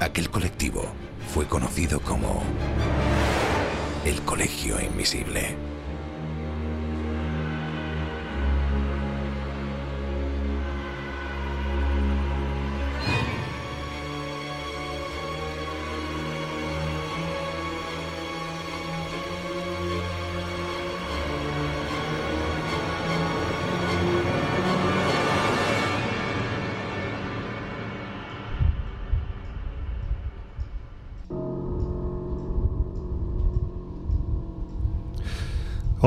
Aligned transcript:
Aquel 0.00 0.30
colectivo 0.30 0.82
fue 1.28 1.46
conocido 1.46 2.00
como 2.00 2.42
el 4.06 4.22
Colegio 4.22 4.80
Invisible. 4.80 5.69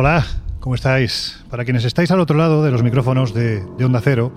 Hola, 0.05 0.25
¿cómo 0.59 0.75
estáis? 0.75 1.39
Para 1.49 1.63
quienes 1.63 1.85
estáis 1.85 2.11
al 2.11 2.19
otro 2.19 2.37
lado 2.37 2.61
de 2.61 2.71
los 2.71 2.83
micrófonos 2.83 3.33
de, 3.33 3.63
Onda 3.81 4.01
Cero, 4.03 4.35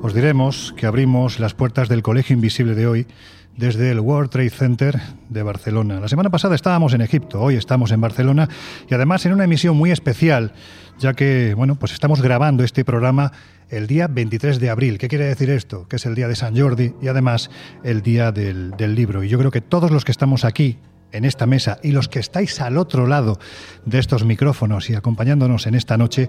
os 0.00 0.14
diremos 0.14 0.72
que 0.78 0.86
abrimos 0.86 1.40
las 1.40 1.52
puertas 1.52 1.90
del 1.90 2.02
Colegio 2.02 2.32
Invisible 2.32 2.74
de 2.74 2.86
hoy 2.86 3.06
desde 3.54 3.90
el 3.90 4.00
World 4.00 4.30
Trade 4.30 4.48
Center 4.48 4.98
de 5.28 5.42
Barcelona. 5.42 6.00
La 6.00 6.08
semana 6.08 6.30
pasada 6.30 6.54
estábamos 6.54 6.94
en 6.94 7.02
Egipto, 7.02 7.38
hoy 7.38 7.56
estamos 7.56 7.92
en 7.92 8.00
Barcelona 8.00 8.48
y 8.88 8.94
además 8.94 9.26
en 9.26 9.34
una 9.34 9.44
emisión 9.44 9.76
muy 9.76 9.90
especial, 9.90 10.54
ya 10.98 11.12
que, 11.12 11.52
bueno, 11.52 11.74
pues 11.74 11.92
estamos 11.92 12.22
grabando 12.22 12.64
este 12.64 12.82
programa 12.82 13.30
el 13.68 13.86
día 13.86 14.08
23 14.08 14.58
de 14.58 14.70
abril. 14.70 14.96
¿Qué 14.96 15.08
quiere 15.08 15.26
decir 15.26 15.50
esto? 15.50 15.86
Que 15.86 15.96
es 15.96 16.06
el 16.06 16.14
día 16.14 16.28
de 16.28 16.36
San 16.36 16.58
Jordi 16.58 16.94
y 17.02 17.08
además 17.08 17.50
el 17.82 18.00
día 18.00 18.32
del, 18.32 18.70
del 18.70 18.94
libro. 18.94 19.22
Y 19.22 19.28
yo 19.28 19.38
creo 19.38 19.50
que 19.50 19.60
todos 19.60 19.90
los 19.90 20.02
que 20.02 20.12
estamos 20.12 20.46
aquí 20.46 20.78
en 21.14 21.24
esta 21.24 21.46
mesa 21.46 21.78
y 21.82 21.92
los 21.92 22.08
que 22.08 22.18
estáis 22.18 22.60
al 22.60 22.76
otro 22.76 23.06
lado 23.06 23.38
de 23.86 23.98
estos 23.98 24.24
micrófonos 24.24 24.90
y 24.90 24.94
acompañándonos 24.94 25.66
en 25.66 25.74
esta 25.74 25.96
noche, 25.96 26.28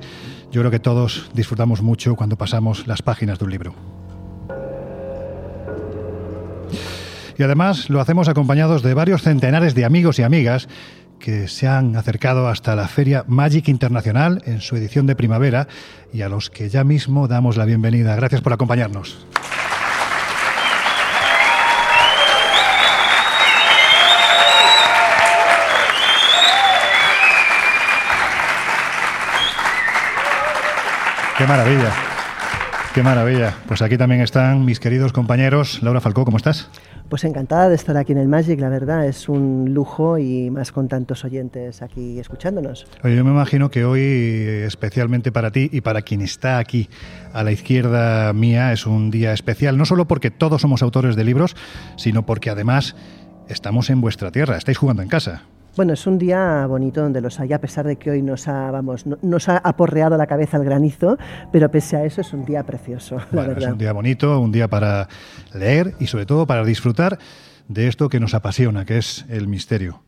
yo 0.51 0.61
creo 0.61 0.71
que 0.71 0.79
todos 0.79 1.29
disfrutamos 1.33 1.81
mucho 1.81 2.15
cuando 2.15 2.37
pasamos 2.37 2.87
las 2.87 3.01
páginas 3.01 3.39
de 3.39 3.45
un 3.45 3.51
libro. 3.51 3.75
Y 7.37 7.43
además 7.43 7.89
lo 7.89 7.99
hacemos 7.99 8.29
acompañados 8.29 8.81
de 8.81 8.93
varios 8.93 9.23
centenares 9.23 9.75
de 9.75 9.83
amigos 9.83 10.19
y 10.19 10.23
amigas 10.23 10.69
que 11.19 11.47
se 11.47 11.67
han 11.67 11.95
acercado 11.95 12.47
hasta 12.47 12.75
la 12.75 12.87
Feria 12.87 13.25
Magic 13.27 13.67
Internacional 13.67 14.41
en 14.45 14.61
su 14.61 14.75
edición 14.75 15.07
de 15.07 15.15
primavera 15.15 15.67
y 16.13 16.21
a 16.21 16.29
los 16.29 16.49
que 16.49 16.69
ya 16.69 16.83
mismo 16.83 17.27
damos 17.27 17.57
la 17.57 17.65
bienvenida. 17.65 18.15
Gracias 18.15 18.41
por 18.41 18.53
acompañarnos. 18.53 19.25
Qué 31.37 31.45
maravilla. 31.45 31.91
Qué 32.93 33.03
maravilla. 33.03 33.53
Pues 33.67 33.81
aquí 33.81 33.97
también 33.97 34.21
están 34.21 34.63
mis 34.63 34.79
queridos 34.79 35.11
compañeros. 35.11 35.83
Laura 35.83 35.99
Falcó, 35.99 36.23
¿cómo 36.23 36.37
estás? 36.37 36.69
Pues 37.09 37.25
encantada 37.25 37.67
de 37.67 37.75
estar 37.75 37.97
aquí 37.97 38.13
en 38.13 38.19
el 38.19 38.29
Magic, 38.29 38.57
la 38.57 38.69
verdad, 38.69 39.05
es 39.05 39.27
un 39.27 39.73
lujo 39.73 40.17
y 40.17 40.49
más 40.49 40.71
con 40.71 40.87
tantos 40.87 41.25
oyentes 41.25 41.81
aquí 41.81 42.19
escuchándonos. 42.19 42.87
Oye, 43.03 43.17
yo 43.17 43.25
me 43.25 43.31
imagino 43.31 43.69
que 43.69 43.83
hoy, 43.83 44.01
especialmente 44.65 45.33
para 45.33 45.51
ti 45.51 45.69
y 45.73 45.81
para 45.81 46.03
quien 46.03 46.21
está 46.21 46.57
aquí 46.57 46.89
a 47.33 47.43
la 47.43 47.51
izquierda 47.51 48.31
mía, 48.31 48.71
es 48.71 48.85
un 48.85 49.11
día 49.11 49.33
especial, 49.33 49.77
no 49.77 49.83
solo 49.83 50.07
porque 50.07 50.31
todos 50.31 50.61
somos 50.61 50.81
autores 50.81 51.17
de 51.17 51.25
libros, 51.25 51.57
sino 51.97 52.25
porque 52.25 52.49
además 52.49 52.95
estamos 53.49 53.89
en 53.89 53.99
vuestra 53.99 54.31
tierra, 54.31 54.57
estáis 54.57 54.77
jugando 54.77 55.03
en 55.03 55.09
casa. 55.09 55.43
Bueno, 55.75 55.91
es 55.91 56.07
un 56.07 56.17
día 56.17 56.65
bonito 56.67 57.01
donde 57.01 57.19
los 57.19 57.39
hay, 57.41 57.51
a 57.51 57.59
pesar 57.59 57.85
de 57.85 57.97
que 57.97 58.09
hoy 58.09 58.21
nos 58.21 58.47
ha, 58.47 58.71
vamos, 58.71 59.05
nos 59.05 59.49
ha 59.49 59.57
aporreado 59.57 60.15
la 60.15 60.25
cabeza 60.25 60.55
el 60.55 60.63
granizo, 60.63 61.17
pero 61.51 61.69
pese 61.69 61.97
a 61.97 62.05
eso 62.05 62.21
es 62.21 62.31
un 62.31 62.45
día 62.45 62.63
precioso, 62.63 63.17
la 63.31 63.41
verdad. 63.41 63.63
Es 63.63 63.73
un 63.73 63.77
día 63.77 63.91
bonito, 63.91 64.39
un 64.39 64.53
día 64.53 64.69
para 64.69 65.09
leer 65.53 65.93
y 65.99 66.07
sobre 66.07 66.25
todo 66.25 66.47
para 66.47 66.63
disfrutar 66.63 67.19
de 67.67 67.87
esto 67.89 68.07
que 68.07 68.21
nos 68.21 68.33
apasiona, 68.33 68.85
que 68.85 68.97
es 68.97 69.25
el 69.27 69.49
misterio. 69.49 70.01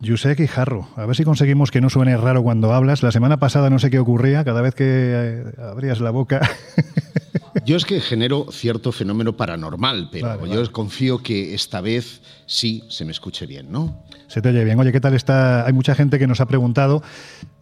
Yusek 0.00 0.40
y 0.40 0.48
Jarro, 0.48 0.88
a 0.96 1.06
ver 1.06 1.14
si 1.14 1.22
conseguimos 1.22 1.70
que 1.70 1.80
no 1.80 1.88
suene 1.88 2.16
raro 2.16 2.42
cuando 2.42 2.72
hablas. 2.72 3.04
La 3.04 3.12
semana 3.12 3.36
pasada 3.36 3.70
no 3.70 3.78
sé 3.78 3.88
qué 3.88 4.00
ocurría, 4.00 4.42
cada 4.42 4.62
vez 4.62 4.74
que 4.74 4.84
eh, 4.88 5.44
abrías 5.62 6.00
la 6.00 6.10
boca. 6.10 6.40
Yo 7.64 7.76
es 7.76 7.84
que 7.84 8.00
genero 8.00 8.46
cierto 8.50 8.92
fenómeno 8.92 9.36
paranormal, 9.36 10.08
pero 10.10 10.46
yo 10.46 10.70
confío 10.72 11.22
que 11.22 11.54
esta 11.54 11.80
vez 11.80 12.20
sí 12.46 12.84
se 12.88 13.04
me 13.04 13.12
escuche 13.12 13.46
bien, 13.46 13.70
¿no? 13.70 14.04
Se 14.28 14.40
te 14.40 14.48
oye 14.48 14.64
bien. 14.64 14.80
Oye, 14.80 14.92
¿qué 14.92 15.00
tal 15.00 15.14
está? 15.14 15.66
Hay 15.66 15.74
mucha 15.74 15.94
gente 15.94 16.18
que 16.18 16.26
nos 16.26 16.40
ha 16.40 16.46
preguntado, 16.46 17.02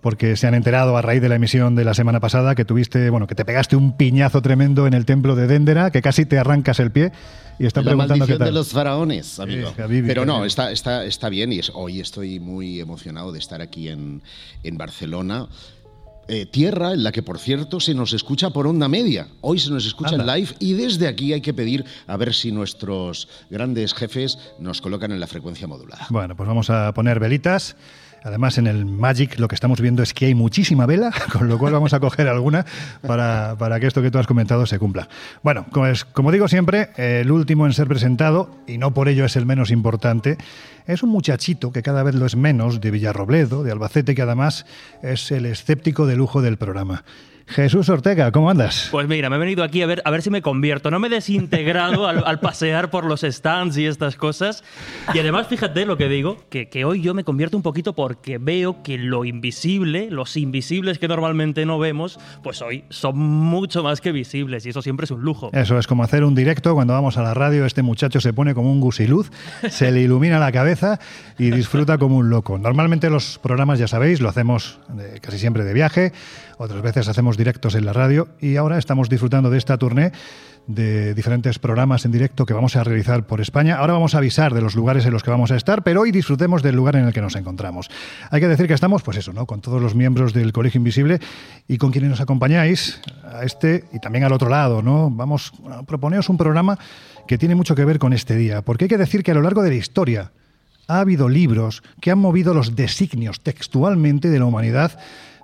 porque 0.01 0.37
se 0.37 0.47
han 0.47 0.55
enterado 0.55 0.97
a 0.97 1.03
raíz 1.03 1.21
de 1.21 1.29
la 1.29 1.35
emisión 1.35 1.75
de 1.75 1.85
la 1.85 1.95
semana 1.95 2.21
pasada, 2.21 2.55
que 2.55 2.65
tuviste, 2.65 3.11
bueno, 3.11 3.27
que 3.27 3.35
te 3.35 3.45
pegaste 3.45 3.75
un 3.75 3.97
piñazo 3.97 4.41
tremendo 4.41 4.87
en 4.87 4.95
el 4.95 5.05
templo 5.05 5.35
de 5.35 5.49
Dendera, 5.49 5.91
que 5.91 6.01
casi 6.01 6.27
te 6.27 6.39
arrancas 6.39 6.79
el 6.79 6.93
pie. 6.93 7.11
Y 7.59 7.67
está 7.67 7.81
la 7.81 7.87
preguntando 7.87 8.17
maldición 8.19 8.39
qué 8.39 8.45
tal. 8.45 8.55
de 8.55 8.59
los 8.59 8.69
faraones, 8.69 9.39
amigo. 9.41 9.73
Pero 9.77 10.25
no, 10.25 10.45
está, 10.45 10.71
está, 10.71 11.05
está 11.05 11.29
bien 11.29 11.53
y 11.53 11.59
es, 11.59 11.71
hoy 11.75 12.01
estoy 12.01 12.41
muy 12.41 12.81
emocionado 12.81 13.33
de 13.33 13.39
estar 13.39 13.61
aquí 13.61 13.89
en, 13.89 14.23
en 14.63 14.79
Barcelona. 14.79 15.49
Eh, 16.29 16.47
tierra 16.47 16.93
en 16.93 17.03
la 17.03 17.11
que, 17.11 17.23
por 17.23 17.39
cierto, 17.39 17.81
se 17.81 17.93
nos 17.93 18.13
escucha 18.13 18.51
por 18.51 18.67
onda 18.67 18.89
media. 18.89 19.27
Hoy 19.41 19.59
se 19.59 19.71
nos 19.71 19.85
escucha 19.85 20.15
en 20.15 20.27
live 20.27 20.51
y 20.61 20.75
desde 20.75 21.09
aquí 21.09 21.33
hay 21.33 21.41
que 21.41 21.53
pedir 21.53 21.85
a 22.07 22.17
ver 22.17 22.35
si 22.35 22.53
nuestros 22.53 23.29
grandes 23.51 23.95
jefes 23.95 24.39
nos 24.59 24.81
colocan 24.81 25.11
en 25.11 25.19
la 25.19 25.27
frecuencia 25.27 25.67
modulada. 25.67 26.07
Bueno, 26.11 26.37
pues 26.37 26.47
vamos 26.47 26.71
a 26.71 26.95
poner 26.95 27.19
velitas. 27.19 27.77
Además, 28.23 28.59
en 28.59 28.67
el 28.67 28.87
Magic 28.87 29.39
lo 29.39 29.49
que 29.49 29.55
estamos 29.55 29.81
viendo 29.81 30.03
es 30.03 30.15
que 30.15 30.27
hay 30.27 30.35
muchísima 30.35 30.87
vela, 30.87 31.13
con 31.33 31.49
lo 31.49 31.59
cual 31.59 31.73
vamos 31.73 31.95
a 31.95 32.01
coger 32.01 32.29
alguna 32.29 32.65
para, 33.07 33.57
para 33.59 33.81
que 33.81 33.87
esto 33.87 34.03
que 34.03 34.11
tú 34.11 34.19
has 34.19 34.27
comentado 34.27 34.67
se 34.67 34.79
cumpla. 34.79 35.09
Bueno, 35.43 35.67
como, 35.71 35.87
es, 35.87 36.05
como 36.05 36.33
digo 36.33 36.49
siempre, 36.49 36.91
el 36.97 37.31
último 37.31 37.67
en 37.67 37.73
ser 37.73 37.89
presentado, 37.89 38.51
y 38.67 38.79
no 38.79 38.93
por 38.93 39.09
ello 39.09 39.25
es 39.25 39.37
el 39.37 39.47
menos 39.47 39.71
importante, 39.71 40.37
es 40.87 41.03
un 41.03 41.11
muchachito 41.11 41.73
que 41.73 41.83
cada 41.83 42.03
vez 42.03 42.15
lo 42.15 42.27
es 42.27 42.37
menos, 42.37 42.81
de 42.81 42.91
Villarrobledo, 42.91 43.63
de 43.63 43.73
Albacete, 43.73 44.15
que 44.15 44.23
además 44.23 44.67
es 45.03 45.31
el 45.31 45.47
escéptico 45.47 46.07
de 46.07 46.17
lujo 46.17 46.43
del 46.43 46.57
programa. 46.57 47.05
Jesús 47.47 47.89
Ortega, 47.89 48.31
¿cómo 48.33 48.51
andas? 48.51 48.89
Pues 48.91 49.09
mira, 49.09 49.29
me 49.29 49.37
he 49.37 49.39
venido 49.39 49.65
aquí 49.65 49.83
a 49.83 49.87
ver, 49.87 50.03
a 50.05 50.11
ver 50.11 50.23
si 50.23 50.31
me 50.31 50.43
convierto. 50.43 50.91
No 50.91 50.99
me 51.01 51.09
he 51.09 51.11
desintegrado 51.11 52.07
al, 52.07 52.41
pasear 52.41 52.91
por 52.91 53.05
los 53.05 53.23
stands 53.23 53.77
y 53.77 53.87
estas 53.87 54.17
cosas. 54.17 54.63
Y 55.13 55.19
además, 55.19 55.49
fíjate 55.49 55.85
lo 55.85 55.97
que 55.97 56.09
digo, 56.09 56.37
que, 56.49 56.69
que, 56.69 56.85
hoy 56.85 57.03
yo 57.03 57.15
me 57.15 57.25
convierto 57.25 57.57
un 57.57 57.63
poquito 57.63 57.95
porque 57.95 58.39
veo 58.39 58.83
que 58.83 58.99
lo 58.99 59.25
invisible, 59.25 60.11
los 60.11 60.37
invisibles 60.37 60.99
que 60.99 61.09
normalmente 61.09 61.67
no 61.67 61.79
vemos, 61.79 62.19
pues 62.43 62.63
hoy 62.63 62.85
son 62.89 63.19
mucho 63.19 63.83
más 63.83 64.01
que 64.01 64.13
visibles 64.13 64.65
y 64.67 64.71
eso 64.71 64.83
siempre 64.83 65.05
es 65.05 65.11
un 65.11 65.23
lujo. 65.23 65.51
Eso 65.53 65.79
es 65.79 65.87
como 65.87 66.05
hacer 66.05 66.25
un 66.25 66.35
directo 66.35 66.75
cuando 66.75 66.95
vamos 66.95 67.17
a 67.17 67.23
la 67.23 67.35
radio, 67.35 67.67
este 67.67 67.83
muchacho 67.83 68.21
se 68.21 68.33
pone 68.33 68.55
como 68.55 68.73
un 68.73 68.81
gusiluz, 68.81 69.31
se 69.69 69.91
le 69.91 70.03
ilumina 70.03 70.39
la 70.39 70.53
cabeza 70.53 71.01
y 71.39 71.51
disfruta 71.51 71.99
como 71.99 72.17
un 72.17 72.31
loco. 72.31 72.59
Normalmente 72.59 73.11
los 73.11 73.39
programas, 73.39 73.79
ya 73.79 73.89
sabéis, 73.89 74.21
lo 74.21 74.29
hacemos 74.29 74.79
casi 75.21 75.39
siempre 75.39 75.65
de 75.65 75.73
viaje 75.73 76.13
otras 76.61 76.83
veces 76.83 77.09
hacemos 77.09 77.39
directos 77.39 77.75
en 77.75 77.87
la 77.87 77.95
radio 77.95 78.29
y 78.39 78.57
ahora 78.57 78.77
estamos 78.77 79.09
disfrutando 79.09 79.49
de 79.49 79.57
esta 79.57 79.79
tournée 79.79 80.13
de 80.67 81.15
diferentes 81.15 81.59
programas 81.59 82.05
en 82.05 82.13
directo 82.13 82.45
que 82.45 82.53
vamos 82.53 82.77
a 82.77 82.85
realizar 82.85 83.27
por 83.27 83.41
España. 83.41 83.77
Ahora 83.77 83.95
vamos 83.95 84.15
a 84.15 84.19
avisar 84.19 84.53
de 84.53 84.61
los 84.61 84.75
lugares 84.75 85.07
en 85.07 85.13
los 85.13 85.23
que 85.23 85.31
vamos 85.31 85.51
a 85.51 85.57
estar, 85.57 85.83
pero 85.83 86.03
hoy 86.03 86.13
disfrutemos 86.13 86.63
del 86.63 86.77
lugar 86.77 86.97
en 86.97 87.07
el 87.07 87.15
que 87.15 87.23
nos 87.23 87.35
encontramos. 87.35 87.89
Hay 88.31 88.43
que 88.43 88.47
decir 88.49 88.69
que 88.69 88.75
estamos, 88.75 89.03
pues 89.03 89.17
eso, 89.17 89.33
¿no? 89.33 89.47
Con 89.47 89.63
todos 89.63 89.81
los 89.81 89.95
miembros 89.95 90.35
del 90.35 90.53
Colegio 90.53 90.79
Invisible 90.79 91.19
y 91.67 91.79
con 91.79 91.93
quienes 91.93 92.11
nos 92.11 92.21
acompañáis 92.21 93.01
a 93.25 93.43
este 93.43 93.87
y 93.95 93.99
también 93.99 94.25
al 94.25 94.33
otro 94.35 94.51
lado, 94.51 94.83
¿no? 94.83 95.11
Vamos 95.11 95.55
a 95.71 95.83
proponeros 95.85 96.29
un 96.29 96.37
programa 96.37 96.79
que 97.27 97.39
tiene 97.39 97.55
mucho 97.55 97.75
que 97.75 97.87
ver 97.87 97.99
con 97.99 98.13
este 98.13 98.37
día, 98.37 98.61
porque 98.61 98.85
hay 98.85 98.91
que 98.91 98.99
decir 98.99 99.23
que 99.23 99.31
a 99.31 99.35
lo 99.35 99.41
largo 99.41 99.63
de 99.63 99.71
la 99.71 99.77
historia 99.77 100.33
ha 100.89 101.01
habido 101.01 101.31
libros 101.31 101.83
que 102.03 102.11
han 102.11 102.19
movido 102.19 102.53
los 102.53 102.77
designios 102.77 103.41
textualmente 103.41 104.29
de 104.29 104.39
la 104.39 104.45
humanidad 104.45 104.99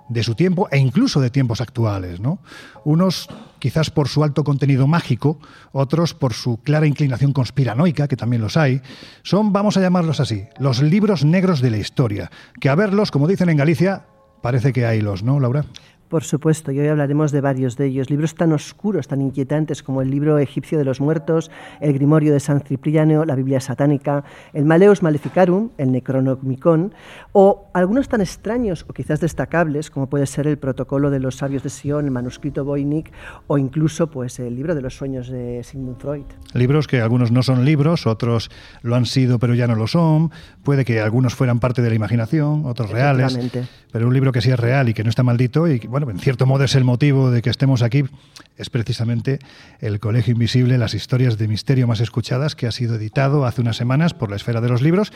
de 0.09 0.23
su 0.23 0.35
tiempo 0.35 0.67
e 0.71 0.77
incluso 0.77 1.19
de 1.21 1.29
tiempos 1.29 1.61
actuales. 1.61 2.19
¿no? 2.19 2.39
Unos 2.83 3.27
quizás 3.59 3.89
por 3.89 4.07
su 4.07 4.23
alto 4.23 4.43
contenido 4.43 4.87
mágico, 4.87 5.39
otros 5.71 6.13
por 6.13 6.33
su 6.33 6.57
clara 6.57 6.87
inclinación 6.87 7.33
conspiranoica, 7.33 8.07
que 8.07 8.17
también 8.17 8.41
los 8.41 8.57
hay. 8.57 8.81
Son, 9.23 9.51
vamos 9.53 9.77
a 9.77 9.81
llamarlos 9.81 10.19
así, 10.19 10.45
los 10.59 10.81
libros 10.81 11.25
negros 11.25 11.61
de 11.61 11.71
la 11.71 11.77
historia, 11.77 12.31
que 12.59 12.69
a 12.69 12.75
verlos, 12.75 13.11
como 13.11 13.27
dicen 13.27 13.49
en 13.49 13.57
Galicia, 13.57 14.05
parece 14.41 14.73
que 14.73 14.85
hay 14.85 15.01
los, 15.01 15.23
¿no, 15.23 15.39
Laura? 15.39 15.65
Por 16.09 16.23
supuesto, 16.23 16.71
y 16.71 16.79
hoy 16.79 16.87
hablaremos 16.87 17.33
de 17.33 17.41
varios 17.41 17.75
de 17.75 17.87
ellos. 17.87 18.09
Libros 18.09 18.33
tan 18.33 18.53
oscuros, 18.53 19.09
tan 19.09 19.21
inquietantes 19.21 19.83
como 19.83 20.01
el 20.01 20.09
libro 20.09 20.37
egipcio 20.39 20.77
de 20.77 20.85
los 20.85 21.01
muertos, 21.01 21.51
el 21.81 21.93
Grimorio 21.93 22.31
de 22.31 22.39
San 22.39 22.61
Cipriano, 22.61 23.25
la 23.25 23.35
Biblia 23.35 23.59
satánica, 23.59 24.23
el 24.53 24.63
Maleus 24.63 25.03
Maleficarum, 25.03 25.69
el 25.77 25.91
Necronomicon, 25.91 26.93
o 27.33 27.67
algunos 27.73 28.07
tan 28.07 28.21
extraños 28.21 28.85
o 28.87 28.93
quizás 28.93 29.19
destacables 29.19 29.91
como 29.91 30.07
puede 30.07 30.25
ser 30.27 30.47
el 30.47 30.57
Protocolo 30.57 31.09
de 31.09 31.19
los 31.19 31.35
Sabios 31.35 31.63
de 31.63 31.69
Sion, 31.69 32.05
el 32.05 32.11
manuscrito 32.11 32.63
Voynich 32.63 33.11
o 33.47 33.57
incluso 33.57 34.07
pues, 34.07 34.39
el 34.39 34.55
libro 34.55 34.75
de 34.75 34.81
los 34.81 34.95
sueños 34.95 35.27
de 35.27 35.61
Sigmund 35.63 35.97
Freud. 35.99 36.25
Libros 36.53 36.87
que 36.87 37.01
algunos 37.01 37.31
no 37.31 37.43
son 37.43 37.65
libros, 37.65 38.07
otros 38.07 38.49
lo 38.81 38.95
han 38.95 39.05
sido 39.05 39.39
pero 39.39 39.55
ya 39.55 39.67
no 39.67 39.75
lo 39.75 39.87
son, 39.87 40.31
puede 40.63 40.85
que 40.85 41.01
algunos 41.01 41.35
fueran 41.35 41.59
parte 41.59 41.81
de 41.81 41.89
la 41.89 41.95
imaginación, 41.95 42.65
otros 42.65 42.91
reales, 42.91 43.37
pero 43.91 44.07
un 44.07 44.13
libro 44.13 44.31
que 44.31 44.41
sí 44.41 44.51
es 44.51 44.59
real 44.59 44.89
y 44.89 44.93
que 44.93 45.03
no 45.03 45.09
está 45.09 45.23
maldito 45.23 45.67
y 45.67 45.79
bueno, 46.05 46.19
en 46.19 46.23
cierto 46.23 46.45
modo 46.45 46.63
es 46.63 46.75
el 46.75 46.83
motivo 46.83 47.31
de 47.31 47.41
que 47.41 47.49
estemos 47.49 47.81
aquí, 47.81 48.03
es 48.55 48.69
precisamente 48.69 49.39
el 49.79 49.99
Colegio 49.99 50.33
Invisible, 50.33 50.77
las 50.77 50.93
historias 50.93 51.37
de 51.37 51.47
misterio 51.47 51.87
más 51.87 51.99
escuchadas, 51.99 52.55
que 52.55 52.67
ha 52.67 52.71
sido 52.71 52.95
editado 52.95 53.45
hace 53.45 53.61
unas 53.61 53.77
semanas 53.77 54.13
por 54.13 54.29
la 54.29 54.35
Esfera 54.35 54.61
de 54.61 54.69
los 54.69 54.81
Libros 54.81 55.11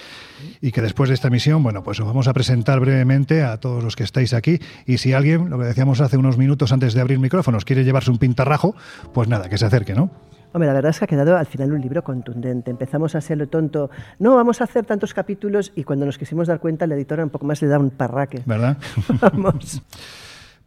y 0.61 0.71
que 0.71 0.81
después 0.81 1.09
de 1.09 1.15
esta 1.15 1.29
misión, 1.29 1.63
bueno, 1.63 1.83
pues 1.83 1.99
os 1.99 2.07
vamos 2.07 2.27
a 2.27 2.33
presentar 2.33 2.79
brevemente 2.79 3.43
a 3.43 3.57
todos 3.57 3.83
los 3.83 3.95
que 3.95 4.03
estáis 4.03 4.33
aquí 4.33 4.59
y 4.85 4.97
si 4.97 5.13
alguien, 5.13 5.49
lo 5.49 5.59
que 5.59 5.65
decíamos 5.65 6.01
hace 6.01 6.17
unos 6.17 6.37
minutos 6.37 6.71
antes 6.71 6.93
de 6.93 7.01
abrir 7.01 7.19
micrófonos, 7.19 7.65
quiere 7.65 7.83
llevarse 7.83 8.11
un 8.11 8.17
pintarrajo, 8.17 8.75
pues 9.13 9.27
nada, 9.27 9.49
que 9.49 9.57
se 9.57 9.65
acerque, 9.65 9.93
¿no? 9.93 10.09
Hombre, 10.53 10.67
la 10.67 10.73
verdad 10.73 10.89
es 10.89 10.99
que 10.99 11.05
ha 11.05 11.07
quedado 11.07 11.37
al 11.37 11.45
final 11.45 11.71
un 11.71 11.79
libro 11.79 12.03
contundente. 12.03 12.71
Empezamos 12.71 13.15
a 13.15 13.35
lo 13.35 13.47
tonto. 13.47 13.89
No, 14.19 14.35
vamos 14.35 14.59
a 14.59 14.65
hacer 14.65 14.85
tantos 14.85 15.13
capítulos 15.13 15.71
y 15.75 15.85
cuando 15.85 16.05
nos 16.05 16.17
quisimos 16.17 16.47
dar 16.47 16.59
cuenta, 16.59 16.85
la 16.87 16.95
editora 16.95 17.23
un 17.23 17.29
poco 17.29 17.45
más 17.45 17.61
le 17.61 17.69
da 17.69 17.79
un 17.79 17.89
parraque. 17.89 18.41
¿Verdad? 18.45 18.77
vamos. 19.21 19.81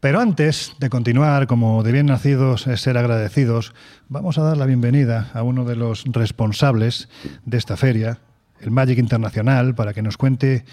Pero 0.05 0.21
antes 0.21 0.77
de 0.81 0.91
continuar, 0.91 1.47
como 1.47 1.83
de 1.83 1.91
bien 1.91 2.05
nacidos 2.05 2.67
es 2.67 2.83
ser 2.83 2.99
agradecidos, 2.99 3.73
vamos 4.11 4.37
a 4.37 4.43
dar 4.43 4.59
la 4.59 4.67
bienvenida 4.67 5.31
a 5.33 5.43
uno 5.43 5.65
de 5.65 5.77
los 5.77 6.05
responsables 6.05 7.09
de 7.47 7.56
esta 7.56 7.79
feria, 7.79 8.19
el 8.61 8.71
Magic 8.71 8.99
Internacional, 8.99 9.75
para 9.75 9.95
que 9.95 10.03
nos 10.03 10.19
cuente 10.19 10.67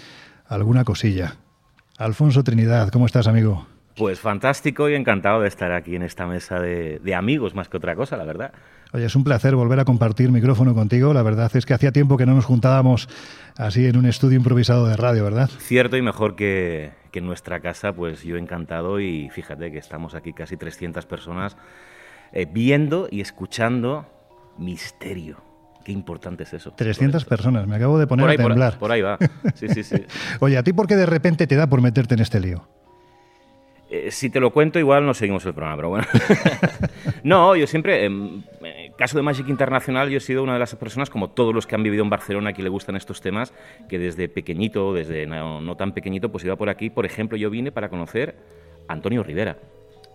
alguna 0.46 0.84
cosilla. 0.84 1.36
Alfonso 1.96 2.44
Trinidad, 2.44 2.90
¿cómo 2.90 3.06
estás, 3.06 3.26
amigo? 3.26 3.66
Pues 3.96 4.20
fantástico 4.20 4.90
y 4.90 4.94
encantado 4.96 5.40
de 5.40 5.48
estar 5.48 5.72
aquí 5.72 5.96
en 5.96 6.02
esta 6.02 6.26
mesa 6.26 6.60
de, 6.60 6.98
de 7.02 7.14
amigos 7.14 7.54
más 7.54 7.70
que 7.70 7.78
otra 7.78 7.96
cosa, 7.96 8.18
la 8.18 8.24
verdad. 8.24 8.52
Oye, 8.94 9.06
es 9.06 9.16
un 9.16 9.24
placer 9.24 9.56
volver 9.56 9.80
a 9.80 9.86
compartir 9.86 10.30
micrófono 10.30 10.74
contigo. 10.74 11.14
La 11.14 11.22
verdad 11.22 11.50
es 11.54 11.64
que 11.64 11.72
hacía 11.72 11.92
tiempo 11.92 12.18
que 12.18 12.26
no 12.26 12.34
nos 12.34 12.44
juntábamos 12.44 13.08
así 13.56 13.86
en 13.86 13.96
un 13.96 14.04
estudio 14.04 14.36
improvisado 14.36 14.86
de 14.86 14.96
radio, 14.96 15.24
¿verdad? 15.24 15.48
Cierto 15.58 15.96
y 15.96 16.02
mejor 16.02 16.36
que, 16.36 16.92
en 17.12 17.24
nuestra 17.24 17.60
casa, 17.60 17.94
pues 17.94 18.22
yo 18.22 18.36
encantado 18.36 19.00
y 19.00 19.30
fíjate 19.30 19.72
que 19.72 19.78
estamos 19.78 20.14
aquí 20.14 20.34
casi 20.34 20.58
300 20.58 21.06
personas 21.06 21.56
eh, 22.32 22.46
viendo 22.50 23.08
y 23.10 23.22
escuchando 23.22 24.06
misterio. 24.58 25.38
Qué 25.86 25.92
importante 25.92 26.42
es 26.42 26.52
eso. 26.52 26.72
300 26.76 27.24
personas, 27.24 27.66
me 27.66 27.76
acabo 27.76 27.98
de 27.98 28.06
poner 28.06 28.28
a 28.28 28.36
temblar. 28.36 28.78
Por, 28.78 28.92
ahí 28.92 29.00
va. 29.00 29.16
Sí, 29.54 29.68
sí, 29.68 29.82
sí. 29.82 30.04
Oye, 30.40 30.58
¿a 30.58 30.62
ti 30.62 30.74
por 30.74 30.86
qué 30.86 30.96
de 30.96 31.06
repente 31.06 31.46
te 31.46 31.56
da 31.56 31.66
por 31.66 31.80
meterte 31.80 32.14
en 32.14 32.20
este 32.20 32.40
lío? 32.40 32.68
Eh, 33.90 34.10
si 34.10 34.30
te 34.30 34.40
lo 34.40 34.52
cuento, 34.52 34.78
igual 34.78 35.04
no 35.04 35.12
seguimos 35.12 35.44
el 35.44 35.52
programa, 35.52 35.76
pero 35.76 35.88
bueno. 35.90 36.06
no, 37.24 37.56
yo 37.56 37.66
siempre, 37.66 38.06
en 38.06 38.42
caso 38.96 39.16
de 39.16 39.22
Magic 39.22 39.48
Internacional, 39.48 40.10
yo 40.10 40.18
he 40.18 40.20
sido 40.20 40.42
una 40.42 40.54
de 40.54 40.58
las 40.58 40.74
personas, 40.76 41.10
como 41.10 41.30
todos 41.30 41.54
los 41.54 41.66
que 41.66 41.74
han 41.74 41.82
vivido 41.82 42.02
en 42.02 42.10
Barcelona, 42.10 42.52
que 42.52 42.62
le 42.62 42.68
gustan 42.68 42.96
estos 42.96 43.20
temas, 43.20 43.52
que 43.88 43.98
desde 43.98 44.28
pequeñito, 44.28 44.92
desde 44.92 45.26
no, 45.26 45.76
tan 45.76 45.92
pequeñito, 45.92 46.30
pues 46.30 46.44
iba 46.44 46.56
por 46.56 46.68
aquí. 46.68 46.90
Por 46.90 47.06
ejemplo, 47.06 47.36
yo 47.36 47.50
vine 47.50 47.72
para 47.72 47.88
conocer 47.88 48.36
a 48.88 48.92
Antonio 48.92 49.22
Rivera, 49.22 49.58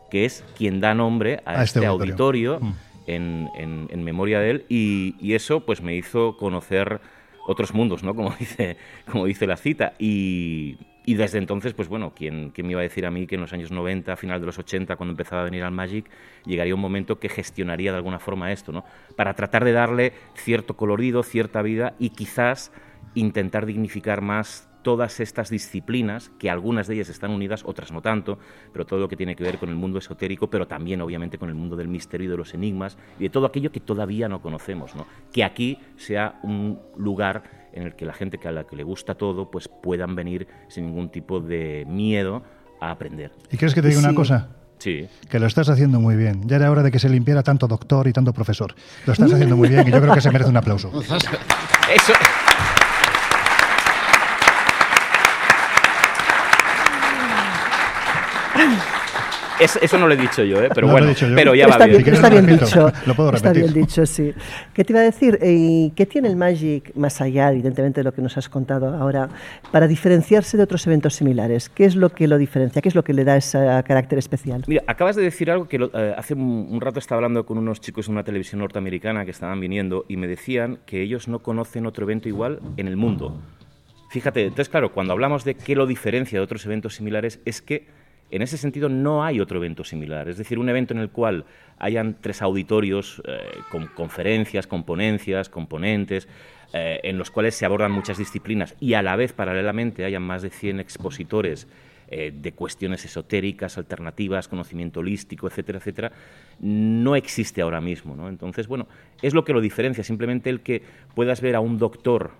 que 0.09 0.25
es 0.25 0.43
quien 0.57 0.79
da 0.79 0.93
nombre 0.93 1.41
a, 1.45 1.63
este, 1.63 1.79
este, 1.79 1.85
auditorio, 1.85 2.59
mm. 2.59 2.75
en, 3.07 4.03
memoria 4.03 4.39
de 4.39 4.51
él, 4.51 4.65
y, 4.69 5.15
y, 5.19 5.33
eso 5.33 5.65
pues 5.65 5.81
me 5.81 5.95
hizo 5.95 6.37
conocer 6.37 7.01
otros 7.45 7.73
mundos, 7.73 8.03
¿no? 8.03 8.15
Como 8.15 8.31
dice, 8.39 8.77
como 9.11 9.25
dice 9.25 9.47
la 9.47 9.57
cita. 9.57 9.93
Y, 9.99 10.77
y 11.07 11.13
desde 11.13 11.37
entonces, 11.37 11.73
pues 11.73 11.87
bueno, 11.87 12.11
¿quién, 12.13 12.51
me 12.53 12.71
iba 12.71 12.81
a 12.81 12.83
decir 12.83 13.05
a 13.05 13.11
mí 13.11 13.27
que 13.27 13.35
en 13.35 13.41
los 13.41 13.53
años 13.53 13.71
90, 13.71 14.11
a 14.11 14.17
final 14.17 14.41
de 14.41 14.45
los 14.45 14.59
80, 14.59 14.97
cuando 14.97 15.11
empezaba 15.11 15.41
a 15.41 15.45
venir 15.45 15.63
al 15.63 15.71
Magic, 15.71 16.09
llegaría 16.45 16.75
un 16.75 16.81
momento 16.81 17.17
que 17.17 17.29
gestionaría 17.29 17.91
de 17.91 17.97
alguna 17.97 18.19
forma 18.19 18.51
esto, 18.51 18.73
¿no? 18.73 18.83
Para 19.15 19.33
tratar 19.33 19.63
de 19.63 19.71
darle 19.71 20.11
cierto 20.35 20.75
colorido, 20.75 21.23
cierta 21.23 21.61
vida 21.61 21.95
y 21.97 22.09
quizás 22.09 22.73
intentar 23.15 23.65
dignificar 23.65 24.19
más 24.19 24.67
todas 24.81 25.21
estas 25.21 25.49
disciplinas, 25.49 26.29
que 26.39 26.49
algunas 26.49 26.87
de 26.87 26.95
ellas 26.95 27.07
están 27.07 27.31
unidas, 27.31 27.63
otras 27.65 27.89
no 27.93 28.01
tanto, 28.01 28.37
pero 28.73 28.85
todo 28.85 28.99
lo 28.99 29.07
que 29.07 29.15
tiene 29.15 29.37
que 29.37 29.45
ver 29.45 29.59
con 29.59 29.69
el 29.69 29.75
mundo 29.75 29.99
esotérico, 29.99 30.49
pero 30.49 30.67
también 30.67 30.99
obviamente 30.99 31.37
con 31.37 31.47
el 31.47 31.55
mundo 31.55 31.77
del 31.77 31.87
misterio 31.87 32.27
y 32.27 32.31
de 32.31 32.37
los 32.37 32.53
enigmas 32.53 32.97
y 33.17 33.23
de 33.23 33.29
todo 33.29 33.45
aquello 33.45 33.71
que 33.71 33.79
todavía 33.79 34.27
no 34.27 34.41
conocemos, 34.41 34.93
¿no? 34.93 35.07
Que 35.31 35.45
aquí 35.45 35.79
sea 35.95 36.39
un 36.43 36.81
lugar 36.97 37.66
en 37.77 37.83
el 37.83 37.95
que 37.95 38.05
la 38.05 38.13
gente 38.13 38.37
que 38.37 38.47
a 38.47 38.51
la 38.51 38.65
que 38.65 38.75
le 38.75 38.83
gusta 38.83 39.15
todo 39.15 39.49
pues 39.49 39.67
puedan 39.67 40.15
venir 40.15 40.47
sin 40.67 40.87
ningún 40.87 41.09
tipo 41.09 41.39
de 41.39 41.85
miedo 41.87 42.43
a 42.81 42.91
aprender. 42.91 43.31
¿Y 43.51 43.57
crees 43.57 43.73
que 43.73 43.81
te 43.81 43.89
digo 43.89 43.99
una 43.99 44.13
cosa? 44.13 44.49
Sí. 44.79 45.07
Que 45.29 45.39
lo 45.39 45.47
estás 45.47 45.69
haciendo 45.69 45.99
muy 45.99 46.15
bien. 46.15 46.47
Ya 46.47 46.57
era 46.57 46.69
hora 46.69 46.83
de 46.83 46.91
que 46.91 46.99
se 46.99 47.09
limpiara 47.09 47.43
tanto 47.43 47.67
doctor 47.67 48.07
y 48.07 48.13
tanto 48.13 48.33
profesor. 48.33 48.75
Lo 49.05 49.13
estás 49.13 49.31
haciendo 49.31 49.55
muy 49.55 49.69
bien 49.69 49.87
y 49.87 49.91
yo 49.91 50.01
creo 50.01 50.13
que 50.13 50.21
se 50.21 50.31
merece 50.31 50.49
un 50.49 50.57
aplauso. 50.57 50.91
Eso. 51.93 52.13
Eso 59.59 59.97
no 59.97 60.07
lo 60.07 60.13
he 60.13 60.17
dicho 60.17 60.43
yo, 60.43 60.61
¿eh? 60.61 60.69
pero 60.73 60.87
bueno, 60.87 61.11
pero 61.35 61.55
ya 61.55 61.67
va 61.67 61.85
bien. 61.85 62.07
está 62.07 62.29
bien 62.29 62.45
dicho. 62.45 62.91
Lo 63.05 63.15
puedo 63.15 63.31
repetir. 63.31 63.35
Está 63.35 63.51
bien 63.53 63.73
dicho, 63.73 64.05
sí. 64.05 64.33
¿Qué 64.73 64.83
te 64.83 64.93
iba 64.93 64.99
a 64.99 65.03
decir? 65.03 65.39
Eh, 65.41 65.91
¿Qué 65.95 66.05
tiene 66.05 66.27
el 66.27 66.35
Magic, 66.35 66.95
más 66.95 67.21
allá, 67.21 67.51
evidentemente, 67.51 68.01
de 68.01 68.03
lo 68.03 68.13
que 68.13 68.21
nos 68.21 68.37
has 68.37 68.49
contado 68.49 68.93
ahora, 68.95 69.29
para 69.71 69.87
diferenciarse 69.87 70.57
de 70.57 70.63
otros 70.63 70.85
eventos 70.87 71.15
similares? 71.15 71.69
¿Qué 71.69 71.85
es 71.85 71.95
lo 71.95 72.09
que 72.09 72.27
lo 72.27 72.37
diferencia? 72.37 72.81
¿Qué 72.81 72.89
es 72.89 72.95
lo 72.95 73.03
que 73.03 73.13
le 73.13 73.23
da 73.23 73.37
ese 73.37 73.57
carácter 73.85 74.19
especial? 74.19 74.63
Mira, 74.67 74.83
acabas 74.87 75.15
de 75.15 75.23
decir 75.23 75.49
algo 75.51 75.67
que 75.67 75.77
eh, 75.77 76.13
hace 76.17 76.33
un, 76.33 76.79
rato 76.81 76.99
estaba 76.99 77.17
hablando 77.19 77.45
con 77.45 77.57
unos 77.57 77.81
chicos 77.81 78.07
en 78.07 78.13
una 78.13 78.23
televisión 78.23 78.59
norteamericana 78.59 79.25
que 79.25 79.31
estaban 79.31 79.59
viniendo 79.59 80.05
y 80.07 80.17
me 80.17 80.27
decían 80.27 80.79
que 80.85 81.01
ellos 81.01 81.27
no 81.27 81.39
conocen 81.39 81.85
otro 81.85 82.05
evento 82.05 82.29
igual 82.29 82.59
en 82.77 82.87
el 82.87 82.97
mundo. 82.97 83.39
Fíjate, 84.09 84.43
entonces 84.43 84.69
claro, 84.69 84.93
cuando 84.93 85.13
hablamos 85.13 85.43
de 85.43 85.55
qué 85.55 85.75
lo 85.75 85.85
diferencia 85.85 86.39
de 86.39 86.43
otros 86.43 86.65
eventos 86.65 86.95
similares 86.95 87.41
es 87.45 87.61
que 87.61 87.87
en 88.29 88.41
ese 88.41 88.57
sentido, 88.57 88.89
no 88.89 89.23
hay 89.23 89.39
otro 89.39 89.57
evento 89.57 89.83
similar. 89.83 90.27
Es 90.27 90.37
decir, 90.37 90.59
un 90.59 90.69
evento 90.69 90.93
en 90.93 90.99
el 90.99 91.09
cual 91.09 91.45
hayan 91.79 92.17
tres 92.19 92.41
auditorios 92.41 93.21
eh, 93.25 93.59
con 93.71 93.87
conferencias, 93.87 94.67
con 94.67 94.83
ponencias, 94.83 95.49
componentes, 95.49 96.27
eh, 96.73 96.99
en 97.03 97.17
los 97.17 97.31
cuales 97.31 97.55
se 97.55 97.65
abordan 97.65 97.91
muchas 97.91 98.17
disciplinas 98.17 98.75
y 98.79 98.93
a 98.95 99.01
la 99.01 99.15
vez, 99.15 99.31
paralelamente, 99.31 100.03
hayan 100.03 100.23
más 100.23 100.41
de 100.41 100.49
100 100.49 100.81
expositores 100.81 101.67
eh, 102.09 102.31
de 102.33 102.53
cuestiones 102.53 103.03
esotéricas, 103.05 103.77
alternativas, 103.77 104.47
conocimiento 104.47 105.01
holístico, 105.01 105.47
etcétera, 105.47 105.79
etcétera, 105.79 106.11
no 106.59 107.15
existe 107.15 107.61
ahora 107.61 107.81
mismo. 107.81 108.15
¿no? 108.15 108.29
Entonces, 108.29 108.67
bueno, 108.67 108.87
es 109.21 109.33
lo 109.33 109.43
que 109.43 109.53
lo 109.53 109.59
diferencia, 109.61 110.03
simplemente 110.03 110.49
el 110.49 110.61
que 110.61 110.83
puedas 111.15 111.41
ver 111.41 111.55
a 111.55 111.59
un 111.59 111.77
doctor 111.77 112.31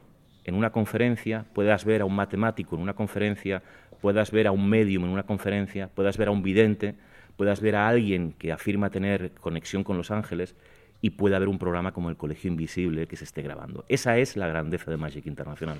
en 0.47 0.55
una 0.55 0.71
conferencia, 0.71 1.45
puedas 1.53 1.85
ver 1.85 2.01
a 2.01 2.05
un 2.05 2.15
matemático 2.15 2.75
en 2.75 2.81
una 2.81 2.93
conferencia, 2.93 3.61
puedas 4.01 4.31
ver 4.31 4.47
a 4.47 4.51
un 4.51 4.67
medium 4.67 5.03
en 5.03 5.11
una 5.11 5.23
conferencia, 5.23 5.89
puedas 5.93 6.17
ver 6.17 6.29
a 6.29 6.31
un 6.31 6.41
vidente, 6.41 6.95
puedas 7.35 7.61
ver 7.61 7.75
a 7.75 7.87
alguien 7.87 8.33
que 8.39 8.51
afirma 8.51 8.89
tener 8.89 9.31
conexión 9.33 9.83
con 9.83 9.97
los 9.97 10.09
ángeles 10.09 10.55
y 11.01 11.11
pueda 11.11 11.35
haber 11.35 11.49
un 11.49 11.59
programa 11.59 11.91
como 11.91 12.09
el 12.09 12.17
Colegio 12.17 12.49
Invisible 12.49 13.07
que 13.07 13.17
se 13.17 13.25
esté 13.25 13.41
grabando. 13.41 13.85
Esa 13.89 14.17
es 14.17 14.35
la 14.37 14.47
grandeza 14.47 14.89
de 14.89 14.97
Magic 14.97 15.27
Internacional. 15.27 15.79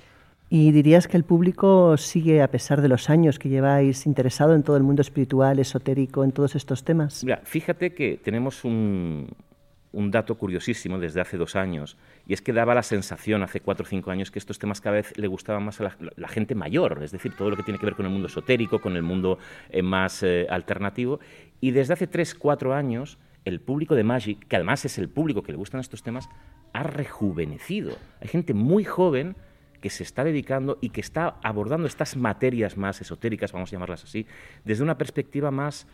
¿Y 0.50 0.70
dirías 0.72 1.08
que 1.08 1.16
el 1.16 1.24
público 1.24 1.96
sigue, 1.96 2.42
a 2.42 2.50
pesar 2.50 2.80
de 2.80 2.88
los 2.88 3.10
años 3.10 3.38
que 3.38 3.48
lleváis 3.48 4.06
interesado 4.06 4.54
en 4.54 4.62
todo 4.62 4.76
el 4.76 4.82
mundo 4.82 5.02
espiritual, 5.02 5.58
esotérico, 5.58 6.24
en 6.24 6.32
todos 6.32 6.54
estos 6.54 6.84
temas? 6.84 7.24
Mira, 7.24 7.40
fíjate 7.44 7.92
que 7.92 8.18
tenemos 8.22 8.64
un, 8.64 9.28
un 9.92 10.10
dato 10.10 10.36
curiosísimo 10.36 10.98
desde 10.98 11.20
hace 11.20 11.36
dos 11.36 11.56
años, 11.56 11.96
y 12.26 12.34
es 12.34 12.42
que 12.42 12.52
daba 12.52 12.74
la 12.74 12.82
sensación 12.82 13.42
hace 13.42 13.60
cuatro 13.60 13.84
o 13.84 13.88
cinco 13.88 14.10
años 14.10 14.30
que 14.30 14.38
estos 14.38 14.58
temas 14.58 14.80
cada 14.80 14.96
vez 14.96 15.16
le 15.16 15.26
gustaban 15.26 15.64
más 15.64 15.80
a 15.80 15.96
la, 16.16 16.28
gente 16.28 16.54
mayor, 16.54 17.02
es 17.02 17.10
decir, 17.10 17.34
todo 17.36 17.50
lo 17.50 17.56
que 17.56 17.62
tiene 17.62 17.78
que 17.78 17.86
ver 17.86 17.94
con 17.94 18.06
el 18.06 18.12
mundo 18.12 18.28
esotérico, 18.28 18.80
con 18.80 18.96
el 18.96 19.02
mundo 19.02 19.38
eh, 19.70 19.82
más 19.82 20.22
eh, 20.22 20.46
alternativo, 20.50 21.20
y 21.60 21.70
desde 21.70 21.94
hace 21.94 22.06
tres, 22.06 22.34
cuatro 22.34 22.74
años 22.74 23.18
el 23.44 23.60
público 23.60 23.94
de 23.94 24.04
Magic, 24.04 24.46
que 24.46 24.56
además 24.56 24.84
es 24.84 24.98
el 24.98 25.08
público 25.08 25.42
que 25.42 25.52
le 25.52 25.58
gustan 25.58 25.80
estos 25.80 26.02
temas, 26.02 26.28
ha 26.72 26.82
rejuvenecido. 26.82 27.96
Hay 28.20 28.28
gente 28.28 28.52
muy 28.52 28.84
joven 28.84 29.36
que 29.80 29.90
se 29.90 30.02
está 30.02 30.24
dedicando 30.24 30.78
y 30.80 30.90
que 30.90 31.00
está 31.00 31.36
abordando 31.42 31.86
estas 31.86 32.16
materias 32.16 32.76
más 32.76 33.00
esotéricas, 33.00 33.52
vamos 33.52 33.70
a 33.70 33.72
llamarlas 33.72 34.04
así, 34.04 34.26
desde 34.64 34.82
una 34.82 34.98
perspectiva 34.98 35.50
más, 35.50 35.86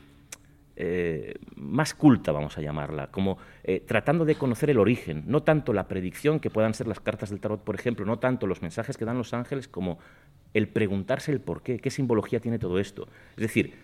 eh, 0.76 1.34
más 1.56 1.94
culta, 1.94 2.32
vamos 2.32 2.58
a 2.58 2.60
llamarla, 2.60 3.08
como 3.08 3.38
eh, 3.62 3.80
tratando 3.80 4.24
de 4.24 4.34
conocer 4.34 4.70
el 4.70 4.78
origen, 4.78 5.24
no 5.26 5.42
tanto 5.42 5.72
la 5.72 5.86
predicción 5.86 6.40
que 6.40 6.50
puedan 6.50 6.74
ser 6.74 6.86
las 6.86 7.00
cartas 7.00 7.30
del 7.30 7.40
tarot, 7.40 7.62
por 7.62 7.74
ejemplo, 7.74 8.04
no 8.04 8.18
tanto 8.18 8.46
los 8.46 8.62
mensajes 8.62 8.96
que 8.96 9.04
dan 9.04 9.18
los 9.18 9.34
ángeles, 9.34 9.68
como 9.68 9.98
el 10.52 10.68
preguntarse 10.68 11.32
el 11.32 11.40
por 11.40 11.62
qué, 11.62 11.78
qué 11.78 11.90
simbología 11.90 12.40
tiene 12.40 12.58
todo 12.58 12.78
esto. 12.78 13.08
Es 13.36 13.42
decir, 13.42 13.74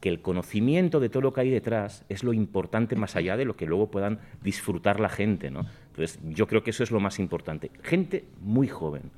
que 0.00 0.08
el 0.08 0.20
conocimiento 0.20 1.00
de 1.00 1.08
todo 1.08 1.22
lo 1.22 1.32
que 1.32 1.40
hay 1.40 1.50
detrás 1.50 2.04
es 2.08 2.22
lo 2.22 2.32
importante 2.32 2.94
más 2.96 3.16
allá 3.16 3.36
de 3.36 3.44
lo 3.44 3.56
que 3.56 3.66
luego 3.66 3.90
puedan 3.90 4.20
disfrutar 4.42 5.00
la 5.00 5.08
gente. 5.08 5.50
¿no? 5.50 5.66
Entonces, 5.90 6.20
yo 6.22 6.46
creo 6.46 6.62
que 6.62 6.70
eso 6.70 6.82
es 6.82 6.90
lo 6.90 7.00
más 7.00 7.18
importante. 7.18 7.70
Gente 7.82 8.24
muy 8.40 8.68
joven. 8.68 9.10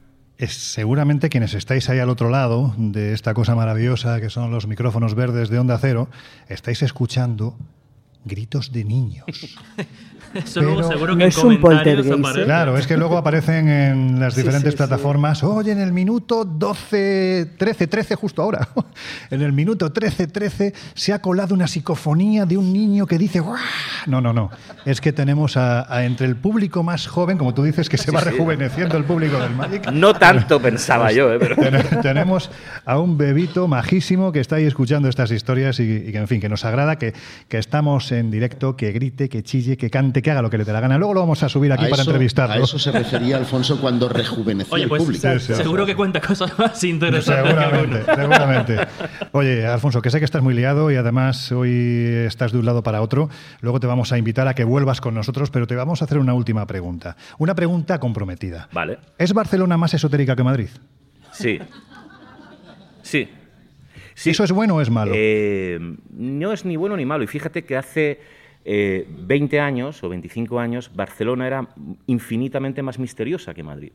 Seguramente 0.48 1.28
quienes 1.28 1.54
estáis 1.54 1.88
ahí 1.90 1.98
al 1.98 2.08
otro 2.08 2.30
lado 2.30 2.74
de 2.78 3.12
esta 3.12 3.34
cosa 3.34 3.54
maravillosa 3.54 4.20
que 4.20 4.30
son 4.30 4.50
los 4.50 4.66
micrófonos 4.66 5.14
verdes 5.14 5.50
de 5.50 5.58
Onda 5.58 5.78
Cero, 5.78 6.08
estáis 6.48 6.82
escuchando 6.82 7.56
gritos 8.24 8.72
de 8.72 8.84
niños. 8.84 9.26
Eso 10.34 10.60
luego 10.62 10.84
seguro 10.84 11.16
que 11.16 11.26
es 11.26 11.38
un 11.38 11.54
¿eh? 11.54 12.44
Claro, 12.44 12.78
es 12.78 12.86
que 12.86 12.96
luego 12.96 13.18
aparecen 13.18 13.68
en 13.68 14.20
las 14.20 14.36
diferentes 14.36 14.76
plataformas, 14.76 15.42
oye, 15.42 15.72
en 15.72 15.80
el 15.80 15.92
minuto 15.92 16.44
12, 16.44 17.54
13, 17.58 17.86
13 17.88 18.14
justo 18.14 18.42
ahora, 18.42 18.68
en 19.30 19.42
el 19.42 19.52
minuto 19.52 19.90
13, 19.90 20.28
13 20.28 20.72
se 20.94 21.12
ha 21.12 21.20
colado 21.20 21.54
una 21.54 21.66
psicofonía 21.66 22.46
de 22.46 22.56
un 22.56 22.72
niño 22.72 23.06
que 23.06 23.18
dice, 23.18 23.40
¡Guau! 23.40 23.58
no, 24.06 24.20
no, 24.20 24.32
no, 24.32 24.50
es 24.84 25.00
que 25.00 25.12
tenemos 25.12 25.56
a, 25.56 26.04
entre 26.04 26.26
el 26.26 26.36
público 26.36 26.84
más 26.84 27.08
joven, 27.08 27.36
como 27.36 27.52
tú 27.52 27.64
dices, 27.64 27.88
que 27.88 27.98
se 27.98 28.12
va 28.12 28.20
rejuveneciendo 28.20 28.96
el 28.96 29.04
público 29.04 29.38
del 29.38 29.50
Magic. 29.56 29.90
No 29.90 30.14
tanto 30.14 30.60
pensaba 30.60 31.10
yo, 31.10 31.32
¿eh? 31.32 31.38
Pero... 31.40 31.56
Tenemos 32.02 32.50
a 32.84 32.98
un 32.98 33.18
bebito 33.18 33.66
majísimo 33.66 34.32
que 34.32 34.40
está 34.40 34.56
ahí 34.56 34.64
escuchando 34.64 35.08
estas 35.08 35.30
historias 35.32 35.80
y, 35.80 36.12
que, 36.12 36.18
en 36.18 36.28
fin, 36.28 36.40
que 36.40 36.48
nos 36.48 36.64
agrada, 36.64 36.96
que, 36.96 37.14
que 37.48 37.58
estamos 37.58 38.09
en 38.12 38.30
directo, 38.30 38.76
que 38.76 38.92
grite, 38.92 39.28
que 39.28 39.42
chille, 39.42 39.76
que 39.76 39.90
cante 39.90 40.22
que 40.22 40.30
haga 40.30 40.42
lo 40.42 40.50
que 40.50 40.58
le 40.58 40.64
dé 40.64 40.72
la 40.72 40.80
gana. 40.80 40.98
Luego 40.98 41.14
lo 41.14 41.20
vamos 41.20 41.42
a 41.42 41.48
subir 41.48 41.72
aquí 41.72 41.86
para 41.88 42.02
entrevistarlo. 42.02 42.62
A 42.62 42.64
eso 42.64 42.78
se 42.78 42.92
refería 42.92 43.36
Alfonso 43.36 43.80
cuando 43.80 44.08
rejuvenecía 44.08 44.74
Oye, 44.74 44.88
pues, 44.88 45.02
público. 45.02 45.38
seguro 45.38 45.86
que 45.86 45.94
cuenta 45.94 46.20
cosas 46.20 46.58
más 46.58 46.82
interesantes. 46.84 47.50
Seguramente, 47.54 48.04
seguramente. 48.14 48.76
Oye, 49.32 49.66
Alfonso, 49.66 50.02
que 50.02 50.10
sé 50.10 50.18
que 50.18 50.24
estás 50.24 50.42
muy 50.42 50.54
liado 50.54 50.90
y 50.90 50.96
además 50.96 51.52
hoy 51.52 52.24
estás 52.26 52.52
de 52.52 52.58
un 52.58 52.66
lado 52.66 52.82
para 52.82 53.02
otro. 53.02 53.28
Luego 53.60 53.80
te 53.80 53.86
vamos 53.86 54.12
a 54.12 54.18
invitar 54.18 54.48
a 54.48 54.54
que 54.54 54.64
vuelvas 54.64 55.00
con 55.00 55.14
nosotros, 55.14 55.50
pero 55.50 55.66
te 55.66 55.74
vamos 55.76 56.02
a 56.02 56.04
hacer 56.04 56.18
una 56.18 56.34
última 56.34 56.66
pregunta. 56.66 57.16
Una 57.38 57.54
pregunta 57.54 57.98
comprometida. 57.98 58.68
Vale. 58.72 58.98
¿Es 59.18 59.32
Barcelona 59.32 59.76
más 59.76 59.94
esotérica 59.94 60.36
que 60.36 60.42
Madrid? 60.42 60.68
Sí. 61.32 61.58
Sí. 63.02 63.28
¿Eso 64.24 64.44
es 64.44 64.52
bueno 64.52 64.76
o 64.76 64.80
es 64.80 64.90
malo? 64.90 65.12
Eh, 65.14 65.78
no 66.10 66.52
es 66.52 66.64
ni 66.64 66.76
bueno 66.76 66.96
ni 66.96 67.06
malo. 67.06 67.24
Y 67.24 67.26
fíjate 67.26 67.64
que 67.64 67.76
hace 67.76 68.20
20 68.64 69.56
eh, 69.56 69.60
años 69.60 70.02
o 70.04 70.08
25 70.08 70.58
años, 70.58 70.90
Barcelona 70.94 71.46
era 71.46 71.68
infinitamente 72.06 72.82
más 72.82 72.98
misteriosa 72.98 73.54
que 73.54 73.62
Madrid. 73.62 73.92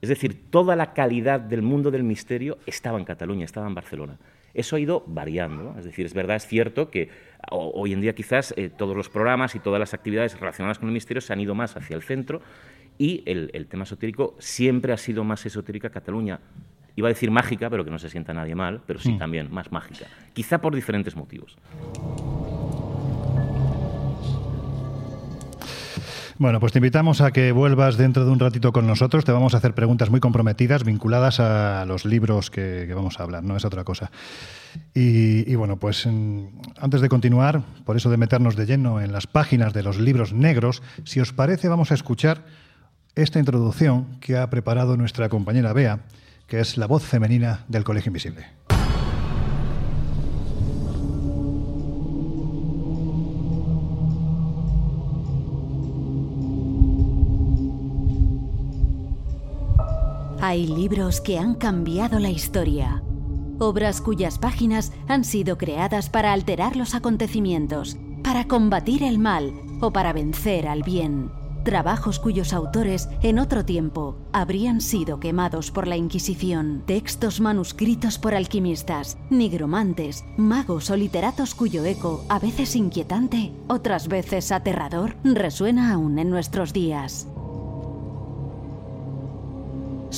Es 0.00 0.08
decir, 0.08 0.50
toda 0.50 0.74
la 0.74 0.94
calidad 0.94 1.38
del 1.38 1.62
mundo 1.62 1.92
del 1.92 2.02
misterio 2.02 2.58
estaba 2.66 2.98
en 2.98 3.04
Cataluña, 3.04 3.44
estaba 3.44 3.68
en 3.68 3.74
Barcelona. 3.74 4.18
Eso 4.52 4.76
ha 4.76 4.80
ido 4.80 5.04
variando. 5.06 5.76
Es 5.78 5.84
decir, 5.84 6.04
es 6.04 6.12
verdad, 6.12 6.36
es 6.36 6.46
cierto 6.46 6.90
que 6.90 7.08
hoy 7.50 7.92
en 7.92 8.00
día 8.00 8.14
quizás 8.14 8.52
eh, 8.56 8.68
todos 8.68 8.96
los 8.96 9.08
programas 9.08 9.54
y 9.54 9.60
todas 9.60 9.78
las 9.78 9.94
actividades 9.94 10.38
relacionadas 10.38 10.78
con 10.78 10.88
el 10.88 10.92
misterio 10.92 11.20
se 11.20 11.32
han 11.32 11.40
ido 11.40 11.54
más 11.54 11.76
hacia 11.76 11.96
el 11.96 12.02
centro 12.02 12.42
y 12.98 13.22
el, 13.26 13.50
el 13.54 13.66
tema 13.66 13.84
esotérico 13.84 14.34
siempre 14.38 14.92
ha 14.92 14.96
sido 14.96 15.22
más 15.24 15.46
esotérica 15.46 15.90
Cataluña. 15.90 16.40
Iba 16.96 17.08
a 17.08 17.10
decir 17.10 17.30
mágica, 17.30 17.70
pero 17.70 17.84
que 17.84 17.90
no 17.90 17.98
se 17.98 18.08
sienta 18.08 18.34
nadie 18.34 18.54
mal, 18.54 18.80
pero 18.86 18.98
sí 18.98 19.12
mm. 19.12 19.18
también 19.18 19.52
más 19.52 19.72
mágica. 19.72 20.06
Quizá 20.34 20.60
por 20.60 20.74
diferentes 20.74 21.16
motivos. 21.16 21.56
Bueno, 26.42 26.58
pues 26.58 26.72
te 26.72 26.80
invitamos 26.80 27.20
a 27.20 27.30
que 27.30 27.52
vuelvas 27.52 27.96
dentro 27.96 28.24
de 28.24 28.30
un 28.32 28.40
ratito 28.40 28.72
con 28.72 28.84
nosotros. 28.84 29.24
Te 29.24 29.30
vamos 29.30 29.54
a 29.54 29.58
hacer 29.58 29.74
preguntas 29.74 30.10
muy 30.10 30.18
comprometidas 30.18 30.82
vinculadas 30.82 31.38
a 31.38 31.84
los 31.86 32.04
libros 32.04 32.50
que, 32.50 32.92
vamos 32.92 33.20
a 33.20 33.22
hablar, 33.22 33.44
no 33.44 33.56
es 33.56 33.64
otra 33.64 33.84
cosa. 33.84 34.10
Y, 34.92 35.54
bueno, 35.54 35.76
pues 35.76 36.04
antes 36.04 37.00
de 37.00 37.08
continuar, 37.08 37.62
por 37.84 37.96
eso 37.96 38.10
de 38.10 38.16
meternos 38.16 38.56
de 38.56 38.66
lleno 38.66 39.00
en 39.00 39.12
las 39.12 39.28
páginas 39.28 39.72
de 39.72 39.84
los 39.84 40.00
libros 40.00 40.32
negros, 40.32 40.82
si 41.04 41.20
os 41.20 41.32
parece 41.32 41.68
vamos 41.68 41.92
a 41.92 41.94
escuchar 41.94 42.44
esta 43.14 43.38
introducción 43.38 44.18
que 44.18 44.36
ha 44.36 44.50
preparado 44.50 44.96
nuestra 44.96 45.28
compañera 45.28 45.72
Bea, 45.72 46.00
que 46.52 46.60
es 46.60 46.76
la 46.76 46.86
voz 46.86 47.02
femenina 47.02 47.64
del 47.66 47.82
Colegio 47.82 48.10
Invisible. 48.10 48.44
Hay 60.42 60.66
libros 60.66 61.22
que 61.22 61.38
han 61.38 61.54
cambiado 61.54 62.18
la 62.18 62.28
historia. 62.28 63.02
Obras 63.58 64.02
cuyas 64.02 64.38
páginas 64.38 64.92
han 65.08 65.24
sido 65.24 65.56
creadas 65.56 66.10
para 66.10 66.34
alterar 66.34 66.76
los 66.76 66.94
acontecimientos, 66.94 67.96
para 68.22 68.46
combatir 68.46 69.02
el 69.04 69.18
mal 69.18 69.54
o 69.80 69.90
para 69.90 70.12
vencer 70.12 70.68
al 70.68 70.82
bien. 70.82 71.30
Trabajos 71.64 72.18
cuyos 72.18 72.52
autores, 72.52 73.08
en 73.22 73.38
otro 73.38 73.64
tiempo, 73.64 74.16
habrían 74.32 74.80
sido 74.80 75.20
quemados 75.20 75.70
por 75.70 75.86
la 75.86 75.96
Inquisición. 75.96 76.82
Textos 76.86 77.40
manuscritos 77.40 78.18
por 78.18 78.34
alquimistas, 78.34 79.16
nigromantes, 79.30 80.24
magos 80.36 80.90
o 80.90 80.96
literatos 80.96 81.54
cuyo 81.54 81.84
eco, 81.84 82.24
a 82.28 82.40
veces 82.40 82.74
inquietante, 82.74 83.52
otras 83.68 84.08
veces 84.08 84.50
aterrador, 84.50 85.14
resuena 85.22 85.92
aún 85.92 86.18
en 86.18 86.30
nuestros 86.30 86.72
días 86.72 87.28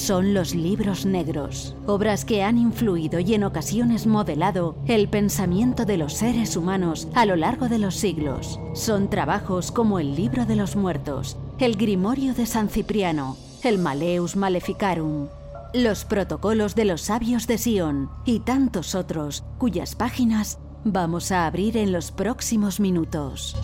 son 0.04 0.34
los 0.34 0.54
libros 0.54 1.06
negros, 1.06 1.75
obras 1.87 2.26
que 2.26 2.42
han 2.42 2.58
influido 2.58 3.20
y 3.20 3.32
en 3.32 3.42
ocasiones 3.42 4.06
modelado 4.06 4.76
el 4.87 5.08
pensamiento 5.08 5.87
de 5.87 5.96
los 5.96 6.12
seres 6.12 6.58
humanos 6.58 7.08
a 7.14 7.25
lo 7.25 7.37
largo 7.37 7.70
de 7.70 7.78
los 7.78 7.94
siglos. 7.94 8.61
Son 8.75 9.08
trabajos 9.08 9.73
como 9.73 9.99
el 9.99 10.14
Libro 10.14 10.44
de 10.44 10.56
los 10.56 10.76
Muertos, 10.76 11.38
el 11.58 11.76
Grimorio 11.76 12.34
de 12.34 12.44
San 12.44 12.68
Cipriano, 12.68 13.38
el 13.62 13.78
Maleus 13.78 14.37
Maleficarum, 14.37 15.28
los 15.73 16.04
Protocolos 16.04 16.75
de 16.75 16.84
los 16.84 17.00
Sabios 17.00 17.46
de 17.46 17.56
Sion 17.56 18.11
y 18.26 18.40
tantos 18.40 18.94
otros 18.94 19.42
cuyas 19.56 19.94
páginas 19.94 20.58
vamos 20.84 21.32
a 21.32 21.46
abrir 21.46 21.78
en 21.78 21.92
los 21.92 22.12
próximos 22.12 22.78
minutos. 22.78 23.56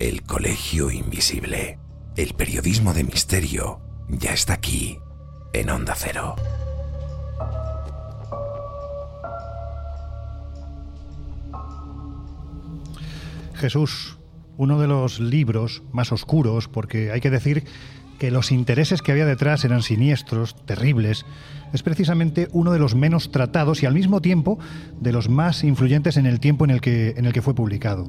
El 0.00 0.22
Colegio 0.22 0.92
Invisible. 0.92 1.80
El 2.14 2.34
periodismo 2.34 2.94
de 2.94 3.02
misterio 3.02 3.80
ya 4.08 4.32
está 4.32 4.52
aquí, 4.52 5.00
en 5.52 5.70
Onda 5.70 5.94
Cero. 5.96 6.36
Jesús, 13.54 14.18
uno 14.56 14.78
de 14.78 14.86
los 14.86 15.18
libros 15.18 15.82
más 15.90 16.12
oscuros, 16.12 16.68
porque 16.68 17.10
hay 17.10 17.20
que 17.20 17.30
decir 17.30 17.64
que 18.20 18.30
los 18.30 18.52
intereses 18.52 19.02
que 19.02 19.10
había 19.10 19.26
detrás 19.26 19.64
eran 19.64 19.82
siniestros, 19.82 20.54
terribles, 20.64 21.26
es 21.72 21.82
precisamente 21.82 22.46
uno 22.52 22.70
de 22.70 22.78
los 22.78 22.94
menos 22.94 23.32
tratados 23.32 23.82
y 23.82 23.86
al 23.86 23.94
mismo 23.94 24.20
tiempo 24.20 24.60
de 25.00 25.10
los 25.10 25.28
más 25.28 25.64
influyentes 25.64 26.16
en 26.16 26.26
el 26.26 26.38
tiempo 26.38 26.64
en 26.64 26.70
el 26.70 26.80
que, 26.80 27.14
en 27.16 27.24
el 27.24 27.32
que 27.32 27.42
fue 27.42 27.56
publicado. 27.56 28.08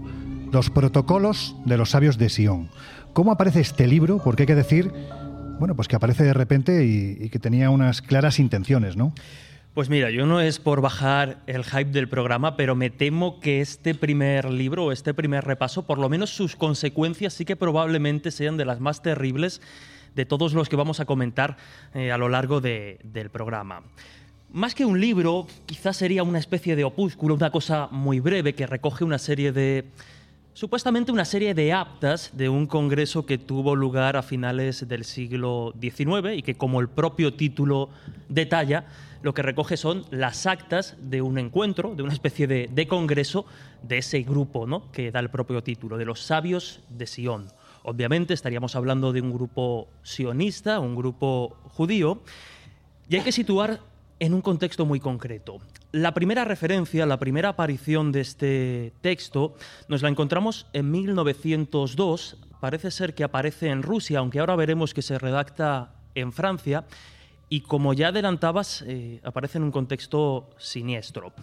Los 0.51 0.71
protocolos 0.71 1.55
de 1.65 1.77
los 1.77 1.91
sabios 1.91 2.17
de 2.17 2.27
Sion. 2.27 2.71
¿Cómo 3.13 3.31
aparece 3.31 3.59
este 3.59 3.85
libro? 3.85 4.19
Porque 4.23 4.43
hay 4.43 4.47
que 4.47 4.55
decir, 4.55 4.91
bueno, 5.59 5.75
pues 5.75 5.87
que 5.87 5.95
aparece 5.95 6.23
de 6.23 6.33
repente 6.33 6.85
y, 6.85 7.29
que 7.29 7.37
tenía 7.37 7.69
unas 7.69 8.01
claras 8.01 8.39
intenciones, 8.39 8.97
¿no? 8.97 9.13
Pues 9.75 9.89
mira, 9.89 10.09
yo 10.09 10.25
no 10.25 10.41
es 10.41 10.57
por 10.57 10.81
bajar 10.81 11.37
el 11.45 11.63
hype 11.63 11.91
del 11.91 12.09
programa, 12.09 12.57
pero 12.57 12.73
me 12.73 12.89
temo 12.89 13.39
que 13.39 13.61
este 13.61 13.93
primer 13.93 14.49
libro 14.49 14.91
este 14.91 15.13
primer 15.13 15.45
repaso, 15.45 15.85
por 15.85 15.99
lo 15.99 16.09
menos 16.09 16.31
sus 16.31 16.55
consecuencias 16.55 17.33
sí 17.33 17.45
que 17.45 17.55
probablemente 17.55 18.31
sean 18.31 18.57
de 18.57 18.65
las 18.65 18.79
más 18.79 19.03
terribles 19.03 19.61
de 20.15 20.25
todos 20.25 20.53
los 20.53 20.67
que 20.67 20.75
vamos 20.75 20.99
a 20.99 21.05
comentar 21.05 21.57
eh, 21.93 22.11
a 22.11 22.17
lo 22.17 22.27
largo 22.27 22.59
del 22.59 23.29
programa. 23.31 23.83
Más 24.51 24.73
que 24.73 24.83
un 24.83 24.99
libro, 24.99 25.45
quizás 25.67 25.95
sería 25.95 26.23
una 26.23 26.39
especie 26.39 26.75
de 26.75 26.83
opúsculo, 26.83 27.35
una 27.35 27.51
cosa 27.51 27.87
muy 27.91 28.19
breve 28.19 28.55
que 28.55 28.65
recoge 28.65 29.03
una 29.03 29.19
serie 29.19 29.51
de 29.51 29.85
supuestamente 30.53 31.11
una 31.11 31.25
serie 31.25 31.53
de 31.53 31.73
aptas 31.73 32.31
de 32.33 32.49
un 32.49 32.67
congreso 32.67 33.25
que 33.25 33.37
tuvo 33.37 33.75
lugar 33.75 34.17
a 34.17 34.21
finales 34.21 34.87
del 34.87 35.05
siglo 35.05 35.73
XIX 35.79 36.35
y 36.35 36.41
que, 36.41 36.55
como 36.55 36.79
el 36.81 36.89
propio 36.89 37.33
título 37.33 37.89
detalla, 38.27 38.85
lo 39.21 39.33
que 39.33 39.41
recoge 39.41 39.77
son 39.77 40.05
las 40.11 40.45
actas 40.45 40.95
de 40.99 41.21
un 41.21 41.37
encuentro, 41.37 41.95
de 41.95 42.03
una 42.03 42.13
especie 42.13 42.47
de, 42.47 42.87
congreso 42.87 43.45
de 43.83 43.97
ese 43.97 44.21
grupo 44.21 44.65
¿no? 44.65 44.91
que 44.91 45.11
da 45.11 45.19
el 45.19 45.29
propio 45.29 45.61
título, 45.61 45.97
de 45.97 46.05
los 46.05 46.21
sabios 46.21 46.81
de 46.89 47.05
Sion 47.05 47.47
Obviamente 47.83 48.33
estaríamos 48.33 48.75
hablando 48.75 49.13
de 49.13 49.21
un 49.21 49.33
grupo 49.33 49.87
sionista, 50.03 50.79
un 50.79 50.95
grupo 50.95 51.57
judío, 51.69 52.21
y 53.09 53.15
hay 53.15 53.21
que 53.21 53.31
situar 53.31 53.79
en 54.19 54.33
un 54.33 54.41
contexto 54.41 54.85
muy 54.85 54.99
concreto. 54.99 55.59
La 55.91 56.13
primera 56.13 56.45
referencia, 56.45 57.07
la 57.07 57.17
primera 57.17 57.49
aparición 57.49 58.11
de 58.11 58.21
este 58.21 58.93
texto, 59.01 59.55
nos 59.87 60.03
la 60.03 60.09
encontramos 60.09 60.67
en 60.71 60.91
1902. 60.91 62.37
Parece 62.59 62.91
ser 62.91 63.15
que 63.15 63.23
aparece 63.23 63.69
en 63.69 63.81
Rusia, 63.81 64.19
aunque 64.19 64.39
ahora 64.39 64.55
veremos 64.55 64.93
que 64.93 65.01
se 65.01 65.17
redacta 65.17 65.95
en 66.13 66.31
Francia. 66.31 66.85
Y 67.49 67.61
como 67.61 67.95
ya 67.95 68.09
adelantabas, 68.09 68.83
eh, 68.85 69.19
aparece 69.23 69.57
en 69.57 69.63
un 69.63 69.71
contexto 69.71 70.51
siniestro. 70.59 71.33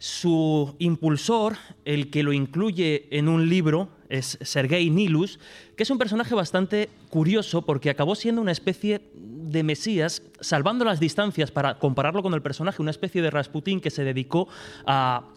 Su 0.00 0.76
impulsor, 0.78 1.56
el 1.84 2.08
que 2.08 2.22
lo 2.22 2.32
incluye 2.32 3.06
en 3.10 3.28
un 3.28 3.50
libro, 3.50 3.90
es 4.08 4.38
Sergei 4.40 4.88
Nilus, 4.88 5.38
que 5.76 5.82
es 5.82 5.90
un 5.90 5.98
personaje 5.98 6.34
bastante 6.34 6.88
curioso 7.10 7.60
porque 7.60 7.90
acabó 7.90 8.14
siendo 8.14 8.40
una 8.40 8.50
especie 8.50 9.02
de 9.14 9.62
Mesías, 9.62 10.22
salvando 10.40 10.86
las 10.86 11.00
distancias 11.00 11.50
para 11.50 11.78
compararlo 11.78 12.22
con 12.22 12.32
el 12.32 12.40
personaje, 12.40 12.80
una 12.80 12.92
especie 12.92 13.20
de 13.20 13.30
Rasputín 13.30 13.78
que 13.78 13.90
se 13.90 14.02
dedicó 14.02 14.48
a 14.86 15.28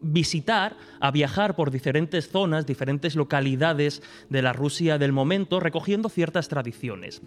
visitar, 0.00 0.76
a 1.00 1.10
viajar 1.10 1.56
por 1.56 1.70
diferentes 1.70 2.28
zonas, 2.28 2.66
diferentes 2.66 3.16
localidades 3.16 4.02
de 4.28 4.42
la 4.42 4.52
Rusia 4.52 4.98
del 4.98 5.12
momento, 5.12 5.60
recogiendo 5.60 6.08
ciertas 6.08 6.48
tradiciones. 6.48 7.22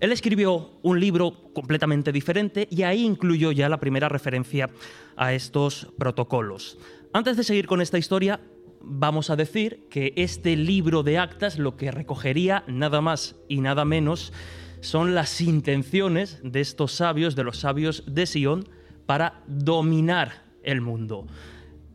Él 0.00 0.12
escribió 0.12 0.72
un 0.82 1.00
libro 1.00 1.52
completamente 1.52 2.12
diferente 2.12 2.66
y 2.70 2.82
ahí 2.82 3.04
incluyó 3.04 3.52
ya 3.52 3.68
la 3.68 3.80
primera 3.80 4.08
referencia 4.08 4.70
a 5.16 5.32
estos 5.32 5.88
protocolos. 5.98 6.78
Antes 7.12 7.36
de 7.36 7.44
seguir 7.44 7.66
con 7.66 7.80
esta 7.80 7.98
historia, 7.98 8.40
vamos 8.80 9.30
a 9.30 9.36
decir 9.36 9.86
que 9.90 10.12
este 10.16 10.56
libro 10.56 11.02
de 11.02 11.18
actas 11.18 11.58
lo 11.58 11.76
que 11.76 11.90
recogería 11.90 12.64
nada 12.66 13.00
más 13.00 13.36
y 13.48 13.60
nada 13.60 13.84
menos 13.84 14.32
son 14.80 15.14
las 15.14 15.40
intenciones 15.40 16.40
de 16.42 16.60
estos 16.60 16.92
sabios, 16.92 17.36
de 17.36 17.44
los 17.44 17.58
sabios 17.58 18.04
de 18.06 18.26
Sion, 18.26 18.68
para 19.06 19.42
dominar 19.46 20.44
el 20.62 20.80
mundo 20.80 21.26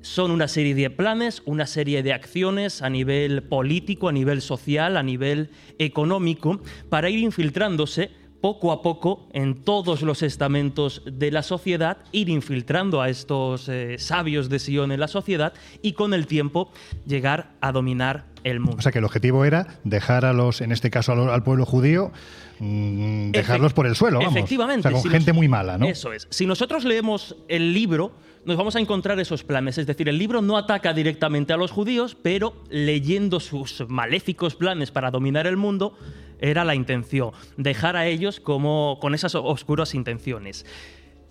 son 0.01 0.31
una 0.31 0.47
serie 0.47 0.75
de 0.75 0.89
planes, 0.89 1.41
una 1.45 1.65
serie 1.65 2.03
de 2.03 2.13
acciones 2.13 2.81
a 2.81 2.89
nivel 2.89 3.43
político, 3.43 4.09
a 4.09 4.11
nivel 4.11 4.41
social, 4.41 4.97
a 4.97 5.03
nivel 5.03 5.49
económico, 5.77 6.61
para 6.89 7.09
ir 7.09 7.19
infiltrándose 7.19 8.11
poco 8.41 8.71
a 8.71 8.81
poco 8.81 9.27
en 9.33 9.63
todos 9.63 10.01
los 10.01 10.23
estamentos 10.23 11.01
de 11.05 11.31
la 11.31 11.43
sociedad, 11.43 11.97
ir 12.11 12.29
infiltrando 12.29 13.01
a 13.01 13.09
estos 13.09 13.67
eh, 13.67 13.97
sabios 13.97 14.49
de 14.49 14.59
Sion 14.59 14.91
en 14.91 14.99
la 14.99 15.07
sociedad 15.07 15.53
y 15.81 15.93
con 15.93 16.13
el 16.13 16.27
tiempo 16.27 16.71
llegar 17.05 17.51
a 17.61 17.71
dominar 17.71 18.25
el 18.43 18.59
mundo. 18.59 18.77
O 18.77 18.81
sea 18.81 18.91
que 18.91 18.99
el 18.99 19.05
objetivo 19.05 19.43
era 19.43 19.79
dejar 19.83 20.23
a 20.23 20.33
los, 20.33 20.61
en 20.61 20.71
este 20.71 20.89
caso 20.89 21.11
al, 21.11 21.43
pueblo 21.43 21.65
judío, 21.65 22.11
mm, 22.59 23.31
dejarlos 23.31 23.73
por 23.73 23.85
el 23.85 23.95
suelo, 23.95 24.19
vamos. 24.19 24.35
Efectivamente. 24.35 24.87
O 24.87 24.91
sea, 24.91 25.01
con 25.01 25.11
gente 25.11 25.33
muy 25.33 25.49
mala, 25.49 25.77
¿no? 25.77 25.85
Eso 25.85 26.13
es. 26.13 26.27
Si 26.29 26.45
nosotros 26.45 26.85
leemos 26.85 27.35
el 27.49 27.73
libro, 27.73 28.13
nos 28.49 28.57
vamos 28.57 28.75
a 28.75 28.79
encontrar 28.79 29.19
esos 29.19 29.43
planes. 29.43 29.77
Es 29.77 29.87
decir, 29.87 30.09
el 30.09 30.17
libro 30.17 30.41
no 30.41 30.57
ataca 30.57 30.91
directamente 30.91 31.53
a 31.53 31.57
los 31.57 31.71
judíos, 31.71 32.17
pero 32.21 32.53
leyendo 32.69 33.39
sus 33.39 33.85
maléficos 33.87 34.55
planes 34.55 34.91
para 34.91 35.11
dominar 35.11 35.47
el 35.47 35.55
mundo, 35.55 35.97
era 36.39 36.65
la 36.65 36.75
intención, 36.75 37.31
dejar 37.57 37.95
a 37.95 38.07
ellos 38.07 38.39
como 38.39 38.97
con 38.99 39.13
esas 39.13 39.35
oscuras 39.35 39.93
intenciones. 39.93 40.65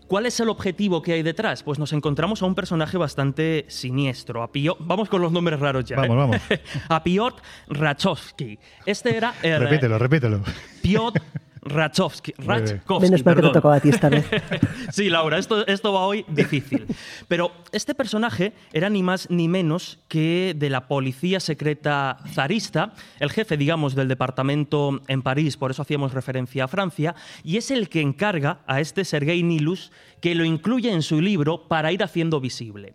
¿Cuál 0.06 0.24
es 0.24 0.40
el 0.40 0.48
objetivo 0.48 1.02
que 1.02 1.12
hay 1.12 1.22
detrás? 1.22 1.62
Pues 1.62 1.78
nos 1.78 1.92
encontramos 1.92 2.40
a 2.40 2.46
un 2.46 2.54
personaje 2.54 2.96
bastante 2.96 3.66
siniestro. 3.68 4.42
A 4.42 4.50
Vamos 4.78 5.10
con 5.10 5.20
los 5.20 5.30
nombres 5.32 5.60
raros 5.60 5.84
ya. 5.84 5.96
Vamos, 5.96 6.16
vamos. 6.16 6.36
a 6.88 7.02
Piotr 7.02 7.42
Rachowski. 7.68 8.58
Este 8.86 9.14
era. 9.14 9.34
repítelo, 9.42 9.98
repítelo. 9.98 10.40
Piotr 10.80 11.20
Rachowski. 11.62 12.34
Menos 12.38 13.24
mal 13.24 13.34
que 13.34 13.42
te 13.42 13.48
tocaba 13.50 13.76
a 13.76 13.80
ti 13.80 13.90
esta 13.90 14.08
vez. 14.08 14.26
sí, 14.92 15.08
Laura, 15.08 15.38
esto, 15.38 15.66
esto 15.66 15.92
va 15.92 16.06
hoy 16.06 16.24
difícil. 16.28 16.86
Pero 17.28 17.52
este 17.72 17.94
personaje 17.94 18.52
era 18.72 18.88
ni 18.90 19.02
más 19.02 19.30
ni 19.30 19.48
menos 19.48 19.98
que 20.08 20.54
de 20.56 20.70
la 20.70 20.88
policía 20.88 21.40
secreta 21.40 22.18
zarista, 22.32 22.92
el 23.20 23.30
jefe, 23.30 23.56
digamos, 23.56 23.94
del 23.94 24.08
departamento 24.08 25.00
en 25.08 25.22
París, 25.22 25.56
por 25.56 25.70
eso 25.70 25.82
hacíamos 25.82 26.12
referencia 26.12 26.64
a 26.64 26.68
Francia, 26.68 27.14
y 27.42 27.56
es 27.56 27.70
el 27.70 27.88
que 27.88 28.00
encarga 28.00 28.60
a 28.66 28.80
este 28.80 29.04
Sergei 29.04 29.42
Nilus 29.42 29.92
que 30.20 30.34
lo 30.34 30.44
incluye 30.44 30.92
en 30.92 31.02
su 31.02 31.20
libro 31.20 31.68
para 31.68 31.92
ir 31.92 32.02
haciendo 32.02 32.40
visible. 32.40 32.94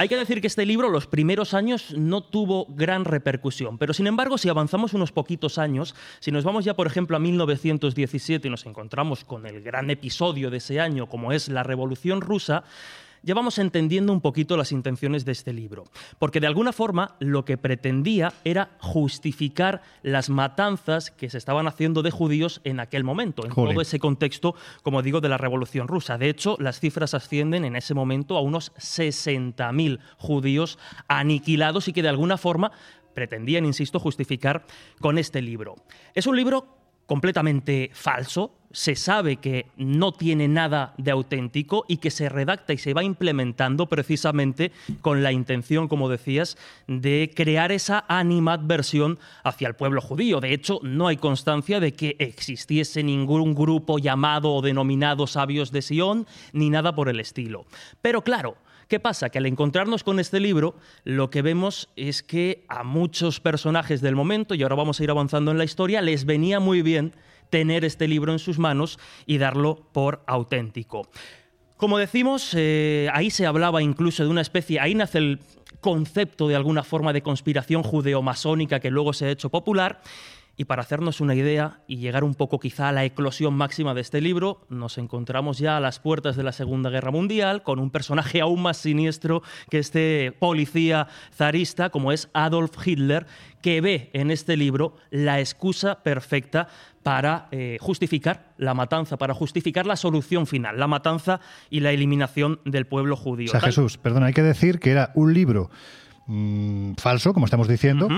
Hay 0.00 0.08
que 0.08 0.16
decir 0.16 0.40
que 0.40 0.46
este 0.46 0.64
libro 0.64 0.90
los 0.90 1.08
primeros 1.08 1.54
años 1.54 1.92
no 1.96 2.22
tuvo 2.22 2.66
gran 2.68 3.04
repercusión, 3.04 3.78
pero 3.78 3.92
sin 3.92 4.06
embargo 4.06 4.38
si 4.38 4.48
avanzamos 4.48 4.94
unos 4.94 5.10
poquitos 5.10 5.58
años, 5.58 5.96
si 6.20 6.30
nos 6.30 6.44
vamos 6.44 6.64
ya 6.64 6.74
por 6.74 6.86
ejemplo 6.86 7.16
a 7.16 7.20
1917 7.20 8.46
y 8.46 8.50
nos 8.50 8.64
encontramos 8.64 9.24
con 9.24 9.44
el 9.44 9.60
gran 9.60 9.90
episodio 9.90 10.50
de 10.50 10.58
ese 10.58 10.78
año 10.78 11.08
como 11.08 11.32
es 11.32 11.48
la 11.48 11.64
Revolución 11.64 12.20
Rusa, 12.20 12.62
ya 13.22 13.34
vamos 13.34 13.58
entendiendo 13.58 14.12
un 14.12 14.20
poquito 14.20 14.56
las 14.56 14.72
intenciones 14.72 15.24
de 15.24 15.32
este 15.32 15.52
libro, 15.52 15.84
porque 16.18 16.40
de 16.40 16.46
alguna 16.46 16.72
forma 16.72 17.16
lo 17.18 17.44
que 17.44 17.58
pretendía 17.58 18.32
era 18.44 18.70
justificar 18.80 19.82
las 20.02 20.30
matanzas 20.30 21.10
que 21.10 21.30
se 21.30 21.38
estaban 21.38 21.66
haciendo 21.66 22.02
de 22.02 22.10
judíos 22.10 22.60
en 22.64 22.80
aquel 22.80 23.04
momento, 23.04 23.44
en 23.44 23.52
todo 23.52 23.80
ese 23.80 23.98
contexto, 23.98 24.54
como 24.82 25.02
digo, 25.02 25.20
de 25.20 25.28
la 25.28 25.38
Revolución 25.38 25.88
Rusa. 25.88 26.18
De 26.18 26.28
hecho, 26.28 26.56
las 26.58 26.80
cifras 26.80 27.14
ascienden 27.14 27.64
en 27.64 27.76
ese 27.76 27.94
momento 27.94 28.36
a 28.36 28.40
unos 28.40 28.72
60.000 28.74 29.98
judíos 30.16 30.78
aniquilados 31.08 31.88
y 31.88 31.92
que 31.92 32.02
de 32.02 32.08
alguna 32.08 32.36
forma 32.36 32.72
pretendían, 33.14 33.66
insisto, 33.66 33.98
justificar 33.98 34.64
con 35.00 35.18
este 35.18 35.42
libro. 35.42 35.74
Es 36.14 36.26
un 36.26 36.36
libro 36.36 36.77
completamente 37.08 37.90
falso, 37.94 38.54
se 38.70 38.96
sabe 38.96 39.36
que 39.36 39.66
no 39.78 40.12
tiene 40.12 40.46
nada 40.46 40.92
de 40.98 41.10
auténtico 41.10 41.86
y 41.88 41.96
que 41.96 42.10
se 42.10 42.28
redacta 42.28 42.74
y 42.74 42.78
se 42.78 42.92
va 42.92 43.02
implementando 43.02 43.86
precisamente 43.86 44.72
con 45.00 45.22
la 45.22 45.32
intención, 45.32 45.88
como 45.88 46.10
decías, 46.10 46.58
de 46.86 47.32
crear 47.34 47.72
esa 47.72 48.04
animadversión 48.08 49.18
hacia 49.42 49.68
el 49.68 49.74
pueblo 49.74 50.02
judío. 50.02 50.40
De 50.40 50.52
hecho, 50.52 50.80
no 50.82 51.08
hay 51.08 51.16
constancia 51.16 51.80
de 51.80 51.94
que 51.94 52.16
existiese 52.18 53.02
ningún 53.02 53.54
grupo 53.54 53.98
llamado 53.98 54.52
o 54.52 54.60
denominado 54.60 55.26
sabios 55.26 55.72
de 55.72 55.80
Sion, 55.80 56.26
ni 56.52 56.68
nada 56.68 56.94
por 56.94 57.08
el 57.08 57.20
estilo. 57.20 57.64
Pero 58.02 58.22
claro, 58.22 58.58
¿Qué 58.88 59.00
pasa? 59.00 59.28
Que 59.28 59.36
al 59.36 59.44
encontrarnos 59.44 60.02
con 60.02 60.18
este 60.18 60.40
libro, 60.40 60.74
lo 61.04 61.28
que 61.28 61.42
vemos 61.42 61.90
es 61.94 62.22
que 62.22 62.64
a 62.68 62.84
muchos 62.84 63.38
personajes 63.38 64.00
del 64.00 64.16
momento, 64.16 64.54
y 64.54 64.62
ahora 64.62 64.76
vamos 64.76 64.98
a 64.98 65.04
ir 65.04 65.10
avanzando 65.10 65.50
en 65.50 65.58
la 65.58 65.64
historia, 65.64 66.00
les 66.00 66.24
venía 66.24 66.58
muy 66.58 66.80
bien 66.80 67.12
tener 67.50 67.84
este 67.84 68.08
libro 68.08 68.32
en 68.32 68.38
sus 68.38 68.58
manos 68.58 68.98
y 69.26 69.36
darlo 69.36 69.86
por 69.92 70.22
auténtico. 70.26 71.06
Como 71.76 71.98
decimos, 71.98 72.54
eh, 72.56 73.10
ahí 73.12 73.30
se 73.30 73.44
hablaba 73.44 73.82
incluso 73.82 74.24
de 74.24 74.30
una 74.30 74.40
especie, 74.40 74.80
ahí 74.80 74.94
nace 74.94 75.18
el 75.18 75.40
concepto 75.82 76.48
de 76.48 76.56
alguna 76.56 76.82
forma 76.82 77.12
de 77.12 77.22
conspiración 77.22 77.82
judeo-masónica 77.82 78.80
que 78.80 78.90
luego 78.90 79.12
se 79.12 79.26
ha 79.26 79.30
hecho 79.30 79.50
popular 79.50 80.00
y 80.58 80.64
para 80.64 80.82
hacernos 80.82 81.20
una 81.20 81.36
idea 81.36 81.78
y 81.86 81.98
llegar 81.98 82.24
un 82.24 82.34
poco 82.34 82.58
quizá 82.58 82.88
a 82.88 82.92
la 82.92 83.04
eclosión 83.04 83.54
máxima 83.54 83.94
de 83.94 84.00
este 84.00 84.20
libro, 84.20 84.66
nos 84.68 84.98
encontramos 84.98 85.58
ya 85.58 85.76
a 85.76 85.80
las 85.80 86.00
puertas 86.00 86.34
de 86.34 86.42
la 86.42 86.50
Segunda 86.50 86.90
Guerra 86.90 87.12
Mundial 87.12 87.62
con 87.62 87.78
un 87.78 87.90
personaje 87.90 88.40
aún 88.40 88.60
más 88.60 88.76
siniestro 88.76 89.44
que 89.70 89.78
este 89.78 90.32
policía 90.40 91.06
zarista 91.32 91.90
como 91.90 92.10
es 92.10 92.28
Adolf 92.34 92.74
Hitler, 92.84 93.26
que 93.62 93.80
ve 93.80 94.10
en 94.12 94.32
este 94.32 94.56
libro 94.56 94.96
la 95.10 95.38
excusa 95.38 96.02
perfecta 96.02 96.66
para 97.04 97.46
eh, 97.52 97.78
justificar 97.80 98.52
la 98.58 98.74
matanza, 98.74 99.16
para 99.16 99.34
justificar 99.34 99.86
la 99.86 99.94
solución 99.94 100.48
final, 100.48 100.76
la 100.76 100.88
matanza 100.88 101.38
y 101.70 101.80
la 101.80 101.92
eliminación 101.92 102.58
del 102.64 102.84
pueblo 102.84 103.14
judío. 103.14 103.46
O 103.46 103.52
sea, 103.52 103.60
Jesús, 103.60 103.96
perdona, 103.96 104.26
hay 104.26 104.32
que 104.32 104.42
decir 104.42 104.80
que 104.80 104.90
era 104.90 105.12
un 105.14 105.32
libro 105.32 105.70
mm, 106.28 106.94
falso, 106.94 107.34
como 107.34 107.46
estamos 107.46 107.66
diciendo, 107.66 108.08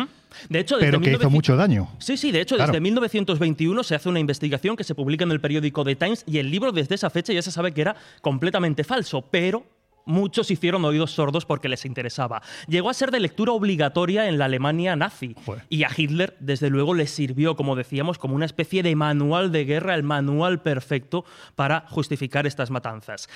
de 0.49 0.61
hecho, 0.61 0.77
pero 0.79 1.01
que 1.01 1.13
hizo 1.13 1.31
mucho 1.31 1.57
daño. 1.57 1.89
Sí, 1.99 2.17
sí, 2.17 2.31
de 2.31 2.43
hecho, 2.43 2.57
desde 2.57 2.81
1921 2.81 3.83
se 3.83 3.95
hace 3.95 4.09
una 4.09 4.21
investigación 4.21 4.77
que 4.77 4.85
se 4.85 4.95
publica 4.95 5.25
en 5.25 5.31
el 5.31 5.41
periódico 5.41 5.85
The 5.85 5.97
Times 5.97 6.25
y 6.27 6.39
el 6.39 6.51
libro 6.51 6.73
desde 6.73 6.95
esa 6.95 7.11
fecha 7.11 7.33
ya 7.33 7.43
se 7.43 7.51
sabe 7.51 7.73
que 7.73 7.81
era 7.81 7.97
completamente 8.21 8.85
falso, 8.85 9.23
pero 9.23 9.65
muchos 10.07 10.51
hicieron 10.51 10.85
oídos 10.85 11.13
sordos 11.13 11.47
porque 11.47 11.69
les 11.69 11.85
interesaba. 11.85 12.43
Llegó 12.69 12.91
a 12.91 12.95
ser 12.95 13.11
de 13.11 13.21
lectura 13.21 13.53
obligatoria 13.53 14.29
en 14.29 14.39
la 14.39 14.47
Alemania 14.47 14.97
nazi 14.97 15.35
y 15.69 15.85
a 15.85 15.91
Hitler, 15.97 16.37
desde 16.41 16.71
luego, 16.71 16.95
le 16.95 17.07
sirvió, 17.07 17.57
como 17.57 17.77
decíamos, 17.77 18.19
como 18.19 18.35
una 18.35 18.47
especie 18.47 18.83
de 18.83 18.95
manual 18.97 19.53
de 19.53 19.65
guerra, 19.65 19.95
el 19.95 20.03
manual 20.03 20.63
perfecto 20.63 21.25
para 21.55 21.85
justificar 21.89 22.47
estas 22.47 22.71
matanzas 22.71 23.29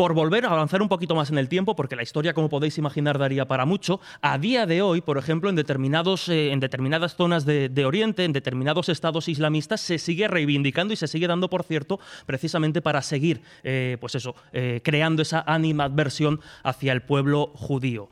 por 0.00 0.14
volver 0.14 0.46
a 0.46 0.52
avanzar 0.52 0.80
un 0.80 0.88
poquito 0.88 1.14
más 1.14 1.28
en 1.28 1.36
el 1.36 1.50
tiempo, 1.50 1.76
porque 1.76 1.94
la 1.94 2.02
historia, 2.02 2.32
como 2.32 2.48
podéis 2.48 2.78
imaginar, 2.78 3.18
daría 3.18 3.46
para 3.46 3.66
mucho, 3.66 4.00
a 4.22 4.38
día 4.38 4.64
de 4.64 4.80
hoy, 4.80 5.02
por 5.02 5.18
ejemplo, 5.18 5.50
en, 5.50 5.56
determinados, 5.56 6.30
eh, 6.30 6.52
en 6.52 6.60
determinadas 6.60 7.16
zonas 7.16 7.44
de, 7.44 7.84
Oriente, 7.84 8.24
en 8.24 8.32
determinados 8.32 8.88
estados 8.88 9.28
islamistas, 9.28 9.82
se 9.82 9.98
sigue 9.98 10.26
reivindicando 10.26 10.94
y 10.94 10.96
se 10.96 11.06
sigue 11.06 11.26
dando, 11.26 11.50
por 11.50 11.64
cierto, 11.64 12.00
precisamente 12.24 12.80
para 12.80 13.02
seguir, 13.02 13.42
eh, 13.62 13.98
pues 14.00 14.14
eso, 14.14 14.34
eh, 14.54 14.80
creando 14.82 15.20
esa 15.20 15.44
animadversión 15.46 16.40
hacia 16.62 16.94
el 16.94 17.02
pueblo 17.02 17.52
judío. 17.54 18.08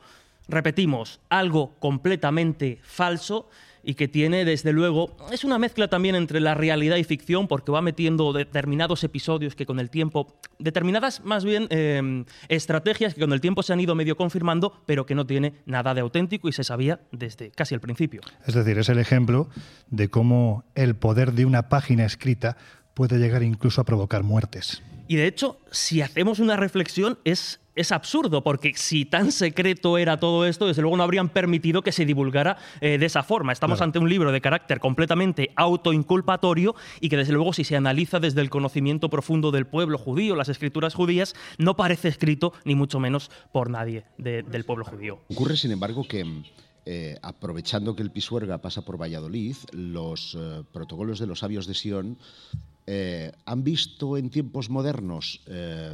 repetimos, 0.47 1.19
algo 1.29 1.73
completamente 1.79 2.77
falso 2.83 3.49
y 3.83 3.95
que 3.95 4.07
tiene, 4.07 4.45
desde 4.45 4.73
luego, 4.73 5.15
es 5.31 5.43
una 5.43 5.57
mezcla 5.57 5.87
también 5.87 6.15
entre 6.15 6.39
la 6.39 6.53
realidad 6.53 6.97
y 6.97 7.03
ficción, 7.03 7.47
porque 7.47 7.71
va 7.71 7.81
metiendo 7.81 8.33
determinados 8.33 9.03
episodios 9.03 9.55
que 9.55 9.65
con 9.65 9.79
el 9.79 9.89
tiempo, 9.89 10.39
determinadas 10.57 11.23
más 11.23 11.43
bien 11.43 11.67
em, 11.69 12.25
estrategias 12.47 13.13
que 13.13 13.21
con 13.21 13.33
el 13.33 13.41
tiempo 13.41 13.63
se 13.63 13.73
han 13.73 13.79
ido 13.79 13.95
medio 13.95 14.17
confirmando, 14.17 14.73
pero 14.85 15.05
que 15.05 15.15
no 15.15 15.25
tiene 15.25 15.53
nada 15.65 15.93
de 15.93 16.01
auténtico 16.01 16.49
y 16.49 16.51
se 16.51 16.63
sabía 16.63 16.99
desde 17.11 17.51
casi 17.51 17.75
el 17.75 17.81
principio. 17.81 18.21
Es 18.45 18.53
decir, 18.53 18.77
es 18.77 18.89
el 18.89 18.99
ejemplo 18.99 19.49
de 19.89 20.09
cómo 20.09 20.63
el 20.75 20.95
poder 20.95 21.33
de 21.33 21.45
una 21.45 21.69
página 21.69 22.05
escrita 22.05 22.57
puede 22.93 23.17
llegar 23.17 23.43
incluso 23.43 23.81
a 23.81 23.85
provocar 23.85 24.23
muertes. 24.23 24.81
Y 25.09 25.15
de 25.15 25.25
hecho, 25.25 25.57
si 25.71 26.01
hacemos 26.01 26.37
una 26.37 26.55
reflexión, 26.55 27.17
es, 27.23 27.59
es 27.73 27.91
absurdo, 27.91 28.43
porque 28.43 28.73
si 28.75 29.05
tan 29.05 29.31
secreto 29.31 29.97
era 29.97 30.19
todo 30.19 30.45
esto, 30.45 30.67
desde 30.67 30.83
luego 30.83 30.97
no 30.97 31.01
habrían 31.01 31.29
permitido 31.29 31.81
que 31.81 31.91
se 31.91 32.05
divulgara 32.05 32.57
eh, 32.79 32.99
de 32.99 33.07
esa 33.07 33.23
forma. 33.23 33.51
Estamos 33.51 33.81
ante 33.81 33.97
un 33.97 34.07
libro 34.07 34.31
de 34.31 34.39
carácter 34.39 34.79
completamente 34.79 35.49
autoinculpatorio 35.55 36.75
y 37.01 37.09
que 37.09 37.17
desde 37.17 37.33
luego 37.33 37.53
si 37.53 37.63
se 37.63 37.75
analiza 37.75 38.19
desde 38.19 38.41
el 38.41 38.51
conocimiento 38.51 39.09
profundo 39.09 39.49
del 39.49 39.65
pueblo 39.65 39.97
judío, 39.97 40.35
las 40.35 40.47
escrituras 40.47 40.93
judías, 40.93 41.33
no 41.57 41.75
parece 41.75 42.07
escrito 42.07 42.53
ni 42.63 42.75
mucho 42.75 42.99
menos 42.99 43.31
por 43.51 43.71
nadie 43.71 44.03
del 44.19 44.63
pueblo 44.63 44.85
judío. 44.85 45.21
Ocurre, 45.29 45.57
sin 45.57 45.71
embargo, 45.71 46.07
que... 46.07 46.43
Eh, 46.85 47.19
aprovechando 47.21 47.95
que 47.95 48.01
el 48.01 48.09
Pisuerga 48.09 48.57
pasa 48.59 48.83
por 48.83 48.99
Valladolid, 48.99 49.55
los 49.73 50.35
eh, 50.39 50.63
protocolos 50.71 51.19
de 51.19 51.27
los 51.27 51.39
sabios 51.39 51.67
de 51.67 51.75
Sion 51.75 52.17
eh, 52.91 53.31
han 53.45 53.63
visto 53.63 54.17
en 54.17 54.31
tiempos 54.31 54.67
modernos, 54.67 55.41
eh, 55.45 55.93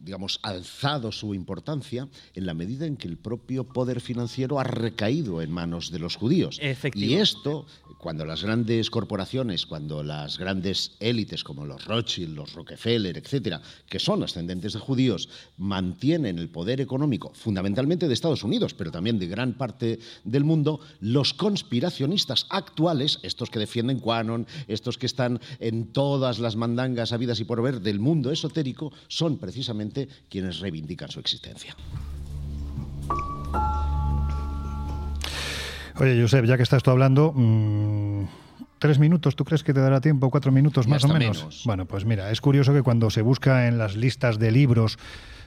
digamos, 0.00 0.38
alzado 0.44 1.10
su 1.10 1.34
importancia 1.34 2.06
en 2.32 2.46
la 2.46 2.54
medida 2.54 2.86
en 2.86 2.96
que 2.96 3.08
el 3.08 3.16
propio 3.16 3.64
poder 3.64 4.00
financiero 4.00 4.60
ha 4.60 4.62
recaído 4.62 5.42
en 5.42 5.50
manos 5.50 5.90
de 5.90 5.98
los 5.98 6.14
judíos. 6.14 6.60
Y 6.94 7.14
esto, 7.14 7.66
cuando 7.98 8.24
las 8.24 8.44
grandes 8.44 8.88
corporaciones, 8.88 9.66
cuando 9.66 10.04
las 10.04 10.38
grandes 10.38 10.92
élites 11.00 11.42
como 11.42 11.66
los 11.66 11.84
Rothschild, 11.84 12.36
los 12.36 12.52
Rockefeller, 12.52 13.18
etcétera, 13.18 13.60
que 13.88 13.98
son 13.98 14.22
ascendentes 14.22 14.74
de 14.74 14.78
judíos, 14.78 15.28
mantienen 15.56 16.38
el 16.38 16.50
poder 16.50 16.80
económico, 16.80 17.32
fundamentalmente 17.34 18.06
de 18.06 18.14
Estados 18.14 18.44
Unidos, 18.44 18.74
pero 18.74 18.92
también 18.92 19.18
de 19.18 19.26
gran 19.26 19.54
parte 19.54 19.98
del 20.22 20.44
mundo, 20.44 20.78
los 21.00 21.34
conspiracionistas 21.34 22.46
actuales, 22.50 23.18
estos 23.24 23.50
que 23.50 23.58
defienden 23.58 23.98
Quanon, 23.98 24.46
estos 24.68 24.98
que 24.98 25.06
están 25.06 25.40
en 25.58 25.95
todas 25.96 26.40
las 26.40 26.56
mandangas 26.56 27.14
habidas 27.14 27.40
y 27.40 27.44
por 27.44 27.62
ver 27.62 27.80
del 27.80 28.00
mundo 28.00 28.30
esotérico 28.30 28.92
son 29.08 29.38
precisamente 29.38 30.06
quienes 30.28 30.60
reivindican 30.60 31.08
su 31.08 31.20
existencia. 31.20 31.74
Oye, 35.98 36.20
Josep, 36.20 36.44
ya 36.44 36.58
que 36.58 36.64
estás 36.64 36.82
tú 36.82 36.90
hablando, 36.90 37.32
mm, 37.34 38.24
tres 38.78 38.98
minutos, 38.98 39.36
¿tú 39.36 39.46
crees 39.46 39.64
que 39.64 39.72
te 39.72 39.80
dará 39.80 40.02
tiempo? 40.02 40.28
¿Cuatro 40.28 40.52
minutos 40.52 40.86
más 40.86 41.02
o 41.04 41.08
menos? 41.08 41.62
Bueno, 41.64 41.86
pues 41.86 42.04
mira, 42.04 42.30
es 42.30 42.42
curioso 42.42 42.74
que 42.74 42.82
cuando 42.82 43.08
se 43.08 43.22
busca 43.22 43.66
en 43.66 43.78
las 43.78 43.96
listas 43.96 44.38
de 44.38 44.50
libros 44.50 44.98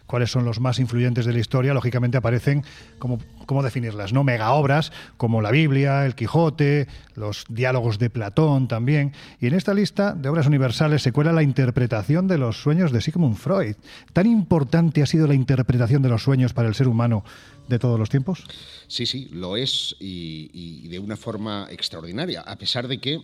cuáles 0.10 0.32
son 0.32 0.44
los 0.44 0.60
más 0.60 0.80
influyentes 0.80 1.26
de 1.26 1.34
la 1.34 1.40
historia, 1.40 1.72
lógicamente 1.74 2.18
aparecen 2.18 2.64
como 2.98 3.20
cómo 3.46 3.62
definirlas, 3.62 4.12
¿no? 4.12 4.24
Mega 4.24 4.52
obras 4.54 4.92
como 5.18 5.42
la 5.42 5.52
Biblia, 5.52 6.06
el 6.06 6.16
Quijote, 6.16 6.88
los 7.14 7.46
diálogos 7.48 8.00
de 8.00 8.10
Platón 8.10 8.68
también. 8.68 9.14
Y 9.40 9.46
en 9.48 9.54
esta 9.54 9.76
lista 9.76 10.14
de 10.14 10.28
obras 10.28 10.48
universales 10.48 11.04
se 11.04 11.12
cuela 11.12 11.32
la 11.32 11.44
interpretación 11.44 12.28
de 12.28 12.40
los 12.40 12.60
sueños 12.60 12.92
de 12.92 13.02
Sigmund 13.02 13.38
Freud. 13.38 13.76
¿Tan 14.12 14.26
importante 14.26 15.04
ha 15.04 15.06
sido 15.06 15.28
la 15.28 15.36
interpretación 15.36 16.02
de 16.02 16.10
los 16.10 16.24
sueños 16.24 16.54
para 16.54 16.68
el 16.68 16.74
ser 16.74 16.88
humano 16.88 17.24
de 17.68 17.78
todos 17.78 18.00
los 18.00 18.10
tiempos? 18.10 18.44
Sí, 18.88 19.06
sí, 19.06 19.30
lo 19.32 19.58
es 19.58 19.96
y 20.00 20.88
de 20.88 20.98
una 20.98 21.18
forma 21.18 21.68
extraordinaria, 21.70 22.42
a 22.42 22.56
pesar 22.56 22.88
de 22.88 23.00
que 23.00 23.22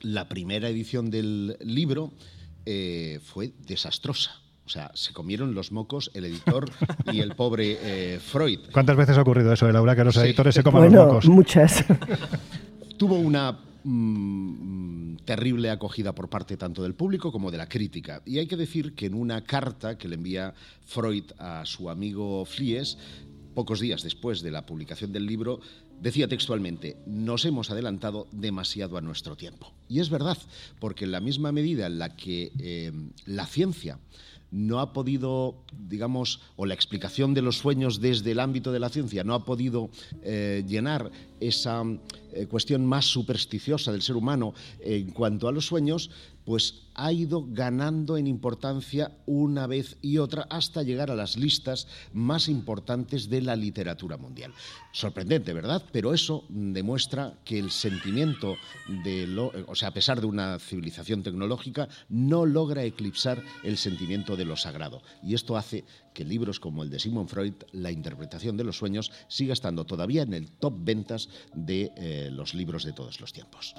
la 0.00 0.28
primera 0.28 0.68
edición 0.68 1.10
del 1.10 1.56
libro 1.60 2.12
eh, 2.66 3.20
fue 3.24 3.52
desastrosa. 3.66 4.42
O 4.68 4.70
sea, 4.70 4.90
se 4.92 5.14
comieron 5.14 5.54
los 5.54 5.72
mocos 5.72 6.10
el 6.12 6.26
editor 6.26 6.70
y 7.10 7.20
el 7.20 7.34
pobre 7.34 7.78
eh, 7.80 8.20
Freud. 8.20 8.60
¿Cuántas 8.70 8.98
veces 8.98 9.16
ha 9.16 9.22
ocurrido 9.22 9.50
eso, 9.50 9.66
Laura, 9.72 9.96
que 9.96 10.04
los 10.04 10.14
editores 10.18 10.54
se 10.54 10.62
coman 10.62 10.92
los 10.92 11.06
mocos? 11.06 11.24
Muchas. 11.26 11.86
Tuvo 12.98 13.14
una 13.14 13.58
mm, 13.82 15.16
terrible 15.24 15.70
acogida 15.70 16.14
por 16.14 16.28
parte 16.28 16.58
tanto 16.58 16.82
del 16.82 16.92
público 16.92 17.32
como 17.32 17.50
de 17.50 17.56
la 17.56 17.66
crítica. 17.66 18.20
Y 18.26 18.40
hay 18.40 18.46
que 18.46 18.58
decir 18.58 18.94
que 18.94 19.06
en 19.06 19.14
una 19.14 19.42
carta 19.42 19.96
que 19.96 20.06
le 20.06 20.16
envía 20.16 20.52
Freud 20.84 21.24
a 21.38 21.64
su 21.64 21.88
amigo 21.88 22.44
Flies, 22.44 22.98
pocos 23.54 23.80
días 23.80 24.02
después 24.02 24.42
de 24.42 24.50
la 24.50 24.66
publicación 24.66 25.14
del 25.14 25.24
libro, 25.24 25.60
decía 25.98 26.28
textualmente, 26.28 26.98
nos 27.06 27.46
hemos 27.46 27.70
adelantado 27.70 28.28
demasiado 28.32 28.98
a 28.98 29.00
nuestro 29.00 29.34
tiempo. 29.34 29.72
Y 29.88 30.00
es 30.00 30.10
verdad, 30.10 30.36
porque 30.78 31.06
en 31.06 31.12
la 31.12 31.20
misma 31.20 31.52
medida 31.52 31.86
en 31.86 31.98
la 31.98 32.14
que 32.14 32.52
eh, 32.58 32.92
la 33.24 33.46
ciencia 33.46 33.98
no 34.50 34.80
ha 34.80 34.92
podido, 34.92 35.56
digamos, 35.72 36.40
o 36.56 36.66
la 36.66 36.74
explicación 36.74 37.34
de 37.34 37.42
los 37.42 37.58
sueños 37.58 38.00
desde 38.00 38.32
el 38.32 38.40
ámbito 38.40 38.72
de 38.72 38.80
la 38.80 38.88
ciencia 38.88 39.24
no 39.24 39.34
ha 39.34 39.44
podido 39.44 39.90
eh, 40.22 40.64
llenar 40.66 41.10
esa 41.40 41.82
eh, 42.32 42.46
cuestión 42.46 42.86
más 42.86 43.04
supersticiosa 43.04 43.92
del 43.92 44.02
ser 44.02 44.16
humano 44.16 44.54
en 44.80 45.10
cuanto 45.10 45.48
a 45.48 45.52
los 45.52 45.66
sueños, 45.66 46.10
pues 46.44 46.87
ha 46.98 47.12
ido 47.12 47.46
ganando 47.48 48.16
en 48.16 48.26
importancia 48.26 49.12
una 49.24 49.66
vez 49.68 49.96
y 50.02 50.18
otra 50.18 50.46
hasta 50.50 50.82
llegar 50.82 51.10
a 51.10 51.14
las 51.14 51.36
listas 51.36 51.86
más 52.12 52.48
importantes 52.48 53.30
de 53.30 53.40
la 53.40 53.54
literatura 53.54 54.16
mundial. 54.16 54.52
Sorprendente, 54.92 55.52
¿verdad? 55.52 55.82
Pero 55.92 56.12
eso 56.12 56.44
demuestra 56.48 57.38
que 57.44 57.58
el 57.58 57.70
sentimiento 57.70 58.56
de 59.04 59.28
lo, 59.28 59.52
o 59.68 59.76
sea, 59.76 59.88
a 59.88 59.94
pesar 59.94 60.20
de 60.20 60.26
una 60.26 60.58
civilización 60.58 61.22
tecnológica, 61.22 61.88
no 62.08 62.44
logra 62.44 62.82
eclipsar 62.82 63.42
el 63.62 63.76
sentimiento 63.76 64.36
de 64.36 64.44
lo 64.44 64.56
sagrado. 64.56 65.00
Y 65.22 65.34
esto 65.34 65.56
hace 65.56 65.84
que 66.12 66.24
libros 66.24 66.58
como 66.58 66.82
el 66.82 66.90
de 66.90 66.98
Sigmund 66.98 67.28
Freud, 67.28 67.54
La 67.70 67.92
interpretación 67.92 68.56
de 68.56 68.64
los 68.64 68.76
sueños, 68.76 69.12
siga 69.28 69.52
estando 69.52 69.86
todavía 69.86 70.22
en 70.22 70.34
el 70.34 70.50
top 70.50 70.74
ventas 70.80 71.28
de 71.54 71.92
eh, 71.96 72.30
los 72.32 72.54
libros 72.54 72.82
de 72.82 72.92
todos 72.92 73.20
los 73.20 73.32
tiempos. 73.32 73.76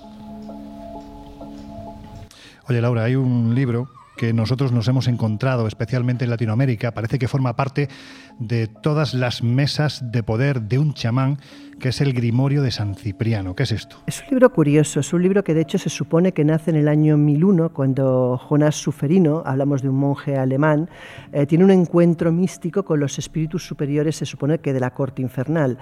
Oye, 2.70 2.82
Laura, 2.82 3.09
hay 3.10 3.16
un 3.16 3.56
libro 3.56 3.90
que 4.18 4.34
nosotros 4.34 4.72
nos 4.72 4.88
hemos 4.88 5.08
encontrado, 5.08 5.66
especialmente 5.66 6.26
en 6.26 6.30
Latinoamérica, 6.30 6.92
parece 6.92 7.18
que 7.18 7.28
forma 7.28 7.56
parte 7.56 7.90
de 8.38 8.68
todas 8.68 9.16
las 9.16 9.42
mesas 9.42 10.12
de 10.12 10.22
poder 10.22 10.62
de 10.62 10.78
un 10.78 10.94
chamán 10.94 11.40
que 11.80 11.90
es 11.90 12.02
el 12.02 12.14
Grimorio 12.14 12.62
de 12.62 12.72
San 12.72 12.96
Cipriano. 12.96 13.56
¿Qué 13.56 13.64
es 13.64 13.72
esto? 13.72 13.98
Es 14.06 14.22
un 14.22 14.28
libro 14.32 14.52
curioso, 14.52 15.00
es 15.00 15.14
un 15.14 15.24
libro 15.24 15.44
que 15.44 15.54
de 15.54 15.62
hecho 15.62 15.78
se 15.78 15.90
supone 15.90 16.34
que 16.34 16.44
nace 16.44 16.72
en 16.72 16.78
el 16.78 16.88
año 16.88 17.18
1001, 17.18 17.74
cuando 17.74 18.38
Jonás 18.38 18.76
Suferino, 18.76 19.42
hablamos 19.46 19.82
de 19.82 19.90
un 19.90 19.96
monje 19.96 20.38
alemán, 20.38 20.90
eh, 21.32 21.46
tiene 21.46 21.64
un 21.64 21.72
encuentro 21.72 22.32
místico 22.32 22.84
con 22.84 23.00
los 23.00 23.18
espíritus 23.18 23.66
superiores, 23.66 24.18
se 24.18 24.26
supone 24.26 24.60
que 24.60 24.74
de 24.74 24.80
la 24.80 24.92
corte 24.92 25.22
infernal. 25.22 25.78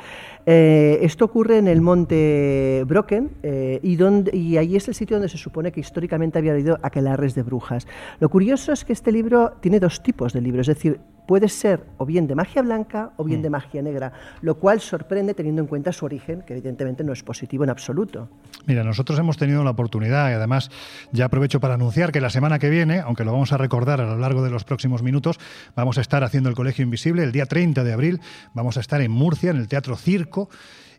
Eh, 0.46 1.00
esto 1.02 1.26
ocurre 1.26 1.58
en 1.58 1.68
el 1.68 1.82
monte 1.82 2.84
Brocken 2.86 3.32
eh, 3.44 3.80
y, 3.82 3.98
y 4.38 4.58
ahí 4.58 4.76
es 4.76 4.88
el 4.88 4.94
sitio 4.94 5.18
donde 5.18 5.30
se 5.30 5.38
supone 5.38 5.72
que 5.72 5.80
históricamente 5.80 6.38
había 6.38 6.54
habido 6.54 6.80
aquelarres 6.84 7.34
de 7.34 7.44
brujas. 7.44 7.88
Lo 8.20 8.30
curioso 8.30 8.72
es 8.72 8.86
que 8.86 8.94
este 8.94 9.12
libro 9.12 9.54
tiene 9.60 9.80
dos 9.80 10.04
tipos 10.04 10.34
de 10.34 10.42
libros, 10.42 10.68
es 10.68 10.76
decir, 10.76 11.00
puede 11.28 11.50
ser 11.50 11.86
o 11.98 12.06
bien 12.06 12.26
de 12.26 12.34
magia 12.34 12.62
blanca 12.64 13.12
o 13.18 13.24
bien 13.24 13.42
de 13.42 13.50
mm. 13.50 13.52
magia 13.52 13.82
negra, 13.82 14.14
lo 14.42 14.56
cual 14.56 14.82
sorprende 14.82 15.34
teniendo 15.34 15.62
en 15.62 15.68
cuenta 15.68 15.92
su 15.92 16.06
origen, 16.06 16.42
que 16.42 16.54
evidentemente 16.54 17.04
no 17.04 17.14
es 17.14 17.22
positivo 17.22 17.64
en 17.64 17.70
absoluto. 17.70 18.30
Mira, 18.66 18.84
nosotros 18.84 19.20
hemos 19.20 19.38
tenido 19.38 19.64
la 19.64 19.72
oportunidad 19.72 20.30
y 20.32 20.34
además 20.34 20.72
ya 21.12 21.26
aprovecho 21.26 21.60
para 21.60 21.76
anunciar 21.76 22.12
que 22.12 22.22
la 22.22 22.30
semana 22.30 22.58
que 22.58 22.70
viene, 22.70 23.00
aunque 23.00 23.26
lo 23.26 23.34
vamos 23.34 23.52
a 23.52 23.58
recordar 23.58 24.02
a 24.02 24.06
lo 24.06 24.18
largo 24.18 24.42
de 24.42 24.50
los 24.50 24.64
próximos 24.64 25.04
minutos, 25.04 25.38
vamos 25.76 25.98
a 25.98 26.02
estar 26.02 26.24
haciendo 26.24 26.50
el 26.50 26.56
Colegio 26.56 26.84
Invisible 26.84 27.24
el 27.24 27.32
día 27.32 27.46
30 27.46 27.84
de 27.84 27.94
abril, 27.94 28.22
vamos 28.54 28.78
a 28.78 28.80
estar 28.80 29.02
en 29.02 29.12
Murcia, 29.12 29.52
en 29.52 29.58
el 29.58 29.68
Teatro 29.68 29.96
Circo 29.98 30.50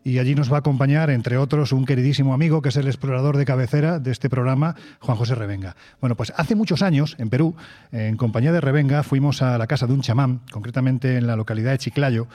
y 0.03 0.19
allí 0.19 0.35
nos 0.35 0.51
va 0.51 0.57
a 0.57 0.59
acompañar, 0.59 1.09
entre 1.09 1.37
otros, 1.37 1.71
un 1.71 1.85
queridísimo 1.85 2.33
amigo 2.33 2.61
que 2.61 2.69
es 2.69 2.77
el 2.77 2.87
explorador 2.87 3.37
de 3.37 3.45
cabecera 3.45 3.99
de 3.99 4.11
este 4.11 4.29
programa, 4.29 4.75
Juan 4.99 5.17
José 5.17 5.35
Revenga. 5.35 5.75
Bueno, 6.01 6.15
pues 6.15 6.33
hace 6.35 6.55
muchos 6.55 6.81
años, 6.81 7.15
en 7.19 7.29
Perú, 7.29 7.55
en 7.91 8.17
compañía 8.17 8.51
de 8.51 8.61
Revenga, 8.61 9.03
fuimos 9.03 9.41
a 9.41 9.57
la 9.57 9.67
casa 9.67 9.87
de 9.87 9.93
un 9.93 10.01
chamán, 10.01 10.41
concretamente 10.51 11.17
en 11.17 11.27
la 11.27 11.35
localidad 11.35 11.71
de 11.71 11.77
Chiclayo, 11.77 12.27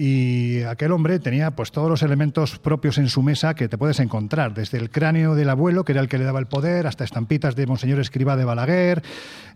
y 0.00 0.62
aquel 0.62 0.92
hombre 0.92 1.18
tenía 1.18 1.50
pues 1.50 1.72
todos 1.72 1.90
los 1.90 2.04
elementos 2.04 2.60
propios 2.60 2.98
en 2.98 3.08
su 3.08 3.20
mesa 3.20 3.54
que 3.54 3.68
te 3.68 3.76
puedes 3.76 3.98
encontrar, 3.98 4.54
desde 4.54 4.78
el 4.78 4.90
cráneo 4.90 5.34
del 5.34 5.50
abuelo, 5.50 5.84
que 5.84 5.90
era 5.90 6.00
el 6.00 6.08
que 6.08 6.18
le 6.18 6.24
daba 6.24 6.38
el 6.38 6.46
poder, 6.46 6.86
hasta 6.86 7.02
estampitas 7.02 7.56
de 7.56 7.66
Monseñor 7.66 7.98
Escriba 7.98 8.36
de 8.36 8.44
Balaguer, 8.44 9.02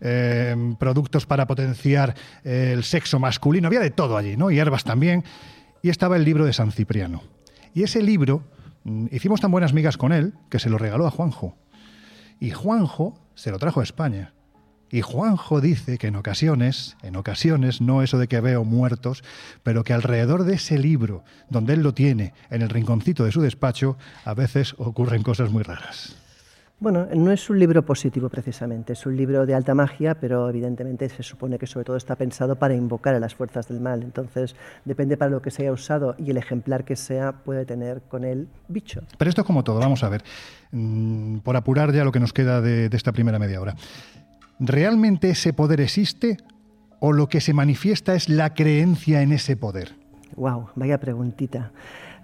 eh, 0.01 0.75
productos 0.77 1.25
para 1.25 1.47
potenciar 1.47 2.13
el 2.43 2.83
sexo 2.83 3.19
masculino, 3.19 3.67
había 3.67 3.79
de 3.79 3.91
todo 3.91 4.17
allí, 4.17 4.35
¿no? 4.35 4.51
Hierbas 4.51 4.83
también. 4.83 5.23
Y 5.81 5.87
estaba 5.87 6.17
el 6.17 6.25
libro 6.25 6.45
de 6.45 6.51
San 6.51 6.73
Cipriano. 6.73 7.32
Y 7.73 7.83
ese 7.83 8.01
libro, 8.01 8.43
mm, 8.83 9.07
hicimos 9.11 9.41
tan 9.41 9.51
buenas 9.51 9.73
migas 9.73 9.97
con 9.97 10.13
él 10.13 10.33
que 10.49 10.59
se 10.59 10.69
lo 10.69 10.77
regaló 10.77 11.07
a 11.07 11.11
Juanjo. 11.11 11.55
Y 12.39 12.51
Juanjo 12.51 13.19
se 13.35 13.51
lo 13.51 13.59
trajo 13.59 13.79
a 13.79 13.83
España. 13.83 14.33
Y 14.91 15.01
Juanjo 15.01 15.59
dice 15.59 15.97
que 15.97 16.07
en 16.07 16.15
ocasiones, 16.15 16.97
en 17.01 17.15
ocasiones, 17.15 17.81
no 17.81 18.03
eso 18.03 18.19
de 18.19 18.27
que 18.27 18.41
veo 18.41 18.63
muertos, 18.63 19.23
pero 19.63 19.83
que 19.83 19.93
alrededor 19.93 20.43
de 20.43 20.55
ese 20.55 20.77
libro, 20.77 21.23
donde 21.49 21.73
él 21.73 21.81
lo 21.81 21.95
tiene, 21.95 22.33
en 22.51 22.61
el 22.61 22.69
rinconcito 22.69 23.25
de 23.25 23.31
su 23.31 23.41
despacho, 23.41 23.97
a 24.23 24.35
veces 24.35 24.75
ocurren 24.77 25.23
cosas 25.23 25.49
muy 25.49 25.63
raras. 25.63 26.15
Bueno, 26.83 27.07
no 27.15 27.31
es 27.31 27.49
un 27.49 27.59
libro 27.59 27.85
positivo 27.85 28.27
precisamente, 28.27 28.91
es 28.91 29.05
un 29.05 29.15
libro 29.15 29.45
de 29.45 29.55
alta 29.55 29.73
magia, 29.73 30.15
pero 30.15 30.49
evidentemente 30.49 31.07
se 31.07 31.23
supone 31.23 31.57
que 31.57 31.65
sobre 31.65 31.85
todo 31.85 31.95
está 31.95 32.17
pensado 32.17 32.57
para 32.57 32.75
invocar 32.75 33.15
a 33.15 33.21
las 33.21 33.35
fuerzas 33.35 33.69
del 33.69 33.79
mal. 33.79 34.03
Entonces, 34.03 34.53
depende 34.83 35.15
para 35.15 35.31
lo 35.31 35.41
que 35.41 35.49
se 35.49 35.61
haya 35.61 35.71
usado 35.71 36.13
y 36.17 36.29
el 36.29 36.35
ejemplar 36.35 36.83
que 36.83 36.97
sea 36.97 37.31
puede 37.31 37.63
tener 37.63 38.01
con 38.01 38.25
él 38.25 38.49
bicho. 38.67 39.01
Pero 39.17 39.29
esto 39.29 39.39
es 39.39 39.47
como 39.47 39.63
todo, 39.63 39.79
vamos 39.79 40.03
a 40.03 40.09
ver, 40.09 40.25
mm, 40.73 41.37
por 41.37 41.55
apurar 41.55 41.93
ya 41.93 42.03
lo 42.03 42.11
que 42.11 42.19
nos 42.19 42.33
queda 42.33 42.59
de, 42.59 42.89
de 42.89 42.97
esta 42.97 43.13
primera 43.13 43.39
media 43.39 43.61
hora. 43.61 43.75
¿Realmente 44.59 45.29
ese 45.29 45.53
poder 45.53 45.79
existe 45.79 46.35
o 46.99 47.13
lo 47.13 47.29
que 47.29 47.39
se 47.39 47.53
manifiesta 47.53 48.13
es 48.13 48.27
la 48.27 48.53
creencia 48.53 49.21
en 49.21 49.31
ese 49.31 49.55
poder? 49.55 49.95
Wow, 50.35 50.67
vaya 50.75 50.99
preguntita. 50.99 51.71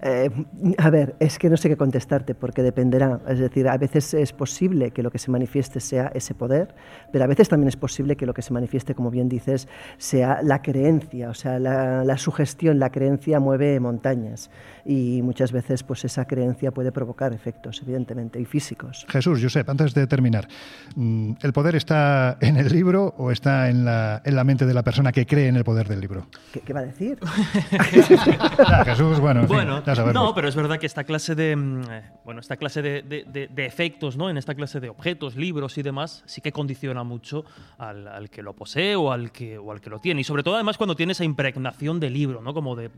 Eh, 0.02 0.30
a 0.78 0.90
ver, 0.90 1.16
es 1.20 1.38
que 1.38 1.50
no 1.50 1.58
sé 1.58 1.68
qué 1.68 1.76
contestarte 1.76 2.34
porque 2.34 2.64
dependerá. 2.64 3.20
Es 3.28 3.40
decir, 3.40 3.68
a 3.68 3.78
veces 3.78 4.14
es 4.14 4.32
posible 4.32 4.92
que 4.92 5.04
lo 5.04 5.12
que 5.12 5.20
se 5.20 5.30
manifieste 5.30 5.80
sea 5.80 6.12
ese 6.14 6.34
poder, 6.34 6.74
pero 7.12 7.26
a 7.26 7.28
veces 7.28 7.50
también 7.50 7.68
es 7.68 7.76
posible 7.76 8.16
que 8.16 8.26
lo 8.26 8.34
que 8.34 8.42
se 8.42 8.54
manifieste, 8.54 8.96
como 8.96 9.12
bien 9.12 9.28
dices, 9.28 9.68
sea 9.98 10.42
la 10.42 10.62
creencia. 10.62 11.30
O 11.30 11.34
sea, 11.34 11.60
la, 11.60 12.18
sugestión, 12.18 12.80
la 12.80 12.92
creencia 12.92 13.40
mueve 13.40 13.80
montañas 13.80 14.50
y 14.90 15.22
muchas 15.22 15.52
veces 15.52 15.84
pues 15.84 16.04
esa 16.04 16.26
creencia 16.26 16.72
puede 16.72 16.92
provocar 16.92 17.32
efectos, 17.32 17.80
evidentemente, 17.84 18.42
y 18.42 18.46
físicos. 18.46 19.06
Jesús, 19.08 19.40
Josep, 19.40 19.70
antes 19.70 19.94
de 19.94 20.08
terminar, 20.08 20.48
mm, 20.96 21.34
¿el 21.44 21.54
poder 21.54 21.76
está 21.76 22.40
en 22.42 22.58
el 22.58 22.70
libro 22.70 23.14
o 23.20 23.30
está 23.30 23.70
en 23.70 23.86
la, 23.86 24.24
en 24.26 24.36
la 24.36 24.44
mente 24.44 24.66
de 24.66 24.74
la 24.74 24.82
persona 24.82 25.12
que 25.12 25.28
cree 25.28 25.48
en 25.48 25.58
el 25.58 25.64
poder 25.64 25.88
del 25.88 26.02
libro? 26.02 26.26
¿Qué, 26.66 26.74
va 26.74 26.80
a 26.80 26.86
decir? 26.86 27.20
Jesús, 28.86 29.20
bueno, 29.20 29.46
bueno 29.46 29.84
no, 30.12 30.34
pero 30.34 30.48
es 30.48 30.56
verdad 30.56 30.80
que 30.80 30.88
esta 30.88 31.04
clase 31.04 31.36
de, 31.36 31.56
mm, 31.56 31.82
eh, 31.92 32.12
bueno, 32.26 32.42
esta 32.42 32.58
clase 32.58 32.82
de, 32.82 33.50
efectos, 33.58 34.18
¿no? 34.18 34.28
En 34.28 34.38
esta 34.38 34.56
clase 34.56 34.80
de 34.80 34.90
objetos, 34.90 35.36
libros 35.36 35.78
y 35.78 35.84
demás, 35.84 36.24
sí 36.26 36.42
que 36.42 36.52
condiciona 36.52 37.04
mucho 37.04 37.46
al, 37.78 38.30
que 38.32 38.42
lo 38.42 38.54
posee 38.54 38.96
o 38.96 39.12
al 39.12 39.32
que, 39.32 39.60
o 39.60 39.72
al 39.72 39.82
que 39.82 39.92
lo 39.92 40.00
tiene. 40.00 40.22
Y 40.22 40.24
sobre 40.24 40.42
todo, 40.42 40.56
además, 40.56 40.78
cuando 40.78 40.96
tiene 40.96 41.12
esa 41.12 41.26
impregnación 41.26 42.00
de 42.00 42.10
libro, 42.10 42.42
¿no? 42.42 42.56
Como 42.56 42.76
de, 42.76 42.90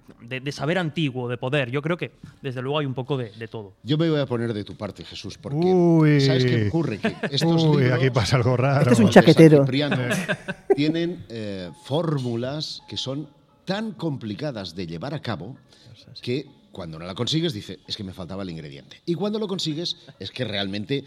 saber 0.53 0.77
antiguo, 0.77 1.27
de 1.27 1.37
poder. 1.37 1.69
Yo 1.69 1.80
creo 1.81 1.97
que, 1.97 2.11
desde 2.41 2.61
luego, 2.61 2.79
hay 2.79 2.85
un 2.85 2.93
poco 2.93 3.17
de, 3.17 3.29
todo. 3.47 3.73
Yo 3.83 3.97
me 3.97 4.09
voy 4.09 4.19
a 4.19 4.25
poner 4.25 4.53
de 4.53 4.63
tu 4.63 4.75
parte, 4.75 5.03
Jesús, 5.03 5.37
porque 5.37 6.21
¿sabes 6.25 6.45
qué 6.45 6.67
ocurre? 6.67 6.99
Que 6.99 7.15
estos 7.31 7.63
Uy, 7.63 7.85
aquí 7.85 8.09
pasa 8.09 8.37
algo 8.37 8.57
raro. 8.57 8.81
Este 8.81 8.93
es 8.93 8.99
un 8.99 9.09
chaquetero. 9.09 9.65
tienen 10.75 11.25
eh, 11.29 11.69
fórmulas 11.83 12.81
que 12.87 12.97
son 12.97 13.27
tan 13.65 13.93
complicadas 13.93 14.75
de 14.75 14.87
llevar 14.87 15.13
a 15.13 15.21
cabo 15.21 15.57
que 16.21 16.47
cuando 16.71 16.97
no 16.97 17.05
la 17.05 17.15
consigues, 17.15 17.53
dice, 17.53 17.79
es 17.87 17.97
que 17.97 18.03
me 18.03 18.13
faltaba 18.13 18.43
el 18.43 18.49
ingrediente. 18.49 19.01
Y 19.05 19.15
cuando 19.15 19.39
lo 19.39 19.47
consigues, 19.47 19.97
es 20.19 20.31
que 20.31 20.45
realmente 20.45 21.03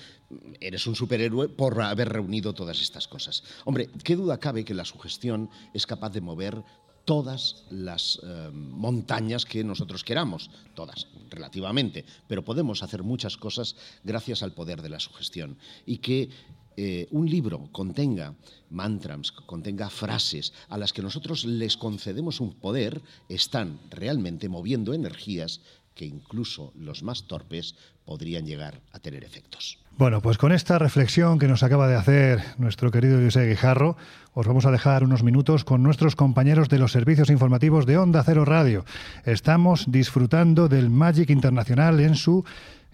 eres 0.60 0.86
un 0.86 0.94
superhéroe 0.94 1.48
por 1.48 1.80
haber 1.80 2.10
reunido 2.10 2.52
todas 2.52 2.80
estas 2.80 3.08
cosas. 3.08 3.42
Hombre, 3.64 3.88
qué 4.02 4.14
duda 4.16 4.38
cabe 4.38 4.64
que 4.64 4.74
la 4.74 4.84
sugestión 4.84 5.48
es 5.72 5.86
capaz 5.86 6.10
de 6.10 6.20
mover 6.20 6.62
todas 7.04 7.64
las 7.70 8.18
eh, 8.22 8.50
montañas 8.52 9.44
que 9.44 9.62
nosotros 9.64 10.04
queramos, 10.04 10.50
todas, 10.74 11.06
relativamente, 11.30 12.04
pero 12.26 12.44
podemos 12.44 12.82
hacer 12.82 13.02
muchas 13.02 13.36
cosas 13.36 13.76
gracias 14.02 14.42
al 14.42 14.52
poder 14.52 14.82
de 14.82 14.88
la 14.88 15.00
sugestión. 15.00 15.58
Y 15.86 15.98
que 15.98 16.30
eh, 16.76 17.06
un 17.10 17.30
libro 17.30 17.68
contenga 17.70 18.34
mantras, 18.70 19.30
contenga 19.30 19.90
frases 19.90 20.52
a 20.68 20.78
las 20.78 20.92
que 20.92 21.02
nosotros 21.02 21.44
les 21.44 21.76
concedemos 21.76 22.40
un 22.40 22.54
poder, 22.54 23.02
están 23.28 23.78
realmente 23.90 24.48
moviendo 24.48 24.92
energías 24.92 25.60
que 25.94 26.06
incluso 26.06 26.72
los 26.74 27.02
más 27.02 27.28
torpes 27.28 27.76
podrían 28.04 28.46
llegar 28.46 28.82
a 28.90 28.98
tener 28.98 29.22
efectos. 29.22 29.78
Bueno, 29.96 30.20
pues 30.20 30.38
con 30.38 30.50
esta 30.50 30.78
reflexión 30.78 31.38
que 31.38 31.46
nos 31.46 31.62
acaba 31.62 31.86
de 31.86 31.94
hacer 31.94 32.42
nuestro 32.58 32.90
querido 32.90 33.22
José 33.22 33.46
Guijarro, 33.48 33.96
os 34.32 34.44
vamos 34.44 34.66
a 34.66 34.72
dejar 34.72 35.04
unos 35.04 35.22
minutos 35.22 35.64
con 35.64 35.84
nuestros 35.84 36.16
compañeros 36.16 36.68
de 36.68 36.80
los 36.80 36.90
servicios 36.90 37.30
informativos 37.30 37.86
de 37.86 37.98
Onda 37.98 38.24
Cero 38.24 38.44
Radio. 38.44 38.84
Estamos 39.24 39.84
disfrutando 39.88 40.68
del 40.68 40.90
Magic 40.90 41.30
Internacional 41.30 42.00
en 42.00 42.16
su 42.16 42.44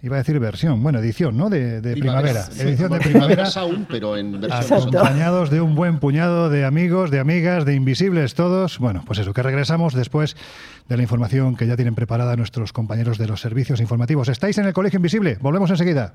Iba 0.03 0.17
a 0.17 0.19
decir 0.21 0.39
versión, 0.39 0.83
bueno, 0.83 0.99
edición, 0.99 1.37
¿no? 1.37 1.51
De, 1.51 1.83
primavera. 1.93 2.47
Edición 2.59 2.91
de 2.91 3.01
primavera. 3.01 3.47
aún, 3.57 3.87
pero 3.89 4.17
en 4.17 4.41
versión 4.41 4.79
Acompañados 4.79 5.51
de 5.51 5.61
un 5.61 5.75
buen 5.75 5.99
puñado 5.99 6.49
de 6.49 6.65
amigos, 6.65 7.11
de 7.11 7.21
amigas, 7.21 7.67
de 7.67 7.75
invisibles 7.75 8.35
todos. 8.35 8.79
Bueno, 8.79 9.03
pues 9.07 9.19
eso, 9.19 9.35
que 9.35 9.43
regresamos 9.43 9.93
después 9.93 10.37
de 10.89 10.97
la 10.97 11.03
información 11.03 11.55
que 11.55 11.67
ya 11.67 11.77
tienen 11.77 11.95
preparada 11.95 12.35
nuestros 12.37 12.73
compañeros 12.73 13.19
de 13.19 13.27
los 13.27 13.43
servicios 13.43 13.79
informativos. 13.81 14.31
¿Estáis 14.31 14.57
en 14.57 14.65
el 14.65 14.73
Colegio 14.73 14.97
Invisible? 14.97 15.37
Volvemos 15.43 15.69
enseguida. 15.69 16.15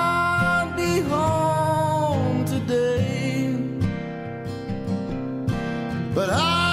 But 6.13 6.29
I 6.29 6.70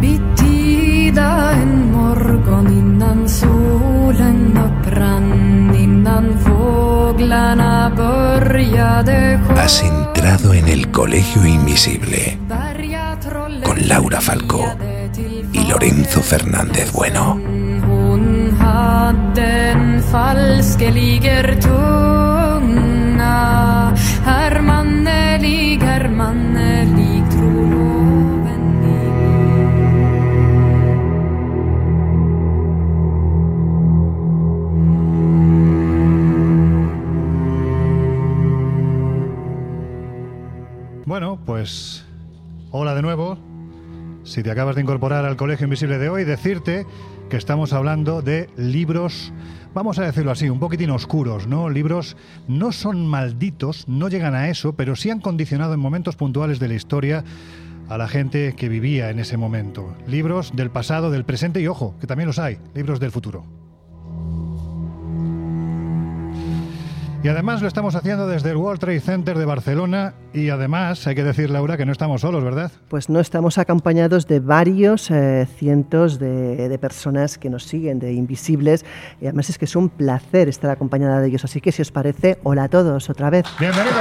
Bittida 0.00 1.52
en 1.52 1.92
morgon 1.92 2.66
innan 2.72 3.28
solen 3.28 4.58
upprann, 4.58 5.74
innan 5.76 6.38
fåglarna 6.38 7.92
började 7.96 9.40
Has 9.56 9.82
entrado 9.82 10.54
en 10.54 10.68
el 10.68 10.90
colegio 10.90 11.46
invisible 11.46 12.38
con 13.64 13.88
Laura 13.88 14.20
Falcó 14.20 14.64
y 15.52 15.66
Lorenzo 15.66 16.20
Fernández 16.22 16.92
Bueno. 16.92 17.63
Bueno, 41.06 41.38
pues 41.46 42.04
hola 42.72 42.94
de 42.94 43.02
nuevo. 43.02 43.38
Si 44.24 44.42
te 44.42 44.50
acabas 44.50 44.74
de 44.74 44.82
incorporar 44.82 45.24
al 45.24 45.36
Colegio 45.36 45.64
Invisible 45.64 45.98
de 45.98 46.08
hoy, 46.08 46.24
decirte 46.24 46.86
estamos 47.36 47.72
hablando 47.72 48.22
de 48.22 48.48
libros, 48.56 49.32
vamos 49.74 49.98
a 49.98 50.04
decirlo 50.04 50.30
así, 50.30 50.48
un 50.48 50.60
poquitín 50.60 50.90
oscuros, 50.90 51.46
¿no? 51.46 51.68
Libros 51.68 52.16
no 52.48 52.72
son 52.72 53.06
malditos, 53.06 53.88
no 53.88 54.08
llegan 54.08 54.34
a 54.34 54.48
eso, 54.48 54.74
pero 54.74 54.96
sí 54.96 55.10
han 55.10 55.20
condicionado 55.20 55.74
en 55.74 55.80
momentos 55.80 56.16
puntuales 56.16 56.58
de 56.58 56.68
la 56.68 56.74
historia 56.74 57.24
a 57.88 57.98
la 57.98 58.08
gente 58.08 58.54
que 58.56 58.68
vivía 58.68 59.10
en 59.10 59.18
ese 59.18 59.36
momento. 59.36 59.94
Libros 60.06 60.52
del 60.54 60.70
pasado, 60.70 61.10
del 61.10 61.24
presente 61.24 61.60
y 61.60 61.66
ojo, 61.66 61.94
que 62.00 62.06
también 62.06 62.26
los 62.26 62.38
hay, 62.38 62.58
libros 62.74 63.00
del 63.00 63.10
futuro. 63.10 63.44
Y 67.24 67.28
además 67.28 67.62
lo 67.62 67.68
estamos 67.68 67.94
haciendo 67.94 68.26
desde 68.26 68.50
el 68.50 68.58
World 68.58 68.80
Trade 68.80 69.00
Center 69.00 69.38
de 69.38 69.46
Barcelona 69.46 70.12
y 70.34 70.50
además 70.50 71.06
hay 71.06 71.14
que 71.14 71.24
decir, 71.24 71.48
Laura, 71.48 71.78
que 71.78 71.86
no 71.86 71.92
estamos 71.92 72.20
solos, 72.20 72.44
¿verdad? 72.44 72.70
Pues 72.88 73.08
no, 73.08 73.18
estamos 73.18 73.56
acompañados 73.56 74.28
de 74.28 74.40
varios 74.40 75.10
eh, 75.10 75.48
cientos 75.56 76.18
de, 76.18 76.68
de, 76.68 76.78
personas 76.78 77.38
que 77.38 77.48
nos 77.48 77.64
siguen, 77.64 77.98
de 77.98 78.12
invisibles, 78.12 78.84
y 79.22 79.24
además 79.24 79.48
es 79.48 79.56
que 79.56 79.64
es 79.64 79.74
un 79.74 79.88
placer 79.88 80.50
estar 80.50 80.70
acompañada 80.70 81.22
de 81.22 81.28
ellos. 81.28 81.46
Así 81.46 81.62
que 81.62 81.72
si 81.72 81.80
os 81.80 81.90
parece, 81.90 82.38
hola 82.42 82.64
a 82.64 82.68
todos 82.68 83.08
otra 83.08 83.30
vez. 83.30 83.46
Bienvenidos 83.58 83.96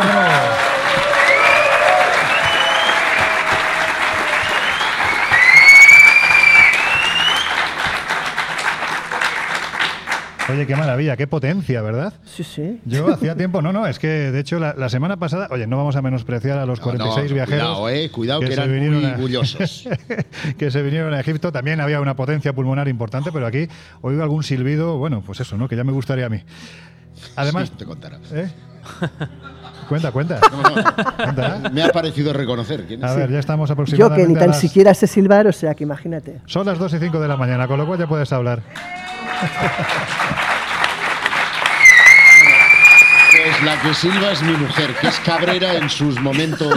Oye, 10.50 10.68
qué 10.68 10.76
maravilla, 10.76 11.16
qué 11.16 11.26
potencia, 11.26 11.82
¿verdad? 11.82 12.14
Sí, 12.26 12.44
sí. 12.44 12.82
Yo 12.86 13.08
hacía 13.08 13.36
tiempo, 13.36 13.62
no, 13.62 13.72
no, 13.72 13.88
es 13.88 13.98
que 13.98 14.08
de 14.08 14.40
hecho 14.40 14.60
la, 14.60 14.90
semana 14.90 15.18
pasada, 15.18 15.48
oye, 15.52 15.68
no 15.68 15.78
vamos 15.78 15.96
a 15.96 16.02
menospreciar 16.02 16.58
a 16.58 16.66
los 16.66 16.82
46 16.82 17.32
viajeros. 17.32 17.80
Cuidado, 17.80 17.90
eh, 17.90 18.12
cuidado, 18.12 18.40
que, 18.42 18.52
eran 18.52 18.70
muy 18.70 19.06
orgullosos. 19.06 19.88
que 20.58 20.72
se 20.72 20.82
vinieron 20.82 21.14
a 21.14 21.20
Egipto, 21.20 21.52
también 21.52 21.80
había 21.80 22.02
una 22.02 22.16
potencia 22.16 22.52
pulmonar 22.54 22.90
importante, 22.90 23.32
pero 23.32 23.48
aquí 23.48 23.68
oigo 24.02 24.22
algún 24.22 24.44
silbido, 24.44 24.98
bueno, 24.98 25.24
pues 25.26 25.40
eso, 25.40 25.58
¿no? 25.58 25.70
Que 25.70 25.78
ya 25.78 25.86
me 25.86 25.94
gustaría 25.94 26.26
a 26.26 26.30
mí. 26.30 26.42
Además. 27.38 27.70
Sí, 27.70 27.76
te 27.78 27.86
contará. 27.86 28.20
¿eh? 28.34 28.52
Cuenta, 29.88 30.12
cuenta. 30.12 30.40
Me 31.72 31.84
ha 31.84 31.90
parecido 31.90 32.34
reconocer. 32.34 32.86
¿quién 32.86 33.04
es? 33.04 33.10
A 33.10 33.16
ver, 33.16 33.30
ya 33.30 33.40
estamos 33.40 33.70
aproximadamente. 33.70 34.22
Yo 34.22 34.28
que 34.28 34.34
ni 34.34 34.40
tan 34.40 34.54
siquiera 34.54 34.94
sé 34.94 35.08
silbar, 35.08 35.46
o 35.46 35.52
sea 35.52 35.76
que 35.76 35.84
imagínate. 35.84 36.40
Son 36.46 36.66
las 36.66 36.80
2 36.80 36.94
y 36.94 37.00
5 37.00 37.20
de 37.20 37.28
la 37.28 37.36
mañana, 37.36 37.68
con 37.68 37.78
lo 37.78 37.86
cual 37.86 38.00
ya 38.00 38.08
puedes 38.08 38.32
hablar. 38.32 38.64
Obrigado. 39.24 40.44
la 43.66 43.82
que 43.82 43.94
silba 43.94 44.32
es 44.32 44.42
mi 44.42 44.52
mujer, 44.54 44.94
que 45.00 45.08
es 45.08 45.20
cabrera 45.20 45.78
en 45.78 45.90
sus 45.90 46.20
momentos, 46.20 46.74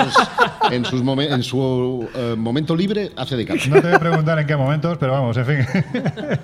en, 0.70 0.84
sus 0.84 1.00
en 1.00 1.42
su 1.42 2.08
eh, 2.14 2.34
momento 2.36 2.76
libre, 2.76 3.10
hace 3.16 3.36
de 3.36 3.44
cabrera. 3.44 3.68
No 3.68 3.80
te 3.80 3.88
voy 3.88 3.96
a 3.96 3.98
preguntar 3.98 4.38
en 4.38 4.46
qué 4.46 4.56
momentos, 4.56 4.96
pero 4.98 5.12
vamos, 5.12 5.36
en 5.36 5.46
fin. 5.46 5.66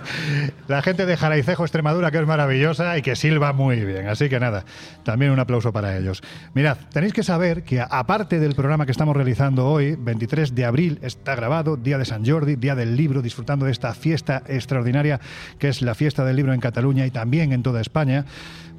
La 0.68 0.83
gente 0.83 1.07
de 1.07 1.16
Jaraicejo, 1.16 1.64
Extremadura, 1.64 2.11
que 2.11 2.18
es 2.18 2.26
maravillosa 2.26 2.98
y 2.98 3.02
que 3.02 3.14
silba 3.14 3.52
muy 3.52 3.85
bien. 3.85 4.09
Así 4.09 4.28
que 4.28 4.40
nada, 4.40 4.64
también 5.05 5.31
un 5.31 5.38
aplauso 5.38 5.72
para 5.72 5.96
ellos. 5.96 6.22
Mirad, 6.55 6.76
tenéis 6.92 7.12
que 7.12 7.22
saber 7.22 7.62
que 7.62 7.81
aparte 7.81 8.40
del 8.40 8.55
programa 8.55 8.85
que 8.85 8.92
estamos 8.92 9.14
realizando 9.14 9.68
hoy, 9.68 9.96
23 9.96 10.55
de 10.55 10.64
abril, 10.64 10.98
está 11.02 11.37
grabado, 11.37 11.76
Día 11.76 11.98
de 11.98 12.05
San 12.05 12.26
Jordi, 12.26 12.57
Día 12.57 12.74
del 12.74 12.96
Libro, 12.96 13.22
disfrutando 13.22 13.66
de 13.66 13.72
esta 13.72 13.94
fiesta 13.94 14.42
extraordinaria 14.48 15.20
que 15.59 15.68
es 15.68 15.83
la 15.83 15.94
fiesta 15.94 16.24
del 16.24 16.37
libro 16.37 16.52
en 16.52 16.61
Cataluña 16.61 17.07
y 17.07 17.11
también 17.11 17.52
en 17.52 17.62
toda 17.62 17.81
España. 17.81 18.24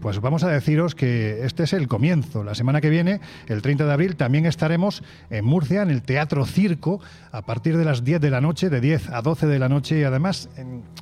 Pues 0.03 0.19
vamos 0.19 0.43
a 0.43 0.49
deciros 0.49 0.95
que 0.95 1.45
este 1.53 1.63
es 1.65 1.73
el 1.73 1.87
comienzo. 1.87 2.43
La 2.43 2.55
semana 2.55 2.81
que 2.81 2.89
viene, 2.89 3.21
el 3.45 3.61
30 3.61 3.85
de 3.85 3.93
abril, 3.93 4.15
también 4.15 4.47
estaremos 4.47 5.03
en 5.29 5.45
Murcia, 5.45 5.83
en 5.83 5.91
el 5.91 6.01
Teatro 6.01 6.47
Circo, 6.47 6.99
a 7.31 7.43
partir 7.43 7.77
de 7.77 7.85
las 7.85 8.03
10 8.03 8.21
de 8.21 8.31
la 8.31 8.41
noche, 8.41 8.71
de 8.71 8.81
10 8.81 9.09
a 9.09 9.21
12 9.21 9.45
de 9.45 9.59
la 9.59 9.69
noche. 9.69 9.99
Y 9.99 10.03
además 10.03 10.49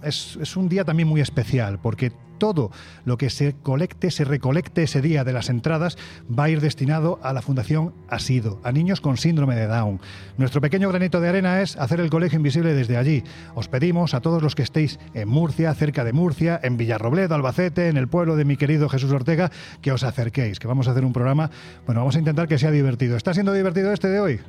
es, 0.04 0.38
es 0.42 0.58
un 0.58 0.68
día 0.68 0.84
también 0.84 1.08
muy 1.08 1.22
especial, 1.22 1.80
porque 1.80 2.12
todo 2.42 2.72
lo 3.06 3.20
que 3.20 3.30
se 3.30 3.54
colecte, 3.54 4.10
se 4.10 4.26
recolecte 4.26 4.82
ese 4.82 5.00
día 5.00 5.24
de 5.24 5.32
las 5.32 5.48
entradas, 5.48 5.96
va 6.28 6.46
a 6.46 6.50
ir 6.50 6.60
destinado 6.60 7.20
a 7.22 7.34
la 7.34 7.44
Fundación 7.44 7.94
Asido, 8.10 8.60
a 8.64 8.72
niños 8.72 9.00
con 9.00 9.18
síndrome 9.18 9.56
de 9.56 9.68
Down. 9.68 10.02
Nuestro 10.40 10.60
pequeño 10.60 10.90
granito 10.90 11.22
de 11.22 11.30
arena 11.30 11.62
es 11.62 11.78
hacer 11.78 12.00
el 12.00 12.10
colegio 12.10 12.38
invisible 12.38 12.74
desde 12.74 12.98
allí. 12.98 13.24
Os 13.54 13.68
pedimos 13.68 14.16
a 14.16 14.22
todos 14.22 14.42
los 14.42 14.56
que 14.56 14.64
estéis 14.64 14.98
en 15.14 15.28
Murcia, 15.28 15.72
cerca 15.76 16.04
de 16.04 16.14
Murcia, 16.14 16.60
en 16.64 16.78
Villarrobledo, 16.78 17.36
Albacete, 17.36 17.90
en 17.90 17.98
el 17.98 18.08
pueblo 18.08 18.36
de 18.36 18.44
mi 18.44 18.58
querido 18.58 18.90
Jesús 18.90 19.12
Ortega, 19.12 19.52
que 19.84 19.92
os 19.92 20.02
acerquéis, 20.02 20.58
que 20.58 20.68
vamos 20.68 20.88
a 20.88 20.92
hacer 20.92 21.06
un 21.06 21.14
programa, 21.14 21.52
bueno, 21.86 22.02
vamos 22.02 22.16
a 22.16 22.20
intentar 22.20 22.48
que 22.48 22.58
sea 22.58 22.72
divertido. 22.72 23.18
¿Está 23.18 23.36
siendo 23.36 23.54
divertido 23.54 23.94
este 23.94 24.08
de 24.08 24.20
hoy? 24.20 24.40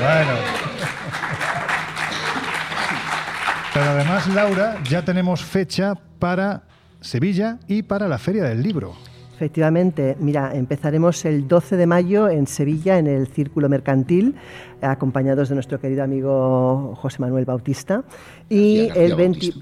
Bueno. 0.00 0.32
Pero 3.74 3.86
además, 3.86 4.26
Laura, 4.28 4.78
ya 4.84 5.04
tenemos 5.04 5.44
fecha 5.44 5.94
para 6.18 6.62
Sevilla 7.02 7.58
y 7.68 7.82
para 7.82 8.08
la 8.08 8.18
Feria 8.18 8.44
del 8.44 8.62
Libro. 8.62 8.94
Efectivamente, 9.34 10.16
mira, 10.20 10.54
empezaremos 10.54 11.24
el 11.24 11.48
12 11.48 11.76
de 11.76 11.86
mayo 11.86 12.28
en 12.28 12.46
Sevilla, 12.46 12.98
en 12.98 13.08
el 13.08 13.26
Círculo 13.26 13.68
Mercantil, 13.68 14.36
acompañados 14.82 15.48
de 15.48 15.54
nuestro 15.54 15.80
querido 15.80 16.02
amigo 16.02 16.94
José 16.96 17.18
Manuel 17.20 17.44
Bautista. 17.44 18.04
Y 18.48 18.88
el 18.94 19.14
20, 19.14 19.52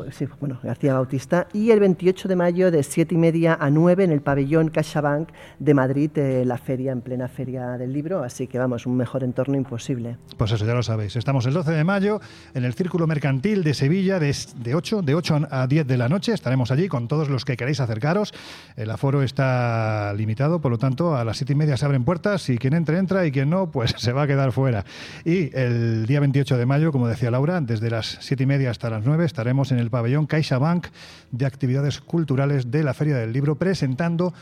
bueno, 0.41 0.59
García 0.63 0.95
Bautista. 0.95 1.47
Y 1.53 1.71
el 1.71 1.81
28 1.81 2.29
de 2.29 2.37
mayo 2.37 2.71
de 2.71 2.83
7 2.83 3.15
y 3.15 3.19
media 3.19 3.57
a 3.61 3.71
9 3.71 4.05
en 4.05 4.13
el 4.13 4.21
pabellón 4.21 4.69
CaixaBank 4.69 5.29
de 5.59 5.75
Madrid, 5.75 6.11
eh, 6.17 6.45
la 6.45 6.59
feria, 6.59 6.93
en 6.93 7.01
plena 7.01 7.29
feria 7.29 7.79
del 7.79 7.93
libro. 7.93 8.25
Así 8.25 8.47
que 8.47 8.59
vamos, 8.59 8.87
un 8.87 8.97
mejor 8.97 9.23
entorno 9.23 9.57
imposible. 9.57 10.17
Pues 10.37 10.53
eso 10.53 10.65
ya 10.67 10.75
lo 10.75 10.83
sabéis. 10.83 11.17
Estamos 11.17 11.47
el 11.47 11.55
12 11.55 11.73
de 11.73 11.85
mayo 11.85 12.21
en 12.55 12.65
el 12.65 12.75
Círculo 12.75 13.07
Mercantil 13.07 13.63
de 13.63 13.75
Sevilla 13.75 14.19
de, 14.19 14.35
de 14.57 14.75
8, 14.75 15.03
de 15.03 15.15
8 15.15 15.49
a 15.51 15.67
10 15.67 15.87
de 15.87 15.97
la 15.97 16.09
noche. 16.09 16.33
Estaremos 16.33 16.71
allí 16.71 16.89
con 16.89 17.07
todos 17.07 17.29
los 17.29 17.45
que 17.45 17.57
queréis 17.57 17.81
acercaros. 17.81 18.33
El 18.77 18.91
aforo 18.91 19.23
está 19.23 20.13
limitado, 20.15 20.61
por 20.61 20.71
lo 20.71 20.79
tanto, 20.79 21.17
a 21.17 21.25
las 21.25 21.37
7 21.37 21.53
y 21.53 21.57
media 21.57 21.77
se 21.77 21.85
abren 21.85 22.05
puertas 22.05 22.49
y 22.49 22.59
quien 22.59 22.75
entre, 22.75 22.99
entra 22.99 23.27
y 23.27 23.33
quien 23.33 23.51
no, 23.51 23.71
pues 23.71 23.95
se 23.99 24.13
va 24.13 24.23
a 24.23 24.27
quedar 24.27 24.53
fuera. 24.53 24.85
Y 25.25 25.57
el 25.57 26.07
día 26.07 26.21
28 26.21 26.57
de 26.57 26.67
mayo, 26.67 26.93
como 26.93 27.09
decía 27.09 27.31
Laura, 27.31 27.61
desde 27.61 27.91
las 27.91 28.19
7 28.21 28.43
y 28.43 28.47
media 28.47 28.71
hasta 28.71 28.91
las 28.91 29.05
9 29.05 29.25
estaremos 29.25 29.73
en 29.73 29.79
el 29.79 29.91
pabellón 29.91 30.27
CaixaBank 30.27 30.87
de 31.31 31.47
actividades 31.47 32.01
culturales 32.01 32.71
de 32.71 32.83
la 32.83 32.95
Feria 32.95 33.17
del 33.17 33.33
Libro 33.33 33.57
presentando 33.57 34.33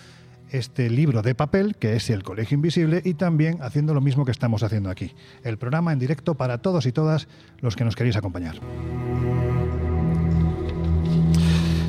este 0.51 0.89
libro 0.91 1.23
de 1.23 1.35
papel, 1.35 1.77
que 1.77 1.97
es 1.97 2.11
El 2.11 2.23
Colegio 2.23 2.55
Invisible, 2.55 3.03
y 3.05 3.15
también 3.15 3.59
haciendo 3.61 3.95
lo 3.95 4.01
mismo 4.01 4.25
que 4.25 4.31
estamos 4.31 4.63
haciendo 4.63 4.91
aquí. 4.91 5.15
El 5.45 5.59
programa 5.59 5.93
en 5.93 5.99
directo 5.99 6.35
para 6.35 6.59
todos 6.59 6.87
y 6.87 6.93
todas 6.93 7.29
los 7.61 7.77
que 7.77 7.85
nos 7.85 7.97
queréis 7.97 8.17
acompañar. 8.17 8.57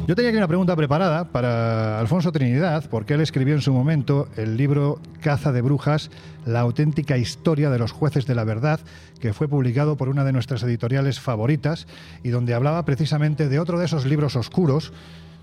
Yo 0.09 0.15
tenía 0.15 0.29
aquí 0.29 0.39
una 0.39 0.47
pregunta 0.47 0.75
preparada 0.75 1.25
para 1.25 1.99
Alfonso 1.99 2.31
Trinidad, 2.31 2.83
porque 2.89 3.13
él 3.13 3.21
escribió 3.21 3.53
en 3.53 3.61
su 3.61 3.71
momento 3.71 4.27
el 4.37 4.57
libro 4.57 4.99
Caza 5.21 5.51
de 5.51 5.61
Brujas, 5.61 6.09
la 6.47 6.61
auténtica 6.61 7.15
historia 7.19 7.69
de 7.69 7.77
los 7.77 7.91
jueces 7.91 8.25
de 8.25 8.33
la 8.33 8.43
verdad, 8.43 8.79
que 9.19 9.33
fue 9.33 9.47
publicado 9.47 9.97
por 9.97 10.09
una 10.09 10.23
de 10.23 10.31
nuestras 10.31 10.63
editoriales 10.63 11.19
favoritas 11.19 11.85
y 12.23 12.29
donde 12.29 12.55
hablaba 12.55 12.83
precisamente 12.85 13.49
de 13.49 13.59
otro 13.59 13.77
de 13.77 13.85
esos 13.85 14.07
libros 14.07 14.35
oscuros 14.35 14.93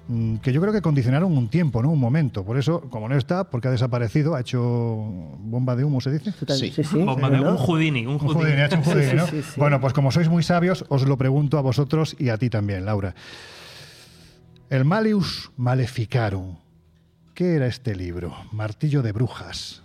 mm, 0.09 0.39
que 0.39 0.53
yo 0.53 0.61
creo 0.61 0.73
que 0.73 0.83
condicionaron 0.83 1.39
un 1.39 1.47
tiempo, 1.47 1.81
¿no? 1.81 1.91
Un 1.91 2.01
momento. 2.01 2.45
Por 2.45 2.59
eso, 2.59 2.81
como 2.91 3.09
no 3.09 3.17
está, 3.17 3.45
porque 3.45 3.69
ha 3.69 3.71
desaparecido, 3.71 4.35
ha 4.35 4.41
hecho 4.41 4.59
bomba 4.59 5.77
de 5.77 5.85
humo, 5.85 6.01
¿se 6.01 6.11
dice? 6.11 6.33
Sí, 6.49 6.73
sí, 6.73 6.83
sí. 6.83 7.03
Bomba 7.05 7.31
de 7.31 7.39
un 7.39 7.57
Houdini, 7.57 8.05
un 8.05 8.19
Houdini. 8.19 8.63
ha 8.63 8.67
hecho 8.67 8.79
un 8.79 8.83
Houdini, 8.83 9.13
¿no? 9.15 9.27
Bueno, 9.59 9.81
pues 9.81 9.93
como 9.93 10.11
sois 10.11 10.29
muy 10.29 10.43
sabios, 10.43 10.85
os 10.89 11.07
lo 11.07 11.17
pregunto 11.17 11.57
a 11.57 11.61
vosotros 11.61 12.17
y 12.19 12.31
a 12.31 12.37
ti 12.37 12.51
también, 12.51 12.85
Laura. 12.85 13.15
El 14.69 14.85
Malius 14.85 15.53
Maleficarum. 15.57 16.57
¿Qué 17.35 17.55
era 17.55 17.69
este 17.69 17.95
libro? 17.95 18.35
Martillo 18.51 19.01
de 19.01 19.13
brujas. 19.13 19.85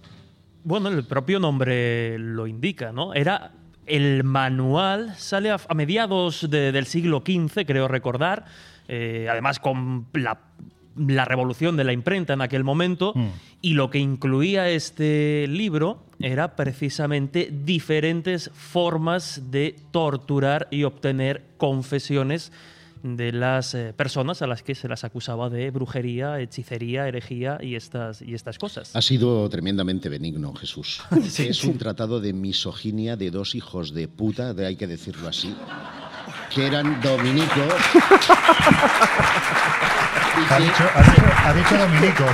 Bueno, 0.64 0.90
el 0.90 1.06
propio 1.06 1.40
nombre 1.40 2.18
lo 2.18 2.48
indica, 2.48 2.92
¿no? 2.92 3.14
Era 3.14 3.52
el 3.86 4.24
manual, 4.24 5.14
sale 5.18 5.52
a, 5.52 5.60
mediados 5.76 6.50
del 6.50 6.86
siglo 6.88 7.22
XV, 7.24 7.64
creo 7.68 7.88
recordar, 7.88 8.46
eh, 8.88 9.28
además 9.30 9.60
con 9.60 10.08
la, 10.14 10.40
revolución 11.26 11.78
de 11.78 11.84
la 11.84 11.94
imprenta 11.94 12.34
en 12.34 12.42
aquel 12.42 12.64
momento, 12.64 13.14
mm. 13.16 13.28
y 13.62 13.74
lo 13.76 13.92
que 13.92 14.00
incluía 14.00 14.68
este 14.70 15.46
libro 15.48 16.06
era 16.20 16.56
precisamente 16.56 17.52
diferentes 17.52 18.50
formas 18.56 19.52
de 19.52 19.76
torturar 19.92 20.68
y 20.72 20.86
obtener 20.86 21.44
confesiones 21.58 22.52
de 23.04 23.32
las 23.32 23.74
eh, 23.74 23.94
personas 23.96 24.42
a 24.42 24.48
las 24.48 24.64
que 24.64 24.76
se 24.76 24.88
las 24.88 25.04
acusaba 25.04 25.50
de 25.50 25.70
brujería, 25.72 26.40
hechicería, 26.40 27.08
herejía 27.08 27.58
y 27.62 27.76
estas, 27.76 28.22
y 28.22 28.34
estas 28.34 28.58
cosas. 28.58 28.96
Ha 28.96 29.02
sido 29.02 29.48
tremendamente 29.50 30.10
benigno, 30.10 30.54
Jesús. 30.54 31.02
Es 31.38 31.64
un 31.64 31.78
tratado 31.78 32.20
de 32.20 32.34
misoginia 32.34 33.16
de 33.16 33.32
dos 33.32 33.56
hijos 33.56 33.94
de 33.94 34.08
puta, 34.08 34.54
de, 34.54 34.68
hay 34.68 34.76
que 34.76 34.88
decirlo 34.88 35.28
así, 35.28 35.56
que 36.54 36.68
eran 36.68 37.02
dominicos. 37.02 37.58
Ha 40.50 41.54
dicho, 41.54 41.78
dominicos, 41.78 42.32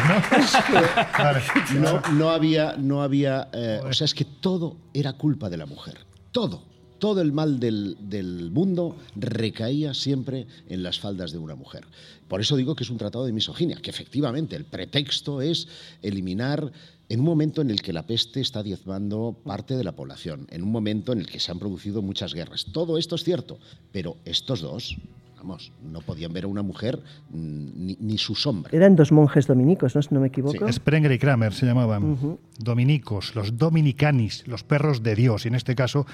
¿no? 1.76 2.02
No, 2.14 2.30
había, 2.30 2.76
no 2.78 3.02
había, 3.02 3.50
eh, 3.52 3.82
o 3.84 3.92
sea, 3.94 4.06
es 4.06 4.14
que 4.14 4.26
todo 4.26 4.78
era 4.94 5.14
culpa 5.14 5.50
de 5.50 5.58
la 5.58 5.66
mujer, 5.66 6.06
todo 6.32 6.67
todo 7.00 7.22
el 7.22 7.32
mal 7.32 7.60
del, 7.60 7.98
del, 8.00 8.52
mundo 8.52 8.98
recaía 9.16 9.94
siempre 9.94 10.48
en 10.70 10.84
las 10.84 11.00
faldas 11.00 11.32
de 11.32 11.38
una 11.38 11.56
mujer. 11.56 11.86
Por 12.28 12.42
eso 12.42 12.56
digo 12.56 12.76
que 12.76 12.84
es 12.84 12.90
un 12.90 12.98
tratado 12.98 13.26
de 13.26 13.32
misoginia, 13.32 13.78
que 13.78 13.90
efectivamente 13.90 14.56
el 14.56 14.66
pretexto 14.66 15.42
es 15.42 15.68
eliminar 16.02 16.72
en 17.10 17.20
un 17.20 17.26
momento 17.26 17.62
en 17.62 17.72
el 17.72 17.82
que 17.82 17.94
la 17.94 18.06
peste 18.06 18.42
está 18.42 18.64
diezmando 18.64 19.36
parte 19.46 19.76
de 19.76 19.84
la 19.84 19.96
población, 19.96 20.48
en 20.52 20.64
un 20.64 20.72
momento 20.72 21.14
en 21.14 21.20
el 21.20 21.28
que 21.28 21.40
se 21.40 21.52
han 21.52 21.60
producido 21.60 22.02
muchas 22.02 22.34
guerras. 22.34 22.66
Todo 22.72 22.98
esto 22.98 23.16
es 23.16 23.24
cierto, 23.24 23.60
pero 23.92 24.18
estos 24.26 24.62
dos, 24.62 24.98
vamos, 25.38 25.72
no 25.82 26.02
podían 26.02 26.34
ver 26.34 26.46
a 26.46 26.48
una 26.48 26.64
mujer 26.64 27.02
mm, 27.30 27.96
ni, 28.00 28.18
su 28.18 28.36
sombra. 28.36 28.72
Eran 28.76 28.96
dos 28.96 29.12
monjes 29.12 29.48
dominicos, 29.48 29.96
¿no? 29.96 30.02
Si 30.02 30.14
no 30.14 30.20
me 30.20 30.28
equivoco. 30.28 30.68
Sí, 30.68 30.74
Sprenger 30.74 31.12
y 31.12 31.20
Kramer 31.20 31.54
se 31.54 31.66
llamaban. 31.66 32.40
Dominicos, 32.58 33.36
los 33.36 33.58
dominicanis, 33.58 34.48
los 34.48 34.64
perros 34.64 35.04
de 35.04 35.16
Dios. 35.16 35.46
Y 35.46 35.50
en 35.50 35.56
este 35.56 35.76
caso 35.76 36.06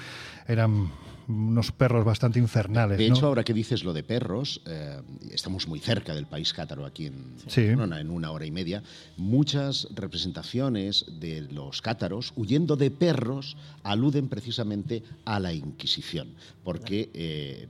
eran 0.46 0.90
unos 1.28 1.72
perros 1.72 2.04
bastante 2.04 2.38
infernales. 2.38 2.98
De 2.98 3.06
hecho, 3.06 3.26
ahora 3.26 3.44
que 3.44 3.54
dices 3.54 3.84
lo 3.84 3.92
de 3.92 4.02
perros, 4.02 4.60
eh, 4.66 5.00
estamos 5.30 5.66
muy 5.68 5.78
cerca 5.78 6.14
del 6.14 6.26
país 6.26 6.52
cátaro 6.52 6.84
aquí 6.84 7.06
en 7.06 7.34
en 7.56 8.10
una 8.10 8.30
hora 8.30 8.46
y 8.46 8.50
media. 8.50 8.82
Muchas 9.16 9.88
representaciones 9.94 11.06
de 11.20 11.42
los 11.42 11.80
cátaros, 11.80 12.32
huyendo 12.36 12.76
de 12.76 12.90
perros, 12.90 13.56
aluden 13.82 14.28
precisamente 14.28 15.02
a 15.24 15.40
la 15.40 15.52
Inquisición, 15.52 16.34
porque 16.62 17.10
eh, 17.14 17.68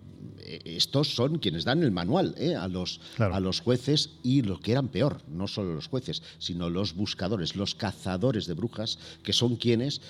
estos 0.64 1.14
son 1.14 1.38
quienes 1.38 1.64
dan 1.64 1.82
el 1.82 1.90
manual 1.90 2.34
eh, 2.38 2.54
a, 2.54 2.68
los, 2.68 3.00
a 3.18 3.40
los 3.40 3.60
jueces 3.60 4.10
y 4.22 4.42
lo 4.42 4.58
que 4.58 4.72
eran 4.72 4.88
peor, 4.88 5.22
no 5.28 5.46
solo 5.46 5.74
los 5.74 5.88
jueces, 5.88 6.22
sino 6.38 6.70
los 6.70 6.94
buscadores, 6.94 7.56
los 7.56 7.74
cazadores 7.74 8.46
de 8.46 8.54
brujas, 8.54 8.98
que 9.22 9.32
son 9.32 9.56
quienes 9.56 10.00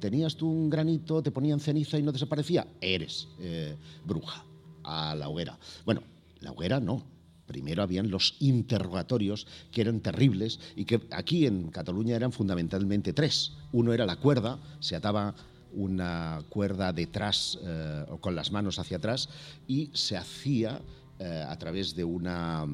tenías 0.00 0.36
tú 0.36 0.48
un 0.48 0.70
granito, 0.70 1.22
te 1.22 1.30
ponían 1.30 1.60
ceniza 1.60 1.98
y 1.98 2.02
no 2.02 2.12
desaparecía 2.12 2.66
eres 2.82 3.28
eh, 3.40 3.76
bruja, 4.04 4.44
a 4.84 5.14
la 5.14 5.28
hoguera. 5.28 5.58
Bueno, 5.84 6.02
la 6.40 6.52
hoguera 6.52 6.80
no. 6.80 7.04
Primero 7.46 7.82
habían 7.82 8.10
los 8.10 8.36
interrogatorios 8.40 9.46
que 9.72 9.82
eran 9.82 10.00
terribles 10.00 10.58
y 10.74 10.84
que 10.84 11.00
aquí 11.10 11.46
en 11.46 11.70
Cataluña 11.70 12.16
eran 12.16 12.32
fundamentalmente 12.32 13.12
tres. 13.12 13.52
Uno 13.72 13.92
era 13.92 14.06
la 14.06 14.16
cuerda, 14.16 14.58
se 14.80 14.96
ataba 14.96 15.34
una 15.74 16.42
cuerda 16.48 16.92
detrás 16.92 17.58
eh, 17.62 18.04
o 18.10 18.18
con 18.18 18.34
las 18.34 18.52
manos 18.52 18.78
hacia 18.78 18.98
atrás 18.98 19.28
y 19.66 19.90
se 19.92 20.16
hacía 20.16 20.80
eh, 21.18 21.44
a 21.46 21.58
través 21.58 21.94
de 21.94 22.04
una 22.04 22.66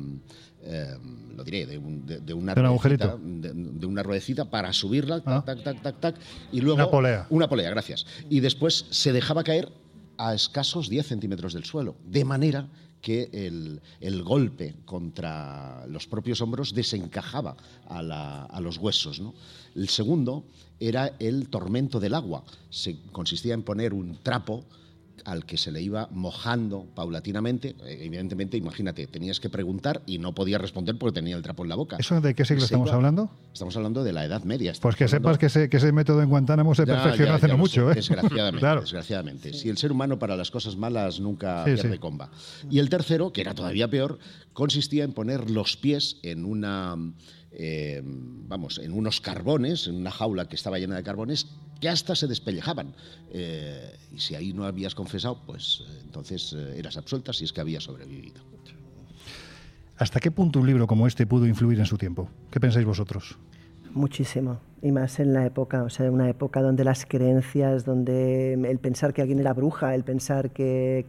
lo 1.36 1.44
diré 1.44 1.66
de, 1.66 1.78
una 2.34 2.52
ruedecita, 2.52 3.16
de, 3.16 3.86
una 3.86 4.02
ruedecita 4.02 4.50
para 4.50 4.72
subirla 4.72 5.20
tac, 5.20 5.32
ah. 5.32 5.44
tac 5.44 5.62
tac 5.62 5.82
tac 5.82 6.00
tac 6.00 6.16
y 6.50 6.60
luego 6.60 6.74
una 6.74 6.90
polea 6.90 7.26
una 7.30 7.48
polea 7.48 7.70
gracias 7.70 8.04
y 8.28 8.40
después 8.40 8.86
se 8.90 9.12
dejaba 9.12 9.44
caer 9.44 9.70
a 10.18 10.34
escasos 10.34 10.88
10 10.88 11.06
centímetros 11.06 11.54
del 11.54 11.64
suelo, 11.64 11.96
de 12.04 12.24
manera 12.24 12.68
que 13.00 13.30
el, 13.32 14.22
golpe 14.22 14.74
contra 14.84 15.86
los 15.86 16.06
propios 16.06 16.40
hombros 16.40 16.74
desencajaba 16.74 17.56
a, 17.86 18.60
los 18.60 18.78
huesos. 18.78 19.22
El 19.74 19.88
segundo 19.88 20.44
era 20.80 21.14
el 21.18 21.48
tormento 21.48 22.00
del 22.00 22.14
agua. 22.14 22.44
Se 22.70 22.98
consistía 23.12 23.54
en 23.54 23.62
poner 23.62 23.94
un 23.94 24.18
trapo 24.22 24.64
al 25.24 25.44
que 25.44 25.56
se 25.56 25.70
le 25.70 25.82
iba 25.82 26.08
mojando 26.10 26.86
paulatinamente. 26.94 27.76
Eh, 27.84 27.98
evidentemente, 28.02 28.56
imagínate, 28.56 29.06
tenías 29.06 29.40
que 29.40 29.50
preguntar 29.50 30.02
y 30.06 30.18
no 30.18 30.34
podías 30.34 30.60
responder 30.60 30.96
porque 30.98 31.14
tenía 31.20 31.36
el 31.36 31.42
trapo 31.42 31.62
en 31.62 31.68
la 31.68 31.74
boca. 31.74 31.96
¿Eso 31.98 32.20
de 32.20 32.34
qué 32.34 32.44
siglo 32.44 32.64
estamos 32.64 32.90
hablando? 32.90 33.30
Estamos 33.52 33.76
hablando 33.76 34.04
de 34.04 34.12
la 34.12 34.24
Edad 34.24 34.44
Media. 34.44 34.72
Pues 34.80 34.96
que 34.96 35.08
sepas 35.08 35.38
que 35.38 35.46
ese, 35.46 35.68
que 35.68 35.78
ese, 35.78 35.92
método 35.92 36.22
en 36.22 36.28
Guantánamo 36.28 36.74
se 36.74 36.86
perfeccionó 36.86 37.34
hace 37.34 37.48
no 37.48 37.58
mucho. 37.58 37.90
¿eh? 37.90 37.94
Desgraciadamente, 37.94 38.66
desgraciadamente. 38.80 39.52
Si 39.52 39.68
el 39.68 39.78
ser 39.78 39.92
humano 39.92 40.18
para 40.18 40.36
las 40.36 40.50
cosas 40.50 40.76
malas 40.76 41.20
nunca 41.20 41.64
pierde 41.64 41.98
comba. 41.98 42.30
Y 42.70 42.78
el 42.78 42.88
tercero, 42.88 43.32
que 43.32 43.40
era 43.40 43.54
todavía 43.54 43.88
peor, 43.88 44.18
consistía 44.52 45.04
en 45.04 45.12
poner 45.12 45.50
los 45.50 45.76
pies 45.76 46.18
en 46.22 46.44
una 46.44 46.96
eh, 47.50 48.02
vamos, 48.04 48.78
en 48.78 48.92
unos 48.92 49.20
carbones, 49.20 49.86
en 49.86 49.96
una 49.96 50.10
jaula 50.10 50.46
que 50.46 50.56
estaba 50.56 50.78
llena 50.78 50.96
de 50.96 51.02
carbones, 51.02 51.46
que 51.80 51.88
hasta 51.88 52.14
se 52.14 52.26
despellejaban. 52.26 52.94
Eh, 53.30 53.96
y 54.14 54.20
si 54.20 54.34
ahí 54.34 54.52
no 54.52 54.64
habías 54.64 54.94
confesado, 54.94 55.40
pues 55.46 55.82
eh, 55.86 56.00
entonces 56.04 56.52
eras 56.52 56.96
absuelta 56.96 57.32
si 57.32 57.44
es 57.44 57.52
que 57.52 57.60
habías 57.60 57.84
sobrevivido. 57.84 58.40
¿Hasta 59.96 60.20
qué 60.20 60.30
punto 60.30 60.60
un 60.60 60.66
libro 60.66 60.86
como 60.86 61.06
este 61.06 61.26
pudo 61.26 61.46
influir 61.46 61.78
en 61.80 61.86
su 61.86 61.98
tiempo? 61.98 62.30
¿Qué 62.50 62.60
pensáis 62.60 62.86
vosotros? 62.86 63.36
Muchísimo, 63.92 64.58
y 64.80 64.92
más 64.92 65.18
en 65.18 65.32
la 65.32 65.44
época, 65.44 65.82
o 65.82 65.90
sea, 65.90 66.10
una 66.10 66.28
época 66.28 66.62
donde 66.62 66.84
las 66.84 67.04
creencias, 67.04 67.84
donde 67.84 68.52
el 68.52 68.78
pensar 68.78 69.12
que 69.12 69.22
alguien 69.22 69.40
era 69.40 69.52
bruja, 69.52 69.94
el 69.94 70.04
pensar 70.04 70.50
que, 70.50 71.04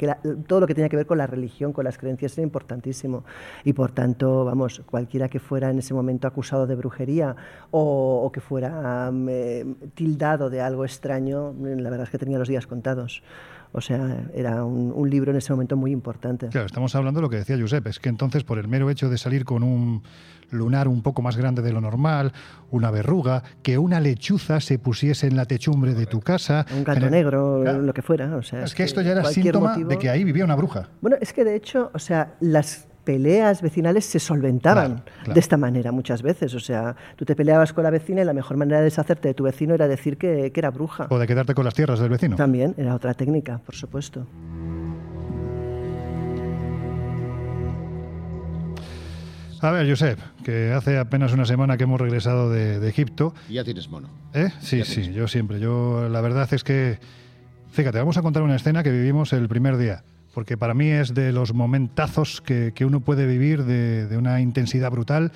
todo 0.47 0.59
lo 0.59 0.67
que 0.67 0.73
tenía 0.73 0.89
que 0.89 0.95
ver 0.95 1.05
con 1.05 1.17
la 1.17 1.27
religión, 1.27 1.71
con 1.71 1.85
las 1.85 1.97
creencias 1.97 2.37
era 2.37 2.43
importantísimo. 2.43 3.23
Y 3.63 3.73
por 3.73 3.91
tanto, 3.91 4.43
vamos, 4.45 4.81
cualquiera 4.85 5.29
que 5.29 5.39
fuera 5.39 5.69
en 5.69 5.79
ese 5.79 5.93
momento 5.93 6.27
acusado 6.27 6.65
de 6.65 6.75
brujería 6.75 7.35
o, 7.69 8.31
que 8.33 8.41
fuera 8.41 9.11
eh, 9.27 9.65
tildado 9.93 10.49
de 10.49 10.61
algo 10.61 10.83
extraño, 10.83 11.53
la 11.59 11.89
verdad 11.89 12.05
es 12.05 12.09
que 12.09 12.17
tenía 12.17 12.39
los 12.39 12.47
días 12.47 12.65
contados. 12.65 13.21
O 13.71 13.81
sea, 13.81 14.25
era 14.33 14.63
un, 14.65 14.91
un, 14.95 15.09
libro 15.09 15.31
en 15.31 15.37
ese 15.37 15.53
momento 15.53 15.77
muy 15.77 15.91
importante. 15.91 16.47
Claro, 16.47 16.65
estamos 16.65 16.95
hablando 16.95 17.19
de 17.19 17.21
lo 17.21 17.29
que 17.29 17.37
decía 17.37 17.57
Josep, 17.59 17.85
es 17.87 17.99
que 17.99 18.09
entonces 18.09 18.43
por 18.43 18.57
el 18.57 18.67
mero 18.67 18.89
hecho 18.89 19.09
de 19.09 19.17
salir 19.17 19.45
con 19.45 19.63
un 19.63 20.01
lunar 20.51 20.87
un 20.87 21.01
poco 21.01 21.21
más 21.21 21.37
grande 21.37 21.61
de 21.61 21.71
lo 21.71 21.81
normal, 21.81 22.33
una 22.71 22.91
verruga, 22.91 23.43
que 23.61 23.77
una 23.77 23.99
lechuza 23.99 24.59
se 24.59 24.79
pusiese 24.79 25.27
en 25.27 25.35
la 25.35 25.45
techumbre 25.45 25.93
de 25.93 26.05
tu 26.05 26.19
casa. 26.21 26.65
Un 26.75 26.83
gato 26.83 27.09
negro, 27.09 27.63
lo 27.63 27.93
que 27.93 28.01
fuera. 28.01 28.35
O 28.35 28.43
sea, 28.43 28.63
es, 28.63 28.73
que, 28.73 28.83
esto 28.83 29.01
ya 29.01 29.11
era 29.11 29.23
síntoma 29.25 29.77
de 29.77 29.97
que 29.97 30.09
ahí 30.09 30.23
vivía 30.23 30.45
una 30.45 30.55
bruja. 30.55 30.89
Bueno, 31.01 31.17
es 31.19 31.33
que 31.33 31.43
de 31.43 31.55
hecho, 31.55 31.91
o 31.93 31.99
sea, 31.99 32.35
las 32.39 32.88
peleas 33.09 33.63
vecinales 33.63 34.05
se 34.05 34.19
solventaban 34.19 35.03
de 35.25 35.39
esta 35.39 35.57
manera 35.57 35.91
muchas 35.91 36.21
veces. 36.21 36.53
O 36.53 36.59
sea, 36.59 36.95
tú 37.15 37.25
te 37.25 37.35
peleabas 37.35 37.73
con 37.73 37.83
la 37.83 37.89
vecina 37.89 38.21
y 38.21 38.23
la 38.23 38.33
mejor 38.33 38.55
manera 38.55 38.77
de 38.77 38.83
deshacerte 38.83 39.29
de 39.29 39.33
tu 39.33 39.45
vecino 39.45 39.73
era 39.73 39.87
decir 39.87 40.15
que, 40.15 40.51
que 40.51 40.59
era 40.59 40.69
bruja. 40.69 41.07
O 41.09 41.17
de 41.17 41.25
quedarte 41.25 41.55
con 41.55 41.65
las 41.65 41.73
tierras 41.73 41.99
del 41.99 42.09
vecino. 42.09 42.35
También, 42.35 42.75
era 42.77 42.93
otra 42.93 43.15
técnica, 43.15 43.57
por 43.65 43.73
supuesto. 43.73 44.27
A 49.61 49.71
ver, 49.71 49.89
Josep, 49.89 50.19
que 50.43 50.71
hace 50.71 50.99
apenas 50.99 51.33
una 51.33 51.45
semana 51.45 51.77
que 51.77 51.85
hemos 51.85 51.99
regresado 51.99 52.51
de, 52.51 52.87
Egipto. 52.87 53.33
Y 53.49 53.55
ya 53.55 53.63
tienes 53.63 53.89
mono. 53.89 54.11
¿Eh? 54.35 54.49
Sí, 54.59 54.83
sí, 54.83 55.11
yo 55.11 55.27
siempre. 55.27 55.59
Yo, 55.59 56.07
la 56.09 56.21
verdad 56.21 56.47
es 56.53 56.63
que, 56.63 56.99
fíjate, 57.71 57.97
vamos 57.97 58.17
a 58.17 58.21
contar 58.21 58.43
una 58.43 58.55
escena 58.55 58.83
que 58.83 58.91
vivimos 58.91 59.33
el 59.33 59.47
primer 59.47 59.77
día, 59.77 60.03
porque 60.33 60.57
para 60.57 60.73
mí 60.73 60.87
es 60.87 61.13
de 61.13 61.31
los 61.31 61.53
momentazos 61.53 62.41
que, 62.41 62.73
uno 62.85 62.99
puede 62.99 63.25
vivir 63.25 63.63
de, 63.63 64.07
de, 64.07 64.17
una 64.17 64.41
intensidad 64.41 64.91
brutal, 64.91 65.31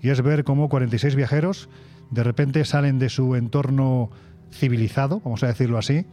y 0.00 0.10
es 0.10 0.22
ver 0.22 0.44
cómo 0.44 0.68
46 0.68 1.14
viajeros 1.16 1.68
de 2.10 2.22
repente 2.22 2.64
salen 2.64 2.98
de 2.98 3.08
su 3.08 3.34
entorno 3.34 4.10
civilizado, 4.52 5.20
vamos 5.24 5.42
a 5.42 5.48
decirlo 5.48 5.78
así, 5.78 6.06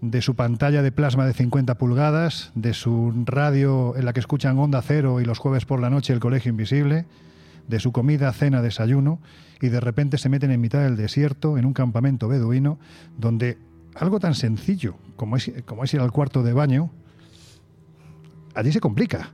de 0.00 0.22
su 0.22 0.36
pantalla 0.36 0.82
de 0.82 0.92
plasma 0.92 1.26
de 1.26 1.34
50 1.34 1.76
pulgadas, 1.76 2.52
de 2.54 2.74
su 2.74 3.12
radio 3.24 3.96
en 3.96 4.04
la 4.04 4.12
que 4.12 4.20
escuchan 4.20 4.58
Onda 4.58 4.82
Cero 4.82 5.20
y 5.20 5.24
los 5.24 5.38
jueves 5.38 5.64
por 5.64 5.80
la 5.80 5.90
noche 5.90 6.12
el 6.12 6.20
Colegio 6.20 6.50
Invisible, 6.50 7.06
de 7.66 7.80
su 7.80 7.92
comida, 7.92 8.32
cena, 8.32 8.62
desayuno, 8.62 9.20
y 9.60 9.68
de 9.68 9.80
repente 9.80 10.18
se 10.18 10.28
meten 10.28 10.50
en 10.50 10.60
mitad 10.60 10.82
del 10.82 10.96
desierto, 10.96 11.58
en 11.58 11.66
un 11.66 11.74
campamento 11.74 12.28
beduino, 12.28 12.78
donde 13.16 13.58
algo 13.94 14.20
tan 14.20 14.34
sencillo 14.34 14.94
como 15.16 15.36
es, 15.36 15.52
como 15.66 15.84
es 15.84 15.92
ir 15.92 16.00
al 16.00 16.12
cuarto 16.12 16.42
de 16.42 16.52
baño, 16.52 16.90
allí 18.58 18.72
se 18.72 18.80
complica. 18.80 19.30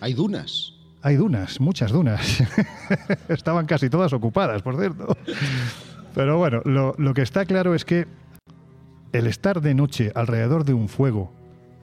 Hay 0.00 0.14
dunas. 0.14 0.74
Hay 1.02 1.16
dunas, 1.16 1.60
muchas 1.60 1.90
dunas. 1.90 2.42
Estaban 3.28 3.66
casi 3.66 3.90
todas 3.90 4.12
ocupadas, 4.12 4.62
por 4.62 4.78
cierto. 4.78 5.16
Pero 6.14 6.38
bueno, 6.38 6.62
lo, 6.64 6.94
lo 6.96 7.12
que 7.12 7.22
está 7.22 7.44
claro 7.46 7.74
es 7.74 7.84
que 7.84 8.06
el 9.12 9.26
estar 9.26 9.60
de 9.60 9.74
noche 9.74 10.12
alrededor 10.14 10.64
de 10.64 10.74
un 10.74 10.88
fuego, 10.88 11.32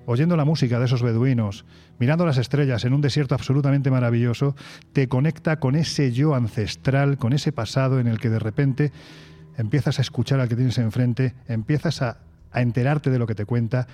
oyendo 0.05 0.38
la 0.38 0.45
música 0.45 0.79
de 0.79 0.85
esos 0.85 1.03
beduinos, 1.03 1.65
mirando 1.99 2.25
las 2.25 2.38
estrellas 2.38 2.85
en 2.85 2.93
un 2.93 3.01
desierto 3.01 3.35
absolutamente 3.35 3.91
maravilloso, 3.91 4.55
te 4.93 5.09
conecta 5.09 5.59
con 5.59 5.75
ese 5.75 6.11
yo 6.13 6.35
ancestral, 6.35 7.17
con 7.17 7.33
ese 7.33 7.51
pasado 7.51 7.99
en 7.99 8.07
el 8.07 8.19
que 8.19 8.29
de 8.29 8.39
repente 8.39 8.91
empiezas 9.57 9.99
a 9.99 10.03
escuchar 10.03 10.39
al 10.39 10.47
que 10.47 10.55
tienes 10.55 10.77
enfrente, 10.77 11.33
empiezas 11.47 12.01
a, 12.01 12.19
a 12.51 12.61
enterarte 12.61 13.09
de 13.09 13.19
lo 13.19 13.27
que 13.27 13.35
te 13.35 13.45
cuenta, 13.45 13.88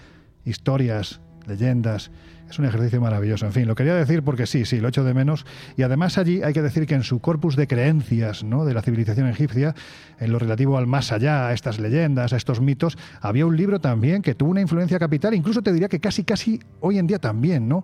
historias, 0.46 1.22
leyendas. 1.48 2.12
Es 2.50 2.60
un 2.60 2.66
ejercicio 2.66 3.02
maravilloso. 3.02 3.46
En 3.46 3.52
fin, 3.52 3.68
lo 3.68 3.76
quería 3.76 3.96
decir 3.96 4.22
porque 4.22 4.46
sí, 4.46 4.66
sí, 4.66 4.80
lo 4.80 4.90
echo 4.90 5.04
de 5.04 5.14
menos. 5.14 5.46
Y 5.76 5.84
además 5.84 6.18
allí 6.18 6.44
hay 6.44 6.54
que 6.54 6.62
decir 6.62 6.86
que 6.86 6.94
en 6.94 7.04
su 7.04 7.20
corpus 7.20 7.56
de 7.56 7.68
creencias 7.68 8.44
¿no? 8.44 8.66
de 8.66 8.74
la 8.74 8.82
civilización 8.82 9.28
egipcia, 9.28 9.74
en 10.20 10.32
lo 10.32 10.40
relativo 10.40 10.78
al 10.78 10.86
más 10.86 11.12
allá, 11.12 11.48
a 11.48 11.54
estas 11.54 11.80
leyendas, 11.80 12.34
a 12.34 12.38
estos 12.38 12.62
mitos, 12.62 12.98
había 13.22 13.46
un 13.46 13.58
libro 13.58 13.80
también 13.80 14.22
que 14.22 14.36
tuvo 14.36 14.52
una 14.52 14.62
influencia 14.62 15.00
capital, 15.00 15.34
incluso 15.34 15.62
te 15.62 15.74
diría 15.74 15.90
que 15.90 16.00
casi, 16.00 16.24
casi 16.24 16.60
hoy 16.80 17.00
en 17.00 17.08
día 17.08 17.20
también, 17.20 17.68
¿no? 17.68 17.84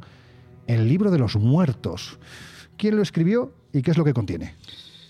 El 0.68 0.88
libro 0.88 1.10
de 1.10 1.18
los 1.18 1.36
muertos. 1.36 2.20
¿Quién 2.78 2.96
lo 2.96 3.02
escribió 3.02 3.52
y 3.74 3.82
qué 3.82 3.92
es 3.92 3.98
lo 3.98 4.04
que 4.04 4.14
contiene? 4.14 4.56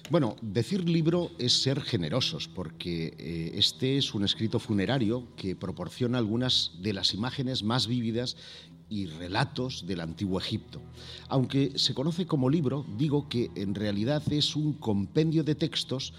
Bueno, 0.09 0.35
decir 0.41 0.89
libro 0.89 1.29
es 1.37 1.61
ser 1.61 1.81
generosos, 1.81 2.47
porque 2.47 3.13
eh, 3.19 3.51
este 3.53 3.95
es 3.95 4.15
un 4.15 4.23
escrito 4.23 4.57
funerario 4.57 5.27
que 5.35 5.55
proporciona 5.55 6.17
algunas 6.17 6.71
de 6.81 6.93
las 6.93 7.13
imágenes 7.13 7.61
más 7.61 7.85
vívidas 7.85 8.35
y 8.89 9.05
relatos 9.05 9.85
del 9.85 9.99
antiguo 9.99 10.39
Egipto. 10.39 10.81
Aunque 11.27 11.77
se 11.77 11.93
conoce 11.93 12.25
como 12.25 12.49
libro, 12.49 12.87
digo 12.97 13.29
que 13.29 13.51
en 13.53 13.75
realidad 13.75 14.23
es 14.33 14.55
un 14.55 14.73
compendio 14.73 15.43
de 15.43 15.53
textos 15.53 16.13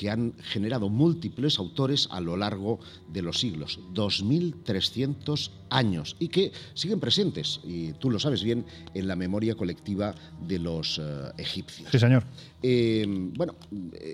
que 0.00 0.08
han 0.08 0.32
generado 0.38 0.88
múltiples 0.88 1.58
autores 1.58 2.08
a 2.10 2.22
lo 2.22 2.34
largo 2.34 2.80
de 3.12 3.20
los 3.20 3.38
siglos, 3.38 3.78
2.300 3.92 5.50
años, 5.68 6.16
y 6.18 6.28
que 6.28 6.52
siguen 6.72 7.00
presentes, 7.00 7.60
y 7.64 7.92
tú 7.92 8.10
lo 8.10 8.18
sabes 8.18 8.42
bien, 8.42 8.64
en 8.94 9.06
la 9.06 9.14
memoria 9.14 9.54
colectiva 9.56 10.14
de 10.40 10.58
los 10.58 10.98
eh, 10.98 11.32
egipcios. 11.36 11.90
Sí, 11.92 11.98
señor. 11.98 12.24
Eh, 12.62 13.04
bueno, 13.36 13.56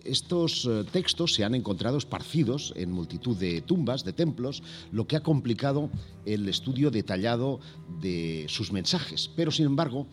estos 0.05 0.67
eh, 0.69 0.83
textos 0.91 1.35
se 1.35 1.45
han 1.45 1.55
encontrado 1.55 1.99
esparcidos 1.99 2.73
en 2.75 2.91
multitud 2.91 3.37
de 3.37 3.61
tumbas, 3.61 4.03
de 4.03 4.13
templos, 4.13 4.65
lo 4.91 5.07
que 5.07 5.15
ha 5.15 5.21
complicado 5.21 5.89
el 6.25 6.49
estudio 6.49 6.91
detallado 6.91 7.61
de 8.01 8.47
sus 8.49 8.73
mensajes, 8.73 9.31
pero 9.37 9.53
sin 9.53 9.67
embargo, 9.67 10.09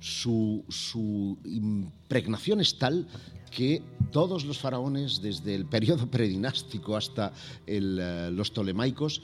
su, 0.00 0.64
su, 0.68 1.38
impregnación 1.44 2.60
es 2.60 2.78
tal 2.78 3.06
que 3.48 3.82
todos 4.10 4.44
los 4.44 4.58
faraones, 4.58 5.20
desde 5.20 5.54
el 5.54 5.66
periodo 5.66 6.06
predinástico 6.10 6.96
hasta 6.96 7.32
eh, 7.66 8.30
los 8.32 8.52
tolemaicos, 8.52 9.22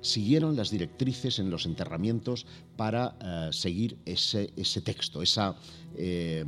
siguieron 0.00 0.54
las 0.54 0.70
directrices 0.70 1.38
en 1.38 1.50
los 1.50 1.64
enterramientos 1.64 2.46
para 2.76 3.16
eh, 3.20 3.48
seguir 3.52 3.96
ese, 4.04 4.48
texto, 4.82 5.22
esa, 5.22 5.56
eh, 5.96 6.44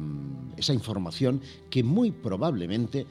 esa 0.59 0.75
información 0.75 1.41
que 1.71 1.83
muy 1.83 2.11
probablemente 2.11 3.07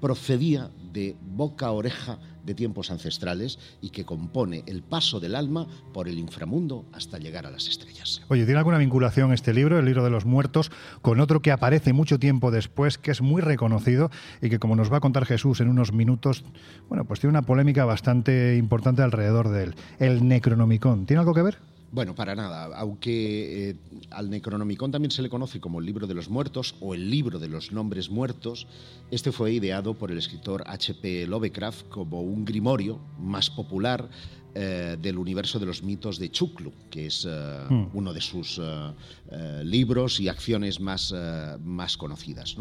procedía 0.00 0.70
de 0.92 1.16
boca 1.22 1.68
a 1.68 1.72
oreja 1.72 2.18
de 2.46 2.54
tiempos 2.54 2.90
ancestrales 2.90 3.58
y 3.82 3.90
que 3.90 4.04
compone 4.04 4.62
el 4.66 4.82
paso 4.82 5.20
del 5.20 5.34
alma 5.34 5.66
por 5.92 6.08
el 6.08 6.18
inframundo 6.18 6.86
hasta 6.92 7.18
llegar 7.18 7.46
a 7.46 7.50
las 7.50 7.68
estrellas. 7.68 8.22
Oye, 8.28 8.44
¿tiene 8.44 8.58
alguna 8.58 8.78
vinculación 8.78 9.32
este 9.32 9.52
libro, 9.52 9.78
el 9.78 9.84
libro 9.84 10.04
de 10.04 10.10
los 10.10 10.24
muertos, 10.24 10.70
con 11.02 11.20
otro 11.20 11.42
que 11.42 11.52
aparece 11.52 11.92
mucho 11.92 12.18
tiempo 12.18 12.50
después, 12.50 12.98
que 12.98 13.10
es 13.10 13.20
muy 13.20 13.42
reconocido 13.42 14.10
y 14.40 14.48
que, 14.48 14.58
como 14.58 14.76
nos 14.76 14.92
va 14.92 14.98
a 14.98 15.00
contar 15.00 15.26
Jesús 15.26 15.60
en 15.60 15.68
unos 15.68 15.92
minutos, 15.92 16.44
bueno, 16.88 17.04
pues 17.04 17.20
tiene 17.20 17.32
una 17.32 17.42
polémica 17.42 17.84
bastante 17.84 18.56
importante 18.56 19.02
alrededor 19.02 19.48
de 19.48 19.64
él, 19.64 19.74
el 19.98 20.26
Necronomicon. 20.26 21.06
¿Tiene 21.06 21.20
algo 21.20 21.34
que 21.34 21.42
ver? 21.42 21.75
Bueno, 21.92 22.14
para 22.14 22.34
nada. 22.34 22.64
Aunque 22.76 23.70
eh, 23.70 23.76
al 24.10 24.28
Necronomicon 24.28 24.90
también 24.90 25.10
se 25.10 25.22
le 25.22 25.30
conoce 25.30 25.60
como 25.60 25.80
el 25.80 25.86
libro 25.86 26.06
de 26.06 26.14
los 26.14 26.28
muertos 26.28 26.74
o 26.80 26.94
el 26.94 27.10
libro 27.10 27.38
de 27.38 27.48
los 27.48 27.72
nombres 27.72 28.10
muertos, 28.10 28.66
este 29.10 29.32
fue 29.32 29.52
ideado 29.52 29.94
por 29.94 30.10
el 30.10 30.18
escritor 30.18 30.64
H.P. 30.66 31.26
Lovecraft 31.26 31.88
como 31.88 32.22
un 32.22 32.44
grimorio 32.44 32.98
más 33.18 33.50
popular 33.50 34.08
eh, 34.54 34.96
del 35.00 35.18
universo 35.18 35.58
de 35.58 35.66
los 35.66 35.82
mitos 35.82 36.18
de 36.18 36.30
Chuklu, 36.30 36.72
que 36.90 37.06
es 37.06 37.26
eh, 37.28 37.64
hmm. 37.68 37.86
uno 37.94 38.12
de 38.12 38.20
sus 38.20 38.60
libros 39.62 40.18
y 40.20 40.28
acciones 40.28 40.80
más, 40.80 41.14
más 41.62 41.96
conocidas. 41.96 42.56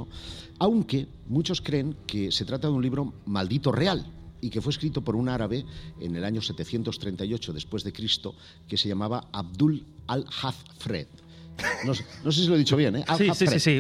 Aunque 0.60 1.08
muchos 1.28 1.62
creen 1.62 1.96
que 2.06 2.32
se 2.32 2.46
trata 2.46 2.68
de 2.68 2.74
un 2.74 2.82
libro 2.82 3.14
maldito 3.26 3.72
real, 3.72 4.06
y 4.46 4.50
que 4.52 4.62
fue 4.62 4.72
escrito 4.72 5.02
por 5.02 5.16
un 5.16 5.28
árabe 5.28 5.66
en 6.00 6.16
el 6.16 6.24
año 6.24 6.40
738 6.40 7.52
después 7.52 7.84
de 7.84 7.92
Cristo 7.92 8.36
que 8.68 8.78
se 8.78 8.88
llamaba 8.88 9.28
Abdul 9.32 9.84
al-Hazfred. 10.08 11.08
No, 11.86 11.94
no, 12.24 12.32
sé 12.34 12.42
si 12.42 12.48
lo 12.48 12.56
he 12.56 12.58
dicho 12.58 12.76
bien, 12.76 12.98
¿eh? 12.98 13.06
Sí, 13.18 13.30
sí, 13.34 13.48
sí, 13.48 13.60
sí, 13.60 13.80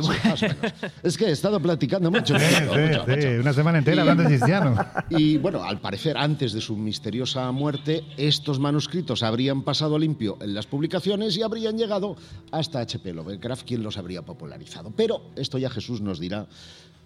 Es 1.03 1.17
que 1.17 1.25
he 1.25 1.31
estado 1.31 1.59
platicando 1.59 2.09
mucho. 2.09 2.39
Sí, 2.39 2.45
sí, 2.45 3.27
una 3.27 3.51
semana 3.51 3.79
entera 3.79 4.01
hablando 4.01 4.23
de 4.23 4.29
cristiano. 4.29 4.75
Y 5.09 5.37
bueno, 5.37 5.61
al 5.61 5.81
parecer, 5.81 6.17
antes 6.17 6.53
de 6.53 6.61
su 6.61 6.77
misteriosa 6.77 7.51
muerte, 7.51 8.05
estos 8.17 8.59
manuscritos 8.59 9.23
habrían 9.23 9.63
pasado 9.63 9.99
limpio 9.99 10.37
en 10.41 10.53
las 10.53 10.67
publicaciones 10.67 11.35
y 11.37 11.43
habrían 11.43 11.77
llegado 11.77 12.15
hasta 12.51 12.79
H.P. 12.79 13.13
Lovecraft, 13.13 13.67
quien 13.67 13.83
los 13.83 13.97
habría 13.97 14.21
popularizado. 14.21 14.93
Pero 14.95 15.31
esto 15.35 15.57
ya 15.57 15.69
Jesús 15.69 15.99
nos 15.99 16.19
dirá 16.19 16.47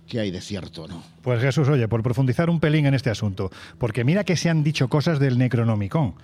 ¿Qué 0.10 0.20
hay 0.20 0.32
de 0.32 0.42
cierto, 0.42 0.88
¿no? 0.88 1.04
Pues 1.22 1.40
Jesús, 1.40 1.70
oye, 1.70 1.88
por 1.88 2.02
profundizar 2.02 2.50
un 2.50 2.60
pelín 2.60 2.88
en 2.88 2.96
este 2.96 3.12
asunto, 3.12 3.52
porque 3.78 4.04
mira 4.04 4.24
que 4.24 4.36
se 4.36 4.50
han 4.50 4.64
dicho 4.64 4.90
cosas 4.90 5.20
del 5.20 5.38
Necronomicon 5.38 6.16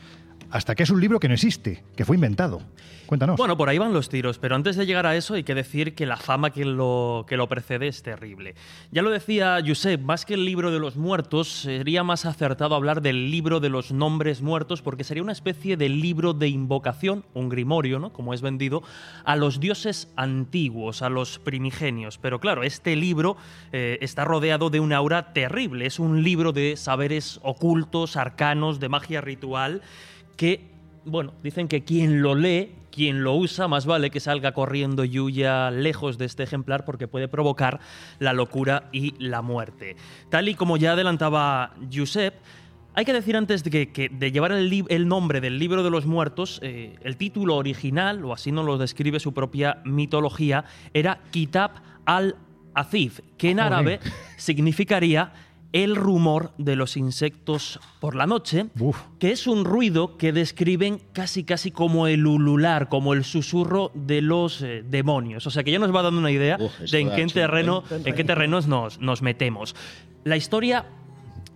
hasta 0.51 0.75
que 0.75 0.83
es 0.83 0.89
un 0.89 1.01
libro 1.01 1.19
que 1.19 1.27
no 1.27 1.33
existe, 1.33 1.83
que 1.95 2.05
fue 2.05 2.15
inventado. 2.15 2.61
Cuéntanos. 3.05 3.37
Bueno, 3.37 3.55
por 3.55 3.69
ahí 3.69 3.77
van 3.77 3.93
los 3.93 4.09
tiros, 4.09 4.39
pero 4.39 4.55
antes 4.55 4.75
de 4.75 4.85
llegar 4.85 5.05
a 5.05 5.15
eso 5.15 5.35
hay 5.35 5.43
que 5.43 5.53
decir 5.53 5.93
que 5.93 6.07
la 6.07 6.17
fama 6.17 6.49
que 6.49 6.65
lo, 6.65 7.25
que 7.27 7.37
lo 7.37 7.47
precede 7.47 7.87
es 7.87 8.01
terrible. 8.01 8.55
Ya 8.91 9.03
lo 9.03 9.11
decía 9.11 9.59
Josep, 9.65 10.01
más 10.01 10.25
que 10.25 10.33
el 10.33 10.43
libro 10.43 10.71
de 10.71 10.79
los 10.79 10.95
muertos, 10.95 11.47
sería 11.47 12.03
más 12.03 12.25
acertado 12.25 12.73
hablar 12.73 13.01
del 13.01 13.29
libro 13.29 13.59
de 13.59 13.69
los 13.69 13.91
nombres 13.91 14.41
muertos, 14.41 14.81
porque 14.81 15.03
sería 15.03 15.21
una 15.21 15.33
especie 15.33 15.77
de 15.77 15.87
libro 15.89 16.33
de 16.33 16.47
invocación, 16.47 17.25
un 17.35 17.49
grimorio, 17.49 17.99
¿no? 17.99 18.11
como 18.11 18.33
es 18.33 18.41
vendido, 18.41 18.81
a 19.23 19.35
los 19.35 19.59
dioses 19.59 20.11
antiguos, 20.15 21.03
a 21.03 21.09
los 21.09 21.37
primigenios. 21.37 22.17
Pero 22.17 22.39
claro, 22.39 22.63
este 22.63 22.95
libro 22.95 23.37
eh, 23.71 23.99
está 24.01 24.25
rodeado 24.25 24.71
de 24.71 24.79
una 24.79 24.97
aura 24.97 25.31
terrible, 25.33 25.85
es 25.85 25.99
un 25.99 26.23
libro 26.23 26.53
de 26.53 26.75
saberes 26.75 27.39
ocultos, 27.43 28.17
arcanos, 28.17 28.79
de 28.79 28.89
magia 28.89 29.21
ritual 29.21 29.83
que, 30.35 30.67
bueno, 31.05 31.33
dicen 31.43 31.67
que 31.67 31.83
quien 31.83 32.21
lo 32.21 32.35
lee, 32.35 32.71
quien 32.91 33.23
lo 33.23 33.35
usa, 33.35 33.67
más 33.67 33.85
vale 33.85 34.09
que 34.09 34.19
salga 34.19 34.53
corriendo 34.53 35.03
y 35.03 35.19
huya 35.19 35.69
lejos 35.69 36.17
de 36.17 36.25
este 36.25 36.43
ejemplar 36.43 36.85
porque 36.85 37.07
puede 37.07 37.27
provocar 37.27 37.79
la 38.19 38.31
locura 38.31 38.89
y 38.93 39.13
la 39.19 39.41
muerte. 39.41 39.97
Tal 40.29 40.47
y 40.47 40.55
como 40.55 40.77
ya 40.77 40.93
adelantaba 40.93 41.73
Josep, 41.93 42.35
hay 42.93 43.03
que 43.03 43.11
decir 43.11 43.35
antes 43.35 43.61
de, 43.65 43.91
que, 43.91 44.07
de 44.07 44.31
llevar 44.31 44.53
el, 44.53 45.07
nombre 45.07 45.41
del 45.41 45.59
libro 45.59 45.83
de 45.83 45.89
los 45.89 46.05
muertos, 46.05 46.61
eh, 46.63 46.95
el 47.01 47.17
título 47.17 47.57
original, 47.57 48.23
o 48.23 48.31
así 48.31 48.53
nos 48.53 48.65
lo 48.65 48.77
describe 48.77 49.19
su 49.19 49.33
propia 49.33 49.81
mitología, 49.83 50.63
era 50.93 51.19
Kitab 51.31 51.71
al-Azif, 52.05 53.19
que 53.37 53.49
en 53.49 53.59
árabe 53.59 53.99
significaría 54.37 55.33
el 55.75 55.97
rumor 55.97 56.53
de 56.57 56.77
los 56.77 56.95
insectos 56.95 57.81
por 57.99 58.15
la 58.15 58.25
noche, 58.25 58.67
que 59.19 59.31
es 59.31 59.45
un 59.45 59.65
ruido 59.65 60.15
que 60.15 60.31
describen 60.31 61.01
casi 61.11 61.43
casi 61.43 61.69
como 61.69 62.07
el 62.07 62.25
ulular, 62.25 62.87
como 62.87 63.13
el 63.13 63.25
susurro 63.25 63.91
de 63.93 64.21
los 64.21 64.61
eh, 64.61 64.85
demonios. 64.87 65.45
O 65.47 65.51
sea 65.51 65.65
que 65.65 65.71
ya 65.71 65.79
nos 65.79 65.93
va 65.93 66.01
dando 66.01 66.21
una 66.21 66.31
idea 66.31 66.57
de 66.57 66.99
en 66.99 67.11
qué, 67.11 67.25
terreno, 67.27 67.83
en 67.91 68.15
qué 68.15 68.23
terrenos 68.23 68.67
nos, 68.67 69.01
nos 69.01 69.21
metemos. 69.21 69.75
La 70.23 70.37
historia 70.37 70.85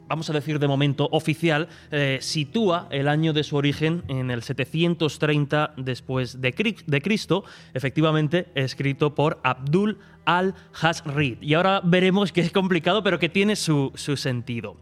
vamos 0.09 0.29
a 0.29 0.33
decir 0.33 0.57
de 0.57 0.67
momento 0.67 1.07
oficial, 1.11 1.69
eh, 1.91 2.17
sitúa 2.19 2.87
el 2.89 3.07
año 3.07 3.31
de 3.31 3.43
su 3.43 3.55
origen 3.55 4.03
en 4.07 4.31
el 4.31 4.41
730 4.41 5.73
después 5.77 6.41
de, 6.41 6.51
Cristo, 6.51 7.43
efectivamente 7.75 8.47
escrito 8.55 9.13
por 9.13 9.39
Abdul 9.43 9.99
al-Hasrid. 10.25 11.37
Y 11.41 11.53
ahora 11.53 11.81
veremos 11.83 12.31
que 12.31 12.41
es 12.41 12.51
complicado, 12.51 13.03
pero 13.03 13.19
que 13.19 13.29
tiene 13.29 13.55
su, 13.55 13.91
sentido. 13.95 14.77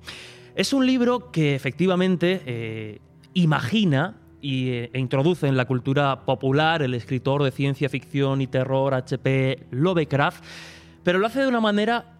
Es 0.56 0.72
un 0.72 0.86
libro 0.86 1.30
que 1.30 1.56
efectivamente 1.56 2.42
eh, 2.46 3.02
imagina 3.34 4.16
eh, 4.42 4.90
e 4.94 5.00
introduce 5.00 5.46
en 5.46 5.58
la 5.58 5.66
cultura 5.66 6.24
popular 6.24 6.82
el 6.82 6.94
escritor 6.94 7.44
de 7.44 7.52
ciencia 7.52 7.90
ficción 7.90 8.42
y 8.42 8.48
terror 8.48 8.94
H.P. 8.94 9.68
Lovecraft, 9.72 10.44
pero 11.04 11.20
lo 11.20 11.28
hace 11.28 11.42
de 11.42 11.48
una 11.48 11.60
manera 11.60 12.14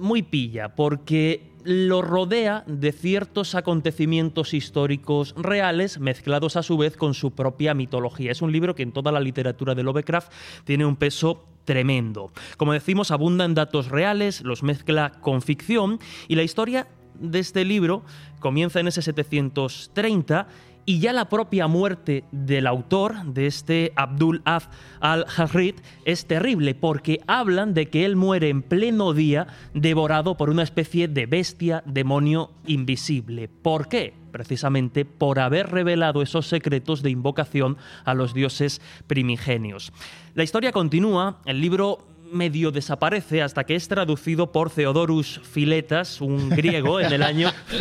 muy 0.00 0.22
pilla, 0.22 0.72
porque 0.74 1.53
lo 1.64 2.02
rodea 2.02 2.62
de 2.66 2.92
ciertos 2.92 3.54
acontecimientos 3.54 4.54
históricos 4.54 5.34
reales 5.36 5.98
mezclados 5.98 6.56
a 6.56 6.62
su 6.62 6.76
vez 6.76 6.96
con 6.96 7.14
su 7.14 7.32
propia 7.32 7.74
mitología. 7.74 8.30
Es 8.30 8.42
un 8.42 8.52
libro 8.52 8.74
que 8.74 8.82
en 8.82 8.92
toda 8.92 9.10
la 9.10 9.20
literatura 9.20 9.74
de 9.74 9.82
Lovecraft 9.82 10.30
tiene 10.64 10.84
un 10.84 10.96
peso 10.96 11.46
tremendo. 11.64 12.30
Como 12.58 12.74
decimos, 12.74 13.10
abunda 13.10 13.44
en 13.46 13.54
datos 13.54 13.88
reales, 13.88 14.42
los 14.42 14.62
mezcla 14.62 15.12
con 15.20 15.40
ficción 15.40 15.98
y 16.28 16.34
la 16.34 16.42
historia 16.42 16.86
de 17.18 17.38
este 17.38 17.64
libro 17.64 18.02
comienza 18.40 18.80
en 18.80 18.88
ese 18.88 19.00
730 19.00 20.46
y 20.86 20.98
ya 20.98 21.12
la 21.12 21.28
propia 21.28 21.66
muerte 21.66 22.24
del 22.30 22.66
autor, 22.66 23.24
de 23.26 23.46
este 23.46 23.92
Abdul 23.96 24.42
Af 24.44 24.68
al-Harrid, 25.00 25.76
es 26.04 26.26
terrible 26.26 26.74
porque 26.74 27.20
hablan 27.26 27.74
de 27.74 27.88
que 27.88 28.04
él 28.04 28.16
muere 28.16 28.48
en 28.48 28.62
pleno 28.62 29.12
día 29.12 29.46
devorado 29.72 30.36
por 30.36 30.50
una 30.50 30.62
especie 30.62 31.08
de 31.08 31.26
bestia 31.26 31.82
demonio 31.86 32.50
invisible. 32.66 33.48
¿Por 33.48 33.88
qué? 33.88 34.14
Precisamente 34.30 35.04
por 35.04 35.38
haber 35.38 35.70
revelado 35.70 36.20
esos 36.20 36.48
secretos 36.48 37.02
de 37.02 37.10
invocación 37.10 37.76
a 38.04 38.14
los 38.14 38.34
dioses 38.34 38.80
primigenios. 39.06 39.92
La 40.34 40.44
historia 40.44 40.72
continúa, 40.72 41.40
el 41.44 41.60
libro 41.60 42.13
medio 42.32 42.70
desaparece 42.70 43.42
hasta 43.42 43.64
que 43.64 43.74
es 43.74 43.88
traducido 43.88 44.52
por 44.52 44.70
Theodorus 44.70 45.40
Filetas, 45.42 46.20
un 46.20 46.50
griego, 46.50 47.00
en 47.00 47.12
el 47.12 47.22
año 47.22 47.50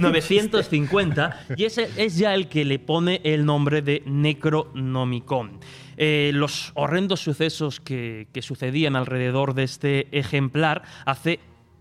950 0.00 1.46
y 1.56 1.64
ese 1.64 1.88
es 1.96 2.16
ya 2.16 2.34
el 2.34 2.48
que 2.48 2.64
le 2.64 2.78
pone 2.78 3.20
el 3.24 3.44
nombre 3.44 3.82
de 3.82 4.02
Necronomicon. 4.06 5.58
eh, 5.96 6.30
los 6.32 6.72
horrendos 6.74 7.20
sucesos 7.20 7.80
que, 7.80 8.28
que 8.32 8.42
sucedían 8.42 8.96
alrededor 8.96 9.54
de 9.54 9.64
este 9.64 10.08
ejemplar 10.16 10.82
hace 11.04 11.40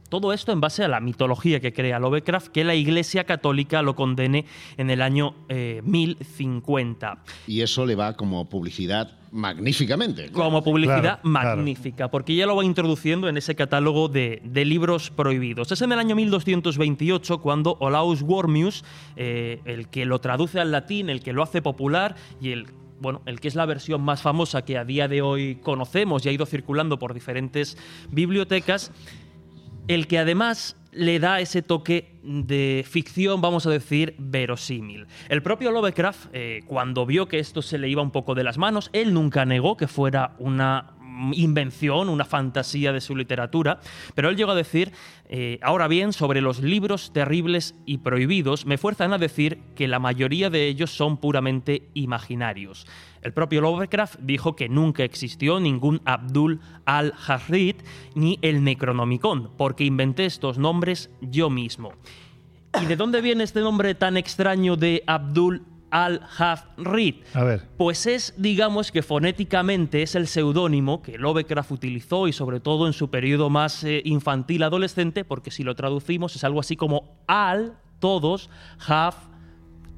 todo 0.10 0.34
esto 0.34 0.52
en 0.52 0.62
base 0.62 0.84
a 0.84 0.88
la 0.88 1.00
mitología 1.00 1.60
que 1.60 1.74
crea 1.74 2.00
Lovecraft, 2.00 2.48
que 2.48 2.64
la 2.64 2.76
Iglesia 2.76 3.26
Católica 3.26 3.82
lo 3.82 3.96
condene 3.96 4.46
en 4.78 4.90
el 4.90 5.02
año 5.02 5.36
1050. 5.50 7.12
Eh, 7.12 7.32
y 7.48 7.62
eso 7.62 7.86
le 7.86 7.96
va 7.96 8.16
como 8.16 8.50
publicidad 8.50 9.18
magníficamente. 9.32 10.32
Como 10.32 10.64
publicidad 10.64 11.22
magnífica, 11.24 12.10
porque 12.10 12.36
ya 12.36 12.46
lo 12.46 12.56
va 12.56 12.66
introduciendo 12.66 13.28
en 13.28 13.38
ese 13.38 13.56
catálogo 13.56 14.08
de, 14.08 14.42
libros 14.66 15.12
prohibidos. 15.12 15.72
Es 15.72 15.82
en 15.82 15.92
el 15.92 16.00
año 16.00 16.16
1228 16.16 17.40
cuando 17.40 17.78
Olaus 17.80 18.22
Wormius, 18.22 18.84
eh, 19.16 19.62
el 19.66 19.88
que 19.88 20.06
lo 20.06 20.20
traduce 20.20 20.60
al 20.60 20.72
latín, 20.72 21.10
el 21.10 21.22
que 21.22 21.34
lo 21.34 21.44
hace 21.44 21.62
popular 21.62 22.16
y 22.42 22.52
el 22.52 22.68
bueno, 23.00 23.22
el 23.28 23.40
que 23.40 23.48
es 23.48 23.56
la 23.56 23.68
versión 23.68 24.02
más 24.02 24.24
famosa 24.24 24.66
que 24.66 24.78
a 24.78 24.84
día 24.84 25.08
de 25.08 25.22
hoy 25.22 25.58
conocemos 25.62 26.26
y 26.26 26.30
ha 26.30 26.32
ido 26.32 26.48
circulando 26.48 26.98
por 26.98 27.14
diferentes 27.14 27.78
bibliotecas, 28.10 28.92
el 29.88 30.08
que 30.08 30.20
además 30.20 30.76
le 30.92 31.20
da 31.20 31.40
ese 31.40 31.62
toque 31.62 32.16
de 32.24 32.84
ficción, 32.90 33.40
vamos 33.40 33.66
a 33.66 33.70
decir, 33.70 34.16
verosímil. 34.18 35.06
El 35.30 35.44
propio 35.44 35.72
Lovecraft, 35.72 36.28
eh, 36.34 36.62
cuando 36.66 37.06
vio 37.06 37.28
que 37.28 37.40
esto 37.40 37.62
se 37.62 37.78
le 37.78 37.88
iba 37.88 38.02
un 38.02 38.12
poco 38.12 38.36
de 38.36 38.44
las 38.44 38.58
manos, 38.58 38.90
él 38.94 39.14
nunca 39.14 39.46
negó 39.46 39.78
que 39.78 39.88
fuera 39.88 40.36
una 40.40 40.98
invención, 41.34 42.10
una 42.10 42.26
fantasía 42.26 42.94
de 42.94 43.02
su 43.02 43.16
literatura, 43.16 43.80
pero 44.14 44.30
él 44.30 44.36
llegó 44.36 44.52
a 44.52 44.56
decir, 44.56 44.92
eh, 45.30 45.60
ahora 45.62 45.88
bien, 45.88 46.14
sobre 46.14 46.42
los 46.42 46.62
libros 46.62 47.12
terribles 47.12 47.76
y 47.86 48.00
prohibidos, 48.00 48.66
me 48.66 48.78
fuerzan 48.78 49.14
a 49.14 49.18
decir 49.18 49.60
que 49.76 49.88
la 49.88 50.00
mayoría 50.00 50.50
de 50.50 50.68
ellos 50.68 50.92
son 50.92 51.18
puramente 51.18 51.90
imaginarios. 51.94 52.86
El 53.22 53.34
propio 53.34 53.62
Lovecraft 53.62 54.20
dijo 54.22 54.56
que 54.56 54.70
nunca 54.70 55.04
existió 55.04 55.60
ningún 55.60 56.02
Abdul 56.06 56.60
al-Harrit 56.86 57.82
ni 58.16 58.40
el 58.42 58.64
Necronomicon, 58.64 59.52
porque 59.58 59.84
inventé 59.84 60.26
estos 60.26 60.58
nombres 60.58 61.10
yo 61.22 61.50
mismo. 61.50 61.94
¿Y 62.82 62.86
de 62.86 62.96
dónde 62.96 63.22
viene 63.22 63.44
este 63.44 63.62
nombre 63.62 63.96
tan 63.96 64.18
extraño 64.18 64.76
de 64.76 65.04
Abdul 65.08 65.66
al-Hafrid. 65.90 67.16
A 67.34 67.44
ver. 67.44 67.68
Pues 67.78 68.06
es, 68.08 68.34
digamos 68.38 68.92
que 68.92 69.04
fonéticamente 69.04 70.02
es 70.02 70.16
el 70.16 70.28
seudónimo 70.28 71.02
que 71.02 71.18
Lovecraft 71.18 71.72
utilizó 71.72 72.28
y 72.28 72.34
sobre 72.34 72.60
todo 72.60 72.88
en 72.88 72.94
su 72.94 73.10
periodo 73.10 73.50
más 73.50 73.84
eh, 73.84 74.02
infantil 74.06 74.64
adolescente, 74.64 75.24
porque 75.24 75.52
si 75.52 75.64
lo 75.64 75.76
traducimos 75.76 76.36
es 76.36 76.44
algo 76.44 76.60
así 76.60 76.76
como 76.76 77.18
al, 77.28 77.78
todos, 78.00 78.50
haf, 78.86 79.16